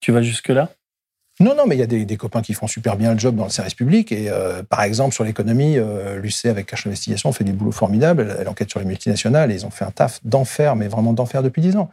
Tu 0.00 0.12
vas 0.12 0.22
jusque-là? 0.22 0.68
Non, 1.40 1.54
non, 1.56 1.64
mais 1.66 1.76
il 1.76 1.78
y 1.78 1.82
a 1.82 1.86
des, 1.86 2.16
copains 2.16 2.42
qui 2.42 2.52
font 2.52 2.66
super 2.66 2.96
bien 2.96 3.12
le 3.12 3.18
job 3.18 3.36
dans 3.36 3.44
le 3.44 3.50
service 3.50 3.74
public. 3.74 4.10
Et 4.10 4.28
par 4.70 4.82
exemple, 4.82 5.14
sur 5.14 5.22
l'économie, 5.22 5.76
Lucet 6.20 6.48
avec 6.48 6.66
Cache 6.66 6.86
Investigation 6.86 7.30
fait 7.30 7.44
du 7.44 7.52
boulot 7.52 7.70
formidable. 7.70 8.26
Elle, 8.28 8.40
elle, 8.40 8.48
enquête 8.48 8.70
sur 8.70 8.80
les 8.80 8.86
multinationales 8.86 9.52
et 9.52 9.54
ils 9.54 9.66
ont 9.66 9.70
fait 9.70 9.84
un 9.84 9.92
taf 9.92 10.18
d'enfer, 10.24 10.74
mais 10.74 10.88
vraiment 10.88 11.12
d'enfer 11.12 11.44
depuis 11.44 11.62
10 11.62 11.76
ans. 11.76 11.90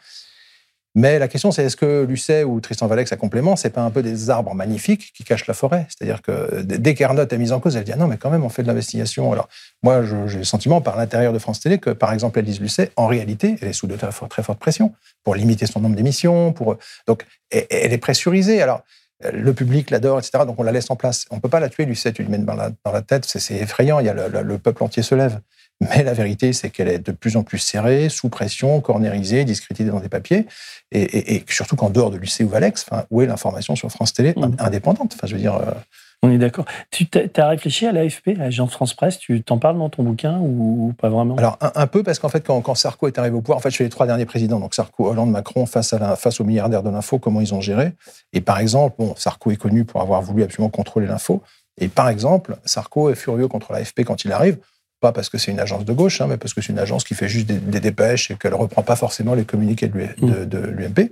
Mais 0.98 1.20
la 1.20 1.28
question, 1.28 1.52
c'est 1.52 1.66
est-ce 1.66 1.76
que 1.76 2.06
Lucet 2.06 2.46
ou 2.46 2.62
Tristan 2.62 2.88
Valex 2.88 3.12
à 3.12 3.18
complément, 3.18 3.58
c'est 3.58 3.70
pas 3.70 3.82
un 3.82 3.92
peu 3.92 4.02
des 4.02 4.30
arbres 4.30 4.54
magnifiques 4.54 5.12
qui 5.14 5.26
cachent 5.26 5.46
la 5.46 5.54
forêt? 5.54 5.86
C'est-à-dire 5.90 6.22
que 6.22 6.62
dès 6.62 6.94
qu'Ernotte 6.94 7.34
est 7.34 7.38
mise 7.38 7.52
en 7.52 7.60
cause, 7.60 7.76
elle 7.76 7.84
dit 7.84 7.92
ah 7.92 7.98
non, 7.98 8.08
mais 8.08 8.16
quand 8.16 8.30
même, 8.30 8.46
on 8.46 8.50
fait 8.50 8.64
de 8.64 8.68
l'investigation. 8.68 9.30
Alors, 9.34 9.50
moi, 9.84 10.04
j'ai 10.04 10.38
le 10.38 10.46
sentiment 10.46 10.80
par 10.80 10.96
l'intérieur 10.96 11.34
de 11.34 11.40
France 11.40 11.60
Télé 11.60 11.80
que, 11.80 11.90
par 11.90 12.14
exemple, 12.14 12.40
Elise 12.40 12.62
Lucet, 12.62 12.92
en 12.96 13.08
réalité, 13.08 13.58
elle 13.62 13.68
est 13.68 13.74
sous 13.74 13.88
de 13.88 13.98
très, 13.98 14.10
très 14.30 14.42
forte 14.42 14.60
pression 14.60 14.94
pour 15.26 15.36
limiter 15.36 15.66
son 15.66 15.82
nombre 15.82 15.98
d'émissions. 15.98 16.54
Pour... 16.54 16.78
Donc, 17.08 17.26
elle 17.52 17.92
est 17.92 17.98
pressurisée. 17.98 18.62
Alors, 18.62 18.82
le 19.34 19.54
public 19.54 19.90
l'adore, 19.90 20.20
etc. 20.20 20.46
Donc, 20.48 20.58
on 20.60 20.64
la 20.64 20.72
laisse 20.72 20.90
en 20.90 20.96
place. 20.96 21.26
On 21.30 21.42
peut 21.42 21.50
pas 21.50 21.60
la 21.60 21.68
tuer, 21.68 21.84
Lucet, 21.84 22.14
tu 22.14 22.24
lui 22.24 22.30
mets 22.30 22.38
dans 22.38 22.56
la, 22.56 22.72
dans 22.86 22.94
la 22.94 23.02
tête, 23.02 23.26
c'est 23.26 23.56
effrayant. 23.56 24.00
Il 24.00 24.06
y 24.06 24.10
a 24.10 24.14
le 24.14 24.58
peuple 24.60 24.82
entier 24.82 25.04
se 25.04 25.14
lève. 25.14 25.42
Mais 25.82 26.04
la 26.04 26.14
vérité, 26.14 26.54
c'est 26.54 26.70
qu'elle 26.70 26.88
est 26.88 27.00
de 27.00 27.12
plus 27.12 27.36
en 27.36 27.44
plus 27.44 27.58
serrée, 27.58 28.08
sous 28.10 28.30
pression, 28.30 28.80
cornérisée, 28.80 29.44
discrétisée 29.44 29.90
dans 29.90 30.00
des 30.00 30.10
papiers. 30.10 30.46
Et, 30.92 31.44
surtout 31.50 31.76
qu'en 31.76 31.90
dehors 31.90 32.12
de 32.12 32.18
l'UC 32.18 32.42
ou 32.42 32.48
Valex, 32.48 32.86
où 33.12 33.22
est 33.22 33.26
l'information 33.26 33.76
sur 33.76 33.90
France 33.92 34.14
Télé 34.14 34.34
mmh. 34.36 34.56
indépendante? 34.60 35.14
Enfin, 35.16 35.28
je 35.28 35.36
veux 35.36 35.42
dire. 35.42 35.56
Euh, 35.56 35.72
On 36.22 36.32
est 36.32 36.38
d'accord. 36.38 36.64
Tu 36.92 37.08
as 37.36 37.48
réfléchi 37.50 37.86
à 37.86 37.92
l'AFP, 37.92 38.30
à 38.30 38.44
l'agence 38.44 38.72
France 38.72 38.94
Presse? 38.94 39.20
Tu 39.20 39.44
t'en 39.44 39.58
parles 39.58 39.78
dans 39.78 39.90
ton 39.90 40.04
bouquin 40.04 40.40
ou, 40.40 40.94
pas 40.98 41.10
vraiment? 41.10 41.36
Alors, 41.36 41.58
un, 41.60 41.88
peu, 41.88 42.04
parce 42.04 42.20
qu'en 42.20 42.30
fait, 42.30 42.46
quand, 42.46 42.62
quand, 42.62 42.76
Sarko 42.76 43.08
est 43.08 43.20
arrivé 43.20 43.36
au 43.36 43.42
pouvoir, 43.42 43.58
en 43.58 43.62
fait, 43.62 43.70
je 43.70 43.76
suis 43.76 43.84
les 43.84 43.90
trois 43.90 44.08
derniers 44.08 44.26
présidents, 44.26 44.62
donc 44.62 44.74
Sarko, 44.76 45.10
Hollande, 45.10 45.32
Macron, 45.32 45.66
face, 45.66 45.92
à 45.92 46.00
la, 46.00 46.16
face 46.16 46.40
aux 46.40 46.46
milliardaires 46.46 46.84
de 46.84 46.90
l'info, 46.90 47.20
comment 47.20 47.42
ils 47.42 47.54
ont 47.54 47.62
géré? 47.62 47.92
Et 48.32 48.40
par 48.40 48.60
exemple, 48.60 48.96
bon, 48.98 49.14
Sarko 49.18 49.52
est 49.52 49.58
connu 49.58 49.84
pour 49.84 50.02
avoir 50.02 50.22
voulu 50.22 50.44
absolument 50.44 50.70
contrôler 50.70 51.08
l'info. 51.08 51.44
Et 51.78 51.90
par 51.90 52.08
exemple, 52.08 52.56
Sarko 52.64 53.10
est 53.10 53.16
furieux 53.16 53.50
contre 53.50 53.74
l'AFP 53.74 54.06
quand 54.06 54.24
il 54.24 54.32
arrive 54.32 54.58
pas 55.06 55.12
parce 55.12 55.30
que 55.30 55.38
c'est 55.38 55.52
une 55.52 55.60
agence 55.60 55.86
de 55.86 55.94
gauche, 55.94 56.20
hein, 56.20 56.28
mais 56.28 56.38
parce 56.38 56.56
que 56.56 56.62
c'est 56.62 56.74
une 56.74 56.80
agence 56.80 57.04
qui 57.04 57.14
fait 57.14 57.28
juste 57.28 57.46
des, 57.46 57.80
dépêches 57.80 58.32
et 58.32 58.36
qu'elle 58.36 58.54
ne 58.54 58.58
reprend 58.58 58.82
pas 58.82 58.96
forcément 58.96 59.36
les 59.36 59.46
communiqués 59.46 59.88
de 59.88 60.58
l'UMP. 60.78 61.00
Mm. 61.00 61.10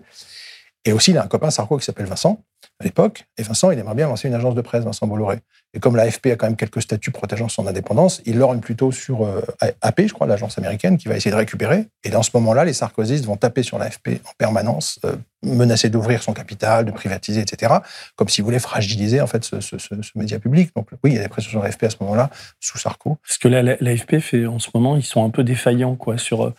Et 0.86 0.94
aussi, 0.94 1.12
il 1.12 1.18
a 1.20 1.24
un 1.24 1.28
copain 1.28 1.52
Sarko 1.52 1.78
qui 1.78 1.86
s'appelle 1.86 2.08
Vincent, 2.08 2.44
à 2.80 2.84
l'époque. 2.84 3.26
Et 3.38 3.44
Vincent, 3.44 3.72
il 3.72 3.80
aimerait 3.80 3.96
bien 3.96 4.08
lancer 4.08 4.28
une 4.28 4.34
agence 4.34 4.56
de 4.56 4.62
presse, 4.62 4.84
Vincent 4.84 5.08
Bolloré. 5.08 5.40
Et 5.74 5.80
comme 5.80 5.96
l'AFP 5.96 6.28
a 6.28 6.36
quand 6.36 6.46
même 6.46 6.56
quelques 6.56 6.82
statuts 6.82 7.12
protégeant 7.12 7.50
son 7.50 7.66
indépendance, 7.68 8.22
il 8.26 8.38
l'orne 8.38 8.62
plutôt 8.62 8.92
sur 8.92 9.26
euh, 9.26 9.42
AP, 9.82 10.08
je 10.08 10.14
crois, 10.14 10.28
l'agence 10.28 10.58
américaine, 10.58 10.98
qui 10.98 11.08
va 11.08 11.16
essayer 11.16 11.32
de 11.32 11.36
récupérer. 11.36 11.88
Et 12.04 12.10
dans 12.10 12.24
ce 12.24 12.32
moment-là, 12.36 12.66
les 12.66 12.74
sarkozystes 12.74 13.26
vont 13.26 13.38
taper 13.38 13.64
sur 13.64 13.80
l'AFP 13.80 14.22
en 14.26 14.32
permanence, 14.38 15.00
euh, 15.06 15.16
menacer 15.44 15.90
d'ouvrir 15.90 16.22
son 16.22 16.34
capital, 16.34 16.86
de 16.86 16.92
privatiser, 16.92 17.42
etc., 17.42 17.74
comme 18.16 18.30
s'ils 18.30 18.44
voulaient 18.44 18.60
fragiliser 18.60 19.20
en 19.22 19.28
fait 19.28 19.44
ce, 19.44 19.56
média 20.16 20.40
public. 20.40 20.72
Donc 20.76 20.88
oui, 21.04 21.12
il 21.12 21.16
y 21.16 21.20
a 21.20 21.24
des 21.24 21.28
pressions 21.28 21.52
sur 21.52 21.64
l'AFP 21.64 21.84
à 21.84 21.90
ce 21.90 21.98
moment-là, 22.02 22.30
sous 22.60 22.78
Sarko. 22.78 23.18
Parce 23.28 23.38
que 23.38 23.48
l'AFP 23.48 24.20
fait 24.20 24.46
en 24.46 24.60
ce 24.60 24.70
moment, 24.74 24.96
ils 24.96 25.04
sont 25.04 25.26
un 25.26 25.30
peu 25.30 25.44
défaillants 25.44 25.96
quoi 25.96 26.18
sur 26.18 26.46
euh, 26.46 26.54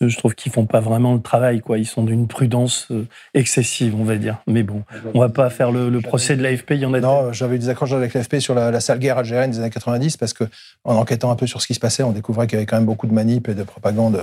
je 0.00 0.16
trouve 0.16 0.34
qu'ils 0.34 0.52
font 0.52 0.66
pas 0.66 0.80
vraiment 0.80 1.14
le 1.14 1.20
travail, 1.20 1.60
quoi. 1.60 1.78
Ils 1.78 1.86
sont 1.86 2.04
d'une 2.04 2.28
prudence 2.28 2.86
euh, 2.90 3.06
excessive, 3.34 3.94
on 3.98 4.04
va 4.04 4.16
dire. 4.16 4.38
Mais 4.46 4.62
bon, 4.62 4.84
on 5.14 5.20
va 5.20 5.28
pas 5.28 5.50
faire 5.50 5.72
le, 5.72 6.00
procès 6.00 6.36
de 6.36 6.42
l'AFP. 6.42 6.72
Il 6.72 6.80
y 6.80 6.86
en 6.86 6.94
a. 6.94 7.00
Non, 7.00 7.32
j'avais 7.32 7.56
eu 7.56 7.58
des 7.58 7.68
accroches 7.68 7.92
avec 7.92 8.14
l'AFP 8.14 8.38
sur 8.38 8.54
la, 8.54 8.78
sale 8.80 8.98
guerre 8.98 9.18
algérienne 9.18 9.50
des 9.50 9.58
années 9.58 9.70
90 9.70 10.16
parce 10.16 10.32
que, 10.32 10.44
en 10.84 10.94
enquêtant 10.94 11.30
un 11.30 11.36
peu 11.36 11.46
sur 11.46 11.60
ce 11.60 11.66
qui 11.66 11.74
se 11.74 11.80
passait, 11.80 12.02
on 12.02 12.12
découvrait 12.12 12.46
qu'il 12.46 12.54
y 12.54 12.58
avait 12.58 12.66
quand 12.66 12.76
même 12.76 12.86
beaucoup 12.86 13.06
de 13.06 13.12
manipes 13.12 13.48
et 13.48 13.54
de 13.54 13.62
propagande 13.64 14.22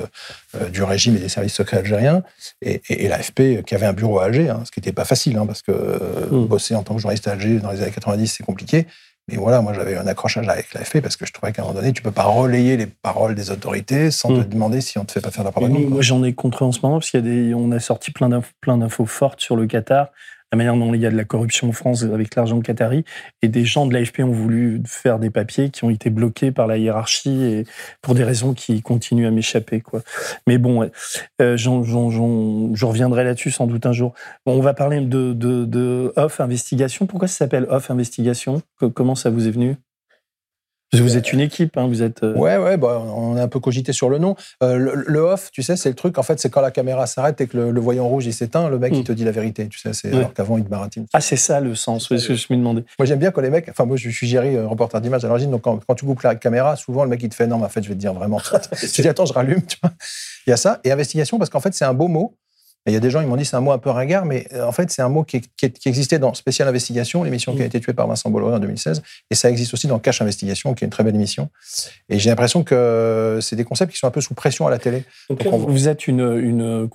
euh, 0.55 0.69
du 0.69 0.83
régime 0.83 1.17
et 1.17 1.19
des 1.19 1.29
services 1.29 1.53
secrets 1.53 1.77
algériens. 1.77 2.23
Et, 2.61 3.07
l'AFP, 3.07 3.63
qui 3.65 3.75
avait 3.75 3.85
un 3.85 3.93
bureau 3.93 4.19
à 4.19 4.25
Alger, 4.25 4.49
hein, 4.49 4.61
ce 4.65 4.71
qui 4.71 4.79
n'était 4.79 4.93
pas 4.93 5.05
facile, 5.05 5.37
hein, 5.37 5.45
parce 5.45 5.61
que 5.61 5.71
mmh. 5.71 6.45
bosser 6.47 6.75
en 6.75 6.83
tant 6.83 6.95
que 6.95 7.01
journaliste 7.01 7.27
à 7.27 7.31
Alger 7.31 7.59
dans 7.59 7.71
les 7.71 7.81
années 7.81 7.91
90, 7.91 8.27
c'est 8.27 8.43
compliqué. 8.43 8.87
Mais 9.27 9.37
voilà, 9.37 9.61
moi 9.61 9.73
j'avais 9.73 9.97
un 9.97 10.05
accrochage 10.05 10.47
avec 10.47 10.73
l'AFP 10.73 11.01
parce 11.01 11.17
que 11.17 11.25
je 11.25 11.33
trouvais 11.33 11.51
qu'à 11.51 11.63
un 11.63 11.65
moment 11.65 11.79
donné, 11.79 11.93
tu 11.93 12.03
peux 12.03 12.11
pas 12.11 12.25
relayer 12.25 12.77
les 12.77 12.85
paroles 12.85 13.33
des 13.33 13.49
autorités 13.49 14.11
sans 14.11 14.29
te 14.29 14.41
mm. 14.41 14.49
demander 14.49 14.81
si 14.81 14.99
on 14.99 15.05
te 15.05 15.11
fait 15.11 15.21
pas 15.21 15.31
faire 15.31 15.43
la 15.43 15.51
propagande. 15.51 15.89
Moi 15.89 16.01
j'en 16.01 16.23
ai 16.23 16.33
contré 16.33 16.63
en 16.63 16.71
ce 16.71 16.79
moment 16.81 16.99
parce 16.99 17.09
qu'il 17.09 17.19
y 17.19 17.23
a 17.23 17.33
des, 17.33 17.53
on 17.55 17.71
a 17.71 17.79
sorti 17.79 18.11
plein 18.11 18.29
d'infos 18.29 19.05
fortes 19.05 19.41
sur 19.41 19.55
le 19.55 19.65
Qatar 19.65 20.09
la 20.55 20.57
manière 20.57 20.77
dont 20.77 20.93
il 20.93 21.01
y 21.01 21.05
a 21.05 21.11
de 21.11 21.17
la 21.17 21.25
corruption 21.25 21.69
en 21.69 21.71
France 21.73 22.03
avec 22.03 22.33
l'argent 22.35 22.61
qatari. 22.61 23.03
Et 23.41 23.49
des 23.49 23.65
gens 23.65 23.85
de 23.85 23.93
l'AFP 23.93 24.21
ont 24.21 24.31
voulu 24.31 24.81
faire 24.85 25.19
des 25.19 25.29
papiers 25.29 25.69
qui 25.69 25.83
ont 25.83 25.89
été 25.89 26.09
bloqués 26.09 26.51
par 26.51 26.65
la 26.65 26.77
hiérarchie 26.77 27.43
et 27.43 27.63
pour 28.01 28.15
des 28.15 28.23
raisons 28.23 28.53
qui 28.53 28.81
continuent 28.81 29.27
à 29.27 29.31
m'échapper. 29.31 29.83
Mais 30.47 30.57
bon, 30.57 30.89
euh, 31.41 31.57
je 31.57 32.85
reviendrai 32.85 33.23
là-dessus 33.23 33.51
sans 33.51 33.67
doute 33.67 33.85
un 33.85 33.91
jour. 33.91 34.13
on 34.45 34.61
va 34.61 34.73
parler 34.73 35.01
de, 35.01 35.33
de, 35.33 35.65
de 35.65 36.13
Off 36.15 36.39
Investigation. 36.39 37.05
Pourquoi 37.05 37.27
ça 37.27 37.35
s'appelle 37.35 37.67
Off 37.69 37.91
Investigation? 37.91 38.61
Comment 38.93 39.15
ça 39.15 39.29
vous 39.29 39.47
est 39.47 39.51
venu? 39.51 39.75
Vous 41.01 41.17
êtes 41.17 41.31
une 41.33 41.39
équipe, 41.39 41.77
hein, 41.77 41.87
vous 41.87 42.01
êtes. 42.01 42.23
Euh, 42.23 42.35
ouais, 42.35 42.57
ouais, 42.57 42.77
bah, 42.77 42.99
on 42.99 43.35
a 43.35 43.41
un 43.41 43.47
peu 43.47 43.59
cogité 43.59 43.93
sur 43.93 44.09
le 44.09 44.17
nom. 44.17 44.35
Euh, 44.63 45.03
le, 45.05 45.19
off, 45.19 45.49
tu 45.51 45.63
sais, 45.63 45.75
c'est 45.75 45.89
le 45.89 45.95
truc. 45.95 46.17
En 46.17 46.23
fait, 46.23 46.39
c'est 46.39 46.49
quand 46.49 46.61
la 46.61 46.71
caméra 46.71 47.07
s'arrête 47.07 47.39
et 47.41 47.47
que 47.47 47.57
le, 47.57 47.79
voyant 47.79 48.07
rouge 48.07 48.25
il 48.25 48.33
s'éteint, 48.33 48.69
le 48.69 48.79
mec 48.79 48.93
il 48.93 49.01
hmm. 49.01 49.03
te 49.03 49.11
dit 49.11 49.23
la 49.23 49.31
vérité. 49.31 49.67
Tu 49.67 49.79
sais, 49.79 49.93
c'est 49.93 50.13
alors 50.13 50.33
qu'avant 50.33 50.57
il 50.57 50.63
te 50.63 50.69
baratine. 50.69 51.05
Ah, 51.13 51.21
c'est 51.21 51.35
ça 51.35 51.59
le 51.59 51.75
sens. 51.75 52.07
C'est 52.09 52.17
ce 52.17 52.27
que 52.29 52.35
je 52.35 52.47
me 52.51 52.57
demandais. 52.57 52.83
Moi, 52.99 53.05
j'aime 53.05 53.19
bien 53.19 53.31
quand 53.31 53.41
les 53.41 53.49
mecs. 53.49 53.69
Enfin, 53.69 53.85
moi, 53.85 53.97
je 53.97 54.09
suis 54.09 54.27
géré 54.27 54.55
euh, 54.55 54.67
reporter 54.67 55.01
d'image 55.01 55.23
à 55.25 55.27
l'origine, 55.27 55.51
donc 55.51 55.61
quand, 55.61 55.95
tu 55.95 56.05
coupes 56.05 56.21
la 56.21 56.35
caméra, 56.35 56.75
souvent 56.75 57.03
le 57.03 57.09
mec 57.09 57.21
il 57.23 57.29
te 57.29 57.35
fait 57.35 57.47
non, 57.47 57.57
mais 57.57 57.65
en 57.65 57.69
fait, 57.69 57.83
je 57.83 57.89
vais 57.89 57.95
te 57.95 57.99
dire 57.99 58.13
vraiment. 58.13 58.39
je 58.81 59.01
dis 59.01 59.07
attends, 59.07 59.25
je 59.25 59.33
rallume. 59.33 59.61
Tu 59.61 59.77
vois. 59.81 59.91
Il 60.47 60.49
y 60.49 60.53
a 60.53 60.57
ça 60.57 60.79
et 60.83 60.91
investigation 60.91 61.37
parce 61.37 61.49
qu'en 61.49 61.59
fait, 61.59 61.73
c'est 61.73 61.85
un 61.85 61.93
beau 61.93 62.07
mot 62.07 62.35
il 62.87 62.93
y 62.93 62.97
a 62.97 62.99
des 62.99 63.09
gens, 63.09 63.21
ils 63.21 63.27
m'ont 63.27 63.35
dit 63.35 63.45
c'est 63.45 63.55
un 63.55 63.61
mot 63.61 63.71
un 63.71 63.79
peu 63.79 63.89
ringard, 63.89 64.25
mais 64.25 64.47
euh, 64.53 64.63
en 64.63 64.71
fait, 64.71 64.91
c'est 64.91 65.01
un 65.01 65.09
mot 65.09 65.23
qui, 65.23 65.41
existait 65.85 66.19
dans 66.19 66.35
Spécial 66.35 66.67
Investigation, 66.67 67.23
l'émission 67.23 67.55
qui 67.55 67.61
a 67.61 67.63
mm. 67.63 67.67
été 67.67 67.79
tuée 67.79 67.93
par 67.93 68.07
Vincent 68.07 68.29
Bolloré 68.29 68.55
en 68.55 68.59
2016, 68.59 69.01
et 69.31 69.35
ça 69.35 69.49
existe 69.49 69.73
aussi 69.73 69.87
dans 69.87 69.97
Cache 69.97 70.21
Investigation, 70.21 70.75
qui 70.75 70.83
est 70.83 70.87
une 70.87 70.91
très 70.91 71.03
belle 71.03 71.15
émission. 71.15 71.49
Et 72.09 72.19
j'ai 72.19 72.29
l'impression 72.29 72.63
que 72.63 73.39
c'est 73.41 73.55
des 73.55 73.63
concepts 73.63 73.91
qui 73.91 73.97
sont 73.97 74.05
un 74.05 74.11
peu 74.11 74.21
sous 74.21 74.35
pression 74.35 74.67
à 74.67 74.69
la 74.69 74.77
télé. 74.77 75.03
Vous 75.29 75.87
êtes 75.87 76.07
une, 76.07 76.37
une 76.37 76.87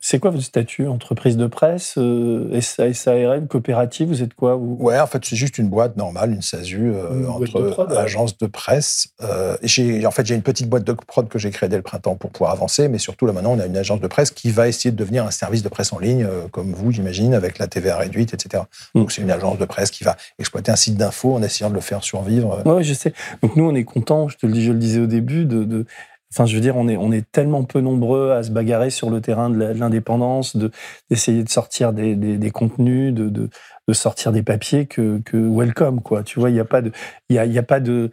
c'est 0.00 0.18
quoi 0.18 0.30
votre 0.30 0.44
statut 0.44 0.86
Entreprise 0.86 1.38
de 1.38 1.46
presse, 1.46 1.94
euh, 1.96 2.60
SARL, 2.60 3.46
coopérative 3.46 4.08
Vous 4.08 4.22
êtes 4.22 4.34
quoi 4.34 4.56
Ouais, 4.56 5.00
en 5.00 5.06
fait, 5.06 5.24
c'est 5.24 5.36
juste 5.36 5.56
une 5.56 5.68
boîte 5.68 5.96
normale, 5.96 6.32
une 6.32 6.42
SASU 6.42 6.92
euh, 6.92 7.26
entre 7.28 7.96
agences 7.96 8.36
de 8.36 8.46
presse. 8.46 9.08
en 9.20 10.10
fait, 10.10 10.26
j'ai 10.26 10.34
une 10.34 10.42
petite 10.42 10.68
boîte 10.68 10.84
de 10.84 10.92
prod 10.92 11.28
que 11.28 11.38
j'ai 11.38 11.50
créée 11.50 11.70
dès 11.70 11.76
le 11.76 11.82
printemps 11.82 12.16
pour 12.16 12.30
pouvoir 12.30 12.52
avancer, 12.52 12.88
mais 12.88 12.98
surtout 12.98 13.24
là 13.24 13.32
maintenant, 13.32 13.52
on 13.52 13.58
a 13.58 13.66
une 13.66 13.76
agence 13.76 14.00
de 14.00 14.06
presse 14.06 14.30
qui 14.30 14.50
va 14.50 14.68
essayer 14.68 14.90
de 14.90 14.96
devenir 14.96 15.24
un 15.24 15.29
service 15.30 15.62
de 15.62 15.68
presse 15.68 15.92
en 15.92 15.98
ligne, 15.98 16.24
euh, 16.24 16.48
comme 16.48 16.72
vous, 16.72 16.90
j'imagine, 16.90 17.34
avec 17.34 17.58
la 17.58 17.66
TVA 17.66 17.96
réduite, 17.96 18.34
etc. 18.34 18.64
Mm. 18.94 19.00
Donc, 19.00 19.12
c'est 19.12 19.22
une 19.22 19.30
agence 19.30 19.58
de 19.58 19.64
presse 19.64 19.90
qui 19.90 20.04
va 20.04 20.16
exploiter 20.38 20.72
un 20.72 20.76
site 20.76 20.96
d'info 20.96 21.34
en 21.34 21.42
essayant 21.42 21.70
de 21.70 21.74
le 21.74 21.80
faire 21.80 22.02
survivre. 22.02 22.62
Oui, 22.66 22.84
je 22.84 22.94
sais. 22.94 23.12
Donc, 23.42 23.56
nous, 23.56 23.64
on 23.64 23.74
est 23.74 23.84
contents, 23.84 24.28
je 24.28 24.36
te 24.36 24.46
le 24.46 24.52
dis, 24.52 24.64
je 24.64 24.72
le 24.72 24.78
disais 24.78 25.00
au 25.00 25.06
début, 25.06 25.44
de, 25.44 25.86
Enfin, 26.32 26.46
je 26.46 26.54
veux 26.54 26.60
dire, 26.60 26.76
on 26.76 26.86
est, 26.86 26.96
on 26.96 27.10
est 27.10 27.28
tellement 27.32 27.64
peu 27.64 27.80
nombreux 27.80 28.30
à 28.30 28.44
se 28.44 28.52
bagarrer 28.52 28.90
sur 28.90 29.10
le 29.10 29.20
terrain 29.20 29.50
de 29.50 29.58
l'indépendance, 29.58 30.56
de, 30.56 30.70
d'essayer 31.10 31.42
de 31.42 31.48
sortir 31.48 31.92
des, 31.92 32.14
des, 32.14 32.38
des 32.38 32.50
contenus, 32.52 33.12
de, 33.12 33.28
de, 33.28 33.50
de, 33.88 33.92
sortir 33.92 34.30
des 34.30 34.44
papiers 34.44 34.86
que, 34.86 35.20
que 35.24 35.36
welcome, 35.36 36.00
quoi. 36.00 36.22
Tu 36.22 36.38
vois, 36.38 36.50
il 36.50 36.52
n'y 36.52 36.60
a 36.60 36.64
pas 36.64 36.82
de, 36.82 36.92
il 37.30 37.36
y 37.36 37.38
a, 37.40 37.46
y 37.46 37.58
a 37.58 37.64
pas 37.64 37.80
de, 37.80 38.12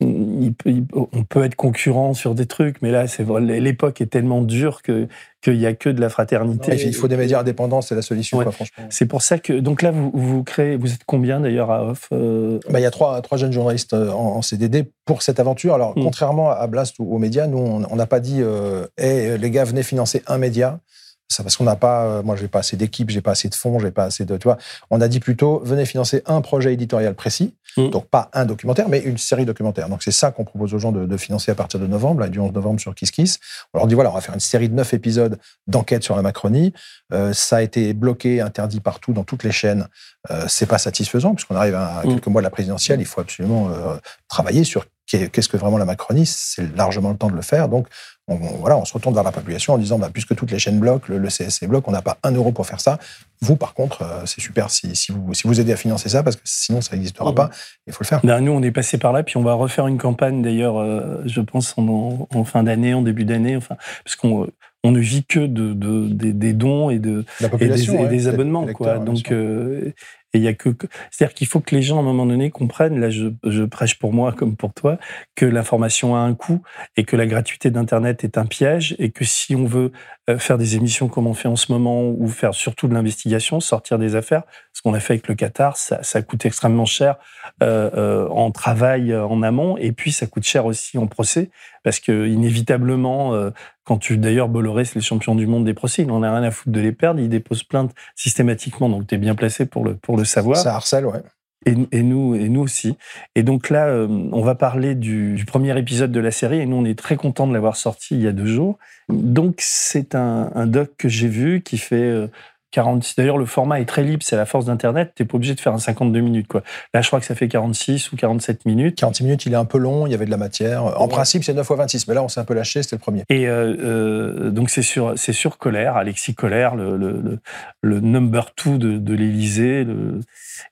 on 0.00 1.24
peut 1.28 1.44
être 1.44 1.54
concurrent 1.54 2.12
sur 2.12 2.34
des 2.34 2.46
trucs, 2.46 2.82
mais 2.82 2.90
là, 2.90 3.06
c'est 3.06 3.24
l'époque 3.40 4.00
est 4.02 4.06
tellement 4.06 4.42
dure 4.42 4.82
que 4.82 5.08
qu'il 5.40 5.56
y 5.56 5.66
a 5.66 5.74
que 5.74 5.88
de 5.88 6.00
la 6.00 6.08
fraternité. 6.08 6.74
il 6.84 6.94
faut 6.94 7.08
des 7.08 7.16
médias 7.16 7.40
indépendants, 7.40 7.80
c'est 7.80 7.94
la 7.94 8.02
solution, 8.02 8.40
franchement. 8.50 8.84
C'est 8.90 9.06
pour 9.06 9.22
ça 9.22 9.38
que 9.38 9.54
donc 9.54 9.80
là, 9.80 9.92
vous, 9.92 10.10
vous 10.12 10.44
créez, 10.44 10.76
vous 10.76 10.92
êtes 10.92 11.04
combien 11.06 11.40
d'ailleurs 11.40 11.70
à 11.70 11.84
Off 11.84 12.08
euh? 12.12 12.58
Bah, 12.68 12.80
Il 12.80 12.82
y 12.82 12.86
a 12.86 12.90
trois, 12.90 13.22
trois 13.22 13.38
jeunes 13.38 13.52
journalistes 13.52 13.94
euh, 13.94 14.10
en, 14.10 14.42
CDD 14.42 14.84
pour 15.04 15.22
cette 15.22 15.40
aventure. 15.40 15.74
Alors, 15.74 15.96
mm. 15.96 16.02
contrairement 16.02 16.50
à 16.50 16.66
Blast 16.66 16.96
ou 16.98 17.14
aux 17.14 17.18
médias, 17.18 17.46
nous, 17.46 17.58
on 17.58 17.96
n'a 17.96 18.06
pas 18.06 18.20
dit, 18.20 18.40
euh, 18.40 18.86
les 18.98 19.50
gars, 19.50 19.64
venez 19.64 19.82
financer 19.82 20.22
un 20.26 20.38
média. 20.38 20.80
Ça, 21.28 21.42
parce 21.42 21.56
qu'on 21.56 21.64
n'a 21.64 21.74
pas, 21.74 22.04
euh, 22.04 22.22
moi, 22.22 22.36
j'ai 22.36 22.46
pas 22.46 22.60
assez 22.60 22.76
d'équipes, 22.76 23.10
j'ai 23.10 23.20
pas 23.20 23.32
assez 23.32 23.48
de 23.48 23.54
fonds, 23.54 23.80
j'ai 23.80 23.90
pas 23.90 24.04
assez 24.04 24.24
de, 24.24 24.36
tu 24.36 24.44
vois. 24.44 24.58
On 24.90 25.00
a 25.00 25.08
dit 25.08 25.18
plutôt, 25.18 25.60
venez 25.64 25.84
financer 25.84 26.22
un 26.26 26.40
projet 26.40 26.72
éditorial 26.72 27.14
précis, 27.14 27.54
mmh. 27.76 27.90
donc 27.90 28.06
pas 28.06 28.30
un 28.32 28.44
documentaire, 28.44 28.88
mais 28.88 29.00
une 29.00 29.18
série 29.18 29.44
documentaire. 29.44 29.88
Donc 29.88 30.04
c'est 30.04 30.12
ça 30.12 30.30
qu'on 30.30 30.44
propose 30.44 30.72
aux 30.72 30.78
gens 30.78 30.92
de, 30.92 31.16
financer 31.16 31.50
à 31.50 31.56
partir 31.56 31.80
de 31.80 31.86
novembre, 31.86 32.20
là, 32.20 32.28
du 32.28 32.38
11 32.38 32.52
novembre 32.52 32.78
sur 32.78 32.94
Kiss 32.94 33.10
Kiss. 33.10 33.38
On 33.74 33.78
leur 33.78 33.86
dit 33.88 33.94
voilà, 33.94 34.10
on 34.10 34.14
va 34.14 34.20
faire 34.20 34.34
une 34.34 34.40
série 34.40 34.68
de 34.68 34.74
neuf 34.74 34.94
épisodes 34.94 35.38
d'enquête 35.66 36.04
sur 36.04 36.14
la 36.14 36.22
Macronie. 36.22 36.72
Euh, 37.12 37.32
ça 37.32 37.56
a 37.56 37.62
été 37.62 37.92
bloqué, 37.92 38.40
interdit 38.40 38.80
partout 38.80 39.12
dans 39.12 39.24
toutes 39.24 39.42
les 39.42 39.52
chaînes. 39.52 39.88
Euh, 40.30 40.44
c'est 40.48 40.66
pas 40.66 40.78
satisfaisant 40.78 41.34
puisqu'on 41.34 41.56
arrive 41.56 41.74
à, 41.74 42.02
mmh. 42.04 42.08
quelques 42.08 42.26
mois 42.28 42.40
de 42.40 42.46
la 42.46 42.50
présidentielle. 42.50 43.00
Il 43.00 43.06
faut 43.06 43.20
absolument 43.20 43.68
euh, 43.70 43.96
travailler 44.28 44.62
sur 44.62 44.86
qu'est-ce 45.06 45.48
que 45.48 45.56
vraiment 45.56 45.78
la 45.78 45.84
Macronie. 45.84 46.26
C'est 46.26 46.76
largement 46.76 47.10
le 47.10 47.16
temps 47.16 47.30
de 47.30 47.36
le 47.36 47.42
faire. 47.42 47.68
Donc 47.68 47.88
on, 48.28 48.36
voilà, 48.36 48.76
on 48.76 48.84
se 48.84 48.92
retourne 48.92 49.14
vers 49.14 49.22
la 49.22 49.32
population 49.32 49.74
en 49.74 49.78
disant, 49.78 49.98
bah, 49.98 50.10
puisque 50.12 50.34
toutes 50.34 50.50
les 50.50 50.58
chaînes 50.58 50.80
bloquent, 50.80 51.06
le, 51.08 51.28
CSC 51.28 51.66
bloque, 51.66 51.86
on 51.86 51.92
n'a 51.92 52.02
pas 52.02 52.18
un 52.22 52.32
euro 52.32 52.50
pour 52.50 52.66
faire 52.66 52.80
ça. 52.80 52.98
Vous, 53.40 53.56
par 53.56 53.74
contre, 53.74 54.02
euh, 54.02 54.26
c'est 54.26 54.40
super 54.40 54.70
si, 54.70 54.92
vous, 55.10 55.34
si 55.34 55.46
vous 55.46 55.60
aidez 55.60 55.72
à 55.72 55.76
financer 55.76 56.08
ça, 56.08 56.22
parce 56.22 56.36
que 56.36 56.42
sinon, 56.44 56.80
ça 56.80 56.96
n'existera 56.96 57.34
pas. 57.34 57.50
Il 57.86 57.92
faut 57.92 58.02
le 58.02 58.06
faire. 58.06 58.20
Ben, 58.24 58.40
nous, 58.40 58.52
on 58.52 58.62
est 58.62 58.72
passé 58.72 58.98
par 58.98 59.12
là, 59.12 59.22
puis 59.22 59.36
on 59.36 59.42
va 59.42 59.54
refaire 59.54 59.86
une 59.86 59.98
campagne, 59.98 60.42
d'ailleurs, 60.42 60.78
euh, 60.78 61.22
je 61.24 61.40
pense, 61.40 61.74
en, 61.76 62.44
fin 62.44 62.64
d'année, 62.64 62.94
en 62.94 63.02
début 63.02 63.24
d'année, 63.24 63.56
enfin, 63.56 63.76
parce 64.04 64.16
qu'on 64.16 64.48
on 64.86 64.92
ne 64.92 65.00
vit 65.00 65.24
que 65.24 65.40
de, 65.40 65.72
des, 65.72 66.52
dons 66.52 66.90
et, 66.90 66.98
de, 66.98 67.24
et 67.60 67.68
des, 68.08 68.28
abonnements. 68.28 68.66
Quoi. 68.66 68.98
Donc, 68.98 69.32
euh, 69.32 69.92
il 70.34 70.42
y 70.42 70.48
a 70.48 70.54
que, 70.54 70.70
c'est-à-dire 71.10 71.34
qu'il 71.34 71.46
faut 71.46 71.60
que 71.60 71.74
les 71.74 71.82
gens, 71.82 71.96
à 71.96 72.00
un 72.00 72.04
moment 72.04 72.26
donné, 72.26 72.50
comprennent, 72.50 73.00
là 73.00 73.10
je, 73.10 73.28
je 73.44 73.62
prêche 73.62 73.98
pour 73.98 74.12
moi 74.12 74.32
comme 74.32 74.56
pour 74.56 74.74
toi, 74.74 74.98
que 75.34 75.46
l'information 75.46 76.16
a 76.16 76.20
un 76.20 76.34
coût 76.34 76.62
et 76.96 77.04
que 77.04 77.16
la 77.16 77.26
gratuité 77.26 77.70
d'Internet 77.70 78.24
est 78.24 78.38
un 78.38 78.46
piège 78.46 78.94
et 78.98 79.10
que 79.10 79.24
si 79.24 79.54
on 79.54 79.64
veut 79.64 79.92
faire 80.38 80.58
des 80.58 80.74
émissions 80.74 81.08
comme 81.08 81.26
on 81.26 81.34
fait 81.34 81.48
en 81.48 81.56
ce 81.56 81.70
moment 81.70 82.02
ou 82.08 82.26
faire 82.28 82.54
surtout 82.54 82.88
de 82.88 82.94
l'investigation, 82.94 83.60
sortir 83.60 83.98
des 83.98 84.16
affaires, 84.16 84.42
ce 84.72 84.82
qu'on 84.82 84.92
a 84.92 85.00
fait 85.00 85.14
avec 85.14 85.28
le 85.28 85.34
Qatar, 85.34 85.76
ça, 85.76 86.02
ça 86.02 86.20
coûte 86.22 86.44
extrêmement 86.44 86.84
cher 86.84 87.16
euh, 87.62 87.90
euh, 87.94 88.28
en 88.28 88.50
travail 88.50 89.14
en 89.14 89.42
amont 89.42 89.76
et 89.78 89.92
puis 89.92 90.12
ça 90.12 90.26
coûte 90.26 90.42
cher 90.42 90.66
aussi 90.66 90.98
en 90.98 91.06
procès 91.06 91.50
parce 91.84 92.00
que 92.00 92.26
inévitablement, 92.26 93.34
euh, 93.34 93.50
quand 93.84 93.98
tu 93.98 94.18
d'ailleurs 94.18 94.48
Bolloré, 94.48 94.84
c'est 94.84 94.96
le 94.96 95.00
champion 95.00 95.34
du 95.34 95.46
monde 95.46 95.64
des 95.64 95.74
procès, 95.74 96.02
il 96.02 96.08
n'en 96.08 96.22
a 96.22 96.34
rien 96.34 96.42
à 96.42 96.50
foutre 96.50 96.70
de 96.70 96.80
les 96.80 96.92
perdre, 96.92 97.20
il 97.20 97.28
dépose 97.28 97.62
plainte 97.62 97.94
systématiquement, 98.16 98.88
donc 98.88 99.06
tu 99.06 99.14
es 99.14 99.18
bien 99.18 99.34
placé 99.34 99.64
pour 99.64 99.84
le, 99.84 99.94
pour 99.94 100.16
le 100.16 100.24
savoir. 100.24 100.56
Ça 100.56 100.74
harcèle, 100.74 101.06
ouais. 101.06 101.22
Et, 101.66 102.02
nous, 102.04 102.36
et 102.36 102.48
nous 102.48 102.60
aussi. 102.60 102.96
Et 103.34 103.42
donc 103.42 103.70
là, 103.70 103.88
euh, 103.88 104.06
on 104.08 104.40
va 104.42 104.54
parler 104.54 104.94
du, 104.94 105.44
premier 105.48 105.76
épisode 105.76 106.12
de 106.12 106.20
la 106.20 106.30
série, 106.30 106.60
et 106.60 106.66
nous, 106.66 106.76
on 106.76 106.84
est 106.84 106.96
très 106.96 107.16
content 107.16 107.48
de 107.48 107.52
l'avoir 107.52 107.74
sorti 107.74 108.14
il 108.14 108.22
y 108.22 108.28
a 108.28 108.32
deux 108.32 108.46
jours. 108.46 108.78
Donc 109.08 109.56
c'est 109.58 110.14
un, 110.14 110.66
doc 110.66 110.90
que 110.96 111.08
j'ai 111.08 111.26
vu 111.26 111.62
qui 111.62 111.78
fait 111.78 111.96
euh, 111.96 112.28
46. 112.72 113.16
D'ailleurs, 113.16 113.38
le 113.38 113.46
format 113.46 113.80
est 113.80 113.84
très 113.84 114.02
libre, 114.02 114.22
c'est 114.22 114.36
la 114.36 114.46
force 114.46 114.66
d'Internet. 114.66 115.12
Tu 115.14 115.22
n'es 115.22 115.26
pas 115.26 115.36
obligé 115.36 115.54
de 115.54 115.60
faire 115.60 115.72
un 115.72 115.78
52 115.78 116.20
minutes. 116.20 116.48
Quoi. 116.48 116.62
Là, 116.92 117.00
je 117.00 117.06
crois 117.06 117.20
que 117.20 117.26
ça 117.26 117.34
fait 117.34 117.48
46 117.48 118.12
ou 118.12 118.16
47 118.16 118.66
minutes. 118.66 118.96
46 118.98 119.24
minutes, 119.24 119.46
il 119.46 119.52
est 119.52 119.56
un 119.56 119.64
peu 119.64 119.78
long, 119.78 120.06
il 120.06 120.10
y 120.10 120.14
avait 120.14 120.26
de 120.26 120.30
la 120.30 120.36
matière. 120.36 121.00
En 121.00 121.08
principe, 121.08 121.44
c'est 121.44 121.54
9 121.54 121.66
fois 121.66 121.76
26, 121.76 122.08
mais 122.08 122.14
là, 122.14 122.22
on 122.22 122.28
s'est 122.28 122.40
un 122.40 122.44
peu 122.44 122.54
lâché, 122.54 122.82
c'était 122.82 122.96
le 122.96 123.00
premier. 123.00 123.24
Et 123.28 123.48
euh, 123.48 123.76
euh, 123.80 124.50
donc, 124.50 124.70
c'est 124.70 124.82
sur, 124.82 125.14
c'est 125.16 125.32
sur 125.32 125.58
Colère, 125.58 125.96
Alexis 125.96 126.34
Colère, 126.34 126.74
le, 126.74 126.96
le, 126.96 127.38
le, 127.82 128.00
number 128.00 128.54
two 128.54 128.78
de, 128.78 128.98
de 128.98 129.14
l'Élysée. 129.14 129.86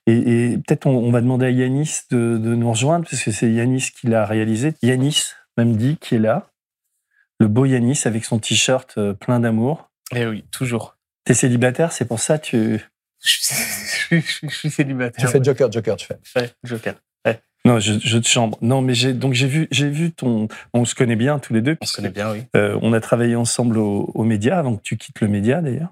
Et, 0.07 0.57
peut-être 0.67 0.85
on, 0.87 1.11
va 1.11 1.21
demander 1.21 1.45
à 1.47 1.49
Yanis 1.49 2.01
de, 2.11 2.37
de 2.37 2.55
nous 2.55 2.69
rejoindre, 2.69 3.05
parce 3.09 3.23
que 3.23 3.31
c'est 3.31 3.51
Yanis 3.51 3.91
qui 3.99 4.07
l'a 4.07 4.25
réalisé. 4.25 4.73
Yanis, 4.81 5.31
même 5.57 5.75
dit, 5.75 5.97
qui 5.99 6.15
est 6.15 6.19
là. 6.19 6.47
Le 7.39 7.47
beau 7.47 7.65
Yanis 7.65 8.01
avec 8.05 8.25
son 8.25 8.39
t-shirt 8.39 8.93
euh, 8.97 9.13
plein 9.13 9.39
d'amour. 9.39 9.89
Eh 10.13 10.25
oui, 10.25 10.45
toujours. 10.51 10.94
T'es 11.25 11.33
célibataire, 11.33 11.91
c'est 11.91 12.05
pour 12.05 12.19
ça 12.19 12.39
tu. 12.39 12.79
Je 13.21 14.21
suis, 14.47 14.69
célibataire. 14.69 15.25
Tu 15.25 15.31
fais 15.31 15.43
Joker, 15.43 15.71
Joker, 15.71 15.95
tu 15.95 16.05
fais. 16.05 16.39
Ouais, 16.39 16.49
Joker. 16.63 16.93
Non, 17.65 17.79
je, 17.79 17.93
je 17.99 18.17
te 18.19 18.27
chambre. 18.27 18.57
Non, 18.61 18.81
mais 18.81 18.93
j'ai 18.93 19.13
donc 19.13 19.33
j'ai 19.33 19.47
vu 19.47 19.67
j'ai 19.71 19.89
vu 19.89 20.11
ton. 20.11 20.47
On 20.73 20.85
se 20.85 20.93
connaît 20.93 21.15
bien 21.15 21.39
tous 21.39 21.51
les 21.53 21.61
deux. 21.61 21.77
On 21.81 21.85
se 21.85 21.95
connaît 21.95 22.11
bien, 22.11 22.31
oui. 22.31 22.43
Euh, 22.55 22.77
on 22.83 22.93
a 22.93 22.99
travaillé 22.99 23.35
ensemble 23.35 23.79
aux 23.79 24.11
au 24.13 24.23
médias 24.23 24.59
avant 24.59 24.75
que 24.75 24.83
tu 24.83 24.97
quittes 24.97 25.19
le 25.19 25.27
média 25.27 25.61
d'ailleurs. 25.61 25.91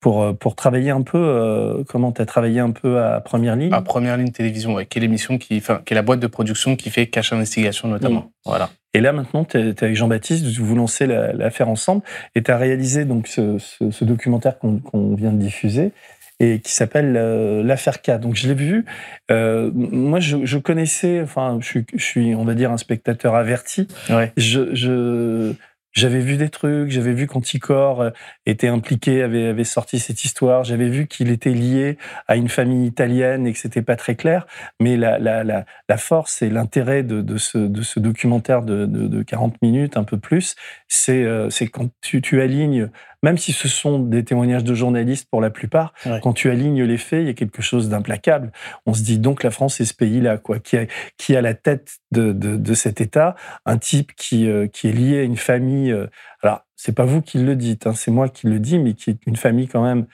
Pour, 0.00 0.22
euh, 0.22 0.34
pour 0.34 0.54
travailler 0.54 0.90
un 0.90 1.00
peu, 1.00 1.16
euh, 1.16 1.82
comment 1.88 2.12
tu 2.12 2.20
as 2.20 2.26
travaillé 2.26 2.60
un 2.60 2.72
peu 2.72 3.02
à 3.02 3.22
Première 3.22 3.56
Ligne? 3.56 3.72
À 3.72 3.80
Première 3.80 4.18
Ligne 4.18 4.32
Télévision, 4.32 4.74
ouais, 4.74 4.84
qui 4.84 4.98
est 4.98 5.00
l'émission 5.00 5.38
qui, 5.38 5.56
enfin, 5.56 5.80
qui 5.82 5.94
est 5.94 5.96
la 5.96 6.02
boîte 6.02 6.20
de 6.20 6.26
production 6.26 6.76
qui 6.76 6.90
fait 6.90 7.06
Cache 7.06 7.32
Investigation 7.32 7.88
notamment. 7.88 8.20
Mm. 8.20 8.30
Voilà. 8.44 8.70
Et 8.94 9.00
là, 9.00 9.12
maintenant, 9.12 9.44
tu 9.44 9.58
es, 9.58 9.84
avec 9.84 9.96
Jean-Baptiste, 9.96 10.46
vous 10.58 10.76
lancez 10.76 11.06
l'affaire 11.06 11.68
ensemble, 11.68 12.02
et 12.34 12.42
tu 12.42 12.50
as 12.50 12.56
réalisé 12.56 13.04
donc 13.04 13.26
ce, 13.26 13.58
ce, 13.58 14.04
documentaire 14.04 14.58
qu'on 14.58 15.14
vient 15.14 15.32
de 15.32 15.38
diffuser, 15.38 15.92
et 16.40 16.60
qui 16.60 16.72
s'appelle 16.72 17.16
euh, 17.16 17.62
l'affaire 17.62 18.02
K. 18.02 18.18
Donc 18.18 18.36
je 18.36 18.48
l'ai 18.48 18.54
vu. 18.54 18.84
Euh, 19.30 19.70
moi, 19.74 20.20
je, 20.20 20.44
je, 20.44 20.58
connaissais, 20.58 21.20
enfin, 21.20 21.58
je 21.60 21.66
suis, 21.66 21.86
je 21.94 22.04
suis, 22.04 22.34
on 22.34 22.44
va 22.44 22.54
dire, 22.54 22.70
un 22.70 22.76
spectateur 22.76 23.34
averti. 23.34 23.88
Ouais. 24.10 24.32
Je, 24.36 24.74
je 24.74 25.54
j'avais 25.94 26.20
vu 26.20 26.36
des 26.36 26.48
trucs, 26.48 26.90
j'avais 26.90 27.12
vu 27.12 27.26
qu'Anticor 27.26 28.02
euh, 28.02 28.10
était 28.46 28.68
impliqué, 28.68 29.22
avait, 29.22 29.64
sorti 29.64 29.98
cette 29.98 30.24
histoire, 30.24 30.64
j'avais 30.64 30.88
vu 30.88 31.06
qu'il 31.06 31.30
était 31.30 31.52
lié 31.52 31.98
à 32.26 32.36
une 32.36 32.48
famille 32.48 32.86
italienne 32.86 33.46
et 33.46 33.52
que 33.52 33.58
c'était 33.58 33.82
pas 33.82 33.96
très 33.96 34.16
clair. 34.16 34.46
Mais 34.80 34.96
la, 34.96 35.64
force 35.96 36.42
et 36.42 36.50
l'intérêt 36.50 37.02
de, 37.02 37.36
ce, 37.38 37.98
documentaire 37.98 38.62
de, 38.62 38.86
de, 38.86 39.06
de 39.06 39.22
40 39.22 39.62
minutes, 39.62 39.96
un 39.96 40.04
peu 40.04 40.18
plus, 40.18 40.56
c'est 40.88 41.22
euh, 41.24 41.48
quand 41.72 41.88
tu 42.02 42.40
alignes 42.40 42.90
même 43.24 43.38
si 43.38 43.52
ce 43.52 43.68
sont 43.68 43.98
des 43.98 44.22
témoignages 44.22 44.64
de 44.64 44.74
journalistes 44.74 45.28
pour 45.30 45.40
la 45.40 45.48
plupart, 45.48 45.94
quand 46.22 46.34
tu 46.34 46.50
alignes 46.50 46.84
les 46.84 46.98
faits, 46.98 47.22
il 47.22 47.26
y 47.26 47.30
a 47.30 47.32
quelque 47.32 47.62
chose 47.62 47.88
d'implacable. 47.88 48.52
On 48.84 48.92
se 48.92 49.02
dit 49.02 49.18
donc 49.18 49.42
la 49.42 49.50
France 49.50 49.80
est 49.80 49.86
ce 49.86 49.94
pays-là, 49.94 50.36
quoi, 50.36 50.58
qui 50.58 50.76
a, 50.76 50.84
qui 51.16 51.34
a 51.34 51.40
la 51.40 51.54
tête 51.54 51.96
de, 52.12 52.32
de, 52.32 52.58
de 52.58 52.74
cet 52.74 53.00
État, 53.00 53.34
un 53.64 53.78
type 53.78 54.12
qui, 54.14 54.46
euh, 54.46 54.66
qui 54.66 54.88
est 54.88 54.92
lié 54.92 55.20
à 55.20 55.22
une 55.22 55.38
famille. 55.38 55.90
Euh, 55.90 56.06
alors, 56.42 56.66
c'est 56.76 56.94
pas 56.94 57.06
vous 57.06 57.22
qui 57.22 57.38
le 57.38 57.56
dites, 57.56 57.86
hein, 57.86 57.94
c'est 57.94 58.10
moi 58.10 58.28
qui 58.28 58.46
le 58.46 58.58
dis, 58.58 58.78
mais 58.78 58.92
qui 58.92 59.08
est 59.08 59.26
une 59.26 59.36
famille 59.36 59.68
quand 59.68 59.82
même. 59.82 60.04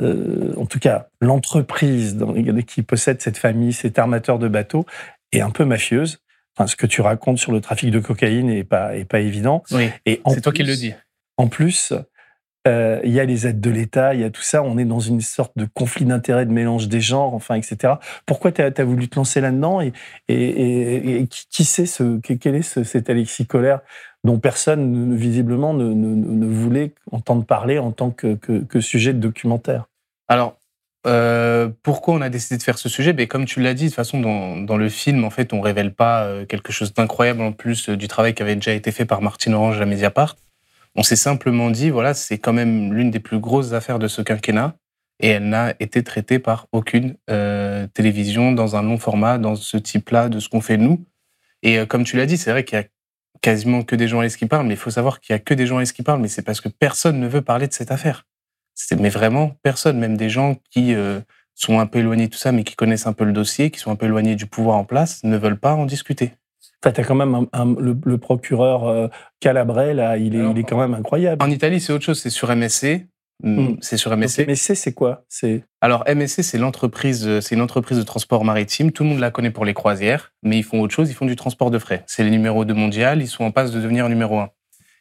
Euh, 0.00 0.54
en 0.56 0.64
tout 0.64 0.78
cas, 0.78 1.08
l'entreprise 1.20 2.18
qui 2.66 2.82
possède 2.82 3.20
cette 3.20 3.36
famille, 3.36 3.74
cet 3.74 3.98
armateur 3.98 4.38
de 4.38 4.48
bateaux, 4.48 4.86
est 5.32 5.42
un 5.42 5.50
peu 5.50 5.66
mafieuse. 5.66 6.22
Enfin, 6.56 6.66
ce 6.66 6.76
que 6.76 6.86
tu 6.86 7.02
racontes 7.02 7.36
sur 7.36 7.52
le 7.52 7.60
trafic 7.60 7.90
de 7.90 8.00
cocaïne 8.00 8.46
n'est 8.46 8.64
pas, 8.64 8.96
est 8.96 9.04
pas 9.04 9.20
évident. 9.20 9.62
Oui, 9.70 9.90
c'est 10.06 10.40
toi 10.40 10.52
qui 10.52 10.62
le 10.62 10.74
dis. 10.76 10.94
En 11.36 11.48
plus, 11.48 11.92
euh, 12.66 13.00
il 13.04 13.12
y 13.12 13.20
a 13.20 13.24
les 13.24 13.46
aides 13.46 13.60
de 13.60 13.70
l'État, 13.70 14.14
il 14.14 14.20
y 14.20 14.24
a 14.24 14.30
tout 14.30 14.42
ça. 14.42 14.62
On 14.62 14.78
est 14.78 14.86
dans 14.86 15.00
une 15.00 15.20
sorte 15.20 15.52
de 15.56 15.66
conflit 15.74 16.06
d'intérêts, 16.06 16.46
de 16.46 16.52
mélange 16.52 16.88
des 16.88 17.00
genres, 17.00 17.34
enfin, 17.34 17.56
etc. 17.56 17.94
Pourquoi 18.24 18.52
tu 18.52 18.62
as, 18.62 18.84
voulu 18.84 19.08
te 19.08 19.16
lancer 19.16 19.40
là-dedans 19.40 19.80
et, 19.80 19.92
qui, 21.50 21.64
sait 21.64 21.86
ce, 21.86 22.18
quel 22.20 22.54
est 22.54 22.84
cet 22.84 23.10
Alexis 23.10 23.46
Colère 23.46 23.80
dont 24.24 24.38
personne, 24.38 25.14
visiblement, 25.14 25.74
ne, 25.74 26.46
voulait 26.46 26.94
entendre 27.12 27.44
parler 27.44 27.78
en 27.78 27.92
tant 27.92 28.10
que, 28.10 28.80
sujet 28.80 29.12
de 29.12 29.18
documentaire? 29.18 29.84
Alors, 30.28 30.56
euh, 31.06 31.68
pourquoi 31.82 32.14
on 32.14 32.22
a 32.22 32.30
décidé 32.30 32.56
de 32.56 32.62
faire 32.62 32.78
ce 32.78 32.88
sujet? 32.88 33.12
Ben, 33.12 33.26
Comme 33.26 33.44
tu 33.44 33.60
l'as 33.60 33.74
dit, 33.74 33.84
de 33.84 33.88
toute 33.90 33.96
façon, 33.96 34.20
dans, 34.20 34.56
dans, 34.56 34.78
le 34.78 34.88
film, 34.88 35.24
en 35.24 35.30
fait, 35.30 35.52
on 35.52 35.60
révèle 35.60 35.92
pas 35.92 36.24
euh, 36.24 36.46
quelque 36.46 36.72
chose 36.72 36.94
d'incroyable 36.94 37.42
en 37.42 37.52
plus 37.52 37.90
du 37.90 38.08
travail 38.08 38.32
qui 38.32 38.42
avait 38.42 38.54
déjà 38.54 38.72
été 38.72 38.90
fait 38.90 39.04
par 39.04 39.20
Martine 39.20 39.52
Orange 39.52 39.82
à 39.82 39.84
Mediapart. 39.84 40.36
On 40.96 41.02
s'est 41.02 41.16
simplement 41.16 41.70
dit, 41.70 41.90
voilà, 41.90 42.14
c'est 42.14 42.38
quand 42.38 42.52
même 42.52 42.92
l'une 42.92 43.10
des 43.10 43.20
plus 43.20 43.40
grosses 43.40 43.72
affaires 43.72 43.98
de 43.98 44.08
ce 44.08 44.22
quinquennat 44.22 44.76
et 45.20 45.28
elle 45.28 45.48
n'a 45.48 45.74
été 45.80 46.02
traitée 46.02 46.38
par 46.38 46.66
aucune 46.72 47.16
euh, 47.30 47.86
télévision 47.88 48.52
dans 48.52 48.76
un 48.76 48.82
long 48.82 48.98
format, 48.98 49.38
dans 49.38 49.56
ce 49.56 49.76
type-là 49.76 50.28
de 50.28 50.40
ce 50.40 50.48
qu'on 50.48 50.60
fait 50.60 50.76
nous. 50.76 51.04
Et 51.62 51.78
euh, 51.78 51.86
comme 51.86 52.04
tu 52.04 52.16
l'as 52.16 52.26
dit, 52.26 52.36
c'est 52.36 52.50
vrai 52.50 52.64
qu'il 52.64 52.78
y 52.78 52.82
a 52.82 52.84
quasiment 53.40 53.82
que 53.82 53.96
des 53.96 54.08
journalistes 54.08 54.36
qui 54.36 54.46
parlent, 54.46 54.66
mais 54.66 54.74
il 54.74 54.80
faut 54.80 54.90
savoir 54.90 55.20
qu'il 55.20 55.32
y 55.32 55.36
a 55.36 55.38
que 55.38 55.54
des 55.54 55.66
journalistes 55.66 55.94
qui 55.94 56.02
parlent, 56.02 56.20
mais 56.20 56.28
c'est 56.28 56.42
parce 56.42 56.60
que 56.60 56.68
personne 56.68 57.20
ne 57.20 57.28
veut 57.28 57.42
parler 57.42 57.68
de 57.68 57.72
cette 57.72 57.90
affaire. 57.90 58.26
Mais 58.98 59.08
vraiment, 59.08 59.56
personne, 59.62 59.98
même 59.98 60.16
des 60.16 60.30
gens 60.30 60.56
qui 60.70 60.94
euh, 60.94 61.20
sont 61.54 61.78
un 61.78 61.86
peu 61.86 62.00
éloignés 62.00 62.26
de 62.26 62.32
tout 62.32 62.38
ça, 62.38 62.52
mais 62.52 62.64
qui 62.64 62.74
connaissent 62.74 63.06
un 63.06 63.12
peu 63.12 63.24
le 63.24 63.32
dossier, 63.32 63.70
qui 63.70 63.78
sont 63.78 63.90
un 63.90 63.96
peu 63.96 64.06
éloignés 64.06 64.34
du 64.34 64.46
pouvoir 64.46 64.76
en 64.76 64.84
place, 64.84 65.22
ne 65.24 65.36
veulent 65.36 65.60
pas 65.60 65.74
en 65.74 65.86
discuter. 65.86 66.32
Enfin, 66.84 66.92
t'as 66.92 67.04
quand 67.04 67.14
même 67.14 67.34
un- 67.34 67.46
un- 67.54 67.74
le, 67.80 67.96
le 68.04 68.18
procureur 68.18 68.86
euh, 68.86 69.08
Calabret, 69.40 69.94
là, 69.94 70.18
il 70.18 70.34
est, 70.34 70.40
Alors, 70.40 70.52
il 70.52 70.58
est 70.58 70.64
quand 70.64 70.78
même 70.78 70.92
incroyable. 70.94 71.42
En 71.42 71.50
Italie, 71.50 71.80
c'est 71.80 71.92
autre 71.94 72.04
chose, 72.04 72.20
c'est 72.20 72.28
sur 72.30 72.50
MSC. 72.54 73.06
Mm, 73.42 73.60
Mm. 73.60 73.76
C'est 73.80 73.96
sur 73.96 74.10
Donc, 74.10 74.20
MSC. 74.20 74.46
MSC, 74.46 74.74
c'est 74.76 74.92
quoi? 74.92 75.24
C'est 75.28 75.64
Alors 75.80 76.04
MSC, 76.06 76.42
c'est 76.42 76.58
l'entreprise, 76.58 77.26
euh, 77.26 77.40
c'est 77.40 77.54
une 77.54 77.62
entreprise 77.62 77.98
de 77.98 78.02
transport 78.02 78.44
maritime. 78.44 78.92
Tout 78.92 79.02
le 79.02 79.08
monde 79.08 79.18
la 79.18 79.30
connaît 79.30 79.50
pour 79.50 79.64
les 79.64 79.74
croisières, 79.74 80.32
mais 80.42 80.56
ils 80.58 80.62
font 80.62 80.80
autre 80.82 80.94
chose. 80.94 81.10
Ils 81.10 81.14
font 81.14 81.26
du 81.26 81.36
transport 81.36 81.70
de 81.70 81.78
frais. 81.78 82.04
C'est 82.06 82.22
les 82.22 82.30
numéros 82.30 82.64
2 82.66 82.74
mondial. 82.74 83.22
Ils 83.22 83.26
sont 83.28 83.44
en 83.44 83.50
passe 83.50 83.72
de 83.72 83.80
devenir 83.80 84.08
numéro 84.08 84.38
1. 84.38 84.50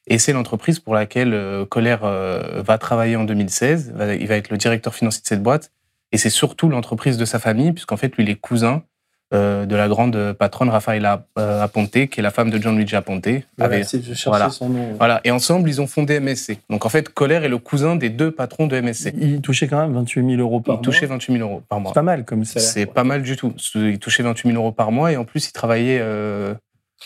Et 0.07 0.17
c'est 0.19 0.33
l'entreprise 0.33 0.79
pour 0.79 0.95
laquelle 0.95 1.33
euh, 1.33 1.65
euh, 1.75 2.63
va 2.65 2.77
travailler 2.77 3.15
en 3.17 3.23
2016. 3.25 3.93
Va- 3.95 4.15
Il 4.15 4.27
va 4.27 4.35
être 4.35 4.49
le 4.49 4.57
directeur 4.57 4.95
financier 4.95 5.21
de 5.21 5.27
cette 5.27 5.43
boîte. 5.43 5.71
Et 6.11 6.17
c'est 6.17 6.29
surtout 6.31 6.69
l'entreprise 6.69 7.17
de 7.17 7.25
sa 7.25 7.39
famille, 7.39 7.71
puisqu'en 7.71 7.97
fait, 7.97 8.15
lui, 8.15 8.23
il 8.23 8.29
est 8.29 8.35
cousin 8.35 8.83
euh, 9.33 9.65
de 9.65 9.75
la 9.75 9.87
grande 9.87 10.33
patronne 10.33 10.69
Raffaella 10.69 11.25
euh, 11.39 11.61
Aponte, 11.63 11.91
qui 12.07 12.19
est 12.19 12.21
la 12.21 12.29
femme 12.31 12.49
de 12.49 12.57
Gianluigi 12.57 12.95
Aponte. 12.95 13.25
Voilà, 13.57 13.75
Avec- 13.75 13.85
c'est- 13.85 13.99
je 14.01 14.07
cherchais 14.13 14.29
voilà. 14.29 14.49
son 14.49 14.69
nom. 14.69 14.93
Voilà. 14.97 15.21
Et 15.23 15.31
ensemble, 15.31 15.69
ils 15.69 15.81
ont 15.81 15.87
fondé 15.87 16.19
MSC. 16.19 16.59
Donc 16.69 16.85
en 16.85 16.89
fait, 16.89 17.09
Kohler 17.09 17.35
est 17.43 17.49
le 17.49 17.57
cousin 17.57 17.95
des 17.95 18.09
deux 18.09 18.31
patrons 18.31 18.67
de 18.67 18.75
MSC. 18.79 19.13
Il 19.19 19.41
touchait 19.41 19.67
quand 19.67 19.81
même 19.81 19.93
28 19.93 20.23
000 20.35 20.41
euros 20.41 20.59
par 20.59 20.75
Il 20.75 20.81
touchait 20.81 21.07
mois. 21.07 21.15
28 21.15 21.33
000 21.37 21.49
euros 21.49 21.61
par 21.67 21.79
mois. 21.79 21.91
C'est 21.91 21.95
pas 21.95 22.01
mal 22.03 22.25
comme 22.25 22.45
ça. 22.45 22.59
C'est 22.59 22.85
pas 22.85 23.03
mal 23.03 23.23
du 23.23 23.35
tout. 23.35 23.53
Il 23.75 23.99
touchait 23.99 24.23
28 24.23 24.49
000 24.49 24.61
euros 24.61 24.71
par 24.71 24.91
mois 24.91 25.11
et 25.11 25.17
en 25.17 25.25
plus, 25.25 25.47
il 25.47 25.51
travaillait 25.51 25.99
euh, 26.01 26.53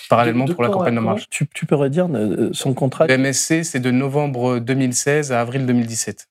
parallèlement 0.10 0.46
De- 0.46 0.50
de 0.50 0.54
pour 0.54 0.64
la 0.64 0.70
campagne 0.70 0.96
de 0.96 1.00
marge. 1.00 1.28
Tu, 1.30 1.48
tu 1.54 1.66
peux 1.66 1.76
redire 1.76 2.08
son 2.52 2.74
contrat 2.74 3.08
Le 3.08 3.18
MSC, 3.18 3.64
c'est 3.64 3.80
de 3.80 3.92
novembre 3.92 4.60
2016 4.60 5.32
à 5.32 5.42
avril 5.42 5.66
2017. 5.66 6.28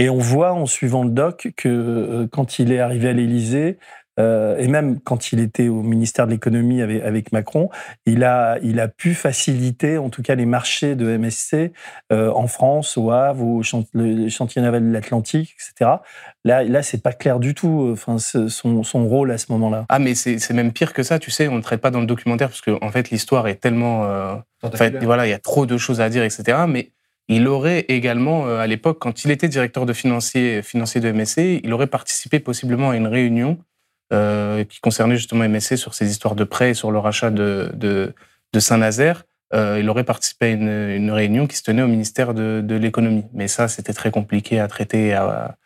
Et 0.00 0.08
on 0.10 0.18
voit 0.18 0.52
en 0.52 0.66
suivant 0.66 1.02
le 1.02 1.10
doc 1.10 1.48
que 1.56 1.68
euh, 1.68 2.28
quand 2.30 2.60
il 2.60 2.70
est 2.72 2.78
arrivé 2.78 3.08
à 3.08 3.12
l'Élysée, 3.12 3.78
euh, 4.18 4.56
et 4.58 4.68
même 4.68 5.00
quand 5.00 5.32
il 5.32 5.40
était 5.40 5.68
au 5.68 5.82
ministère 5.82 6.26
de 6.26 6.32
l'économie 6.32 6.82
avec, 6.82 7.02
avec 7.02 7.32
Macron, 7.32 7.68
il 8.06 8.24
a, 8.24 8.58
il 8.62 8.80
a 8.80 8.88
pu 8.88 9.14
faciliter 9.14 9.98
en 9.98 10.10
tout 10.10 10.22
cas 10.22 10.34
les 10.34 10.46
marchés 10.46 10.94
de 10.96 11.16
MSC 11.16 11.72
euh, 12.12 12.30
en 12.32 12.46
France, 12.46 12.96
au 12.96 13.10
Havre, 13.10 13.44
au 13.44 13.62
chant- 13.62 13.84
le 13.92 14.28
chantier 14.28 14.60
naval 14.62 14.86
de 14.88 14.92
l'Atlantique, 14.92 15.54
etc. 15.54 15.90
Là, 16.44 16.64
là 16.64 16.82
c'est 16.82 17.02
pas 17.02 17.12
clair 17.12 17.38
du 17.38 17.54
tout 17.54 17.90
enfin, 17.92 18.18
ce- 18.18 18.48
son, 18.48 18.82
son 18.82 19.06
rôle 19.06 19.30
à 19.30 19.38
ce 19.38 19.52
moment-là. 19.52 19.86
Ah, 19.88 19.98
mais 19.98 20.14
c'est 20.14 20.38
c'est 20.38 20.54
même 20.54 20.72
pire 20.72 20.92
que 20.92 21.02
ça, 21.02 21.18
tu 21.18 21.30
sais, 21.30 21.48
on 21.48 21.56
ne 21.56 21.62
traite 21.62 21.80
pas 21.80 21.90
dans 21.90 22.00
le 22.00 22.06
documentaire 22.06 22.48
parce 22.48 22.60
que 22.60 22.76
en 22.82 22.90
fait, 22.90 23.10
l'histoire 23.10 23.46
est 23.48 23.56
tellement. 23.56 24.04
euh, 24.04 24.34
en 24.62 24.70
fait, 24.72 24.96
voilà, 25.04 25.26
il 25.26 25.30
y 25.30 25.34
a 25.34 25.38
trop 25.38 25.66
de 25.66 25.76
choses 25.78 26.00
à 26.00 26.08
dire, 26.10 26.24
etc. 26.24 26.58
Mais 26.68 26.90
il 27.28 27.46
aurait 27.46 27.84
également, 27.88 28.46
euh, 28.46 28.58
à 28.58 28.66
l'époque, 28.66 28.98
quand 29.00 29.24
il 29.24 29.30
était 29.30 29.48
directeur 29.48 29.84
de 29.86 29.92
financier, 29.92 30.62
financier 30.62 31.00
de 31.00 31.12
MSC, 31.12 31.60
il 31.62 31.72
aurait 31.72 31.86
participé 31.86 32.40
possiblement 32.40 32.90
à 32.90 32.96
une 32.96 33.06
réunion 33.06 33.58
euh, 34.12 34.64
qui 34.64 34.80
concernait 34.80 35.16
justement 35.16 35.48
MSC 35.48 35.76
sur 35.76 35.94
ces 35.94 36.10
histoires 36.10 36.34
de 36.34 36.44
prêts 36.44 36.70
et 36.70 36.74
sur 36.74 36.90
le 36.90 36.98
rachat 36.98 37.30
de, 37.30 37.70
de, 37.74 38.14
de 38.52 38.60
Saint-Nazaire. 38.60 39.24
Euh, 39.54 39.78
il 39.80 39.88
aurait 39.88 40.04
participé 40.04 40.46
à 40.46 40.48
une, 40.50 40.68
une 40.68 41.10
réunion 41.10 41.46
qui 41.46 41.56
se 41.56 41.62
tenait 41.62 41.82
au 41.82 41.86
ministère 41.88 42.34
de, 42.34 42.60
de 42.62 42.74
l'économie. 42.74 43.24
Mais 43.32 43.48
ça, 43.48 43.66
c'était 43.68 43.94
très 43.94 44.10
compliqué 44.10 44.60
à 44.60 44.68
traiter. 44.68 45.14
À, 45.14 45.56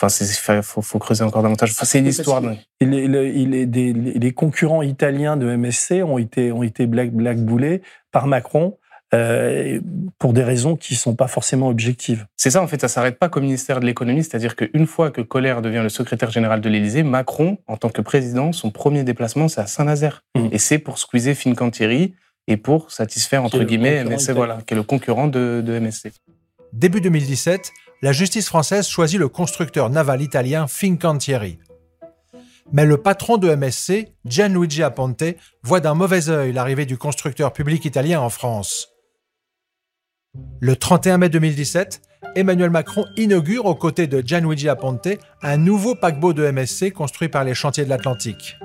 enfin, 0.00 0.08
il 0.48 0.62
faut, 0.62 0.80
faut 0.82 0.98
creuser 0.98 1.22
encore 1.24 1.42
davantage. 1.42 1.70
Enfin, 1.72 1.84
c'est 1.84 1.98
une 1.98 2.06
histoire. 2.06 2.40
dingue. 2.40 2.58
Il 2.80 2.94
est- 2.94 3.06
le- 3.06 3.28
il 3.28 3.54
est 3.54 3.66
des- 3.66 3.92
les 3.92 4.32
concurrents 4.32 4.82
italiens 4.82 5.36
de 5.36 5.46
MSC 5.54 6.02
ont 6.02 6.16
été, 6.18 6.50
ont 6.52 6.62
été 6.62 6.86
black, 6.86 7.12
blackboulés 7.12 7.82
par 8.10 8.26
Macron 8.26 8.78
euh, 9.14 9.80
pour 10.18 10.32
des 10.32 10.42
raisons 10.42 10.74
qui 10.74 10.96
sont 10.96 11.14
pas 11.14 11.28
forcément 11.28 11.68
objectives. 11.68 12.26
C'est 12.36 12.50
ça, 12.50 12.62
en 12.62 12.66
fait, 12.66 12.80
ça 12.80 12.88
s'arrête 12.88 13.18
pas 13.18 13.28
qu'au 13.28 13.40
ministère 13.40 13.78
de 13.78 13.86
l'économie, 13.86 14.24
c'est-à-dire 14.24 14.56
qu'une 14.56 14.86
fois 14.86 15.10
que 15.10 15.20
Kohler 15.20 15.56
devient 15.62 15.82
le 15.82 15.88
secrétaire 15.88 16.30
général 16.30 16.60
de 16.60 16.68
l'Élysée, 16.68 17.04
Macron, 17.04 17.58
en 17.68 17.76
tant 17.76 17.88
que 17.88 18.00
président, 18.00 18.52
son 18.52 18.70
premier 18.70 19.04
déplacement, 19.04 19.46
c'est 19.48 19.60
à 19.60 19.66
Saint-Nazaire. 19.66 20.24
Mhm. 20.34 20.48
Et 20.50 20.58
c'est 20.58 20.78
pour 20.78 20.98
squeezer 20.98 21.34
Fincantieri 21.34 22.14
et 22.48 22.56
pour 22.56 22.90
satisfaire, 22.90 23.44
entre 23.44 23.58
le 23.58 23.64
guillemets, 23.64 24.04
MSC, 24.04 24.32
voilà, 24.32 24.58
qui 24.66 24.74
est 24.74 24.76
le 24.76 24.82
concurrent 24.82 25.28
de, 25.28 25.62
de 25.64 25.78
MSC. 25.78 26.10
Début 26.72 27.00
2017, 27.00 27.72
la 28.02 28.12
justice 28.12 28.48
française 28.48 28.88
choisit 28.88 29.18
le 29.18 29.28
constructeur 29.28 29.88
naval 29.88 30.20
italien 30.20 30.66
Fincantieri. 30.66 31.58
Mais 32.72 32.84
le 32.84 32.96
patron 32.96 33.36
de 33.36 33.54
MSC, 33.54 34.08
Gianluigi 34.24 34.82
Aponte, 34.82 35.22
voit 35.62 35.80
d'un 35.80 35.94
mauvais 35.94 36.28
œil 36.28 36.52
l'arrivée 36.52 36.86
du 36.86 36.98
constructeur 36.98 37.52
public 37.52 37.84
italien 37.84 38.20
en 38.20 38.30
France. 38.30 38.95
Le 40.60 40.76
31 40.76 41.18
mai 41.18 41.28
2017, 41.28 42.02
Emmanuel 42.34 42.70
Macron 42.70 43.04
inaugure 43.16 43.66
aux 43.66 43.74
côtés 43.74 44.06
de 44.06 44.22
Gianluigi 44.26 44.68
Aponte 44.68 45.08
un 45.42 45.56
nouveau 45.56 45.94
paquebot 45.94 46.32
de 46.32 46.50
MSC 46.50 46.92
construit 46.92 47.28
par 47.28 47.44
les 47.44 47.54
chantiers 47.54 47.84
de 47.84 47.90
l'Atlantique. 47.90 48.56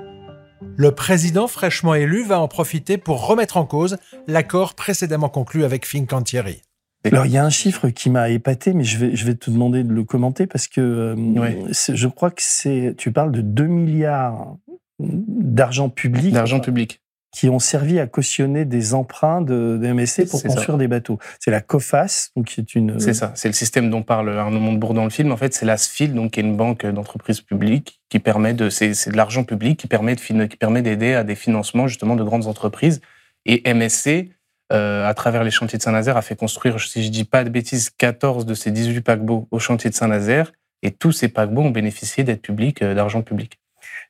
Le 0.76 0.92
président 0.92 1.48
fraîchement 1.48 1.94
élu 1.94 2.24
va 2.24 2.40
en 2.40 2.48
profiter 2.48 2.98
pour 2.98 3.26
remettre 3.26 3.56
en 3.56 3.66
cause 3.66 3.96
l'accord 4.26 4.74
précédemment 4.74 5.28
conclu 5.28 5.64
avec 5.64 5.86
Fincantieri. 5.86 6.62
Alors, 7.04 7.26
il 7.26 7.32
y 7.32 7.36
a 7.36 7.44
un 7.44 7.50
chiffre 7.50 7.88
qui 7.88 8.10
m'a 8.10 8.30
épaté, 8.30 8.72
mais 8.74 8.84
je 8.84 8.96
vais, 8.96 9.16
je 9.16 9.26
vais 9.26 9.34
te 9.34 9.50
demander 9.50 9.82
de 9.82 9.92
le 9.92 10.04
commenter 10.04 10.46
parce 10.46 10.68
que 10.68 10.80
euh, 10.80 11.72
je 11.72 12.06
crois 12.06 12.30
que 12.30 12.42
c'est. 12.42 12.94
Tu 12.96 13.10
parles 13.10 13.32
de 13.32 13.40
2 13.40 13.66
milliards 13.66 14.56
d'argent 15.00 15.88
public 15.88 16.32
D'argent 16.32 16.60
public. 16.60 17.01
Qui 17.32 17.48
ont 17.48 17.58
servi 17.58 17.98
à 17.98 18.06
cautionner 18.06 18.64
des 18.66 18.92
emprunts 18.94 19.40
de, 19.40 19.78
de 19.82 19.92
MSC 19.92 20.28
pour 20.28 20.38
ça. 20.38 20.48
construire 20.48 20.76
des 20.78 20.86
bateaux. 20.86 21.18
C'est 21.40 21.50
la 21.50 21.62
COFAS, 21.62 22.28
donc 22.36 22.46
qui 22.46 22.60
est 22.60 22.74
une. 22.74 23.00
C'est 23.00 23.14
ça, 23.14 23.32
c'est 23.34 23.48
le 23.48 23.54
système 23.54 23.88
dont 23.90 24.02
parle 24.02 24.36
Arnaud 24.36 24.60
Montebourg 24.60 24.92
dans 24.94 25.04
le 25.04 25.10
film. 25.10 25.32
En 25.32 25.36
fait, 25.38 25.54
c'est 25.54 25.64
la 25.66 25.78
SFIL, 25.78 26.12
donc 26.14 26.32
qui 26.32 26.40
est 26.40 26.42
une 26.42 26.56
banque 26.56 26.84
d'entreprise 26.86 27.40
publique 27.40 28.00
qui 28.10 28.18
permet 28.18 28.52
de, 28.52 28.68
c'est 28.68 28.90
de 29.10 29.16
l'argent 29.16 29.44
public 29.44 29.78
qui 29.80 29.86
permet 29.86 30.14
de 30.14 30.20
fin- 30.20 30.46
qui 30.46 30.56
permet 30.58 30.82
d'aider 30.82 31.14
à 31.14 31.24
des 31.24 31.34
financements 31.34 31.88
justement 31.88 32.16
de 32.16 32.22
grandes 32.22 32.46
entreprises. 32.46 33.00
Et 33.46 33.62
MSC, 33.72 34.30
euh, 34.72 35.08
à 35.08 35.14
travers 35.14 35.42
les 35.42 35.50
chantiers 35.50 35.78
de 35.78 35.82
Saint-Nazaire, 35.82 36.16
a 36.18 36.22
fait 36.22 36.36
construire, 36.36 36.78
si 36.80 37.02
je 37.02 37.08
dis 37.10 37.24
pas 37.24 37.44
de 37.44 37.48
bêtises, 37.48 37.90
14 37.96 38.44
de 38.46 38.54
ces 38.54 38.70
18 38.70 39.00
paquebots 39.00 39.48
au 39.50 39.58
chantier 39.58 39.88
de 39.90 39.94
Saint-Nazaire. 39.94 40.52
Et 40.82 40.90
tous 40.90 41.12
ces 41.12 41.28
paquebots 41.28 41.62
ont 41.62 41.70
bénéficié 41.70 42.24
d'aides 42.24 42.40
publiques, 42.42 42.82
euh, 42.82 42.94
d'argent 42.94 43.22
public. 43.22 43.58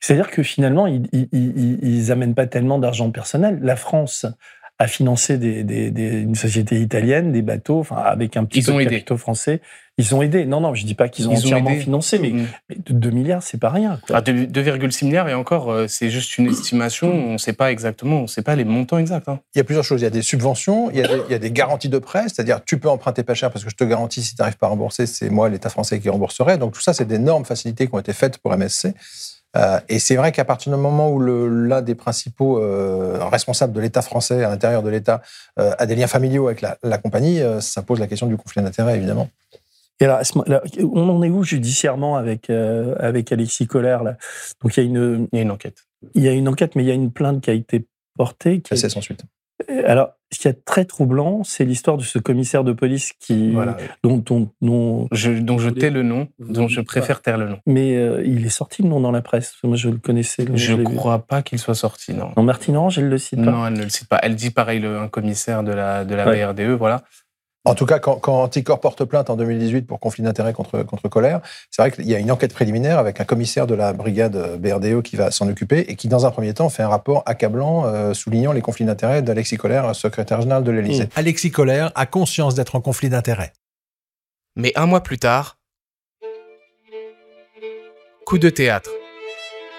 C'est-à-dire 0.03 0.31
que 0.31 0.43
finalement, 0.43 0.87
ils, 0.89 1.05
ils, 1.13 1.29
ils, 1.33 1.79
ils 1.83 2.11
amènent 2.13 2.35
pas 2.35 2.47
tellement 2.49 2.79
d'argent 2.81 3.11
personnel. 3.13 3.61
La 3.63 3.77
France 3.77 4.27
a 4.81 4.89
financé 4.89 5.39
des, 5.39 5.63
des, 5.63 5.93
des- 5.93 6.21
une 6.23 6.35
société 6.35 6.81
italienne, 6.81 7.31
des 7.31 7.43
bateaux, 7.43 7.79
enfin, 7.79 7.97
avec 7.99 8.37
un 8.37 8.45
petit 8.45 8.59
Ils 8.61 8.67
peu 8.67 8.73
de 8.73 8.81
aidé. 8.81 8.91
capitaux 8.97 9.17
français. 9.17 9.61
Ils 9.99 10.13
ont 10.15 10.23
aidé. 10.23 10.45
Non, 10.45 10.61
non, 10.61 10.75
je 10.75 10.85
dis 10.85 10.95
pas 10.97 11.09
qu'ils 11.09 11.29
ont 11.29 11.33
entièrement 11.35 11.71
financé, 11.77 12.19
mais, 12.19 12.31
Mm. 12.31 12.47
mais 12.71 12.77
2 12.91 13.11
milliards, 13.11 13.43
c'est 13.45 13.59
pas 13.61 13.69
rien. 13.69 14.01
Ah, 14.13 14.23
deux- 14.23 14.47
2,6 14.47 15.05
milliards 15.05 15.29
et 15.29 15.35
encore, 15.35 15.71
euh, 15.71 15.87
c'est 15.87 16.11
juste 16.11 16.37
une 16.39 16.49
estimation. 16.49 17.13
On 17.13 17.33
ne 17.35 17.39
sait 17.39 17.53
pas 17.53 17.71
exactement, 17.71 18.21
on 18.21 18.23
ne 18.23 18.27
sait 18.27 18.43
pas 18.43 18.57
les 18.57 18.65
montants 18.65 18.99
exacts. 18.99 19.29
hein. 19.29 19.39
Il 19.55 19.59
y 19.59 19.61
a 19.61 19.65
plusieurs 19.65 19.85
choses. 19.85 20.01
Il 20.01 20.05
y 20.05 20.07
a 20.09 20.11
des 20.11 20.23
subventions, 20.23 20.91
il 20.91 20.97
y 20.97 21.03
a 21.05 21.07
des, 21.07 21.21
il 21.29 21.33
y 21.33 21.35
a 21.35 21.39
des 21.39 21.53
garanties 21.53 21.91
de 21.91 21.99
prêt, 21.99 22.23
c'est-à-dire 22.25 22.65
tu 22.65 22.79
peux 22.81 22.89
emprunter 22.89 23.23
pas 23.23 23.35
cher 23.35 23.53
parce 23.53 23.63
que 23.65 23.71
je 23.71 23.77
te 23.77 23.85
garantis 23.85 24.23
si 24.23 24.35
tu 24.35 24.41
n'arrives 24.43 24.57
pas 24.57 24.67
à 24.67 24.71
rembourser, 24.71 25.07
c'est 25.07 25.31
moi, 25.31 25.49
l'État 25.49 25.69
français, 25.69 26.01
qui 26.01 26.09
rembourserait. 26.09 26.59
Donc 26.59 26.73
tout 26.73 26.81
ça, 26.83 26.93
c'est 26.95 27.05
d'énormes 27.07 27.45
facilités 27.45 27.87
qui 27.87 27.95
ont 27.95 28.01
été 28.01 28.15
faites 28.15 28.39
pour 28.39 28.53
MSC. 28.57 28.95
Euh, 29.57 29.81
et 29.89 29.99
c'est 29.99 30.17
vrai 30.17 30.33
qu'à 30.33 30.45
partir 30.45 30.73
du 30.73 30.79
moment 30.79 31.11
où 31.11 31.21
l'un 31.21 31.83
des 31.83 31.95
principaux 31.95 32.59
euh, 32.59 33.19
responsables 33.25 33.73
de 33.73 33.81
l'État 33.81 34.03
français 34.03 34.45
à 34.45 34.49
l'intérieur 34.49 34.83
de 34.83 34.89
l'État 34.89 35.21
euh, 35.59 35.73
a 35.79 35.87
des 35.87 35.95
liens 35.95 36.07
familiaux 36.07 36.47
avec 36.47 36.61
la, 36.61 36.79
la 36.83 36.99
compagnie, 36.99 37.41
ça 37.61 37.83
pose 37.83 38.01
la 38.01 38.07
question 38.07 38.27
du 38.27 38.37
conflit 38.37 38.63
d'intérêts, 38.63 38.97
évidemment. 38.97 39.29
Et 40.01 40.05
alors, 40.07 40.21
on 40.93 41.09
en 41.09 41.23
est 41.23 41.29
où 41.29 41.45
judiciairement 41.45 42.17
avec, 42.17 42.51
avec 42.51 43.31
Alexis 43.31 43.67
Collère 43.67 44.03
là? 44.03 44.17
Donc, 44.63 44.77
il 44.77 44.81
y, 44.81 44.83
a 44.83 44.87
une, 44.87 45.29
Il 45.33 45.37
y 45.37 45.39
a 45.39 45.43
une 45.43 45.51
enquête. 45.51 45.77
il 46.15 46.23
y 46.23 46.29
a 46.29 46.33
une 46.33 46.49
enquête, 46.49 46.75
mais 46.75 46.83
il 46.83 46.89
y 46.89 46.91
a 46.91 46.95
une 46.95 47.13
plainte 47.13 47.43
qui 47.43 47.51
a 47.51 47.53
été 47.53 47.87
portée. 48.17 48.63
Qui 48.63 48.77
sans 48.77 49.01
suite. 49.01 49.23
Alors, 49.87 50.11
ce 50.33 50.39
qui 50.39 50.49
est 50.49 50.65
très 50.65 50.85
troublant, 50.87 51.45
c'est 51.45 51.65
l'histoire 51.65 51.97
de 51.99 52.03
ce 52.03 52.19
commissaire 52.19 52.65
de 52.65 52.73
police 52.73 53.13
qui, 53.21 53.53
Voilà. 53.53 53.77
dont, 54.03 54.17
dont, 54.17 54.49
dont- 54.63 55.09
Je, 55.13 55.69
tais 55.71 55.91
le 55.91 56.03
nom, 56.03 56.29
donc 56.39 56.71
je 56.71 56.81
préfère 56.81 57.21
taire 57.21 57.37
le 57.37 57.49
nom. 57.49 57.59
mais 57.67 57.97
euh, 57.97 58.23
il 58.25 58.47
est 58.47 58.51
sorti 58.51 58.83
le 58.83 58.89
nom 58.89 59.01
dans 59.01 59.11
la 59.13 59.21
presse. 59.21 59.55
Moi, 59.63 59.77
je 59.77 59.91
le 59.91 59.99
connaissais. 59.99 60.45
le- 60.47 60.57
Je 60.57 60.75
vu. 60.75 60.85
crois 60.85 61.19
pas 61.19 61.43
qu'il 61.43 61.59
soit 61.59 61.75
sorti, 61.75 62.15
non. 62.15 62.31
Non, 62.37 62.43
Martine 62.43 62.77
Orange, 62.77 62.99
elle 62.99 63.09
le 63.09 63.19
cite 63.19 63.45
pas. 63.45 63.51
Non, 63.51 63.67
elle 63.67 63.75
ne 63.75 63.83
le 63.83 63.91
cite 63.91 64.09
pas. 64.09 64.19
Elle 64.23 64.35
dit 64.35 64.51
pareil, 64.51 64.81
le, 64.81 64.99
un 64.99 65.09
commissaire 65.09 65.63
de 65.63 65.73
la, 65.73 66.05
de 66.05 66.15
la 66.15 66.27
Ouais. 66.27 66.45
BRDE, 66.47 66.71
voilà. 66.79 67.03
En 67.65 67.75
tout 67.75 67.87
cas, 67.87 68.01
quand, 68.01 68.17
quand 68.17 68.43
Anticor 68.43 68.81
porte 68.81 69.05
plainte 69.05 69.31
en 69.31 69.37
2018 69.37 69.83
pour 69.87 70.01
conflit 70.01 70.25
d'intérêts 70.25 70.53
contre, 70.53 70.83
contre 70.83 71.09
Colère, 71.09 71.41
c'est 71.71 71.81
vrai 71.81 71.93
qu'il 71.93 72.07
y 72.07 72.15
a 72.15 72.19
une 72.19 72.33
enquête 72.33 72.53
préliminaire 72.53 72.99
avec 72.99 73.21
un 73.21 73.25
commissaire 73.25 73.69
de 73.69 73.75
la 73.75 73.93
brigade 73.93 74.59
BRDE 74.59 75.03
qui 75.03 75.15
va 75.15 75.31
s'en 75.31 75.49
occuper 75.49 75.81
et 75.89 75.95
qui, 75.95 76.09
dans 76.09 76.27
un 76.27 76.33
premier 76.33 76.55
temps, 76.55 76.69
fait 76.71 76.83
un 76.83 76.89
rapport 76.89 77.23
accablant 77.25 77.87
euh, 77.87 78.15
soulignant 78.15 78.53
les 78.53 78.63
conflits 78.63 78.85
d'intérêts 78.85 79.23
d'Alexis 79.23 79.59
Colère, 79.59 79.95
secrétaire 79.95 80.41
général 80.41 80.65
de 80.65 80.73
l'Élysée. 80.73 81.09
Alexis 81.15 81.53
Colère 81.53 81.93
a 81.95 82.07
conscience 82.07 82.57
d'être 82.57 82.75
en 82.75 82.81
conflit 82.81 83.09
d'intérêts. 83.09 83.53
Mais 84.57 84.73
un 84.75 84.87
mois 84.87 85.03
plus 85.03 85.19
tard, 85.19 85.59
coup 88.27 88.39
de 88.39 88.51
théâtre. 88.51 88.91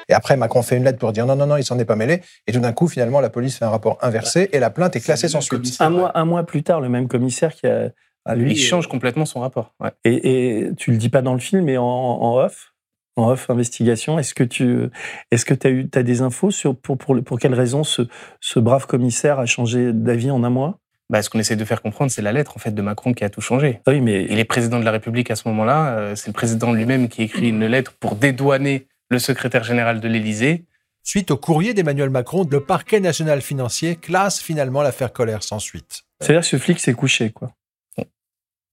Et 0.09 0.13
après, 0.13 0.37
Macron 0.37 0.61
fait 0.61 0.77
une 0.77 0.83
lettre 0.83 0.99
pour 0.99 1.11
dire 1.11 1.25
non, 1.25 1.35
non, 1.35 1.45
non, 1.47 1.57
il 1.57 1.63
s'en 1.63 1.77
est 1.79 1.85
pas 1.85 1.95
mêlé. 1.95 2.21
Et 2.47 2.51
tout 2.51 2.59
d'un 2.59 2.73
coup, 2.73 2.87
finalement, 2.87 3.19
la 3.19 3.29
police 3.29 3.57
fait 3.57 3.65
un 3.65 3.69
rapport 3.69 3.97
inversé 4.01 4.49
et 4.51 4.59
la 4.59 4.69
plainte 4.69 4.95
est 4.95 5.01
classée 5.01 5.27
sans 5.27 5.41
suite. 5.41 5.77
Un 5.79 5.89
mois, 5.89 6.11
un 6.17 6.25
mois 6.25 6.43
plus 6.45 6.63
tard, 6.63 6.81
le 6.81 6.89
même 6.89 7.07
commissaire 7.07 7.53
qui 7.55 7.67
a. 7.67 7.89
ah, 8.25 8.35
lui, 8.35 8.51
Il 8.51 8.57
change 8.57 8.87
complètement 8.87 9.25
son 9.25 9.39
rapport. 9.41 9.73
Ouais. 9.79 9.91
Et, 10.03 10.65
et 10.65 10.75
tu 10.75 10.91
le 10.91 10.97
dis 10.97 11.09
pas 11.09 11.21
dans 11.21 11.33
le 11.33 11.39
film, 11.39 11.63
mais 11.65 11.77
en, 11.77 11.83
en 11.85 12.37
off, 12.37 12.73
en 13.15 13.29
off 13.29 13.49
investigation. 13.49 14.17
Est-ce 14.19 14.33
que 14.33 14.43
tu 14.43 14.89
est-ce 15.31 15.45
que 15.45 15.53
as 15.67 15.69
eu 15.71 15.89
as 15.95 16.03
des 16.03 16.21
infos 16.21 16.51
sur 16.51 16.75
pour 16.75 16.97
pour 16.97 17.21
pour 17.23 17.39
quelle 17.39 17.53
raison 17.53 17.83
ce 17.83 18.01
ce 18.39 18.59
brave 18.59 18.87
commissaire 18.87 19.39
a 19.39 19.45
changé 19.45 19.93
d'avis 19.93 20.31
en 20.31 20.43
un 20.43 20.49
mois? 20.49 20.79
Bah, 21.09 21.21
ce 21.21 21.29
qu'on 21.29 21.37
essaie 21.37 21.57
de 21.57 21.65
faire 21.65 21.81
comprendre, 21.81 22.09
c'est 22.09 22.21
la 22.23 22.31
lettre 22.31 22.53
en 22.55 22.59
fait 22.59 22.71
de 22.73 22.81
Macron 22.81 23.13
qui 23.13 23.23
a 23.23 23.29
tout 23.29 23.41
changé. 23.41 23.81
Oui, 23.87 23.99
mais 24.01 24.23
il 24.29 24.39
est 24.39 24.45
président 24.45 24.79
de 24.79 24.85
la 24.85 24.91
République 24.91 25.29
à 25.29 25.35
ce 25.35 25.47
moment-là. 25.49 25.97
euh, 25.97 26.15
C'est 26.15 26.27
le 26.27 26.33
président 26.33 26.71
lui-même 26.71 27.07
qui 27.09 27.23
écrit 27.23 27.49
une 27.49 27.65
lettre 27.67 27.93
pour 27.99 28.15
dédouaner 28.15 28.87
le 29.13 29.19
secrétaire 29.19 29.63
général 29.63 29.99
de 30.01 30.07
l'Élysée. 30.09 30.65
Suite 31.05 31.31
au 31.31 31.37
courrier 31.37 31.73
d'Emmanuel 31.73 32.09
Macron, 32.09 32.47
le 32.49 32.59
parquet 32.61 32.99
national 32.99 33.41
financier 33.41 33.95
classe 33.97 34.41
finalement 34.41 34.81
l'affaire 34.81 35.11
colère 35.13 35.43
sans 35.43 35.59
suite. 35.59 36.03
c'est-à-dire 36.21 36.41
que 36.41 36.47
ce 36.47 36.57
flic 36.57 36.79
s'est 36.79 36.93
couché 36.93 37.29
quoi. 37.31 37.51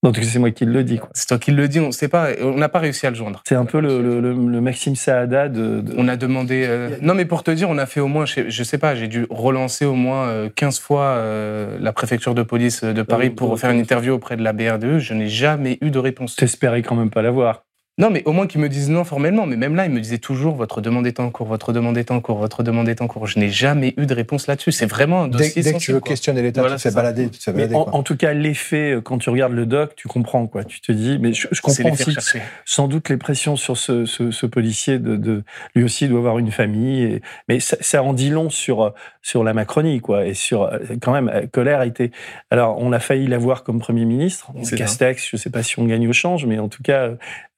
Donc 0.03 0.17
c'est 0.17 0.39
moi 0.39 0.51
qui 0.51 0.65
le 0.65 0.83
dis 0.83 0.97
quoi. 0.99 1.11
C'est 1.13 1.27
toi 1.27 1.39
qui 1.39 1.51
le 1.51 1.69
dis, 1.69 1.79
on 1.79 1.89
ne 1.89 1.93
sait 1.93 2.09
pas. 2.09 2.29
On 2.41 2.55
n'a 2.57 2.71
pas 2.71 2.79
réussi 2.79 3.07
à 3.07 3.11
le 3.11 3.17
joindre. 3.17 3.43
C'est 3.47 3.55
un 3.55 3.67
peu 3.67 3.81
le, 3.81 4.01
le, 4.01 4.19
le- 4.23 4.33
le 4.33 4.61
Maxime 4.63 4.97
Saada 4.97 5.51
de, 5.51 5.83
de- 5.83 5.95
On 5.99 6.09
a 6.09 6.17
demandé. 6.17 6.65
euh, 6.67 6.97
Non, 7.03 7.13
mais 7.15 7.27
pour 7.27 7.43
te 7.43 7.51
dire, 7.51 7.69
on 7.69 7.77
a 7.77 7.85
fait 7.85 8.01
au 8.01 8.09
moins, 8.09 8.25
je 8.25 8.33
sais- 8.33 8.51
je 8.51 8.63
sais 8.63 8.79
pas, 8.79 8.95
j'ai 8.95 9.09
dû 9.09 9.27
relancer 9.29 9.85
au 9.85 9.93
moins 9.95 10.27
euh, 10.29 10.49
15 10.49 10.79
fois 10.81 11.03
euh, 11.05 11.77
la 11.81 11.93
préfecture 11.93 12.35
de 12.35 12.43
police 12.43 12.83
de 12.83 13.03
Paris 13.03 13.29
pour 13.29 13.61
faire 13.61 13.73
une 13.73 13.79
interview 13.81 14.15
auprès 14.15 14.39
de 14.39 14.43
la 14.43 14.55
BRDE. 14.55 15.01
Je 15.01 15.13
n'ai 15.13 15.29
jamais 15.29 15.77
eu 15.83 15.91
de 15.91 15.99
réponse. 15.99 16.35
T'espérais 16.35 16.81
quand 16.81 16.95
même 16.97 17.11
pas 17.11 17.21
l'avoir. 17.21 17.67
Non, 17.99 18.09
mais 18.09 18.23
au 18.25 18.33
moins 18.33 18.47
qu'ils 18.47 18.61
me 18.61 18.69
disent 18.69 18.89
non 18.89 19.05
formellement. 19.05 19.45
Mais 19.47 19.57
même 19.57 19.75
là, 19.75 19.85
ils 19.85 19.91
me 19.93 20.01
disaient 20.01 20.19
toujours 20.19 20.55
votre 20.55 20.81
demande 20.81 21.07
est 21.07 21.21
en 21.21 21.31
cours, 21.31 21.47
votre 21.47 21.73
demande 21.73 21.99
est 21.99 22.11
en 22.11 22.21
cours, 22.21 22.39
votre 22.39 22.63
demande 22.63 22.89
est 22.89 23.03
en 23.03 23.07
cours. 23.09 23.27
Je 23.27 23.39
n'ai 23.39 23.51
jamais 23.51 23.93
eu 23.99 24.07
de 24.07 24.15
réponse 24.15 24.47
là-dessus. 24.47 24.73
C'est 24.73 24.87
vraiment 24.87 25.25
un 25.25 25.29
Dès, 25.29 25.39
dossier 25.39 25.63
dès 25.63 25.73
que 25.75 25.79
tu 25.79 25.93
veux 25.93 26.01
quoi. 26.01 26.09
questionner 26.09 26.41
l'État, 26.41 26.63
Voilà, 26.63 26.77
tu 26.77 26.83
te 26.85 26.89
fais 26.89 26.95
balader. 26.95 27.29
Tu 27.29 27.39
te 27.39 27.45
fais 27.45 27.53
Mais 27.53 27.59
balader 27.67 27.75
en, 27.75 27.85
quoi. 27.85 27.95
en 27.97 28.03
tout 28.03 28.17
cas, 28.17 28.33
l'effet, 28.33 28.93
euh, 28.93 29.01
quand 29.03 29.19
tu 29.19 29.29
regardes 29.29 29.53
le 29.53 29.67
doc, 29.67 29.95
tu 29.97 30.09
comprends 30.09 30.47
quoi. 30.47 30.65
Tu 30.65 30.81
te 30.81 30.93
dis, 30.93 31.19
mais 31.21 31.35
je, 31.35 31.47
comprends 31.61 31.91
aussi 31.91 32.17
sans 32.65 32.89
doute 32.89 33.09
les 33.11 33.19
pressions 33.19 33.57
sur 33.57 33.77
ce, 33.77 34.07
ce, 34.07 34.31
ce 34.31 34.47
policier 34.47 34.99
de, 34.99 35.17
de 35.17 35.43
lui 35.75 35.85
aussi 35.85 36.09
doit 36.09 36.21
avoir 36.21 36.39
une 36.39 36.51
famille 36.51 37.03
et, 37.03 37.23
mais 37.49 37.61
ça, 37.61 37.77
ça 37.81 38.03
en 38.03 38.15
dit 38.15 38.31
long 38.31 38.49
sur 38.49 38.83
euh, 38.83 38.91
sur 39.23 39.45
la 39.45 39.53
Macronie 39.53 40.01
quoi 40.01 40.27
et 40.27 40.35
sur 40.35 40.63
euh, 40.63 40.79
quand 41.03 41.13
même 41.13 41.49
Colère 41.53 41.81
a 41.81 41.87
été 41.87 42.11
alors 42.51 42.79
on 42.79 42.93
a 42.93 42.99
failli 42.99 43.27
l'avoir 43.27 43.63
comme 43.65 43.79
premier 43.79 44.05
ministre 44.05 44.53
C'est 44.63 44.77
Castex 44.77 45.29
je 45.31 45.37
sais 45.37 45.51
pas 45.51 45.63
si 45.63 45.79
on 45.79 45.85
gagne 45.85 46.09
au 46.09 46.13
change 46.13 46.47
mais 46.47 46.59
en 46.59 46.69
tout 46.69 46.83
cas 46.83 47.11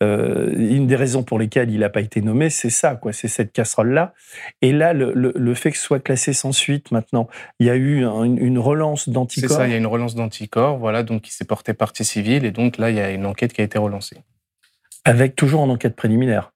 euh, 0.03 0.53
une 0.57 0.86
des 0.86 0.96
raisons 0.96 1.22
pour 1.22 1.38
lesquelles 1.38 1.70
il 1.70 1.80
n'a 1.80 1.88
pas 1.88 2.00
été 2.00 2.20
nommé 2.20 2.50
c'est 2.50 2.70
ça 2.70 2.96
quoi 2.96 3.12
c'est 3.12 3.28
cette 3.28 3.53
casserole 3.53 3.92
là 3.92 4.12
et 4.61 4.72
là 4.72 4.92
le, 4.92 5.12
le, 5.14 5.32
le 5.34 5.55
fait 5.55 5.70
que 5.70 5.76
ce 5.78 5.84
soit 5.84 6.00
classé 6.00 6.32
sans 6.32 6.53
suite 6.53 6.90
maintenant 6.90 7.28
il 7.61 7.66
y 7.66 7.70
a 7.70 7.76
eu 7.76 8.05
un- 8.05 8.24
une, 8.24 8.59
relance 8.59 9.05
C'est 9.05 9.12
d'anticorps 9.12 9.57
ça, 9.57 9.66
il 9.66 9.70
y 9.70 9.74
a 9.74 9.78
une 9.78 9.86
relance 9.86 10.14
d'anticorps, 10.14 10.76
voilà, 10.78 11.03
donc 11.03 11.22
qui 11.22 11.32
s'est 11.32 11.44
porté 11.44 11.72
partie 11.74 12.05
civile, 12.05 12.44
et 12.44 12.50
donc 12.50 12.78
là, 12.78 12.90
il 12.90 12.96
y 12.96 13.00
a 13.00 13.11
une 13.11 13.24
enquête 13.26 13.53
qui 13.53 13.61
a 13.61 13.64
été 13.64 13.78
relancée. 13.78 14.16
avec 15.05 15.34
toujours 15.36 15.61
en 15.62 15.68
enquête 15.68 15.96
préliminaire 15.96 16.53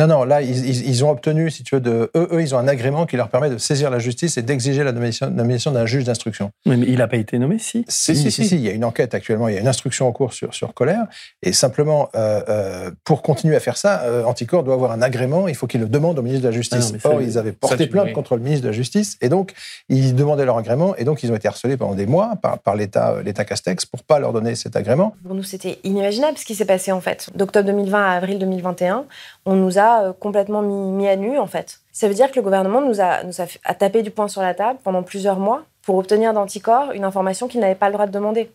Non, 0.00 0.06
non, 0.06 0.24
là, 0.24 0.40
ils, 0.40 0.66
ils- 0.66 0.88
ils 0.88 1.04
ont 1.04 1.10
obtenu, 1.10 1.50
si 1.50 1.62
tu 1.62 1.74
veux, 1.74 1.80
de, 1.82 2.10
eux, 2.16 2.28
eux, 2.32 2.40
ils 2.40 2.54
ont 2.54 2.58
un 2.58 2.68
agrément 2.68 3.04
qui 3.04 3.16
leur 3.18 3.28
permet 3.28 3.50
de 3.50 3.58
saisir 3.58 3.90
la 3.90 3.98
justice 3.98 4.38
et 4.38 4.42
d'exiger 4.42 4.82
la 4.82 4.92
nomination, 4.92 5.28
nomination 5.30 5.72
d'un 5.72 5.84
juge 5.84 6.04
d'instruction. 6.04 6.52
mais 6.64 6.78
mais 6.78 6.86
il 6.88 6.96
n'a 6.96 7.06
pas 7.06 7.18
été 7.18 7.38
nommé 7.38 7.58
si 7.58 7.84
Si 7.86 8.16
si, 8.16 8.22
si, 8.22 8.30
si. 8.30 8.48
si, 8.48 8.54
il 8.54 8.62
y 8.62 8.68
a 8.68 8.72
une 8.72 8.84
enquête 8.86 9.12
actuellement, 9.12 9.48
il 9.48 9.54
y 9.54 9.58
a 9.58 9.60
une 9.60 9.68
instruction 9.68 10.08
en 10.08 10.12
cours 10.12 10.32
sur, 10.32 10.54
sur 10.54 10.72
Colère. 10.72 11.04
Et 11.42 11.52
simplement, 11.52 12.08
euh, 12.14 12.40
euh, 12.48 12.90
pour 13.04 13.20
continuer 13.20 13.56
à 13.56 13.60
faire 13.60 13.76
ça, 13.76 14.00
euh, 14.04 14.24
Anticor 14.24 14.62
doit 14.64 14.72
avoir 14.72 14.92
un 14.92 15.02
agrément, 15.02 15.48
il 15.48 15.54
faut 15.54 15.66
qu'il 15.66 15.80
le 15.82 15.86
demande 15.88 16.18
au 16.18 16.22
ministre 16.22 16.44
de 16.44 16.48
la 16.48 16.54
Justice. 16.54 16.78
Ah 16.80 16.86
non, 16.86 16.92
mais 16.94 16.98
ça, 17.00 17.08
Or, 17.10 17.20
il- 17.20 17.28
ils 17.28 17.36
avaient 17.38 17.52
porté 17.52 17.86
plainte 17.86 18.06
oui. 18.06 18.12
contre 18.14 18.36
le 18.36 18.42
ministre 18.42 18.62
de 18.64 18.68
la 18.68 18.74
Justice, 18.74 19.18
et 19.20 19.28
donc, 19.28 19.52
ils 19.90 20.14
demandaient 20.14 20.46
leur 20.46 20.56
agrément, 20.56 20.96
et 20.96 21.04
donc, 21.04 21.22
ils 21.22 21.30
ont 21.30 21.36
été 21.36 21.46
harcelés 21.46 21.76
pendant 21.76 21.94
des 21.94 22.06
mois 22.06 22.36
par, 22.40 22.58
par 22.60 22.74
l'État 22.74 23.10
euh, 23.10 23.22
l'État 23.22 23.44
Castex 23.44 23.84
pour 23.84 24.02
pas 24.02 24.18
leur 24.18 24.32
donner 24.32 24.54
cet 24.54 24.76
agrément. 24.76 25.14
Pour 25.26 25.34
nous, 25.34 25.42
c'était 25.42 25.78
inimaginable 25.84 26.38
ce 26.38 26.46
qui 26.46 26.54
s'est 26.54 26.64
passé 26.64 26.90
en 26.90 27.02
fait. 27.02 27.28
D'octobre 27.34 27.66
2020 27.66 28.02
à 28.02 28.12
avril 28.12 28.38
2021, 28.38 29.04
on 29.44 29.56
nous 29.56 29.78
a 29.78 29.89
euh, 30.04 30.12
complètement 30.12 30.62
mis, 30.62 30.90
mis 30.92 31.08
à 31.08 31.16
nu 31.16 31.38
en 31.38 31.46
fait. 31.46 31.80
Ça 31.92 32.08
veut 32.08 32.14
dire 32.14 32.30
que 32.30 32.36
le 32.36 32.42
gouvernement 32.42 32.80
nous 32.80 33.00
a, 33.00 33.22
nous 33.24 33.40
a, 33.40 33.46
fait- 33.46 33.60
a 33.64 33.74
tapé 33.74 34.02
du 34.02 34.10
poing 34.10 34.28
sur 34.28 34.42
la 34.42 34.54
table 34.54 34.78
pendant 34.84 35.02
plusieurs 35.02 35.38
mois 35.38 35.62
pour 35.82 35.96
obtenir 35.96 36.32
d'anticorps 36.32 36.92
une 36.92 37.04
information 37.04 37.48
qu'il 37.48 37.60
n'avait 37.60 37.74
pas 37.74 37.86
le 37.88 37.94
droit 37.94 38.06
de 38.06 38.12
demander. 38.12 38.50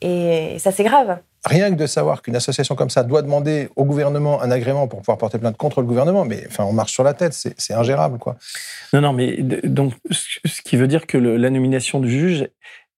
Et 0.00 0.56
ça, 0.58 0.72
c'est 0.72 0.82
grave. 0.84 1.18
Rien 1.44 1.70
que 1.70 1.76
de 1.76 1.86
savoir 1.86 2.22
qu'une 2.22 2.34
association 2.36 2.74
comme 2.74 2.90
ça 2.90 3.02
doit 3.04 3.22
demander 3.22 3.68
au 3.76 3.84
gouvernement 3.84 4.40
un 4.42 4.50
agrément 4.50 4.86
pour 4.88 5.00
pouvoir 5.00 5.18
porter 5.18 5.38
plainte 5.38 5.56
contre 5.56 5.80
le 5.80 5.86
gouvernement, 5.86 6.24
mais 6.24 6.44
enfin, 6.48 6.64
on 6.64 6.72
marche 6.72 6.92
sur 6.92 7.04
la 7.04 7.14
tête, 7.14 7.32
c'est 7.34 7.74
ingérable, 7.74 8.18
quoi. 8.18 8.36
Non, 8.92 9.00
non, 9.00 9.12
mais 9.12 9.36
donc, 9.64 9.94
ce 10.10 10.62
qui 10.62 10.76
veut 10.76 10.86
dire 10.88 11.06
que 11.06 11.18
le- 11.18 11.36
la 11.36 11.50
nomination 11.50 11.98
du 12.00 12.10
juge 12.10 12.48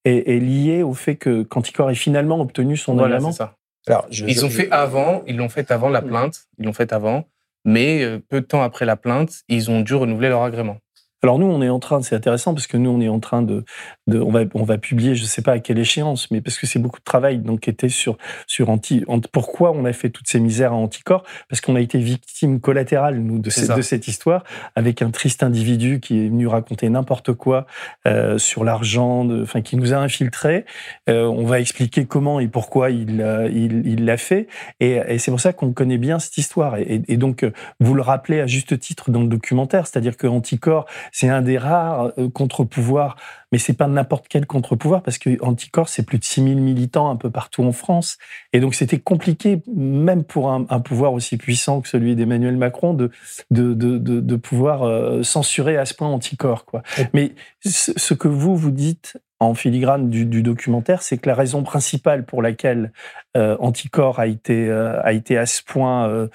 est, 0.05 0.30
est 0.35 0.39
liée 0.41 0.82
au 0.82 0.93
fait 0.95 1.16
que 1.16 1.43
Canticor 1.43 1.91
ait 1.91 1.95
finalement 1.95 2.39
obtenu 2.41 2.76
son 2.76 2.95
Voilà, 2.95 3.16
agrément. 3.16 3.32
c'est 3.32 3.39
ça. 3.39 3.55
Alors, 3.87 4.07
je- 4.11 4.24
Ils 4.26 4.35
je- 4.35 4.45
ont 4.45 4.51
fait 4.51 4.70
avant, 4.70 5.22
ils 5.26 5.37
l'ont 5.37 5.49
fait 5.49 5.70
avant 5.70 5.89
la 5.89 6.01
plainte, 6.03 6.45
ils 6.59 6.64
l'ont 6.64 6.72
fait 6.72 6.93
avant, 6.93 7.28
mais 7.64 8.03
euh, 8.03 8.18
peu 8.28 8.41
de 8.41 8.47
temps 8.47 8.62
après 8.62 8.85
la 8.87 8.97
plainte, 8.97 9.43
ils 9.49 9.70
ont 9.70 9.80
dû 9.82 9.95
renouveler 9.95 10.28
leur 10.28 10.43
agrément. 10.43 10.78
Alors 11.25 11.39
nous, 11.39 11.47
on 11.47 11.62
est 11.62 11.70
en 11.70 11.79
train, 11.79 12.03
c'est 12.03 12.14
intéressant 12.14 12.53
parce 12.53 12.66
que 12.66 12.77
nous, 12.77 12.91
on 12.91 13.01
est 13.01 13.09
en 13.09 13.18
train 13.18 13.41
de, 13.43 13.64
de 14.07 14.20
on 14.20 14.31
va, 14.31 14.41
on 14.53 14.62
va 14.62 14.77
publier, 14.77 15.14
je 15.14 15.25
sais 15.25 15.41
pas 15.41 15.53
à 15.53 15.59
quelle 15.59 15.79
échéance, 15.79 16.31
mais 16.31 16.43
parce 16.43 16.59
que 16.59 16.66
c'est 16.66 16.79
beaucoup 16.79 16.99
de 17.01 17.05
travail 17.05 17.39
d'enquêter 17.39 17.89
sur 17.89 18.18
sur 18.47 18.68
anti, 18.68 19.03
ant- 19.09 19.20
pourquoi 19.33 19.72
on 19.72 19.87
a 19.87 19.93
fait 19.95 20.11
toutes 20.11 20.29
ces 20.29 20.39
misères 20.39 20.72
à 20.72 20.77
anticorps, 20.77 21.25
parce 21.49 21.62
qu'on 21.62 21.77
a 21.77 21.81
été 21.81 21.99
victime 21.99 22.61
collatérale 22.61 23.18
nous 23.20 23.39
de, 23.39 23.49
cette- 23.49 23.64
ça. 23.68 23.75
de 23.75 23.81
cette 23.83 24.07
histoire 24.07 24.45
avec 24.77 25.01
un 25.01 25.11
triste 25.11 25.43
individu 25.43 25.99
qui 25.99 26.27
est 26.27 26.29
venu 26.29 26.47
raconter 26.47 26.89
n'importe 26.91 27.33
quoi 27.33 27.66
euh, 28.07 28.37
sur 28.37 28.62
l'argent, 28.62 29.27
enfin 29.43 29.62
qui 29.62 29.77
nous 29.77 29.95
a 29.95 29.97
infiltrés. 29.97 30.66
Euh, 31.09 31.25
on 31.25 31.47
va 31.47 31.59
expliquer 31.59 32.05
comment 32.05 32.39
et 32.39 32.49
pourquoi 32.49 32.91
il 32.91 33.16
l'a- 33.16 33.49
il 33.49 34.05
l'a 34.05 34.18
fait, 34.18 34.47
et, 34.81 35.01
et 35.09 35.18
c'est 35.18 35.31
pour 35.31 35.41
ça 35.41 35.55
qu'on 35.55 35.72
connaît 35.72 35.97
bien 35.99 36.18
cette 36.18 36.37
histoire. 36.37 36.77
Et, 36.77 37.01
et 37.09 37.16
donc 37.16 37.45
euh, 37.45 37.53
vous 37.81 37.95
le 37.95 38.03
rappelez 38.03 38.41
à 38.41 38.47
juste 38.47 38.79
titre 38.79 39.11
dans 39.11 39.22
le 39.22 39.29
documentaire, 39.29 39.87
c'est-à-dire 39.87 40.18
que 40.18 40.27
Anticorps 40.27 40.85
c'est 41.15 41.29
un 41.29 41.43
des 41.43 41.59
rares 41.59 42.11
euh, 42.19 42.29
contre-pouvoirs, 42.29 43.15
mais 43.53 43.59
c'est 43.59 43.73
pas 43.73 43.87
n'importe 43.87 44.27
quel 44.29 44.47
contre-pouvoir 44.47 45.05
parce 45.05 45.19
que 45.19 45.41
Anticorps, 45.41 45.89
c'est 45.89 46.03
plus 46.03 46.19
de 46.19 46.25
6000 46.25 46.61
militants 46.61 47.09
un 47.09 47.15
peu 47.15 47.31
partout 47.31 47.62
en 47.62 47.71
France. 47.71 48.19
Et 48.53 48.59
donc, 48.59 48.75
c'était 48.75 48.99
compliqué, 48.99 49.62
même 49.73 50.25
pour 50.25 50.51
un, 50.51 50.67
un 50.71 50.81
pouvoir 50.81 51.12
aussi 51.12 51.37
puissant 51.37 51.81
que 51.81 51.89
celui 51.89 52.17
d'Emmanuel 52.17 52.57
Macron, 52.57 52.95
de, 52.95 53.12
de, 53.53 53.75
de, 53.75 53.99
de, 53.99 54.37
pouvoir 54.37 54.83
euh, 54.83 55.23
censurer 55.23 55.77
à 55.77 55.85
ce 55.85 55.95
point 55.95 56.09
Anticorps, 56.09 56.65
quoi. 56.65 56.83
Mais 57.12 57.37
ce, 57.65 57.93
ce 57.97 58.15
que 58.15 58.27
vous, 58.27 58.57
vous 58.57 58.73
dites 58.73 59.17
en 59.39 59.55
filigrane 59.55 60.11
du, 60.11 60.27
du 60.27 60.43
documentaire, 60.43 61.03
c'est 61.03 61.19
que 61.19 61.29
la 61.29 61.37
raison 61.37 61.62
principale 61.62 62.25
pour 62.25 62.43
laquelle 62.43 62.93
euh, 63.37 63.57
Anticorps 63.61 64.19
a 64.19 64.27
été, 64.27 64.69
euh, 64.69 65.01
a 65.03 65.12
été 65.12 65.39
à 65.39 65.47
ce 65.47 65.62
point 65.62 66.09
euh, 66.09 66.29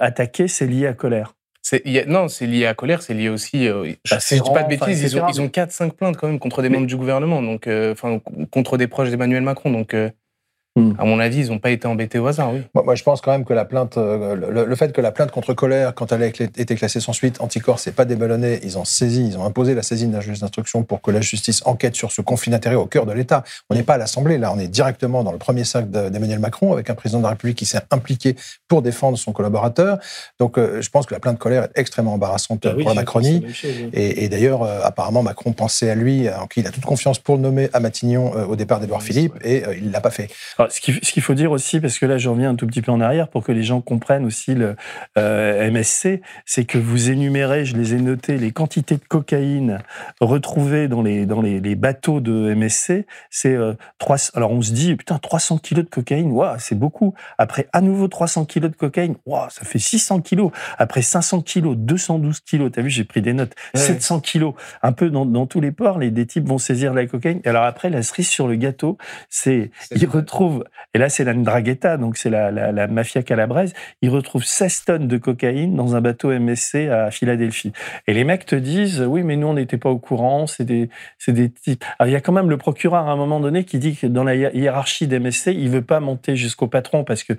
attaqué, 0.00 0.48
c'est 0.48 0.66
lié 0.66 0.86
à 0.86 0.92
colère. 0.92 1.34
A- 1.72 2.04
non, 2.06 2.28
c'est 2.28 2.46
lié 2.46 2.66
à 2.66 2.74
colère, 2.74 3.02
c'est 3.02 3.14
lié 3.14 3.28
aussi. 3.28 3.66
euh, 3.66 3.92
Bah, 4.10 4.20
si 4.20 4.36
je 4.36 4.42
dis 4.42 4.50
pas 4.52 4.62
de 4.62 4.68
bêtises, 4.68 5.02
ils 5.02 5.18
ont, 5.18 5.28
ils 5.28 5.40
ont 5.40 5.48
4-5 5.48 5.94
plaintes 5.94 6.16
quand 6.16 6.28
même 6.28 6.38
contre 6.38 6.62
des 6.62 6.68
Mais- 6.68 6.76
membres 6.76 6.86
du 6.86 6.96
gouvernement, 6.96 7.42
donc, 7.42 7.66
euh, 7.66 7.92
enfin, 7.92 8.20
contre 8.50 8.76
des 8.76 8.86
proches 8.86 9.10
d'Emmanuel 9.10 9.42
Macron. 9.42 9.70
Donc, 9.70 9.94
euh, 9.94 10.10
À 10.98 11.04
mon 11.06 11.18
avis, 11.20 11.46
ils 11.46 11.48
n'ont 11.48 11.58
pas 11.58 11.70
été 11.70 11.86
embêtés 11.88 12.18
au 12.18 12.26
hasard, 12.26 12.52
oui. 12.52 12.60
Moi, 12.74 12.84
moi, 12.84 12.94
je 12.94 13.02
pense 13.02 13.22
quand 13.22 13.30
même 13.32 13.44
que 13.46 13.54
la 13.54 13.64
plainte, 13.64 13.96
euh, 13.96 14.34
le, 14.34 14.64
le 14.66 14.76
fait 14.76 14.92
que 14.92 15.00
la 15.00 15.10
plainte 15.10 15.30
contre 15.30 15.54
Colère, 15.54 15.94
quand 15.94 16.12
elle 16.12 16.22
a 16.22 16.26
été 16.26 16.74
classée 16.74 17.00
sans 17.00 17.14
suite, 17.14 17.40
Anticor, 17.40 17.78
c'est 17.78 17.92
pas 17.94 18.04
déballonné. 18.04 18.60
Ils 18.62 18.76
ont 18.76 18.84
saisi, 18.84 19.26
ils 19.26 19.38
ont 19.38 19.44
imposé 19.46 19.74
la 19.74 19.82
saisine 19.82 20.10
d'un 20.10 20.20
juge 20.20 20.40
d'instruction 20.40 20.82
pour 20.82 21.00
que 21.00 21.10
la 21.10 21.22
justice 21.22 21.62
enquête 21.64 21.94
sur 21.96 22.12
ce 22.12 22.20
conflit 22.20 22.50
d'intérêts 22.50 22.74
au 22.76 22.84
cœur 22.86 23.06
de 23.06 23.12
l'État. 23.12 23.42
On 23.70 23.74
n'est 23.74 23.82
pas 23.84 23.94
à 23.94 23.98
l'Assemblée, 23.98 24.36
là, 24.36 24.52
on 24.54 24.58
est 24.58 24.68
directement 24.68 25.24
dans 25.24 25.32
le 25.32 25.38
premier 25.38 25.64
cercle 25.64 25.90
de- 25.90 26.08
d'Emmanuel 26.10 26.40
Macron, 26.40 26.72
avec 26.74 26.90
un 26.90 26.94
président 26.94 27.20
de 27.20 27.24
la 27.24 27.30
République 27.30 27.56
qui 27.56 27.64
s'est 27.66 27.80
impliqué 27.90 28.36
pour 28.68 28.82
défendre 28.82 29.16
son 29.16 29.32
collaborateur. 29.32 29.98
Donc, 30.38 30.58
euh, 30.58 30.82
je 30.82 30.90
pense 30.90 31.06
que 31.06 31.14
la 31.14 31.20
plainte 31.20 31.38
Colère 31.38 31.64
est 31.64 31.70
extrêmement 31.80 32.12
embarrassante 32.14 32.60
pour 32.60 32.88
la 32.88 32.94
Macronie. 32.94 33.42
Et, 33.94 34.24
et 34.24 34.28
d'ailleurs, 34.28 34.62
euh, 34.62 34.80
apparemment, 34.84 35.22
Macron 35.22 35.52
pensait 35.52 35.88
à 35.88 35.94
lui, 35.94 36.28
en 36.28 36.46
qui 36.46 36.60
il 36.60 36.66
a 36.66 36.70
toute 36.70 36.84
confiance 36.84 37.18
pour 37.18 37.36
le 37.36 37.40
nommer 37.42 37.70
à 37.72 37.80
Matignon 37.80 38.32
euh, 38.36 38.44
au 38.44 38.56
départ 38.56 38.80
d'Édouard 38.80 39.02
Philippe, 39.02 39.32
et 39.42 39.64
euh, 39.64 39.74
il 39.76 39.90
l'a 39.90 40.00
pas 40.00 40.10
fait. 40.10 40.28
Alors, 40.58 40.65
ce 40.70 40.80
qu'il 40.80 40.94
ce 41.02 41.12
qu'il 41.12 41.22
faut 41.22 41.34
dire 41.34 41.50
aussi, 41.52 41.80
parce 41.80 41.98
que 41.98 42.06
là 42.06 42.18
je 42.18 42.28
reviens 42.28 42.50
un 42.50 42.54
tout 42.54 42.66
petit 42.66 42.82
peu 42.82 42.92
en 42.92 43.00
arrière 43.00 43.28
pour 43.28 43.42
que 43.42 43.52
les 43.52 43.62
gens 43.62 43.80
comprennent 43.80 44.24
aussi 44.24 44.54
le 44.54 44.76
euh, 45.18 45.70
MSC, 45.70 46.20
c'est 46.44 46.64
que 46.64 46.78
vous 46.78 47.10
énumérez, 47.10 47.64
je 47.64 47.76
les 47.76 47.94
ai 47.94 48.00
notés, 48.00 48.38
les 48.38 48.52
quantités 48.52 48.96
de 48.96 49.04
cocaïne 49.06 49.78
retrouvées 50.20 50.88
dans 50.88 51.02
les, 51.02 51.26
dans 51.26 51.42
les, 51.42 51.60
les 51.60 51.74
bateaux 51.74 52.20
de 52.20 52.54
MSC. 52.54 53.06
C'est 53.30 53.54
euh, 53.54 53.74
300 53.98 54.32
alors 54.34 54.50
on 54.50 54.62
se 54.62 54.72
dit, 54.72 54.96
putain, 54.96 55.18
300 55.18 55.58
kilos 55.58 55.84
de 55.84 55.90
cocaïne, 55.90 56.30
waouh, 56.30 56.56
c'est 56.58 56.78
beaucoup. 56.78 57.14
Après, 57.38 57.68
à 57.72 57.80
nouveau 57.80 58.08
300 58.08 58.44
kilos 58.44 58.70
de 58.70 58.76
cocaïne, 58.76 59.16
waouh, 59.26 59.48
ça 59.50 59.64
fait 59.64 59.78
600 59.78 60.20
kilos. 60.20 60.50
Après 60.78 61.02
500 61.02 61.42
kilos, 61.42 61.76
212 61.76 62.40
kilos, 62.40 62.70
t'as 62.72 62.82
vu, 62.82 62.90
j'ai 62.90 63.04
pris 63.04 63.22
des 63.22 63.32
notes, 63.32 63.54
Ouais. 63.74 63.80
700 63.80 64.20
kilos. 64.20 64.54
Un 64.82 64.92
peu 64.92 65.10
dans, 65.10 65.26
dans 65.26 65.46
tous 65.46 65.60
les 65.60 65.72
ports, 65.72 65.98
les, 65.98 66.10
des 66.10 66.26
types 66.26 66.46
vont 66.46 66.58
saisir 66.58 66.94
la 66.94 67.06
cocaïne. 67.06 67.40
Et 67.44 67.48
alors 67.48 67.64
après, 67.64 67.90
la 67.90 68.02
cerise 68.02 68.28
sur 68.28 68.48
le 68.48 68.56
gâteau, 68.56 68.98
c'est, 69.28 69.70
ils 69.94 70.06
retrouvent 70.06 70.55
et 70.94 70.98
là 70.98 71.08
c'est 71.08 71.24
la 71.24 71.34
Ndrangheta, 71.34 71.96
donc 71.96 72.16
c'est 72.16 72.30
la, 72.30 72.86
mafia 72.88 73.22
calabraise, 73.22 73.72
ils 74.02 74.10
retrouvent 74.10 74.44
16 74.44 74.84
tonnes 74.84 75.08
de 75.08 75.16
cocaïne 75.16 75.74
dans 75.76 75.96
un 75.96 76.00
bateau 76.00 76.30
MSC 76.30 76.88
à 76.88 77.10
Philadelphie. 77.10 77.72
Et 78.06 78.14
les 78.14 78.24
mecs 78.24 78.46
te 78.46 78.56
disent, 78.56 79.00
oui, 79.02 79.22
mais 79.22 79.36
nous 79.36 79.48
on 79.48 79.54
n'était 79.54 79.78
pas 79.78 79.90
au 79.90 79.98
courant, 79.98 80.46
c'est 80.46 80.64
des, 80.64 80.88
des 81.28 81.50
types. 81.50 81.84
Alors 81.98 82.08
il 82.08 82.12
y 82.12 82.16
a 82.16 82.20
quand 82.20 82.32
même 82.32 82.50
le 82.50 82.56
procureur 82.56 83.08
à 83.08 83.12
un 83.12 83.16
moment 83.16 83.40
donné 83.40 83.64
qui 83.64 83.78
dit 83.78 83.96
que 83.96 84.06
dans 84.06 84.24
la 84.24 84.34
hiérarchie 84.34 85.06
des 85.06 85.18
MSC, 85.18 85.48
il 85.48 85.70
veut 85.70 85.82
pas 85.82 86.00
monter 86.00 86.36
jusqu'au 86.36 86.66
patron 86.66 87.04
parce 87.04 87.24
que 87.24 87.34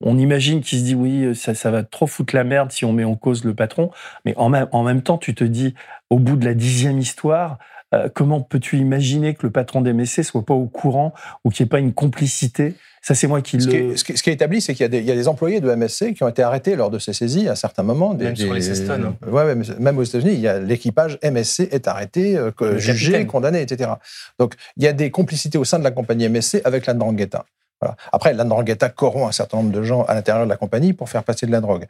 on 0.00 0.16
imagine 0.16 0.60
qu'il 0.60 0.78
se 0.78 0.84
dit 0.84 0.94
oui, 0.94 1.34
ça, 1.34 1.70
va 1.70 1.82
trop 1.82 2.06
foutre 2.06 2.34
la 2.34 2.44
merde 2.44 2.70
si 2.70 2.84
on 2.84 2.92
met 2.92 3.04
en 3.04 3.16
cause 3.16 3.44
le 3.44 3.54
patron. 3.54 3.90
Mais 4.24 4.34
en 4.36 4.48
même 4.84 5.02
temps, 5.02 5.18
tu 5.18 5.34
te 5.34 5.42
dis, 5.42 5.74
au 6.08 6.18
bout 6.18 6.36
de 6.36 6.44
la 6.44 6.54
dixième 6.54 6.98
histoire, 6.98 7.58
euh, 7.94 8.08
comment 8.14 8.40
peux-tu 8.40 8.76
imaginer 8.76 9.34
que 9.34 9.46
le 9.46 9.50
patron 9.50 9.80
des 9.80 9.92
MSC 9.92 10.22
soit 10.22 10.44
pas 10.44 10.54
au 10.54 10.66
courant 10.66 11.14
ou 11.44 11.50
qu'il 11.50 11.64
n'y 11.64 11.68
ait 11.68 11.70
pas 11.70 11.78
une 11.78 11.92
complicité? 11.92 12.74
Ça, 13.00 13.14
c'est 13.14 13.26
moi 13.26 13.40
qui 13.40 13.60
ce 13.60 13.66
le. 13.66 13.72
Qui 13.72 13.76
est, 13.78 13.96
ce, 13.96 14.04
qui 14.04 14.12
est, 14.12 14.16
ce 14.16 14.22
qui 14.22 14.30
est 14.30 14.34
établi, 14.34 14.60
c'est 14.60 14.74
qu'il 14.74 14.92
y, 14.92 14.98
y, 14.98 15.10
a 15.10 15.14
des 15.14 15.28
employés 15.28 15.60
de 15.60 15.74
MSC 15.74 16.14
qui 16.14 16.22
ont 16.22 16.28
été 16.28 16.42
arrêtés 16.42 16.76
lors 16.76 16.90
de 16.90 16.98
ces 16.98 17.12
saisies 17.12 17.48
à 17.48 17.56
certains 17.56 17.82
moments. 17.82 18.12
Des, 18.12 18.24
même 18.24 18.34
des, 18.34 18.44
sur 18.44 18.52
les 18.52 18.60
Ceston. 18.60 19.14
Hein. 19.22 19.30
Ouais, 19.30 19.54
même 19.54 19.98
aux 19.98 20.02
États-Unis, 20.02 20.34
il 20.34 20.40
y 20.40 20.48
a 20.48 20.58
l'équipage 20.58 21.18
MSC 21.22 21.68
est 21.70 21.88
arrêté, 21.88 22.36
euh, 22.36 22.50
jugé, 22.76 23.12
capitaine. 23.12 23.26
condamné, 23.26 23.62
etc. 23.62 23.92
Donc, 24.38 24.54
il 24.76 24.84
y 24.84 24.86
a 24.86 24.92
des 24.92 25.10
complicités 25.10 25.58
au 25.58 25.64
sein 25.64 25.78
de 25.78 25.84
la 25.84 25.90
compagnie 25.90 26.28
MSC 26.28 26.60
avec 26.64 26.86
la 26.86 26.94
Ndrangheta. 26.94 27.46
Voilà. 27.80 27.96
Après, 28.12 28.34
la 28.34 28.44
Ndrangheta 28.44 28.88
corrompt 28.88 29.28
un 29.28 29.32
certain 29.32 29.58
nombre 29.58 29.72
de 29.72 29.82
gens 29.82 30.02
à 30.02 30.14
l'intérieur 30.14 30.44
de 30.44 30.50
la 30.50 30.56
compagnie 30.56 30.92
pour 30.92 31.08
faire 31.08 31.22
passer 31.22 31.46
de 31.46 31.52
la 31.52 31.60
drogue. 31.60 31.86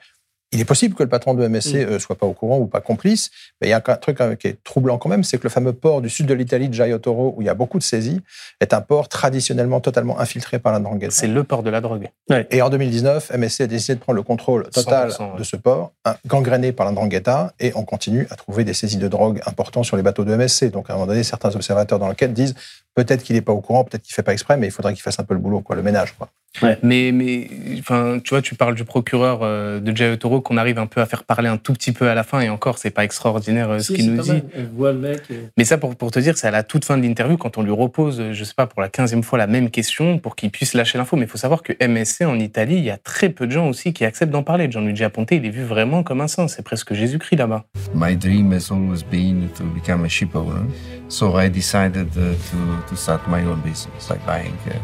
Il 0.52 0.60
est 0.60 0.64
possible 0.64 0.94
que 0.94 1.02
le 1.02 1.08
patron 1.08 1.34
de 1.34 1.46
MSC 1.46 1.74
ne 1.74 1.96
mmh. 1.96 1.98
soit 1.98 2.16
pas 2.16 2.26
au 2.26 2.32
courant 2.32 2.58
ou 2.58 2.66
pas 2.66 2.80
complice, 2.80 3.30
mais 3.60 3.66
il 3.66 3.70
y 3.70 3.74
a 3.74 3.82
un 3.86 3.96
truc 3.96 4.18
qui 4.38 4.46
est 4.46 4.62
troublant 4.64 4.96
quand 4.96 5.10
même, 5.10 5.22
c'est 5.22 5.36
que 5.36 5.42
le 5.42 5.50
fameux 5.50 5.74
port 5.74 6.00
du 6.00 6.08
sud 6.08 6.26
de 6.26 6.32
l'Italie, 6.32 6.68
de 6.68 6.74
Giaitoro, 6.74 7.34
où 7.36 7.42
il 7.42 7.44
y 7.44 7.50
a 7.50 7.54
beaucoup 7.54 7.78
de 7.78 7.82
saisies, 7.82 8.22
est 8.60 8.72
un 8.72 8.80
port 8.80 9.08
traditionnellement 9.08 9.80
totalement 9.80 10.18
infiltré 10.18 10.58
par 10.58 10.72
la 10.72 10.78
Ndrangheta. 10.78 11.10
C'est 11.10 11.26
le 11.26 11.44
port 11.44 11.62
de 11.62 11.68
la 11.68 11.82
drogue. 11.82 12.08
Ouais. 12.30 12.46
Et 12.50 12.62
en 12.62 12.70
2019, 12.70 13.32
MSC 13.36 13.60
a 13.62 13.66
décidé 13.66 13.96
de 13.96 14.00
prendre 14.00 14.16
le 14.16 14.22
contrôle 14.22 14.68
total 14.70 15.10
ouais. 15.10 15.38
de 15.38 15.44
ce 15.44 15.56
port, 15.56 15.92
gangréné 16.26 16.72
par 16.72 16.86
la 16.86 16.92
Ndrangheta, 16.92 17.52
et 17.60 17.72
on 17.74 17.84
continue 17.84 18.26
à 18.30 18.36
trouver 18.36 18.64
des 18.64 18.72
saisies 18.72 18.96
de 18.96 19.08
drogue 19.08 19.42
importantes 19.44 19.84
sur 19.84 19.98
les 19.98 20.02
bateaux 20.02 20.24
de 20.24 20.34
MSC. 20.34 20.70
Donc 20.70 20.88
à 20.88 20.94
un 20.94 20.96
moment 20.96 21.08
donné, 21.08 21.24
certains 21.24 21.54
observateurs 21.54 21.98
dans 21.98 22.08
l'enquête 22.08 22.32
disent 22.32 22.54
peut-être 22.94 23.22
qu'il 23.22 23.36
n'est 23.36 23.42
pas 23.42 23.52
au 23.52 23.60
courant, 23.60 23.84
peut-être 23.84 24.02
qu'il 24.02 24.12
ne 24.12 24.16
fait 24.16 24.22
pas 24.22 24.32
exprès, 24.32 24.56
mais 24.56 24.66
il 24.66 24.70
faudrait 24.70 24.94
qu'il 24.94 25.02
fasse 25.02 25.20
un 25.20 25.24
peu 25.24 25.34
le 25.34 25.40
boulot, 25.40 25.60
quoi, 25.60 25.76
le 25.76 25.82
ménage. 25.82 26.14
Quoi. 26.16 26.28
Ouais. 26.62 26.78
Mais, 26.82 27.12
mais 27.12 27.48
enfin, 27.78 28.18
tu 28.22 28.30
vois, 28.30 28.42
tu 28.42 28.54
parles 28.54 28.74
du 28.74 28.84
procureur 28.84 29.40
euh, 29.42 29.80
de 29.80 29.96
Jay 29.96 30.16
Toro 30.16 30.40
qu'on 30.40 30.56
arrive 30.56 30.78
un 30.78 30.86
peu 30.86 31.00
à 31.00 31.06
faire 31.06 31.24
parler 31.24 31.48
un 31.48 31.56
tout 31.56 31.72
petit 31.72 31.92
peu 31.92 32.08
à 32.08 32.14
la 32.14 32.22
fin, 32.22 32.40
et 32.40 32.48
encore, 32.48 32.78
c'est 32.78 32.90
pas 32.90 33.04
extraordinaire 33.04 33.70
euh, 33.70 33.78
si, 33.78 33.86
ce 33.86 33.92
qu'il 33.92 34.14
nous 34.14 34.22
dit. 34.22 34.42
Voit 34.74 34.92
le 34.92 34.98
mec 34.98 35.22
et... 35.30 35.48
Mais 35.56 35.64
ça, 35.64 35.78
pour, 35.78 35.94
pour 35.96 36.10
te 36.10 36.18
dire, 36.18 36.36
c'est 36.36 36.46
à 36.46 36.50
la 36.50 36.62
toute 36.62 36.84
fin 36.84 36.96
de 36.96 37.02
l'interview, 37.02 37.36
quand 37.36 37.58
on 37.58 37.62
lui 37.62 37.72
repose, 37.72 38.22
je 38.32 38.44
sais 38.44 38.54
pas, 38.54 38.66
pour 38.66 38.82
la 38.82 38.88
quinzième 38.88 39.22
fois 39.22 39.38
la 39.38 39.46
même 39.46 39.70
question, 39.70 40.18
pour 40.18 40.36
qu'il 40.36 40.50
puisse 40.50 40.74
lâcher 40.74 40.98
l'info. 40.98 41.16
Mais 41.16 41.24
il 41.24 41.28
faut 41.28 41.38
savoir 41.38 41.62
que 41.62 41.72
MSC 41.84 42.22
en 42.22 42.38
Italie, 42.38 42.76
il 42.76 42.84
y 42.84 42.90
a 42.90 42.96
très 42.96 43.28
peu 43.28 43.46
de 43.46 43.52
gens 43.52 43.68
aussi 43.68 43.92
qui 43.92 44.04
acceptent 44.04 44.32
d'en 44.32 44.42
parler. 44.42 44.70
Gianluigi 44.70 45.04
Aponte, 45.04 45.30
il 45.32 45.44
est 45.44 45.50
vu 45.50 45.64
vraiment 45.64 46.02
comme 46.02 46.20
un 46.20 46.28
saint. 46.28 46.48
C'est 46.48 46.62
presque 46.62 46.94
Jésus-Christ 46.94 47.36
là-bas. 47.36 47.64
My 47.94 48.16
dream 48.16 48.52
has 48.52 48.70
always 48.70 49.02
been 49.10 49.48
to 49.56 49.64
become 49.64 50.04
a 50.04 50.08
ship 50.08 50.34
owner. 50.34 50.66
So 51.08 51.38
I 51.38 51.48
decided 51.48 52.08
uh, 52.16 52.34
to, 52.50 52.88
to 52.88 52.96
start 52.96 53.26
my 53.28 53.42
own 53.44 53.60
business, 53.62 54.10
like 54.10 54.24
buying 54.26 54.54
uh, 54.66 54.74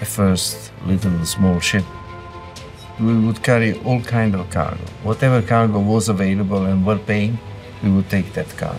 a 0.00 0.04
first 0.04 0.72
little 0.86 1.24
small 1.24 1.60
ship. 1.60 1.84
We 2.98 3.12
would 3.14 3.40
carry 3.42 3.74
all 3.84 4.00
kind 4.02 4.34
of 4.34 4.48
cargo. 4.50 4.76
Whatever 5.04 5.40
cargo 5.42 5.78
was 5.80 6.08
available 6.08 6.66
and 6.66 6.84
well 6.84 6.98
paying, 6.98 7.36
we 7.82 7.90
would 7.90 8.08
take 8.08 8.32
that 8.34 8.44
cargo. 8.58 8.76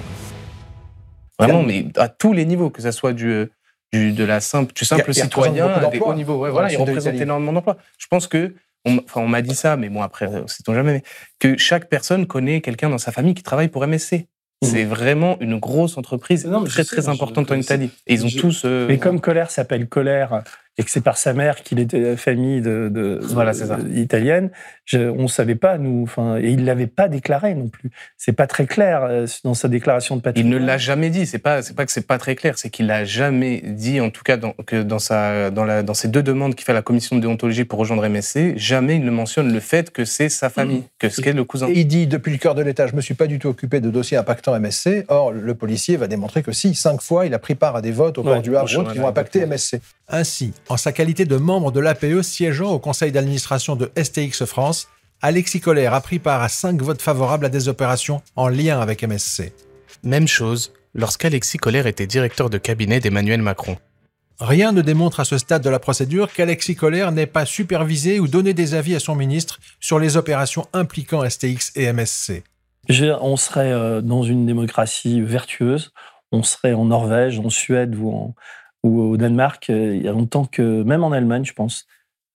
Vraiment, 1.39 1.63
mais 1.63 1.85
à 1.97 2.07
tous 2.07 2.33
les 2.33 2.45
niveaux, 2.45 2.69
que 2.69 2.81
ce 2.83 2.91
soit 2.91 3.13
du, 3.13 3.47
du 3.91 4.11
de 4.11 4.23
la 4.23 4.39
simple, 4.39 4.73
du 4.73 4.85
simple 4.85 5.05
Il 5.07 5.17
y 5.17 5.21
a- 5.21 5.23
citoyen 5.23 5.67
à 5.67 5.85
des 5.87 5.99
hauts 5.99 6.13
niveaux. 6.13 6.37
Ouais, 6.39 6.51
voilà, 6.51 6.71
il 6.71 6.77
représente 6.77 7.15
énormément 7.15 7.53
d'emplois. 7.53 7.77
Je 7.97 8.05
pense 8.07 8.27
que, 8.27 8.53
on, 8.85 8.97
enfin, 8.97 9.21
on 9.21 9.27
m'a 9.27 9.41
dit 9.41 9.55
ça, 9.55 9.75
mais 9.75 9.89
bon, 9.89 10.01
après, 10.03 10.27
sait-on 10.47 10.73
jamais, 10.75 10.93
mais 10.93 11.03
que 11.39 11.57
chaque 11.57 11.89
personne 11.89 12.27
connaît 12.27 12.61
quelqu'un 12.61 12.89
dans 12.89 12.97
sa 12.99 13.11
famille 13.11 13.33
qui 13.33 13.43
travaille 13.43 13.69
pour 13.69 13.85
MSC. 13.87 14.27
C'est 14.63 14.83
vraiment 14.83 15.37
une 15.39 15.57
grosse 15.57 15.97
entreprise 15.97 16.45
Non, 16.45 16.63
très, 16.63 16.83
sais, 16.83 16.95
très 17.01 17.09
importante 17.09 17.51
en 17.51 17.55
Italie. 17.55 17.89
Et 18.05 18.13
ils 18.13 18.23
ont 18.23 18.29
je- 18.29 18.37
tous. 18.37 18.61
euh, 18.65 18.85
Mais 18.87 18.99
comme 18.99 19.19
Colère 19.19 19.49
s'appelle 19.49 19.87
Colère 19.89 20.43
et 20.81 20.83
que 20.83 20.89
c'est 20.89 21.01
par 21.01 21.15
sa 21.17 21.33
mère 21.33 21.61
qu'il 21.61 21.77
était 21.79 21.99
de 21.99 22.07
la 22.07 22.17
famille 22.17 22.59
de, 22.61 22.89
de, 22.91 23.19
Voilà, 23.21 23.53
c'est 23.53 23.67
ça. 23.67 23.75
de- 23.77 23.95
italienne, 23.97 24.49
je, 24.85 24.97
on 24.97 25.27
savait 25.27 25.53
pas 25.55 25.77
nous. 25.77 26.01
Enfin, 26.03 26.37
et 26.37 26.49
il 26.49 26.65
l'avait 26.65 26.87
pas 26.87 27.07
déclaré 27.07 27.53
non 27.53 27.67
plus. 27.67 27.91
C'est 28.17 28.31
pas 28.33 28.47
très 28.47 28.65
clair 28.65 29.03
euh, 29.03 29.27
dans 29.43 29.53
sa 29.53 29.67
déclaration 29.67 30.15
de 30.15 30.21
Il 30.21 30.23
patrimoine. 30.23 30.59
ne 30.59 30.65
l'a 30.65 30.77
jamais 30.79 31.11
dit. 31.11 31.27
C'est 31.27 31.37
pas, 31.39 31.61
c'est 31.61 31.75
pas 31.75 31.85
que 31.85 31.91
c'est 31.91 32.07
pas 32.07 32.17
très 32.17 32.33
clair. 32.35 32.57
C'est 32.57 32.71
qu'il 32.71 32.87
l'a 32.87 33.05
jamais 33.05 33.61
dit, 33.63 34.01
en 34.01 34.09
tout 34.09 34.23
cas, 34.23 34.37
dans, 34.37 34.53
que 34.65 34.81
dans 34.81 34.97
sa, 34.99 35.51
dans 35.51 35.65
la, 35.65 35.83
dans 35.83 35.93
ces 35.93 36.07
deux 36.07 36.23
demandes 36.23 36.55
qu'il 36.55 36.65
fait 36.65 36.71
à 36.71 36.75
la 36.75 36.81
commission 36.81 37.15
de 37.15 37.21
déontologie 37.21 37.63
pour 37.63 37.77
rejoindre 37.77 38.07
MSC, 38.09 38.57
jamais 38.57 38.95
il 38.95 39.05
ne 39.05 39.11
mentionne 39.11 39.53
le 39.53 39.59
fait 39.59 39.91
que 39.91 40.03
c'est 40.03 40.29
sa 40.29 40.49
famille, 40.49 40.83
que 40.97 41.09
ce 41.09 41.21
qu'est 41.21 41.33
le 41.33 41.43
cousin. 41.43 41.67
Et 41.67 41.81
il 41.81 41.85
dit 41.85 42.07
depuis 42.07 42.31
le 42.31 42.37
cœur 42.39 42.55
de 42.55 42.63
l'État, 42.63 42.87
je 42.87 42.95
me 42.95 43.01
suis 43.01 43.13
pas 43.13 43.27
du 43.27 43.37
tout 43.37 43.49
occupé 43.49 43.79
de 43.81 43.91
dossiers 43.91 44.17
impactant 44.17 44.59
MSC. 44.59 45.05
Or, 45.09 45.31
le 45.31 45.53
policier 45.53 45.97
va 45.97 46.07
démontrer 46.07 46.41
que 46.41 46.51
si, 46.51 46.73
cinq 46.73 47.01
fois, 47.01 47.25
il 47.27 47.33
a 47.33 47.39
pris 47.39 47.53
part 47.55 47.75
à 47.75 47.81
des 47.81 47.91
votes 47.91 48.17
au 48.17 48.23
Ouais, 48.23 48.33
port 48.33 48.41
du 48.41 48.49
Havre 48.55 48.65
prochain, 48.65 48.77
ou 48.77 48.81
autres 48.81 48.93
qui 48.93 48.99
vont 48.99 49.07
impacter. 49.07 49.45
MSC. 49.45 49.79
Ainsi, 50.13 50.53
en 50.67 50.75
sa 50.75 50.91
qualité 50.91 51.23
de 51.23 51.37
membre 51.37 51.71
de 51.71 51.79
l'APE 51.79 52.21
siégeant 52.21 52.71
au 52.71 52.79
conseil 52.79 53.13
d'administration 53.13 53.77
de 53.77 53.89
STX 53.97 54.43
France, 54.45 54.89
Alexis 55.21 55.61
Collère 55.61 55.93
a 55.93 56.01
pris 56.01 56.19
part 56.19 56.41
à 56.41 56.49
cinq 56.49 56.81
votes 56.81 57.01
favorables 57.01 57.45
à 57.45 57.49
des 57.49 57.69
opérations 57.69 58.21
en 58.35 58.49
lien 58.49 58.81
avec 58.81 59.03
MSC. 59.03 59.53
Même 60.03 60.27
chose 60.27 60.73
lorsqu'Alexis 60.93 61.59
Collère 61.59 61.87
était 61.87 62.07
directeur 62.07 62.49
de 62.49 62.57
cabinet 62.57 62.99
d'Emmanuel 62.99 63.41
Macron. 63.41 63.77
Rien 64.41 64.73
ne 64.73 64.81
démontre 64.81 65.21
à 65.21 65.25
ce 65.25 65.37
stade 65.37 65.63
de 65.63 65.69
la 65.69 65.79
procédure 65.79 66.33
qu'Alexis 66.33 66.75
Collère 66.75 67.13
n'ait 67.13 67.25
pas 67.25 67.45
supervisé 67.45 68.19
ou 68.19 68.27
donné 68.27 68.53
des 68.53 68.73
avis 68.73 68.95
à 68.95 68.99
son 68.99 69.15
ministre 69.15 69.59
sur 69.79 69.97
les 69.97 70.17
opérations 70.17 70.67
impliquant 70.73 71.27
STX 71.27 71.71
et 71.75 71.93
MSC. 71.93 72.43
On 73.21 73.37
serait 73.37 73.71
euh, 73.71 74.01
dans 74.01 74.23
une 74.23 74.45
démocratie 74.45 75.21
vertueuse, 75.21 75.93
on 76.33 76.43
serait 76.43 76.73
en 76.73 76.85
Norvège, 76.85 77.39
en 77.39 77.49
Suède 77.49 77.95
ou, 77.95 78.11
en, 78.11 78.35
ou 78.83 79.01
au 79.01 79.17
Danemark, 79.17 79.69
euh, 79.69 79.95
il 79.95 80.03
y 80.03 80.07
a 80.07 80.11
longtemps 80.11 80.45
que, 80.45 80.83
même 80.83 81.03
en 81.03 81.11
Allemagne, 81.11 81.45
je 81.45 81.53
pense, 81.53 81.87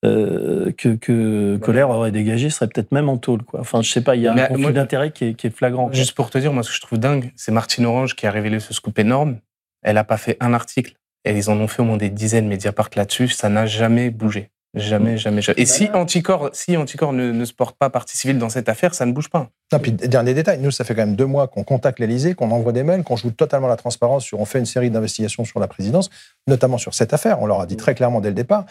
euh, 0.05 0.73
que, 0.73 0.95
que 0.95 1.57
Colère 1.57 1.91
aurait 1.91 2.13
dégagé, 2.13 2.51
serait 2.51 2.69
peut-être 2.69 2.93
même 2.93 3.09
en 3.09 3.17
tôle. 3.17 3.43
Quoi. 3.43 3.61
Enfin, 3.61 3.83
je 3.83 3.91
sais 3.91 4.03
pas, 4.03 4.15
il 4.15 4.23
y 4.23 4.29
a 4.29 4.35
Mais, 4.35 4.43
un 4.43 4.47
conflit 4.49 4.73
d'intérêt 4.73 5.11
qui 5.11 5.25
est, 5.25 5.35
qui 5.35 5.47
est 5.49 5.51
flagrant. 5.51 5.91
Juste 5.93 6.13
pour 6.13 6.31
te 6.31 6.39
dire, 6.39 6.53
moi, 6.53 6.63
ce 6.63 6.69
que 6.71 6.77
je 6.77 6.81
trouve 6.81 6.99
dingue, 6.99 7.33
c'est 7.37 7.53
Martine 7.53 7.87
Orange 7.87 8.15
qui 8.15 8.27
a 8.27 8.31
révélé 8.31 8.61
ce 8.61 8.75
scoop 8.75 8.99
énorme. 8.99 9.39
Elle 9.83 9.99
a 9.99 10.05
pas 10.05 10.19
fait 10.19 10.37
un 10.41 10.53
article. 10.55 10.95
Et 11.25 11.37
ils 11.37 11.51
en 11.51 11.59
ont 11.59 11.67
fait 11.67 11.83
au 11.83 11.85
moins 11.85 11.97
des 11.97 12.11
dizaines 12.11 12.47
Mediapart 12.47 12.91
là-dessus. 12.95 13.29
Ça 13.29 13.49
n'a 13.49 13.67
jamais 13.67 14.11
bougé. 14.11 14.51
Jamais, 14.77 15.17
jamais, 15.17 15.41
jamais. 15.41 15.59
Et 15.59 15.65
si 15.65 15.89
Anticor, 15.95 16.51
si 16.53 16.77
Anticor 16.77 17.15
ne, 17.15 17.33
ne 17.33 17.45
se 17.47 17.55
porte 17.55 17.77
pas 17.79 17.89
partie 17.89 18.17
civile 18.19 18.39
dans 18.39 18.51
cette 18.51 18.69
affaire, 18.69 18.95
ça 18.95 19.07
ne 19.07 19.13
bouge 19.13 19.31
pas. 19.31 19.49
Non, 19.73 19.79
puis 19.79 19.91
dernier 19.91 20.35
détail, 20.35 20.59
nous, 20.61 20.71
ça 20.71 20.85
fait 20.85 20.95
quand 20.95 21.07
même 21.07 21.17
deux 21.17 21.25
mois 21.25 21.49
qu'on 21.49 21.65
contacte 21.65 21.99
l'Élysée, 21.99 22.35
qu'on 22.35 22.51
envoie 22.51 22.73
des 22.73 22.83
mails, 22.83 23.03
qu'on 23.03 23.17
joue 23.17 23.31
totalement 23.31 23.69
la 23.69 23.77
transparence 23.77 24.25
sur, 24.25 24.39
on 24.39 24.45
fait 24.45 24.59
une 24.59 24.67
série 24.67 24.91
d'investigations 24.91 25.45
sur 25.45 25.61
la 25.61 25.67
présidence, 25.67 26.11
notamment 26.47 26.77
sur 26.77 26.93
cette 26.93 27.15
affaire. 27.15 27.41
On 27.41 27.47
leur 27.47 27.61
a 27.63 27.67
dit 27.67 27.77
très 27.77 27.95
clairement 27.95 28.21
dès 28.21 28.29
le 28.29 28.35
départ, 28.35 28.67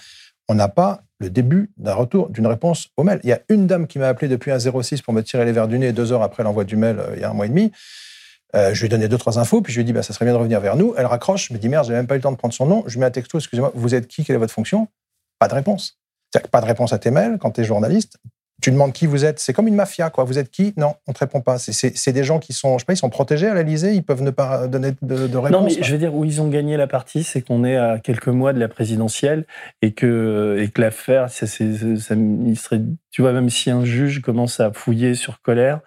on 0.47 0.53
n'a 0.53 0.67
pas 0.67 1.01
le 1.17 1.31
début 1.31 1.71
d'un 1.77 1.95
retour, 1.95 2.29
d'une 2.29 2.45
réponse 2.45 2.89
au 2.97 3.03
mail. 3.03 3.19
Il 3.23 3.29
y 3.29 3.33
a 3.33 3.39
une 3.49 3.65
dame 3.65 3.87
qui 3.87 3.97
m'a 3.97 4.07
appelé 4.07 4.27
depuis 4.27 4.51
un 4.51 4.59
06 4.59 5.01
pour 5.01 5.13
me 5.13 5.23
tirer 5.23 5.43
les 5.43 5.53
verres 5.53 5.67
du 5.67 5.79
nez 5.79 5.91
deux 5.91 6.11
heures 6.11 6.21
après 6.21 6.43
l'envoi 6.43 6.65
du 6.65 6.75
mail, 6.75 6.99
euh, 6.99 7.13
il 7.15 7.21
y 7.21 7.23
a 7.23 7.31
un 7.31 7.33
mois 7.33 7.47
et 7.47 7.49
demi. 7.49 7.71
Euh, 8.55 8.75
je 8.75 8.79
lui 8.79 8.85
ai 8.85 8.89
donné 8.89 9.07
deux, 9.07 9.17
trois 9.17 9.39
infos, 9.39 9.61
puis 9.61 9.73
je 9.73 9.79
lui 9.79 9.81
ai 9.81 9.85
dit, 9.85 9.91
bah, 9.91 10.03
ça 10.03 10.13
serait 10.13 10.25
bien 10.25 10.33
de 10.33 10.37
revenir 10.37 10.59
vers 10.59 10.75
nous. 10.75 10.93
Elle 10.97 11.07
raccroche, 11.07 11.47
je 11.49 11.53
me 11.53 11.57
dit, 11.57 11.67
merde, 11.67 11.87
j'ai 11.87 11.93
même 11.93 12.05
pas 12.05 12.13
eu 12.13 12.19
le 12.19 12.21
temps 12.21 12.31
de 12.31 12.37
prendre 12.37 12.53
son 12.53 12.67
nom. 12.67 12.83
Je 12.85 12.93
lui 12.93 12.99
mets 12.99 13.07
un 13.07 13.11
texto, 13.11 13.39
excusez-moi, 13.39 13.71
vous 13.73 13.95
êtes 13.95 14.07
qui, 14.07 14.23
quelle 14.23 14.35
est 14.35 14.39
votre 14.39 14.53
fonction? 14.53 14.87
Pas 15.39 15.47
de 15.47 15.53
réponse. 15.53 15.97
C'est-à-dire 16.31 16.47
que 16.47 16.51
pas 16.51 16.61
de 16.61 16.65
réponse 16.65 16.93
à 16.93 16.97
tes 16.99 17.11
mails 17.11 17.37
quand 17.39 17.51
tu 17.51 17.61
es 17.61 17.63
journaliste. 17.63 18.17
Tu 18.61 18.71
demandes 18.71 18.93
qui 18.93 19.05
vous 19.05 19.25
êtes. 19.25 19.39
C'est 19.39 19.51
comme 19.51 19.67
une 19.67 19.75
mafia, 19.75 20.09
quoi. 20.09 20.23
Vous 20.23 20.39
êtes 20.39 20.49
qui? 20.49 20.73
Non, 20.77 20.95
on 21.07 21.13
te 21.13 21.19
répond 21.19 21.41
pas. 21.41 21.57
C'est- 21.59 22.11
des 22.13 22.23
gens 22.23 22.39
qui 22.39 22.53
sont, 22.53 22.77
je 22.77 22.83
sais 22.83 22.85
pas, 22.85 22.93
ils 22.93 22.97
sont 22.97 23.09
protégés 23.09 23.47
à 23.47 23.53
l'Élysée, 23.53 23.93
ils 23.93 24.01
peuvent 24.03 24.21
ne 24.23 24.31
pas 24.31 24.67
donner 24.67 24.93
de, 25.01 25.27
de 25.27 25.37
réponse. 25.37 25.51
Non, 25.51 25.65
mais 25.65 25.83
je 25.83 25.91
veux 25.91 25.97
dire, 25.97 26.15
où 26.15 26.23
ils 26.23 26.41
ont 26.41 26.47
gagné 26.47 26.77
la 26.77 26.87
partie, 26.87 27.23
c'est 27.25 27.41
qu'on 27.41 27.65
est 27.65 27.75
à 27.75 27.99
quelques 27.99 28.29
mois 28.29 28.53
de 28.53 28.59
la 28.59 28.69
présidentielle 28.69 29.45
et 29.81 29.91
que, 29.93 30.57
et 30.59 30.69
que 30.69 30.79
l'affaire, 30.81 31.29
ça, 31.29 31.47
c'est- 31.47 31.97
ça- 31.97 32.15
il 32.15 32.57
serait, 32.57 32.81
tu 33.11 33.21
vois, 33.21 33.33
même 33.33 33.49
si 33.49 33.71
un 33.71 33.83
juge 33.83 34.21
commence 34.21 34.61
à 34.61 34.71
fouiller 34.71 35.15
sur 35.15 35.41
colère, 35.41 35.81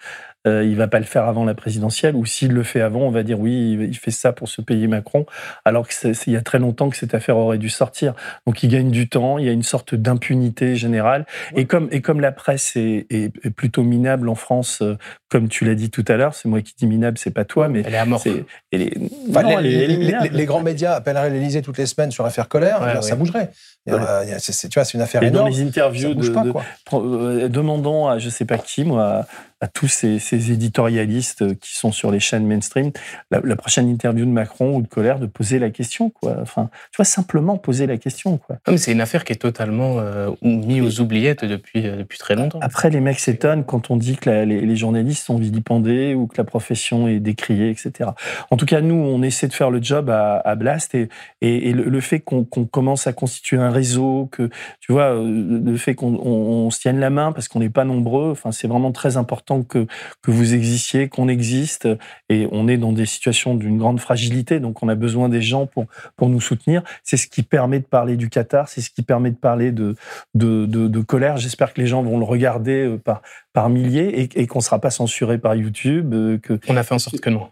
euh, 0.47 0.65
il 0.65 0.77
va 0.77 0.87
pas 0.89 0.99
le 0.99 1.05
faire 1.05 1.25
avant 1.27 1.45
la 1.45 1.55
présidentielle, 1.55 2.15
ou 2.15 2.25
s'il 2.25 2.53
le 2.53 2.63
fait 2.63 2.81
avant, 2.81 3.01
on 3.01 3.11
va 3.11 3.23
dire 3.23 3.39
oui, 3.41 3.77
il- 3.89 3.97
fait 3.99 4.11
ça 4.13 4.33
pour 4.33 4.49
se 4.49 4.61
payer 4.63 4.87
Macron, 4.87 5.27
alors 5.65 5.89
que 5.89 5.93
c'est- 5.95 6.15
c'est- 6.15 6.31
il 6.31 6.35
y 6.35 6.37
a 6.37 6.41
très 6.43 6.59
longtemps 6.61 6.89
que 6.91 6.97
cette 6.97 7.13
affaire 7.15 7.37
aurait 7.37 7.59
dû 7.59 7.69
sortir. 7.69 8.15
Donc 8.47 8.63
il 8.63 8.69
gagne 8.69 8.91
du 8.91 9.09
temps, 9.09 9.39
il 9.39 9.47
y 9.47 9.49
a 9.49 9.53
une 9.53 9.65
sorte 9.65 9.95
d'impunité 9.97 10.77
générale, 10.77 11.27
et 11.57 11.65
comme 11.67 11.89
et 11.91 12.01
comme 12.01 12.21
la 12.21 12.31
presse 12.33 12.77
est, 12.77 13.07
est- 13.11 13.33
est 13.45 13.51
plutôt 13.51 13.83
minable 13.83 14.29
en 14.29 14.35
France, 14.37 14.79
euh, 14.83 14.97
comme 15.29 15.49
tu 15.49 15.65
l'as 15.65 15.75
dit 15.75 15.91
tout 15.91 16.05
à 16.09 16.17
l'heure, 16.17 16.35
c'est 16.35 16.49
moi 16.49 16.63
qui 16.63 16.75
dis 16.79 16.87
minable, 16.87 17.19
c'est 17.19 17.33
pas 17.33 17.45
toi, 17.45 17.69
mais 17.69 17.83
Elle 17.85 17.95
est 17.95 17.99
à 17.99 18.05
mort. 18.07 18.21
c'est 18.21 18.45
elle 18.71 18.83
est- 18.83 18.95
Enfin, 19.31 19.43
non, 19.43 19.59
les, 19.59 19.59
elle 19.59 19.67
est- 19.67 19.73
elle 19.73 19.83
est 19.83 19.87
les- 19.89 19.97
les- 19.97 20.07
minable. 20.07 20.29
les 20.33 20.45
grands 20.47 20.63
médias 20.63 20.95
appelleraient 20.95 21.31
l'Élysée 21.31 21.61
toutes 21.63 21.79
les 21.79 21.87
semaines 21.87 22.11
sur 22.13 22.23
l'affaire 22.25 22.49
colère, 22.49 22.81
Ouais, 22.81 22.95
eh 22.99 23.03
ça 23.03 23.17
bougerait. 23.17 23.51
Ouais. 23.87 23.99
c'est- 24.39 24.69
tu 24.69 24.79
vois, 24.79 24.85
c'est 24.85 24.95
une 24.95 25.03
affaire 25.03 25.23
Et 25.23 25.31
dans 25.31 25.47
énorme. 25.47 25.51
les 25.51 25.63
interviews 25.63 26.09
ça 26.11 26.15
bouge 26.15 26.29
de, 26.29 26.35
pas, 26.35 26.43
de- 26.45 26.97
euh, 26.97 27.49
demandant 27.49 28.09
à 28.09 28.19
je 28.19 28.29
sais 28.31 28.45
pas 28.45 28.59
qui, 28.59 28.85
moi, 28.85 29.27
à 29.61 29.67
tous 29.67 29.89
ces, 29.89 30.19
ces, 30.19 30.53
éditorialistes 30.53 31.59
qui 31.59 31.77
sont 31.77 31.91
sur 31.91 32.13
les 32.13 32.21
chaînes 32.21 32.47
mainstream, 32.47 32.93
la, 33.31 33.41
la, 33.43 33.57
prochaine 33.57 33.89
interview 33.89 34.25
de 34.25 34.31
Macron 34.31 34.77
ou 34.77 34.83
de 34.83 34.87
Colère, 34.87 35.19
de 35.19 35.27
poser 35.27 35.59
la 35.59 35.71
question, 35.71 36.11
quoi. 36.11 36.37
Enfin, 36.41 36.71
tu 36.93 36.97
vois, 36.97 37.05
simplement 37.05 37.59
poser 37.59 37.87
la 37.87 37.97
question, 37.97 38.39
quoi. 38.39 38.59
c'est 38.77 38.93
une 38.93 39.01
affaire 39.01 39.25
qui 39.25 39.33
est 39.33 39.37
totalement 39.37 39.99
euh, 39.99 40.31
mise 40.43 41.01
aux 41.01 41.03
oubliettes 41.03 41.45
depuis, 41.45 41.87
euh, 41.87 41.97
depuis 41.97 42.19
très 42.19 42.37
longtemps. 42.37 42.61
Après, 42.63 42.91
les 42.91 43.01
mecs 43.01 43.19
s'étonnent 43.19 43.65
quand 43.65 43.91
on 43.91 43.97
dit 43.97 44.17
que 44.17 44.31
la, 44.31 44.45
les, 44.45 44.61
les, 44.61 44.77
journalistes 44.77 45.25
sont 45.25 45.39
vilipendés 45.39 46.15
ou 46.15 46.29
que 46.29 46.37
la 46.39 46.45
profession 46.45 47.09
est 47.09 47.19
décriée, 47.19 47.71
etc. 47.71 48.11
En 48.51 48.57
tout 48.57 48.67
cas, 48.67 48.81
nous, 48.81 48.95
on 48.95 49.23
essaie 49.23 49.49
de 49.49 49.55
faire 49.55 49.71
le 49.71 49.83
job 49.83 50.09
à, 50.09 50.37
à 50.37 50.55
Blast 50.55 50.95
et, 50.95 51.09
et, 51.41 51.71
et 51.71 51.73
le, 51.73 51.85
le, 51.85 52.01
fait 52.01 52.21
qu'on 52.21 52.45
qu 52.45 52.65
commence 52.67 53.09
à 53.09 53.13
constituer 53.13 53.57
un 53.57 53.71
réseau, 53.71 54.29
que, 54.31 54.51
tu 54.79 54.93
vois, 54.93 55.15
euh, 55.15 55.61
le 55.65 55.77
fait 55.77 55.97
qu'on 55.97 56.15
on, 56.15 56.67
on 56.67 56.71
se 56.71 56.79
tienne 56.79 57.01
la 57.01 57.11
main 57.11 57.33
parce 57.33 57.49
qu'on 57.49 57.59
n'est 57.59 57.71
pas 57.71 57.85
nombreux, 57.85 58.31
enfin, 58.31 58.53
c'est 58.53 58.69
vraiment 58.69 58.93
très 58.93 59.17
important 59.17 59.48
que, 59.69 59.87
que 60.23 60.31
vous 60.31 60.55
existiez, 60.55 61.09
qu'on 61.09 61.29
existe. 61.29 61.89
Et 62.29 62.49
on 62.53 62.69
est 62.69 62.77
dans 62.77 62.93
des 62.93 63.07
situations 63.07 63.55
d'une 63.55 63.79
grande 63.79 64.01
fragilité, 64.01 64.61
donc 64.61 64.83
on 64.83 64.89
a 64.89 64.95
besoin 64.95 65.29
des 65.29 65.43
gens 65.43 65.67
pour, 65.67 65.87
pour 66.17 66.29
nous 66.29 66.41
soutenir. 66.41 66.83
C'est 67.03 67.17
ce 67.17 67.27
qui 67.27 67.43
permet 67.43 67.81
de 67.81 67.85
parler 67.85 68.17
du 68.17 68.29
Qatar, 68.29 68.69
c'est 68.69 68.81
ce 68.81 68.91
qui 68.91 69.03
permet 69.03 69.31
de 69.31 69.37
parler 69.37 69.73
de, 69.73 69.97
de, 70.35 70.67
de, 70.67 70.89
de 70.89 71.01
colère. 71.01 71.37
J'espère 71.39 71.73
que 71.73 71.81
les 71.81 71.87
gens 71.87 72.03
vont 72.03 72.19
le 72.19 72.25
regarder 72.25 72.87
euh, 72.87 72.99
par, 72.99 73.23
par 73.59 73.71
milliers 73.71 74.21
et, 74.21 74.41
et 74.41 74.47
qu'on 74.47 74.61
ne 74.61 74.63
sera 74.63 74.79
pas 74.81 74.91
censuré 74.91 75.37
par 75.37 75.57
YouTube. 75.57 76.15
euh, 76.15 76.39
Que, 76.39 76.61
On 76.69 76.77
a 76.77 76.85
fait 76.85 76.95
en 76.95 77.01
sorte 77.01 77.19
que 77.19 77.29
non. 77.29 77.49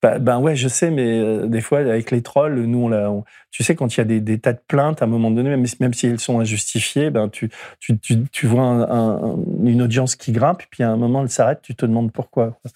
Ben, 0.00 0.20
ben 0.20 0.38
ouais, 0.38 0.54
je 0.54 0.68
sais, 0.68 0.92
mais 0.92 1.18
euh, 1.18 1.46
des 1.48 1.60
fois, 1.60 1.80
avec 1.80 2.12
les 2.12 2.22
trolls, 2.22 2.62
nous, 2.62 2.84
on 2.84 2.88
l'a. 2.88 3.10
on- 3.10 3.24
Tu 3.50 3.64
sais, 3.64 3.74
quand 3.74 3.92
il 3.96 3.98
y 3.98 4.00
a 4.00 4.04
des, 4.04 4.20
des 4.20 4.38
tas 4.38 4.52
de 4.52 4.60
plaintes, 4.68 5.02
à 5.02 5.04
un 5.04 5.08
moment 5.08 5.32
donné, 5.32 5.50
même, 5.50 5.66
même 5.80 5.94
si 5.94 6.06
elles 6.06 6.20
sont 6.20 6.38
injustifiées, 6.38 7.10
ben, 7.10 7.28
tu, 7.28 7.50
tu, 7.80 7.98
tu, 7.98 8.22
tu 8.30 8.46
vois 8.46 8.62
un- 8.62 8.82
un- 8.88 9.36
une 9.64 9.82
audience 9.82 10.14
qui 10.14 10.30
grimpe, 10.30 10.62
puis 10.70 10.84
à 10.84 10.90
un 10.92 10.96
moment, 10.96 11.22
elle 11.22 11.28
s'arrête, 11.28 11.58
tu 11.60 11.74
te 11.74 11.84
demandes 11.84 12.12
pourquoi. 12.12 12.56
quoi. 12.62 12.70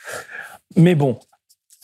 Mais 0.77 0.97
bon, 0.97 1.21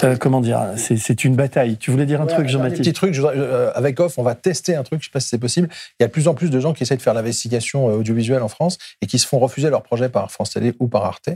euh, 0.05 0.16
comment 0.16 0.40
dire, 0.40 0.61
c'est 0.76 1.24
une 1.24 1.36
bataille. 1.36 1.76
Tu 1.76 1.90
voulais 1.90 2.07
dire 2.07 2.20
un 2.20 2.26
Ouais, 2.26 2.32
truc, 2.32 2.46
un 2.46 2.48
Jean-Baptiste? 2.48 2.80
petit 2.82 2.92
truc, 2.92 3.14
je 3.14 3.22
euh, 3.22 3.70
avec 3.74 3.98
Off, 4.00 4.18
on 4.18 4.22
va 4.22 4.34
tester 4.34 4.74
un 4.74 4.82
truc, 4.82 5.00
je 5.03 5.09
ne 5.09 5.11
sais 5.11 5.12
pas 5.12 5.20
si 5.20 5.28
c'est 5.28 5.38
possible. 5.38 5.68
Il 5.98 6.03
y 6.03 6.05
a 6.05 6.09
de 6.09 6.12
plus 6.12 6.28
en 6.28 6.34
plus 6.34 6.50
de 6.50 6.61
gens 6.61 6.72
qui 6.72 6.82
essaient 6.82 6.96
de 6.96 7.03
faire 7.03 7.14
l'investigation 7.14 7.88
euh, 7.88 7.94
audiovisuelle 7.94 8.42
en 8.42 8.48
France 8.48 8.78
et 9.00 9.07
qui 9.07 9.18
se 9.18 9.26
font 9.26 9.38
refuser 9.38 9.70
leur 9.70 9.82
projet 9.82 10.09
par 10.09 10.30
France 10.30 10.50
Télé 10.50 10.74
ou 10.80 10.88
par 10.88 11.05
Arte. 11.05 11.30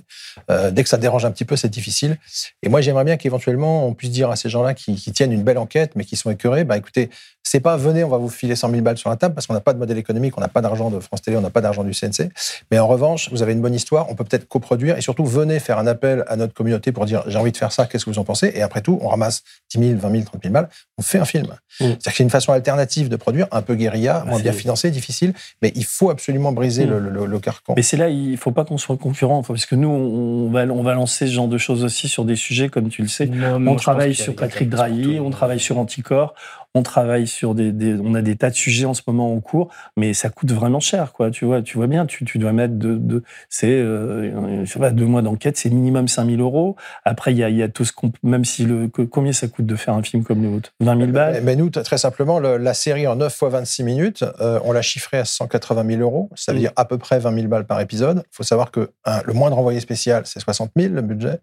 Euh, 0.51 0.71
dès 0.71 0.83
que 0.83 0.89
ça 0.89 0.97
dérange 0.99 1.25
un 1.25 1.31
petit 1.31 1.45
peu, 1.45 1.57
c'est 1.57 1.69
difficile. 1.69 2.19
Et 2.63 2.69
moi, 2.69 2.81
j'aimerais 2.81 3.05
bien 3.05 3.17
qu'éventuellement, 3.17 3.87
on 3.87 3.95
puisse 3.95 4.11
dire 4.11 4.31
à 4.31 4.37
ces 4.37 4.49
gens-là 4.49 4.75
qui, 4.75 4.95
qui 4.97 5.13
tiennent 5.13 5.33
une 5.33 5.43
belle 5.45 5.59
enquête, 5.59 5.93
mais 5.95 6.05
qui 6.05 6.17
sont 6.17 6.31
écœurés, 6.31 6.65
bah 6.65 6.77
écoutez, 6.77 7.11
c'est 7.49 7.61
pas 7.61 7.77
venez, 7.77 8.03
on 8.03 8.09
va 8.09 8.19
vous 8.19 8.29
filer 8.29 8.57
100 8.57 8.71
000 8.71 8.83
balles 8.83 8.99
sur 8.99 9.09
la 9.09 9.15
table 9.15 9.33
parce 9.35 9.47
qu'on 9.47 9.55
n'a 9.55 9.61
pas 9.61 9.73
de 9.73 9.79
modèle 9.79 9.99
économique, 9.99 10.37
on 10.37 10.41
n'a 10.41 10.49
pas 10.49 10.61
d'argent 10.63 10.91
de 10.91 10.99
France 10.99 11.23
Télé, 11.23 11.37
on 11.37 11.41
n'a 11.41 11.51
pas 11.51 11.61
d'argent 11.61 11.85
du 11.85 11.93
CNC. 11.93 12.31
Mais 12.73 12.81
en 12.81 12.89
revanche, 12.89 13.31
vous 13.31 13.41
avez 13.41 13.53
une 13.53 13.61
bonne 13.61 13.75
histoire, 13.75 14.11
on 14.11 14.17
peut 14.17 14.25
peut-être 14.25 14.49
coproduire 14.49 14.99
et 14.99 15.01
surtout 15.01 15.25
venez 15.25 15.61
faire 15.61 15.79
un 15.79 15.87
appel 15.87 16.25
à 16.27 16.35
notre 16.35 16.55
communauté 16.55 16.91
pour 16.91 17.05
dire 17.05 17.23
j'ai 17.29 17.39
envie 17.39 17.53
de 17.53 17.57
faire 17.57 17.71
ça, 17.71 17.87
qu'est-ce 17.87 18.05
que 18.05 18.11
vous 18.11 18.19
en 18.19 18.25
pensez? 18.25 18.53
Et 18.57 18.63
après 18.63 18.81
tout, 18.81 18.99
on 19.03 19.09
ramasse 19.09 19.43
10 19.75 19.89
000, 19.89 19.99
20 20.01 20.11
000, 20.11 20.25
30 20.25 20.43
000 20.43 20.53
balles, 20.55 20.69
on 20.99 21.03
fait 21.03 21.19
un 21.19 21.25
film. 21.25 21.47
C'est-à-dire 21.79 21.99
que 21.99 22.11
c'est 22.17 22.23
une 22.23 22.31
façon 22.31 22.53
alternative 22.53 23.09
de 23.09 23.17
produire, 23.17 23.47
un 23.53 23.63
peu 23.63 23.75
guérilla, 23.75 24.25
moins 24.27 24.37
c'est- 24.39 24.43
bien 24.45 24.53
financé, 24.53 24.91
difficile, 24.91 25.35
mais 25.63 25.73
il 25.75 25.85
faut 25.85 26.11
absolument 26.11 26.53
briser 26.53 26.87
Mm. 26.87 26.91
le, 26.91 26.99
le- 27.11 27.27
le 27.27 27.39
carcan. 27.41 27.75
Mais 27.77 27.83
c'est 27.83 27.97
là, 27.97 28.09
il 28.09 28.37
faut 28.37 28.53
pas 28.53 28.65
qu'on 28.65 28.79
soit 28.79 28.97
concurrent, 28.97 29.43
parce 29.43 29.67
que 29.67 29.75
nous, 29.75 29.89
on 29.89 30.51
va, 30.51 30.63
on 30.65 30.83
va 30.83 30.95
lancer 30.95 31.27
ce 31.27 31.33
genre 31.33 31.49
de 31.49 31.59
choses 31.59 31.85
aussi 31.85 32.09
sur 32.09 32.25
des 32.25 32.37
sujets, 32.37 32.69
comme 32.69 32.89
tu 32.89 33.03
le 33.03 33.09
sais. 33.09 33.27
Non, 33.27 33.57
On 33.67 33.77
je 33.79 33.83
travaille 33.83 34.15
sur 34.15 34.35
Patrick 34.35 34.69
Drahi, 34.71 35.21
on 35.21 35.31
travaille 35.31 35.61
sur 35.61 35.79
Anticor, 35.79 36.35
on 36.77 36.83
travaille 36.83 37.27
sur 37.27 37.55
des, 37.55 37.73
des- 37.73 37.95
on 38.03 38.15
a 38.15 38.23
des 38.23 38.37
tas 38.37 38.51
de 38.51 38.55
sujets 38.55 38.85
en 38.85 38.95
ce 38.95 39.03
moment 39.07 39.33
en 39.33 39.41
cours, 39.41 39.69
mais 39.97 40.13
ça 40.15 40.29
coûte 40.29 40.53
vraiment 40.53 40.79
cher, 40.81 41.13
quoi. 41.13 41.31
Tu 41.31 41.45
vois, 41.45 41.63
tu 41.63 41.77
vois 41.79 41.87
bien, 41.87 42.05
tu, 42.07 42.25
tu 42.25 42.39
dois 42.39 42.53
mettre 42.53 42.75
de, 42.75 42.97
de 42.97 43.23
c'est, 43.49 43.71
euh, 43.73 44.65
je 44.65 44.71
sais 44.71 44.79
pas, 44.79 44.91
deux 44.91 45.07
mois 45.07 45.23
d'enquête, 45.23 45.57
c'est 45.57 45.71
minimum 45.71 46.07
5000 46.09 46.41
euros. 46.41 46.77
Après, 47.05 47.33
il 47.33 47.39
y 47.39 47.45
a, 47.45 47.49
y 47.51 47.63
a 47.63 47.69
tout 47.69 47.85
ce 47.85 47.93
qu'on, 47.93 48.13
même 48.23 48.45
si 48.45 48.65
le, 48.65 48.89
que- 48.89 49.03
combien 49.03 49.33
ça 49.33 49.49
coûte 49.49 49.67
de 49.67 49.75
faire 49.77 49.95
un 49.95 50.03
film 50.03 50.23
comme 50.23 50.43
le 50.43 50.49
vôtre? 50.49 50.73
20 50.81 50.99
000 50.99 51.13
balles? 51.13 51.35
Mais, 51.35 51.41
mais 51.41 51.57
nous, 51.57 51.71
t- 51.71 51.83
très 51.83 51.99
simplement, 51.99 52.39
le- 52.39 52.59
la 52.59 52.75
série 52.75 53.07
en 53.07 53.17
9 53.17 53.35
fois 53.35 53.49
26 53.49 53.83
minutes, 53.83 54.25
euh, 54.41 54.61
on 54.65 54.73
l'a 54.73 54.83
chiffrée 54.83 55.19
à 55.19 55.25
180 55.25 55.85
000 55.87 56.01
euros. 56.03 56.31
Ça 56.35 56.53
veut 56.53 56.59
Mm. 56.59 56.61
dire 56.61 56.73
à 56.77 56.85
peu 56.85 56.99
près 56.99 57.19
20 57.19 57.35
000 57.35 57.49
balles 57.49 57.67
par 57.67 57.81
épisode. 57.81 58.23
Il 58.33 58.37
faut 58.37 58.43
savoir 58.43 58.71
que 58.71 58.91
un, 59.05 59.23
le 59.25 59.33
moindre 59.33 59.59
envoyé 59.59 59.81
spécial, 59.81 60.23
c'est 60.27 60.41
60 60.41 60.73
000 60.77 60.93
le 60.95 61.01
budget. 61.03 61.39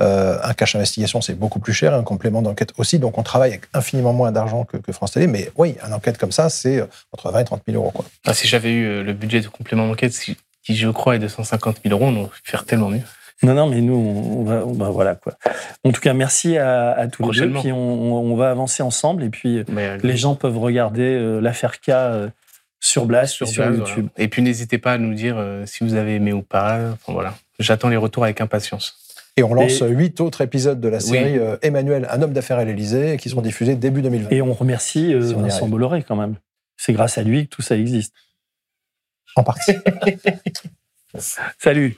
Euh, 0.00 0.38
un 0.44 0.54
cache 0.54 0.76
investigation, 0.76 1.20
c'est 1.20 1.34
beaucoup 1.34 1.58
plus 1.58 1.72
cher, 1.72 1.92
un 1.92 2.04
complément 2.04 2.40
d'enquête 2.40 2.72
aussi. 2.78 2.98
Donc, 3.00 3.18
on 3.18 3.22
travaille 3.24 3.50
avec 3.50 3.62
infiniment 3.74 4.12
moins 4.12 4.30
d'argent 4.30 4.64
que, 4.64 4.76
que 4.76 4.92
France 4.92 5.12
Télé. 5.12 5.26
Mais 5.26 5.50
oui, 5.56 5.74
une 5.86 5.92
enquête 5.92 6.18
comme 6.18 6.30
ça, 6.32 6.48
c'est 6.50 6.78
euh, 6.80 6.86
entre 7.12 7.32
20 7.32 7.40
et 7.40 7.44
30 7.44 7.62
000 7.66 7.82
euros. 7.82 7.90
Quoi. 7.90 8.04
Ah, 8.26 8.32
si 8.34 8.46
j'avais 8.46 8.70
eu 8.72 8.84
euh, 8.86 9.02
le 9.02 9.12
budget 9.12 9.40
de 9.40 9.48
complément 9.48 9.88
d'enquête, 9.88 10.12
qui, 10.16 10.36
je 10.76 10.88
crois 10.88 11.16
est 11.16 11.18
de 11.18 11.26
150 11.28 11.80
000 11.84 11.92
euros, 11.98 12.12
on 12.12 12.16
aurait 12.20 12.28
pu 12.44 12.50
faire 12.50 12.64
tellement 12.64 12.90
mieux. 12.90 13.00
Non, 13.42 13.54
non, 13.54 13.68
mais 13.68 13.80
nous, 13.80 13.94
on 13.94 14.44
va, 14.44 14.64
on 14.66 14.72
va- 14.72 14.90
voilà 14.90 15.14
quoi. 15.14 15.34
En 15.84 15.92
tout 15.92 16.00
cas, 16.00 16.12
merci 16.12 16.58
à, 16.58 16.90
à 16.90 17.06
tous 17.06 17.22
les 17.22 17.28
deux. 17.28 17.32
Prochainement. 17.50 17.60
Puis 17.60 17.72
on, 17.72 18.32
on 18.32 18.36
va 18.36 18.50
avancer 18.50 18.82
ensemble. 18.82 19.22
Et 19.22 19.30
puis 19.30 19.64
Mais, 19.68 19.96
les 19.98 20.16
gens 20.16 20.34
peuvent 20.34 20.58
regarder 20.58 21.02
euh, 21.14 21.40
l'affaire 21.40 21.80
K 21.80 21.88
euh, 21.90 22.28
sur 22.80 23.06
Blast 23.06 23.34
sur 23.34 23.46
et 23.46 23.50
sur 23.50 23.64
Blast, 23.64 23.78
YouTube. 23.78 24.08
voilà. 24.14 24.24
Et 24.24 24.28
puis 24.28 24.42
n'hésitez 24.42 24.78
pas 24.78 24.92
à 24.94 24.98
nous 24.98 25.14
dire 25.14 25.36
euh, 25.38 25.64
si 25.66 25.84
vous 25.84 25.94
avez 25.94 26.16
aimé 26.16 26.32
ou 26.32 26.42
pas. 26.42 26.78
Enfin, 26.94 27.12
voilà. 27.12 27.34
J'attends 27.60 27.88
les 27.88 27.96
retours 27.96 28.24
avec 28.24 28.40
impatience. 28.40 28.96
Et 29.38 29.42
on 29.42 29.54
lance 29.54 29.80
Et- 29.82 29.88
huit 29.88 30.20
autres 30.20 30.40
épisodes 30.40 30.80
de 30.80 30.88
la 30.88 31.00
série 31.00 31.32
Oui. 31.34 31.38
euh, 31.38 31.56
Emmanuel, 31.62 32.06
un 32.10 32.20
homme 32.22 32.32
d'affaires 32.32 32.58
à 32.58 32.64
l'Élysée, 32.64 33.16
qui 33.20 33.28
seront 33.28 33.42
diffusés 33.42 33.76
début 33.76 34.02
2020. 34.02 34.30
Et 34.30 34.42
on 34.42 34.52
remercie 34.52 35.14
euh, 35.14 35.28
Si 35.28 35.34
on 35.34 35.40
Vincent. 35.42 35.68
Bolloré 35.68 36.02
quand 36.06 36.16
même. 36.16 36.36
C'est 36.76 36.92
grâce 36.92 37.18
à 37.18 37.22
lui 37.22 37.44
que 37.44 37.50
tout 37.56 37.62
ça 37.62 37.76
existe. 37.76 38.14
En 39.36 39.44
partie. 39.44 39.72
Salut. 41.58 41.96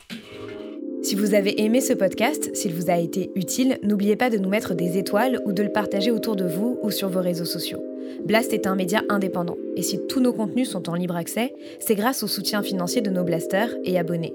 Si 1.03 1.14
vous 1.14 1.34
avez 1.34 1.62
aimé 1.62 1.80
ce 1.80 1.95
podcast, 1.95 2.55
s'il 2.55 2.74
vous 2.74 2.91
a 2.91 2.99
été 2.99 3.30
utile, 3.34 3.78
n'oubliez 3.82 4.16
pas 4.16 4.28
de 4.28 4.36
nous 4.36 4.51
mettre 4.51 4.74
des 4.74 4.99
étoiles 4.99 5.41
ou 5.47 5.53
de 5.53 5.62
le 5.62 5.72
partager 5.72 6.11
autour 6.11 6.36
de 6.36 6.45
vous 6.47 6.78
ou 6.82 6.91
sur 6.91 7.09
vos 7.09 7.20
réseaux 7.22 7.47
sociaux. 7.47 7.82
Blast 8.26 8.53
est 8.53 8.66
un 8.66 8.74
média 8.74 9.03
indépendant, 9.09 9.57
et 9.76 9.82
si 9.82 9.99
tous 10.09 10.20
nos 10.20 10.32
contenus 10.34 10.68
sont 10.68 10.91
en 10.91 10.95
libre 10.95 11.16
accès, 11.16 11.55
c'est 11.78 11.95
grâce 11.95 12.22
au 12.22 12.26
soutien 12.26 12.62
financier 12.62 13.01
de 13.01 13.09
nos 13.11 13.24
blasters 13.24 13.70
et 13.84 13.99
abonnés. 13.99 14.34